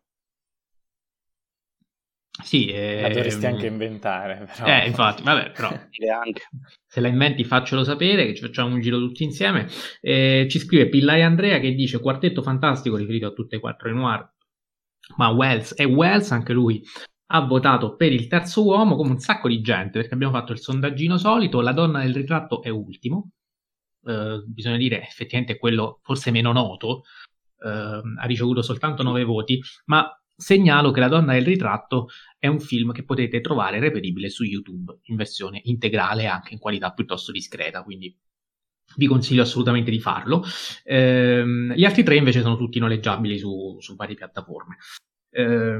Sì, 2.43 2.68
eh, 2.68 3.01
la 3.01 3.09
dovresti 3.09 3.45
anche 3.45 3.65
inventare. 3.65 4.47
Però. 4.55 4.68
Eh, 4.68 4.88
infatti, 4.88 5.23
vabbè, 5.23 5.51
però 5.51 5.69
se 6.85 7.01
la 7.01 7.07
inventi 7.07 7.43
faccelo 7.43 7.84
sapere, 7.84 8.26
che 8.26 8.35
ci 8.35 8.41
facciamo 8.41 8.73
un 8.73 8.81
giro 8.81 8.97
tutti 8.99 9.23
insieme. 9.23 9.68
Eh, 10.01 10.47
ci 10.49 10.59
scrive 10.59 10.89
Pillai 10.89 11.23
Andrea 11.23 11.59
che 11.59 11.73
dice 11.73 11.99
quartetto 11.99 12.41
fantastico 12.41 12.95
riferito 12.95 13.27
a 13.27 13.31
tutte 13.31 13.55
e 13.55 13.59
quattro 13.59 13.89
i 13.89 13.93
noir, 13.93 14.31
ma 15.15 15.30
Wells 15.30 15.73
e 15.77 15.85
Wells 15.85 16.31
anche 16.31 16.53
lui 16.53 16.84
ha 17.30 17.41
votato 17.41 17.95
per 17.95 18.14
il 18.14 18.27
terzo 18.27 18.64
uomo 18.64 18.95
come 18.95 19.11
un 19.11 19.19
sacco 19.19 19.47
di 19.49 19.59
gente 19.61 19.99
perché 19.99 20.14
abbiamo 20.14 20.34
fatto 20.34 20.53
il 20.53 20.59
sondaggino 20.59 21.18
solito, 21.18 21.59
la 21.61 21.73
donna 21.73 22.01
del 22.01 22.14
ritratto 22.14 22.61
è 22.61 22.69
ultimo, 22.69 23.31
eh, 24.05 24.43
bisogna 24.45 24.77
dire 24.77 25.01
effettivamente 25.01 25.57
quello 25.57 25.99
forse 26.03 26.31
meno 26.31 26.53
noto, 26.53 27.03
eh, 27.59 27.69
ha 27.69 28.26
ricevuto 28.26 28.61
soltanto 28.61 29.03
9 29.03 29.23
voti, 29.26 29.61
ma 29.85 30.09
segnalo 30.38 30.91
che 30.91 30.99
La 30.99 31.07
donna 31.07 31.34
del 31.34 31.45
ritratto 31.45 32.09
è 32.38 32.47
un 32.47 32.59
film 32.59 32.91
che 32.91 33.03
potete 33.03 33.41
trovare 33.41 33.80
reperibile 33.80 34.30
su 34.30 34.43
YouTube 34.43 34.99
in 35.05 35.15
versione 35.15 35.61
integrale 35.64 36.23
e 36.23 36.27
anche 36.27 36.53
in 36.53 36.59
qualità 36.59 36.93
piuttosto 36.93 37.31
discreta, 37.31 37.84
quindi 37.84 38.15
vi 38.95 39.07
consiglio 39.07 39.41
assolutamente 39.41 39.91
di 39.91 39.99
farlo. 39.99 40.43
Eh, 40.84 41.43
gli 41.76 41.84
altri 41.84 42.03
tre 42.03 42.15
invece 42.15 42.41
sono 42.41 42.55
tutti 42.55 42.80
noleggiabili 42.80 43.38
su, 43.38 43.77
su 43.80 43.95
varie 43.95 44.15
piattaforme. 44.15 44.77
Eh, 45.30 45.77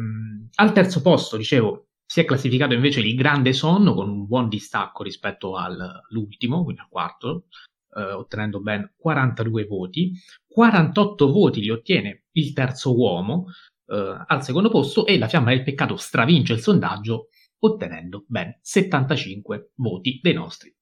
al 0.55 0.73
terzo 0.73 1.01
posto, 1.01 1.38
dicevo, 1.38 1.88
si 2.05 2.19
è 2.19 2.25
classificato 2.25 2.73
invece 2.73 3.01
il 3.01 3.15
Grande 3.15 3.53
Sonno 3.53 3.93
con 3.93 4.09
un 4.09 4.25
buon 4.25 4.49
distacco 4.49 5.03
rispetto 5.03 5.55
all'ultimo, 5.55 6.63
quindi 6.63 6.81
al 6.81 6.89
quarto, 6.89 7.45
eh, 7.95 8.01
ottenendo 8.11 8.59
ben 8.61 8.93
42 8.97 9.65
voti. 9.65 10.13
48 10.47 11.31
voti 11.31 11.61
li 11.61 11.69
ottiene 11.69 12.23
il 12.31 12.53
terzo 12.53 12.97
uomo 12.97 13.47
eh, 13.88 14.26
al 14.27 14.43
secondo 14.43 14.69
posto 14.69 15.05
e 15.05 15.18
la 15.18 15.27
fiamma 15.27 15.49
del 15.49 15.64
peccato 15.64 15.95
stravince 15.95 16.53
il 16.53 16.59
sondaggio 16.59 17.30
ottenendo 17.59 18.26
ben 18.27 18.57
75 18.61 19.72
voti 19.76 20.19
dei 20.22 20.34
nostri 20.34 20.76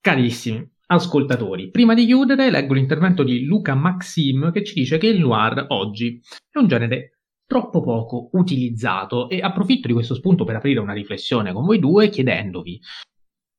carissimi 0.00 0.66
ascoltatori. 0.86 1.70
Prima 1.70 1.94
di 1.94 2.04
chiudere 2.06 2.50
leggo 2.50 2.74
l'intervento 2.74 3.22
di 3.22 3.44
Luca 3.44 3.74
Maxim 3.74 4.52
che 4.52 4.64
ci 4.64 4.74
dice 4.74 4.98
che 4.98 5.06
il 5.06 5.20
noir 5.20 5.66
oggi 5.68 6.20
è 6.50 6.58
un 6.58 6.66
genere 6.66 7.20
troppo 7.46 7.82
poco 7.82 8.30
utilizzato 8.32 9.28
e 9.28 9.40
approfitto 9.40 9.86
di 9.86 9.92
questo 9.92 10.14
spunto 10.14 10.44
per 10.44 10.56
aprire 10.56 10.80
una 10.80 10.94
riflessione 10.94 11.52
con 11.52 11.64
voi 11.64 11.78
due 11.78 12.08
chiedendovi 12.08 12.80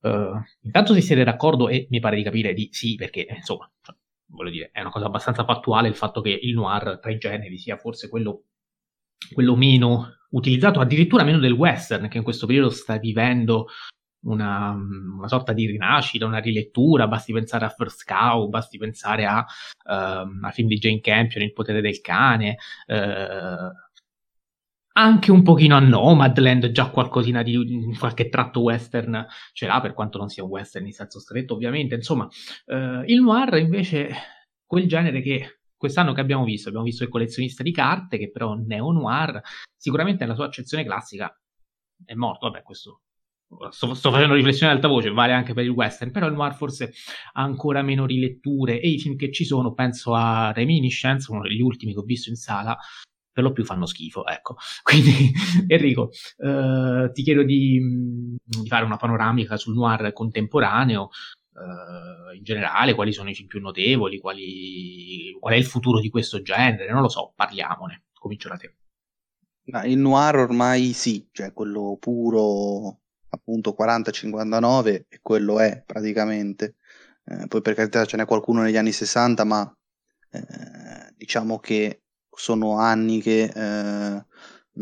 Uh, 0.05 0.39
intanto 0.61 0.93
se 0.93 1.01
siete 1.01 1.23
d'accordo 1.23 1.67
e 1.67 1.87
mi 1.89 1.99
pare 1.99 2.15
di 2.15 2.21
capire 2.21 2.53
di 2.53 2.69
sì, 2.71 2.93
perché 2.93 3.25
insomma, 3.27 3.67
cioè, 3.81 3.95
voglio 4.27 4.51
dire, 4.51 4.69
è 4.71 4.81
una 4.81 4.91
cosa 4.91 5.07
abbastanza 5.07 5.43
fattuale 5.43 5.87
il 5.87 5.95
fatto 5.95 6.21
che 6.21 6.29
il 6.29 6.53
noir 6.53 6.99
tra 7.01 7.09
i 7.09 7.17
generi 7.17 7.57
sia 7.57 7.75
forse 7.77 8.07
quello, 8.07 8.43
quello 9.33 9.55
meno 9.55 10.17
utilizzato, 10.29 10.79
addirittura 10.79 11.23
meno 11.23 11.39
del 11.39 11.53
western, 11.53 12.07
che 12.07 12.17
in 12.17 12.23
questo 12.23 12.45
periodo 12.45 12.69
sta 12.69 12.97
vivendo 12.97 13.67
una, 14.25 14.71
una, 14.71 15.27
sorta 15.27 15.53
di 15.53 15.65
rinascita, 15.67 16.25
una 16.25 16.39
rilettura, 16.39 17.07
basti 17.07 17.31
pensare 17.31 17.65
a 17.65 17.69
First 17.69 18.05
Cow, 18.05 18.49
basti 18.49 18.77
pensare 18.77 19.25
a, 19.25 19.39
uh, 19.39 20.45
al 20.45 20.51
film 20.51 20.67
di 20.67 20.77
Jane 20.77 20.99
Campion, 20.99 21.43
Il 21.43 21.53
potere 21.53 21.81
del 21.81 22.01
cane, 22.01 22.57
uh, 22.87 23.71
anche 24.97 25.31
un 25.31 25.43
pochino 25.43 25.75
a 25.75 25.79
Nomadland, 25.79 26.71
già 26.71 26.89
qualcosina 26.89 27.43
di 27.43 27.93
qualche 27.99 28.29
tratto 28.29 28.61
western 28.61 29.25
ce 29.51 29.67
l'ha, 29.67 29.81
per 29.81 29.93
quanto 29.93 30.17
non 30.17 30.29
sia 30.29 30.43
un 30.43 30.49
western 30.49 30.85
in 30.85 30.93
senso 30.93 31.19
stretto, 31.19 31.53
ovviamente. 31.53 31.95
Insomma, 31.95 32.27
eh, 32.65 33.03
il 33.07 33.21
noir 33.21 33.57
invece 33.57 34.09
quel 34.65 34.87
genere 34.87 35.21
che 35.21 35.54
quest'anno 35.77 36.13
che 36.13 36.21
abbiamo 36.21 36.43
visto, 36.43 36.67
abbiamo 36.69 36.85
visto 36.85 37.03
il 37.03 37.09
collezionista 37.09 37.63
di 37.63 37.71
carte, 37.71 38.17
che 38.17 38.31
però 38.31 38.53
neo-noir, 38.53 39.41
sicuramente 39.75 40.23
nella 40.23 40.35
sua 40.35 40.45
accezione 40.45 40.83
classica 40.83 41.33
è 42.03 42.13
morto, 42.13 42.47
vabbè, 42.49 42.63
questo 42.63 43.01
Sto, 43.69 43.93
sto, 43.93 44.11
facendo 44.11 44.33
riflessione 44.33 44.71
ad 44.71 44.79
alta 44.79 44.89
voce, 44.89 45.11
vale 45.11 45.31
anche 45.31 45.53
per 45.53 45.63
il 45.63 45.69
western, 45.69 46.11
però 46.11 46.25
il 46.27 46.33
noir 46.33 46.55
forse 46.55 46.93
ha 47.33 47.43
ancora 47.43 47.83
meno 47.83 48.05
riletture. 48.05 48.81
E 48.81 48.89
i 48.89 48.99
film 48.99 49.15
che 49.15 49.31
ci 49.31 49.45
sono, 49.45 49.73
penso 49.73 50.13
a 50.13 50.51
Reminiscence, 50.51 51.31
uno 51.31 51.41
degli 51.41 51.61
ultimi 51.61 51.93
che 51.93 51.99
ho 51.99 52.03
visto 52.03 52.29
in 52.29 52.35
sala, 52.35 52.75
per 53.31 53.43
lo 53.43 53.51
più 53.51 53.63
fanno 53.63 53.85
schifo, 53.85 54.25
ecco. 54.25 54.55
Quindi 54.81 55.31
Enrico, 55.67 56.09
eh, 56.37 57.11
ti 57.13 57.23
chiedo 57.23 57.43
di, 57.43 57.79
di, 58.43 58.67
fare 58.67 58.83
una 58.83 58.97
panoramica 58.97 59.57
sul 59.57 59.75
noir 59.75 60.11
contemporaneo, 60.11 61.09
in 62.33 62.43
generale, 62.43 62.93
quali 62.93 63.13
sono 63.13 63.29
i 63.29 63.45
più 63.45 63.61
notevoli, 63.61 64.19
quali, 64.19 65.35
qual 65.39 65.53
è 65.53 65.57
il 65.57 65.65
futuro 65.65 65.99
di 65.99 66.09
questo 66.09 66.41
genere, 66.41 66.91
non 66.91 67.01
lo 67.01 67.09
so, 67.09 67.31
parliamone, 67.35 68.05
comincio 68.13 68.49
da 68.49 68.57
te. 68.57 68.75
Il 69.85 69.97
noir 69.97 70.35
ormai 70.37 70.93
sì, 70.93 71.27
cioè 71.31 71.51
quello 71.51 71.97
puro 71.99 72.99
appunto 73.29 73.75
40-59 73.77 75.05
e 75.09 75.19
quello 75.21 75.59
è 75.59 75.81
praticamente. 75.85 76.75
Eh, 77.25 77.47
poi 77.47 77.61
per 77.61 77.73
carità 77.73 78.05
ce 78.05 78.17
n'è 78.17 78.25
qualcuno 78.25 78.61
negli 78.61 78.77
anni 78.77 78.91
60, 78.91 79.43
ma 79.43 79.75
eh, 80.29 81.13
diciamo 81.15 81.59
che 81.59 82.03
sono 82.29 82.77
anni 82.77 83.21
che 83.21 83.43
eh, 83.43 84.25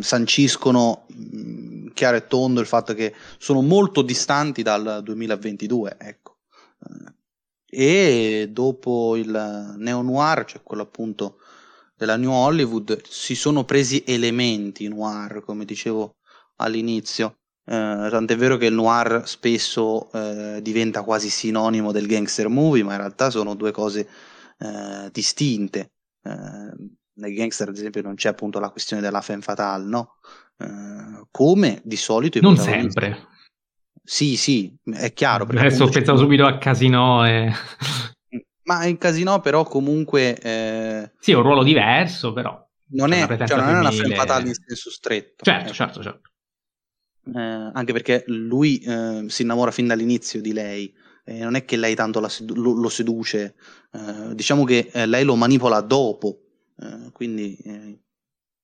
sanciscono 0.01 1.05
mh, 1.07 1.37
mm, 1.37 1.87
chiaro 1.93 2.17
e 2.17 2.27
tondo 2.27 2.59
il 2.59 2.67
fatto 2.67 2.93
che 2.93 3.13
sono 3.37 3.61
molto 3.61 4.01
distanti 4.01 4.63
dal 4.63 5.01
2022, 5.03 5.95
ecco. 5.99 6.32
E 7.65 8.49
dopo 8.51 9.15
il 9.15 9.75
neo-noir, 9.77 10.45
cioè 10.45 10.61
quello 10.61 10.83
appunto 10.83 11.39
della 11.95 12.17
New 12.17 12.31
Hollywood, 12.31 13.01
si 13.07 13.33
sono 13.33 13.63
presi 13.63 14.03
elementi 14.05 14.87
noir, 14.87 15.41
come 15.43 15.65
dicevo 15.65 16.17
all'inizio. 16.57 17.37
eh, 17.65 18.07
tant'è 18.11 18.35
vero 18.35 18.57
che 18.57 18.65
il 18.67 18.73
noir 18.73 19.27
spesso 19.27 20.11
eh, 20.11 20.61
diventa 20.61 21.01
quasi 21.01 21.29
sinonimo 21.29 21.91
del 21.91 22.07
gangster 22.07 22.47
movie, 22.49 22.83
ma 22.83 22.91
in 22.91 22.99
realtà 22.99 23.29
sono 23.29 23.55
due 23.55 23.71
cose 23.71 24.07
eh, 24.59 25.09
distinte. 25.11 25.93
Eh, 26.21 26.91
nel 27.15 27.33
gangster, 27.33 27.69
ad 27.69 27.75
esempio, 27.75 28.01
non 28.01 28.15
c'è 28.15 28.29
appunto 28.29 28.59
la 28.59 28.69
questione 28.69 29.01
della 29.01 29.21
femme 29.21 29.41
fatale, 29.41 29.85
no? 29.85 30.17
Eh, 30.57 31.25
come 31.31 31.81
di 31.83 31.95
solito 31.95 32.37
i 32.37 32.41
Non 32.41 32.57
sempre. 32.57 33.31
Sì, 34.03 34.35
sì, 34.35 34.75
è 34.83 35.13
chiaro. 35.13 35.45
Adesso 35.45 35.87
pensavo 35.87 36.17
subito 36.17 36.45
a 36.45 36.57
Casino 36.57 37.25
e... 37.25 37.51
Ma 38.63 38.85
in 38.85 38.97
Casino 38.97 39.39
però 39.39 39.63
comunque... 39.63 40.37
Eh... 40.39 41.11
Sì, 41.19 41.31
è 41.31 41.35
un 41.35 41.43
ruolo 41.43 41.63
diverso 41.63 42.33
però. 42.33 42.61
Non 42.91 43.11
è, 43.11 43.25
cioè, 43.47 43.57
non 43.57 43.75
è 43.75 43.79
una 43.79 43.91
femme 43.91 44.15
fatale 44.15 44.49
in 44.49 44.53
senso 44.53 44.91
stretto. 44.91 45.43
Certo, 45.43 45.69
eh. 45.69 45.73
certo, 45.73 46.03
certo. 46.03 46.31
Eh, 47.33 47.39
anche 47.73 47.93
perché 47.93 48.23
lui 48.27 48.79
eh, 48.79 49.25
si 49.27 49.41
innamora 49.41 49.71
fin 49.71 49.87
dall'inizio 49.87 50.41
di 50.41 50.53
lei. 50.53 50.93
non 51.25 51.55
è 51.55 51.63
che 51.63 51.77
lei 51.77 51.95
tanto 51.95 52.25
sedu- 52.27 52.57
lo, 52.57 52.73
lo, 52.73 52.89
seduce, 52.89 53.55
eh, 53.93 54.35
diciamo 54.35 54.65
che 54.65 54.89
eh, 54.91 55.05
lei 55.05 55.23
lo 55.23 55.35
manipola 55.35 55.79
dopo, 55.79 56.39
eh, 56.79 57.09
quindi 57.11 57.57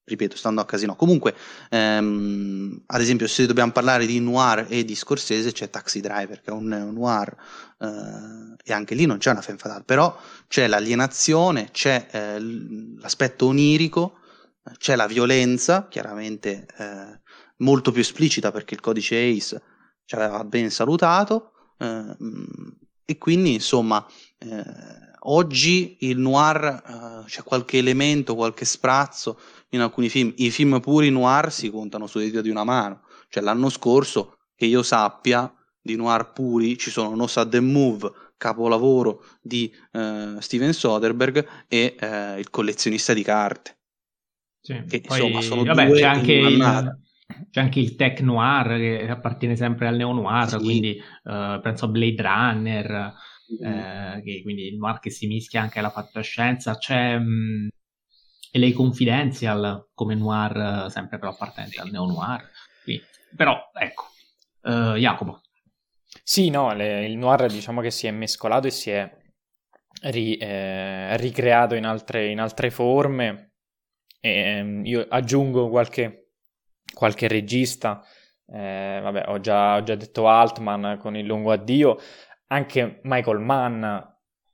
ripeto, 0.10 0.36
stando 0.36 0.60
a 0.60 0.66
casino. 0.66 0.96
Comunque, 0.96 1.36
ehm, 1.70 2.84
ad 2.88 3.00
esempio, 3.00 3.28
se 3.28 3.46
dobbiamo 3.46 3.72
parlare 3.72 4.06
di 4.06 4.20
noir 4.20 4.66
e 4.68 4.84
di 4.84 4.96
Scorsese, 4.96 5.54
c'è 5.54 5.70
Taxi 5.70 6.02
Driver, 6.02 6.42
che 6.42 6.50
è 6.50 6.54
un 6.54 6.92
noir, 6.94 7.36
eh, 7.80 8.56
e 8.64 8.74
anche 8.74 8.96
lì 8.96 9.06
non 9.06 9.18
c'è 9.18 9.32
una 9.32 9.42
femme 9.42 9.58
fatale, 9.58 9.84
però 9.84 10.18
c'è 10.48 10.68
l'alienazione, 10.68 11.70
c'è 11.72 12.08
eh, 12.12 12.40
l'aspetto 12.40 13.46
onirico, 13.48 14.18
c'è 14.78 14.96
la 14.96 15.08
violenza, 15.08 15.88
chiaramente 15.88 16.68
eh, 16.78 17.20
molto 17.58 17.92
più 17.92 18.02
esplicita 18.02 18.52
perché 18.52 18.74
il 18.76 18.82
codice 18.82 19.16
ACE 19.16 19.62
ci 20.06 20.16
aveva 20.16 20.44
ben 20.44 20.70
salutato, 20.70 21.52
ehm, 21.78 22.78
e 23.06 23.18
quindi 23.18 23.54
insomma 23.54 24.06
eh, 24.38 24.64
oggi 25.22 25.98
il 26.02 26.18
noir 26.18 27.22
uh, 27.22 27.26
c'è 27.26 27.44
qualche 27.44 27.78
elemento, 27.78 28.36
qualche 28.36 28.66
sprazzo 28.66 29.40
in 29.70 29.82
alcuni 29.82 30.10
film. 30.10 30.34
I 30.38 30.50
film 30.52 30.80
puri 30.80 31.10
noir 31.10 31.52
si 31.52 31.70
contano 31.70 32.08
sulle 32.08 32.26
dita 32.26 32.42
di 32.42 32.50
una 32.50 32.64
mano. 32.64 33.04
Cioè 33.30 33.44
l'anno 33.44 33.70
scorso, 33.70 34.40
che 34.56 34.66
io 34.66 34.84
sappia, 34.84 35.52
di 35.82 35.96
noir 35.96 36.32
puri 36.34 36.78
ci 36.78 36.90
sono 36.90 37.16
No 37.16 37.28
Sad 37.28 37.54
Move, 37.56 38.12
capolavoro 38.38 39.24
di 39.42 39.72
uh, 39.92 40.40
Steven 40.40 40.74
Soderbergh 40.74 41.66
e 41.68 41.96
uh, 42.00 42.40
Il 42.40 42.50
collezionista 42.50 43.14
di 43.14 43.24
carte. 43.24 43.78
Sì, 44.62 44.84
che, 44.88 45.02
poi, 45.02 45.20
insomma 45.20 45.42
sono 45.42 45.64
vabbè, 45.64 45.86
due 45.88 46.00
c'è 46.00 46.06
anche, 46.06 46.34
il, 46.34 47.00
c'è 47.50 47.62
anche 47.62 47.80
il 47.80 47.96
tech 47.96 48.20
noir 48.22 48.78
che 48.78 49.08
appartiene 49.10 49.56
sempre 49.56 49.88
al 49.88 49.96
neo 49.96 50.12
noir, 50.12 50.50
sì. 50.50 50.58
quindi 50.58 51.02
penso 51.24 51.86
a 51.86 51.88
Blade 51.88 52.22
Runner 52.22 53.14
eh, 53.50 54.22
che 54.22 54.42
quindi 54.44 54.68
il 54.68 54.78
noir 54.78 55.00
che 55.00 55.10
si 55.10 55.28
mischia 55.28 55.62
anche 55.62 55.80
alla 55.80 55.90
fantascienza, 55.90 56.78
c'è 56.78 57.18
mh, 57.18 57.70
mm, 58.58 58.62
LA 58.62 58.74
Confidential 58.74 59.90
come 59.94 60.16
noir 60.16 60.90
sempre 60.90 61.20
però 61.20 61.32
appartenente 61.32 61.80
al 61.82 61.90
neo-noir, 61.90 62.50
quindi, 62.84 63.04
però 63.36 63.70
ecco, 63.74 64.08
uh, 64.64 64.96
Jacopo. 64.96 65.42
Sì, 66.24 66.50
no, 66.50 66.74
le, 66.74 67.06
il 67.06 67.18
noir 67.18 67.48
diciamo 67.48 67.82
che 67.82 67.92
si 67.92 68.08
è 68.08 68.12
mescolato 68.12 68.68
e 68.68 68.72
si 68.72 68.90
è 68.92 69.10
ri, 70.04 70.36
eh, 70.38 71.18
ricreato 71.18 71.76
in 71.76 71.86
altre, 71.86 72.28
in 72.28 72.40
altre 72.40 72.70
forme. 72.72 73.54
E, 74.20 74.30
ehm, 74.30 74.86
io 74.86 75.06
aggiungo 75.10 75.70
qualche, 75.70 76.32
qualche 76.94 77.28
regista, 77.28 78.04
eh, 78.48 79.00
vabbè, 79.02 79.26
ho 79.28 79.40
già, 79.40 79.76
ho 79.76 79.84
già, 79.84 79.96
detto 79.96 80.28
Altman 80.28 80.98
con 81.00 81.16
il 81.16 81.26
lungo 81.26 81.52
addio, 81.52 81.98
anche 82.48 83.00
Michael 83.04 83.40
Mann, 83.40 83.86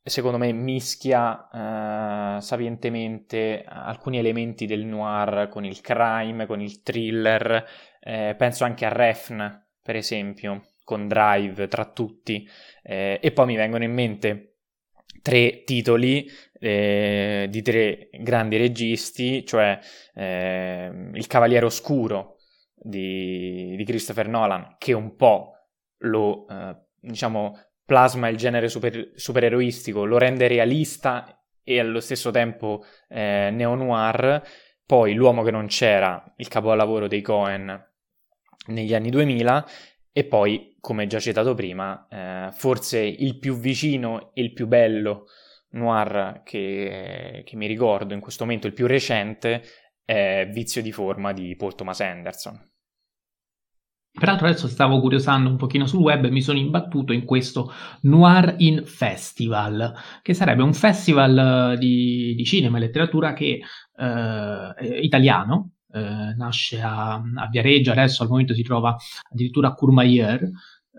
secondo 0.10 0.38
me, 0.38 0.52
mischia 0.52 1.50
uh, 1.52 2.40
sapientemente 2.40 3.64
alcuni 3.68 4.20
elementi 4.20 4.66
del 4.66 4.86
noir 4.86 5.50
con 5.50 5.66
il 5.66 5.82
crime, 5.82 6.46
con 6.46 6.62
il 6.62 6.84
thriller. 6.84 7.66
Eh, 8.00 8.36
penso 8.38 8.66
anche 8.66 8.86
a 8.86 8.90
Refn, 8.90 9.66
per 9.82 9.96
esempio, 9.96 10.74
con 10.84 11.08
Drive 11.08 11.68
tra 11.68 11.86
tutti. 11.86 12.48
Eh, 12.84 13.20
e 13.22 13.32
poi 13.32 13.48
mi 13.48 13.56
vengono 13.56 13.84
in 13.84 13.94
mente 13.94 14.58
tre 15.22 15.64
titoli 15.64 16.30
eh, 16.60 17.48
di 17.50 17.62
tre 17.64 18.10
grandi 18.12 18.58
registi, 18.58 19.44
cioè 19.44 19.80
eh, 20.14 21.10
Il 21.14 21.26
Cavaliere 21.26 21.66
Oscuro 21.66 22.38
di, 22.76 23.76
di, 23.76 23.84
Christopher 23.84 24.28
Nolan, 24.28 24.76
che 24.78 24.94
un 24.94 25.16
po' 25.16 25.54
lo, 26.00 26.48
eh, 26.48 26.76
diciamo, 27.00 27.58
plasma 27.86 28.28
il 28.28 28.38
genere 28.38 28.68
super, 28.68 29.12
supereroistico, 29.16 30.06
lo 30.06 30.18
rende 30.18 30.48
realista 30.48 31.46
e 31.64 31.80
allo 31.80 32.00
stesso 32.00 32.32
tempo 32.32 32.84
eh, 33.10 33.50
neo-noir. 33.52 34.42
Poi 34.86 35.14
L'uomo 35.14 35.44
che 35.44 35.52
non 35.52 35.68
c'era, 35.68 36.34
il 36.38 36.48
capolavoro 36.48 37.08
dei 37.08 37.22
Cohen 37.22 37.92
negli 38.68 38.94
anni 38.94 39.10
2000 39.10 39.66
e 40.12 40.24
poi, 40.26 40.78
come 40.80 41.08
già 41.08 41.20
citato 41.20 41.54
prima, 41.56 42.08
eh, 42.10 42.52
forse 42.54 43.00
il 43.00 43.38
più 43.38 43.58
vicino 43.58 44.32
e 44.34 44.42
il 44.42 44.54
più 44.54 44.68
bello 44.68 45.26
noir 45.72 46.42
che, 46.44 47.44
che, 47.46 47.56
mi 47.56 47.68
ricordo 47.68 48.14
in 48.14 48.22
questo 48.22 48.46
momento, 48.46 48.68
il 48.68 48.74
più 48.74 48.88
recente, 48.88 49.62
è 50.04 50.48
Vizio 50.52 50.82
di 50.82 50.92
forma 50.92 51.34
di 51.34 51.56
Paul 51.56 51.76
Thomas 51.76 52.00
Anderson. 52.00 52.75
Peraltro 54.18 54.48
adesso 54.48 54.68
stavo 54.70 55.02
curiosando 55.02 55.50
un 55.50 55.58
pochino 55.58 55.86
sul 55.86 56.00
web 56.00 56.24
e 56.24 56.32
mi 56.32 56.42
sono 56.42 56.58
imbattuto 56.58 57.12
in 57.12 57.26
questo 57.26 57.70
Noir 58.04 58.56
in 58.60 58.84
Festival, 58.86 59.94
che 60.22 60.34
sarebbe 60.34 60.64
un 60.64 60.74
festival 60.74 61.74
eh, 61.74 61.78
di, 61.78 62.34
di 62.34 62.46
cinema 62.46 62.78
e 62.78 62.80
letteratura 62.80 63.34
che, 63.34 63.60
eh, 63.98 65.00
italiano, 65.02 65.72
eh, 65.92 66.34
nasce 66.38 66.82
a, 66.82 67.16
a, 67.16 67.48
Viareggio, 67.50 67.92
adesso 67.92 68.24
al 68.24 68.30
momento 68.30 68.54
si 68.54 68.64
trova 68.64 68.96
addirittura 69.30 69.70
a 69.70 69.74
Courmayeur, 69.74 70.50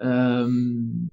ehm, 0.03 1.07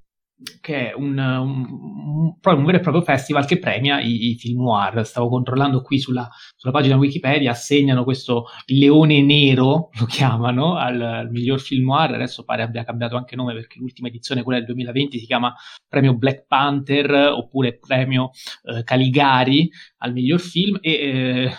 che 0.62 0.92
è 0.92 0.94
un, 0.94 1.18
un, 1.18 1.66
un, 1.70 2.34
un, 2.42 2.66
vero 2.66 2.78
e 2.78 2.80
proprio 2.80 3.04
festival 3.04 3.46
che 3.46 3.60
premia 3.60 4.00
i, 4.00 4.32
i 4.32 4.36
film 4.38 4.62
noir. 4.64 5.06
Stavo 5.06 5.30
controllando 5.30 5.82
qui 5.82 6.00
sulla, 6.00 6.30
sulla, 6.56 6.74
pagina 6.74 6.96
Wikipedia, 6.96 7.52
assegnano 7.52 8.04
questo 8.04 8.46
leone 8.68 9.22
nero, 9.22 9.90
lo 10.00 10.06
chiamano, 10.06 10.76
al, 10.76 11.02
al, 11.02 11.32
miglior 11.32 11.60
film 11.60 11.86
noir. 11.86 12.14
Adesso 12.14 12.44
pare 12.44 12.64
abbia 12.64 12.84
cambiato 12.84 13.16
anche 13.16 13.36
nome 13.36 13.54
perché 13.54 13.80
l'ultima 13.80 14.08
edizione, 14.08 14.44
quella 14.44 14.60
del 14.60 14.68
2020, 14.68 15.20
si 15.20 15.26
chiama 15.26 15.54
premio 15.88 16.16
Black 16.16 16.46
Panther 16.48 17.32
oppure 17.34 17.78
premio 17.78 18.32
eh, 18.64 18.84
Caligari 18.84 19.70
al 19.98 20.14
miglior 20.14 20.40
film. 20.40 20.78
E 20.82 20.92
eh, 20.92 21.52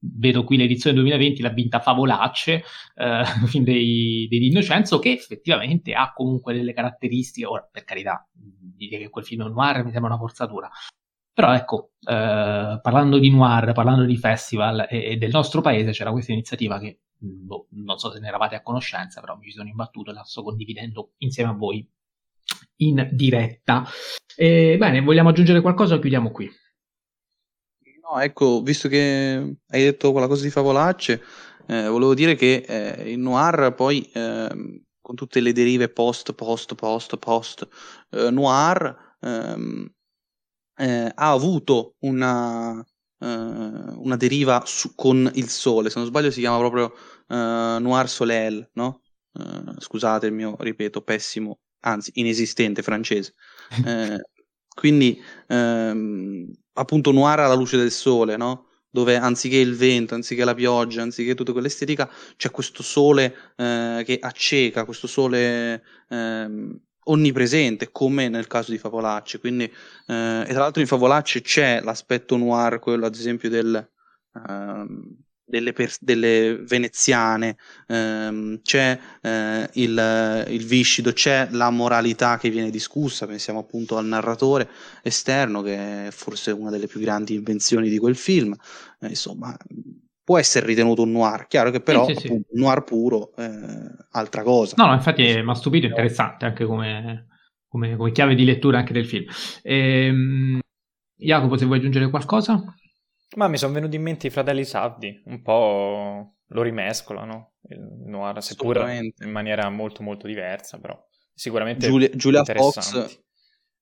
vedo 0.00 0.44
qui 0.44 0.56
l'edizione 0.56 0.96
2020 0.96 1.42
l'ha 1.42 1.50
vinta 1.50 1.80
Favolacce, 1.80 2.64
eh, 2.94 3.22
dei, 3.60 4.26
dei 4.28 4.46
Innocenzo, 4.46 4.98
che 4.98 5.12
effettivamente 5.12 5.92
ha 5.92 6.12
comunque 6.12 6.54
delle 6.54 6.72
caratteristiche, 6.72 7.46
ora 7.46 7.68
per 7.70 7.84
carità, 7.84 8.26
dire 8.32 8.98
che 8.98 9.10
quel 9.10 9.24
film 9.24 9.46
è 9.46 9.48
noir 9.48 9.84
mi 9.84 9.90
sembra 9.90 10.10
una 10.10 10.18
forzatura, 10.18 10.70
però 11.32 11.54
ecco, 11.54 11.92
eh, 12.00 12.78
parlando 12.82 13.18
di 13.18 13.30
noir, 13.30 13.72
parlando 13.72 14.04
di 14.04 14.16
festival 14.16 14.86
e, 14.88 15.12
e, 15.12 15.16
del 15.16 15.30
nostro 15.30 15.60
paese, 15.60 15.92
c'era 15.92 16.10
questa 16.10 16.32
iniziativa 16.32 16.78
che 16.78 17.00
boh, 17.16 17.68
non 17.70 17.98
so 17.98 18.10
se 18.10 18.18
ne 18.18 18.28
eravate 18.28 18.56
a 18.56 18.62
conoscenza, 18.62 19.20
però 19.20 19.36
mi 19.36 19.44
ci 19.44 19.52
sono 19.52 19.68
imbattuto 19.68 20.10
e 20.10 20.14
la 20.14 20.24
sto 20.24 20.42
condividendo 20.42 21.12
insieme 21.18 21.50
a 21.50 21.54
voi 21.54 21.88
in 22.76 23.08
diretta. 23.12 23.84
E, 24.36 24.76
bene, 24.78 25.00
vogliamo 25.00 25.28
aggiungere 25.28 25.60
qualcosa 25.60 25.94
o 25.94 25.98
chiudiamo 25.98 26.30
qui? 26.30 26.50
No, 28.10 28.18
ecco, 28.20 28.60
visto 28.62 28.88
che 28.88 29.56
hai 29.68 29.82
detto 29.82 30.10
quella 30.10 30.26
cosa 30.26 30.42
di 30.42 30.50
favolacce, 30.50 31.22
eh, 31.68 31.86
volevo 31.86 32.14
dire 32.14 32.34
che 32.34 32.64
eh, 32.66 33.12
il 33.12 33.18
noir 33.20 33.72
poi, 33.76 34.02
eh, 34.12 34.82
con 35.00 35.14
tutte 35.14 35.38
le 35.40 35.52
derive 35.52 35.88
post, 35.88 36.32
post, 36.32 36.74
post, 36.74 37.16
post 37.18 37.68
eh, 38.10 38.30
noir, 38.30 39.14
ehm, 39.20 39.88
eh, 40.76 41.12
ha 41.14 41.30
avuto 41.30 41.96
una, 42.00 42.80
eh, 43.20 43.26
una 43.26 44.16
deriva 44.16 44.62
su, 44.66 44.94
con 44.96 45.30
il 45.34 45.48
sole, 45.48 45.90
se 45.90 45.98
non 45.98 46.08
sbaglio 46.08 46.30
si 46.30 46.40
chiama 46.40 46.58
proprio 46.58 46.92
Noir 47.28 48.08
Soleil, 48.08 48.68
no? 48.74 49.02
scusate 49.78 50.26
il 50.26 50.32
mio, 50.32 50.56
ripeto, 50.58 51.02
pessimo, 51.02 51.60
anzi 51.80 52.10
inesistente 52.14 52.82
francese. 52.82 53.34
quindi 54.80 55.22
ehm, 55.46 56.50
appunto 56.72 57.12
noir 57.12 57.40
alla 57.40 57.54
luce 57.54 57.76
del 57.76 57.90
sole, 57.90 58.38
no? 58.38 58.68
Dove 58.88 59.16
anziché 59.16 59.58
il 59.58 59.76
vento, 59.76 60.14
anziché 60.14 60.42
la 60.42 60.54
pioggia, 60.54 61.02
anziché 61.02 61.34
tutta 61.34 61.52
quell'estetica, 61.52 62.10
c'è 62.34 62.50
questo 62.50 62.82
sole 62.82 63.52
eh, 63.56 64.02
che 64.06 64.18
acceca, 64.18 64.86
questo 64.86 65.06
sole 65.06 65.82
eh, 66.08 66.48
onnipresente, 67.04 67.90
come 67.92 68.30
nel 68.30 68.46
caso 68.46 68.70
di 68.70 68.78
Favolacce. 68.78 69.38
Quindi, 69.38 69.64
eh, 69.64 69.70
e 70.46 70.46
tra 70.48 70.60
l'altro 70.60 70.80
in 70.80 70.88
Favolacce 70.88 71.42
c'è 71.42 71.82
l'aspetto 71.82 72.38
noir, 72.38 72.78
quello 72.78 73.04
ad 73.04 73.14
esempio 73.14 73.50
del, 73.50 73.86
ehm, 74.34 75.14
delle, 75.50 75.72
pers- 75.72 76.02
delle 76.02 76.56
veneziane, 76.62 77.56
ehm, 77.88 78.60
c'è 78.62 78.98
eh, 79.20 79.68
il, 79.74 80.46
il, 80.48 80.64
viscido, 80.64 81.12
c'è 81.12 81.48
la 81.50 81.70
moralità 81.70 82.38
che 82.38 82.48
viene 82.48 82.70
discussa, 82.70 83.26
pensiamo 83.26 83.58
appunto 83.58 83.98
al 83.98 84.06
narratore 84.06 84.68
esterno 85.02 85.60
che 85.60 86.06
è 86.06 86.10
forse 86.10 86.52
una 86.52 86.70
delle 86.70 86.86
più 86.86 87.00
grandi 87.00 87.34
invenzioni 87.34 87.88
di 87.88 87.98
quel 87.98 88.16
film, 88.16 88.54
eh, 89.00 89.08
insomma 89.08 89.54
può 90.22 90.38
essere 90.38 90.64
ritenuto 90.64 91.02
un 91.02 91.10
noir, 91.10 91.48
chiaro 91.48 91.72
che 91.72 91.80
però 91.80 92.06
sì, 92.06 92.14
sì, 92.14 92.26
appunto, 92.28 92.48
sì. 92.52 92.60
noir 92.60 92.84
puro 92.84 93.34
è 93.34 93.42
eh, 93.42 94.06
altra 94.12 94.44
cosa. 94.44 94.74
No, 94.78 94.86
no, 94.86 94.94
infatti 94.94 95.22
mi 95.22 95.50
ha 95.50 95.54
stupito, 95.54 95.86
interessante 95.86 96.44
anche 96.44 96.64
come, 96.64 97.26
come, 97.66 97.96
come, 97.96 98.12
chiave 98.12 98.36
di 98.36 98.44
lettura 98.44 98.78
anche 98.78 98.92
del 98.92 99.06
film. 99.06 99.24
Ehm, 99.62 100.60
Jacopo, 101.16 101.56
se 101.56 101.64
vuoi 101.64 101.78
aggiungere 101.78 102.08
qualcosa? 102.10 102.62
Ma 103.36 103.48
mi 103.48 103.58
sono 103.58 103.72
venuti 103.72 103.96
in 103.96 104.02
mente 104.02 104.26
i 104.26 104.30
fratelli 104.30 104.64
Savdi, 104.64 105.22
un 105.26 105.42
po' 105.42 106.34
lo 106.46 106.62
rimescolano, 106.62 107.52
il 107.68 107.80
noir, 108.06 108.42
seppur 108.42 108.88
in 108.88 109.30
maniera 109.30 109.68
molto 109.70 110.02
molto 110.02 110.26
diversa, 110.26 110.78
però 110.78 111.00
sicuramente 111.32 111.86
Giulia, 111.86 112.10
Giulia 112.10 112.44
Fox 112.44 113.20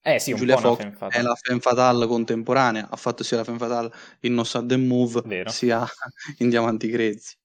eh 0.00 0.18
sì, 0.20 0.32
un 0.32 0.38
Giulia 0.38 0.56
Fox 0.56 0.78
è 1.08 1.20
la 1.20 1.34
femme 1.34 1.60
fatale 1.60 2.06
contemporanea, 2.06 2.88
ha 2.88 2.96
fatto 2.96 3.24
sia 3.24 3.38
la 3.38 3.44
femme 3.44 3.58
fatale 3.58 3.90
in 4.20 4.34
No 4.34 4.44
Sudden 4.44 4.86
Move, 4.86 5.22
Vero. 5.26 5.50
sia 5.50 5.84
in 6.38 6.48
Diamanti 6.48 6.88
Grezzi. 6.88 7.36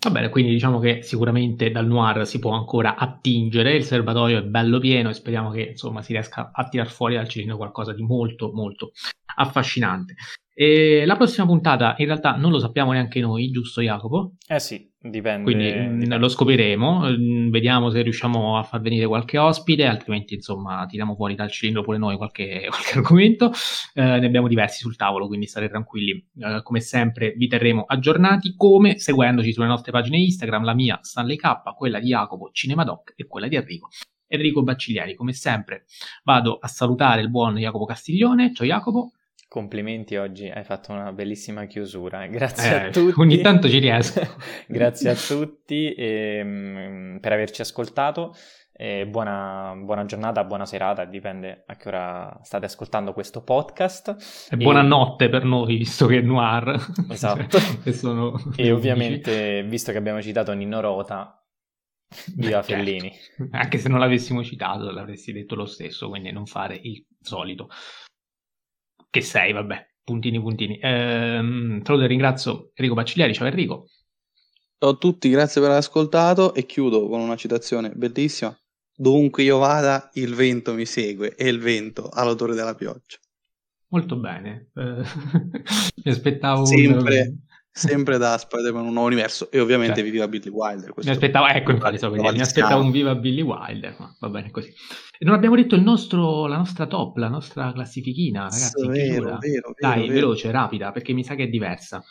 Va 0.00 0.10
bene, 0.10 0.28
quindi 0.28 0.50
diciamo 0.50 0.80
che 0.80 1.02
sicuramente 1.02 1.70
dal 1.70 1.86
noir 1.86 2.26
si 2.26 2.40
può 2.40 2.50
ancora 2.52 2.96
attingere, 2.96 3.76
il 3.76 3.84
serbatoio 3.84 4.38
è 4.38 4.42
bello 4.42 4.80
pieno 4.80 5.08
e 5.08 5.14
speriamo 5.14 5.50
che 5.50 5.62
insomma 5.70 6.02
si 6.02 6.12
riesca 6.12 6.50
a 6.52 6.68
tirar 6.68 6.90
fuori 6.90 7.14
dal 7.14 7.28
cilindro 7.28 7.56
qualcosa 7.56 7.92
di 7.94 8.02
molto 8.02 8.50
molto 8.52 8.90
affascinante. 9.36 10.16
E 10.60 11.06
la 11.06 11.16
prossima 11.16 11.46
puntata 11.46 11.94
in 11.96 12.04
realtà 12.04 12.36
non 12.36 12.50
lo 12.50 12.58
sappiamo 12.58 12.92
neanche 12.92 13.18
noi, 13.18 13.50
giusto 13.50 13.80
Jacopo? 13.80 14.34
Eh 14.46 14.60
sì, 14.60 14.92
dipende. 15.00 15.44
Quindi 15.44 15.72
mm, 15.72 15.92
dipende. 16.00 16.18
lo 16.18 16.28
scopriremo, 16.28 17.00
mm, 17.08 17.48
vediamo 17.48 17.88
se 17.88 18.02
riusciamo 18.02 18.58
a 18.58 18.62
far 18.62 18.82
venire 18.82 19.06
qualche 19.06 19.38
ospite, 19.38 19.86
altrimenti 19.86 20.34
insomma 20.34 20.84
tiriamo 20.84 21.14
fuori 21.14 21.34
dal 21.34 21.50
cilindro 21.50 21.82
pure 21.82 21.96
noi 21.96 22.18
qualche, 22.18 22.66
qualche 22.68 22.98
argomento. 22.98 23.50
Eh, 23.94 24.02
ne 24.02 24.26
abbiamo 24.26 24.48
diversi 24.48 24.80
sul 24.80 24.96
tavolo, 24.96 25.28
quindi 25.28 25.46
state 25.46 25.70
tranquilli. 25.70 26.22
Eh, 26.40 26.60
come 26.62 26.80
sempre 26.80 27.32
vi 27.38 27.46
terremo 27.46 27.84
aggiornati, 27.86 28.52
come 28.54 28.98
seguendoci 28.98 29.54
sulle 29.54 29.66
nostre 29.66 29.92
pagine 29.92 30.18
Instagram, 30.18 30.64
la 30.64 30.74
mia 30.74 30.98
Stanley 31.00 31.36
K, 31.36 31.74
quella 31.74 31.98
di 31.98 32.08
Jacopo 32.08 32.50
Cinemadoc 32.52 33.14
e 33.16 33.26
quella 33.26 33.48
di 33.48 33.56
Enrico. 33.56 33.88
Enrico 34.26 34.62
Bacciglieri, 34.62 35.14
come 35.14 35.32
sempre 35.32 35.86
vado 36.22 36.58
a 36.60 36.66
salutare 36.66 37.22
il 37.22 37.30
buon 37.30 37.56
Jacopo 37.56 37.86
Castiglione. 37.86 38.52
Ciao 38.52 38.66
Jacopo. 38.66 39.12
Complimenti 39.50 40.14
oggi, 40.14 40.48
hai 40.48 40.62
fatto 40.62 40.92
una 40.92 41.10
bellissima 41.10 41.64
chiusura. 41.64 42.24
Grazie 42.30 42.70
eh, 42.70 42.86
a 42.86 42.90
tutti. 42.90 43.20
Ogni 43.20 43.40
tanto 43.40 43.68
ci 43.68 43.80
riesco. 43.80 44.20
Grazie 44.68 45.10
a 45.10 45.14
tutti 45.16 45.92
e, 45.92 46.40
um, 46.40 47.18
per 47.20 47.32
averci 47.32 47.60
ascoltato. 47.60 48.32
Buona, 49.08 49.74
buona, 49.76 50.04
giornata, 50.06 50.44
buona 50.44 50.64
serata, 50.64 51.04
dipende 51.04 51.64
a 51.66 51.74
che 51.74 51.88
ora 51.88 52.38
state 52.44 52.66
ascoltando 52.66 53.12
questo 53.12 53.42
podcast. 53.42 54.48
E, 54.50 54.54
e... 54.54 54.56
buonanotte 54.56 55.28
per 55.28 55.42
noi, 55.42 55.78
visto 55.78 56.06
che 56.06 56.18
è 56.18 56.22
noir. 56.22 56.76
Esatto. 57.10 57.58
e, 57.82 57.92
sono... 57.92 58.40
e 58.54 58.70
ovviamente, 58.70 59.64
visto 59.64 59.90
che 59.90 59.98
abbiamo 59.98 60.22
citato 60.22 60.52
Nino 60.52 60.80
Rota, 60.80 61.44
viva 62.36 62.62
certo. 62.62 62.72
Fellini. 62.72 63.12
Anche 63.50 63.78
se 63.78 63.88
non 63.88 63.98
l'avessimo 63.98 64.44
citato, 64.44 64.92
l'avresti 64.92 65.32
detto 65.32 65.56
lo 65.56 65.66
stesso, 65.66 66.08
quindi 66.08 66.30
non 66.30 66.46
fare 66.46 66.78
il 66.80 67.04
solito 67.20 67.68
che 69.10 69.20
sei, 69.20 69.52
vabbè, 69.52 69.88
puntini 70.04 70.40
puntini. 70.40 70.78
Ehm, 70.80 71.82
saluto 71.82 72.04
e 72.04 72.06
ringrazio 72.06 72.70
Enrico 72.74 72.94
Bacciglieri, 72.94 73.34
ciao 73.34 73.46
Enrico. 73.46 73.86
Ciao 74.78 74.90
a 74.90 74.96
tutti, 74.96 75.28
grazie 75.28 75.60
per 75.60 75.70
aver 75.70 75.82
ascoltato 75.82 76.54
e 76.54 76.64
chiudo 76.64 77.08
con 77.08 77.20
una 77.20 77.36
citazione 77.36 77.90
bellissima. 77.90 78.56
Dovunque 78.94 79.42
io 79.42 79.58
vada, 79.58 80.10
il 80.14 80.34
vento 80.34 80.74
mi 80.74 80.86
segue 80.86 81.34
e 81.34 81.48
il 81.48 81.58
vento 81.58 82.08
ha 82.08 82.24
l'odore 82.24 82.54
della 82.54 82.74
pioggia. 82.74 83.18
Molto 83.88 84.16
bene. 84.16 84.70
Eh, 84.74 85.02
mi 86.04 86.10
aspettavo 86.10 86.64
sempre, 86.64 87.20
un 87.20 87.38
sempre 87.72 88.18
da 88.18 88.36
Spider-Man 88.36 88.84
un 88.84 88.92
nuovo 88.92 89.06
universo 89.06 89.50
e 89.50 89.60
ovviamente 89.60 89.96
certo. 89.96 90.10
viva 90.10 90.28
Billy 90.28 90.48
Wilder. 90.50 90.92
Mi 90.96 91.10
aspettavo, 91.10 91.46
ecco 91.46 91.70
infatti, 91.70 91.98
so 91.98 92.10
mi 92.10 92.40
aspettavo 92.40 92.82
un 92.82 92.90
viva 92.90 93.14
Billy 93.14 93.42
Wilder, 93.42 93.96
ma 93.98 94.16
va 94.18 94.28
bene 94.28 94.50
così. 94.50 94.68
E 94.68 95.24
non 95.24 95.34
abbiamo 95.34 95.54
detto 95.54 95.76
il 95.76 95.82
nostro, 95.82 96.46
la 96.46 96.56
nostra 96.56 96.86
top, 96.86 97.16
la 97.16 97.28
nostra 97.28 97.72
classifichina, 97.72 98.42
ragazzi. 98.42 98.86
Vero, 98.86 99.24
vero, 99.24 99.38
vero, 99.38 99.74
dai, 99.78 100.00
vero. 100.00 100.12
veloce, 100.14 100.50
rapida, 100.50 100.90
perché 100.92 101.12
mi 101.12 101.24
sa 101.24 101.34
che 101.34 101.44
è 101.44 101.48
diversa. 101.48 102.02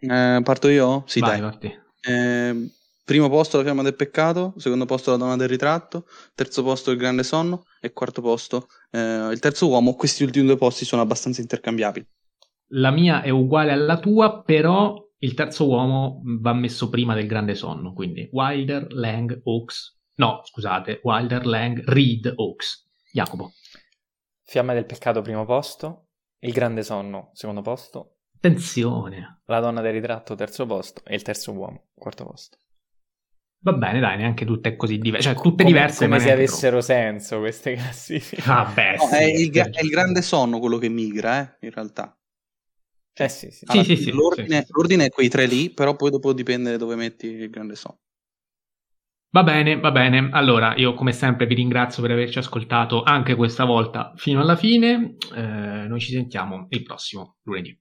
Eh, 0.00 0.40
parto 0.42 0.68
io? 0.68 1.04
Sì, 1.06 1.20
Vai, 1.20 1.30
dai. 1.30 1.40
Parti. 1.40 1.80
Eh, 2.00 2.70
primo 3.04 3.28
posto 3.28 3.58
la 3.58 3.62
fiamma 3.62 3.82
del 3.82 3.94
peccato, 3.94 4.54
secondo 4.56 4.84
posto 4.84 5.10
la 5.12 5.16
donna 5.16 5.36
del 5.36 5.48
ritratto, 5.48 6.06
terzo 6.34 6.62
posto 6.62 6.90
il 6.90 6.96
grande 6.96 7.22
sonno 7.22 7.64
e 7.80 7.92
quarto 7.92 8.20
posto 8.20 8.66
eh, 8.90 9.28
il 9.30 9.38
terzo 9.38 9.68
uomo. 9.68 9.94
Questi 9.94 10.24
ultimi 10.24 10.46
due 10.46 10.56
posti 10.56 10.84
sono 10.84 11.02
abbastanza 11.02 11.40
intercambiabili 11.40 12.06
la 12.68 12.90
mia 12.90 13.22
è 13.22 13.30
uguale 13.30 13.72
alla 13.72 13.98
tua, 13.98 14.42
però 14.42 15.02
il 15.18 15.34
terzo 15.34 15.66
uomo 15.66 16.20
va 16.24 16.52
messo 16.52 16.88
prima 16.88 17.14
del 17.14 17.26
grande 17.26 17.54
sonno, 17.54 17.92
quindi 17.92 18.28
Wilder, 18.32 18.92
Lang, 18.92 19.40
Oaks. 19.44 20.00
No, 20.16 20.40
scusate, 20.44 21.00
Wilder, 21.02 21.46
Lang, 21.46 21.82
Reed, 21.84 22.32
Oaks. 22.36 22.88
Jacopo. 23.12 23.52
Fiamma 24.42 24.74
del 24.74 24.86
peccato 24.86 25.22
primo 25.22 25.44
posto, 25.44 26.08
il 26.40 26.52
grande 26.52 26.82
sonno 26.82 27.30
secondo 27.32 27.62
posto. 27.62 28.16
Attenzione. 28.36 29.40
La 29.46 29.60
donna 29.60 29.80
del 29.80 29.92
ritratto 29.92 30.34
terzo 30.34 30.66
posto 30.66 31.02
e 31.04 31.14
il 31.14 31.22
terzo 31.22 31.52
uomo 31.52 31.86
quarto 31.94 32.24
posto. 32.24 32.58
Va 33.60 33.72
bene, 33.72 33.98
dai, 33.98 34.18
neanche 34.18 34.44
tutte 34.44 34.76
così 34.76 34.98
diverse. 34.98 35.32
Cioè, 35.32 35.40
tutte 35.40 35.62
come, 35.62 35.74
diverse. 35.74 36.04
Come 36.04 36.20
se 36.20 36.30
avessero 36.30 36.78
troppo. 36.78 36.84
senso 36.84 37.38
queste 37.38 37.72
classifiche. 37.76 38.42
Vabbè, 38.44 38.96
no, 38.98 39.06
sì, 39.06 39.14
è, 39.14 39.24
il, 39.24 39.50
è, 39.50 39.80
il, 39.80 39.88
grande 39.88 40.20
sonno 40.20 40.58
quello 40.58 40.76
che 40.76 40.90
migra, 40.90 41.40
eh, 41.40 41.66
in 41.66 41.72
realtà. 41.72 42.14
Eh 43.16 43.28
sì, 43.28 43.48
sì. 43.52 43.64
Allora, 43.68 43.84
sì, 43.86 43.96
sì, 43.96 44.10
l'ordine, 44.10 44.62
sì, 44.62 44.72
l'ordine, 44.72 45.04
è 45.06 45.08
quei 45.08 45.28
tre 45.28 45.46
lì, 45.46 45.70
però 45.70 45.94
poi 45.94 46.10
dopo 46.10 46.32
dipende 46.32 46.76
dove 46.76 46.96
metti 46.96 47.26
il 47.28 47.48
grande 47.48 47.76
son. 47.76 47.96
Va 49.34 49.42
bene, 49.42 49.78
va 49.80 49.90
bene. 49.90 50.28
Allora, 50.32 50.74
io 50.76 50.94
come 50.94 51.12
sempre 51.12 51.46
vi 51.46 51.54
ringrazio 51.54 52.00
per 52.02 52.12
averci 52.12 52.38
ascoltato 52.38 53.02
anche 53.02 53.34
questa 53.34 53.64
volta 53.64 54.12
fino 54.16 54.40
alla 54.40 54.54
fine. 54.56 55.16
Eh, 55.34 55.86
noi 55.88 55.98
ci 56.00 56.12
sentiamo 56.12 56.66
il 56.70 56.82
prossimo 56.84 57.36
lunedì. 57.42 57.76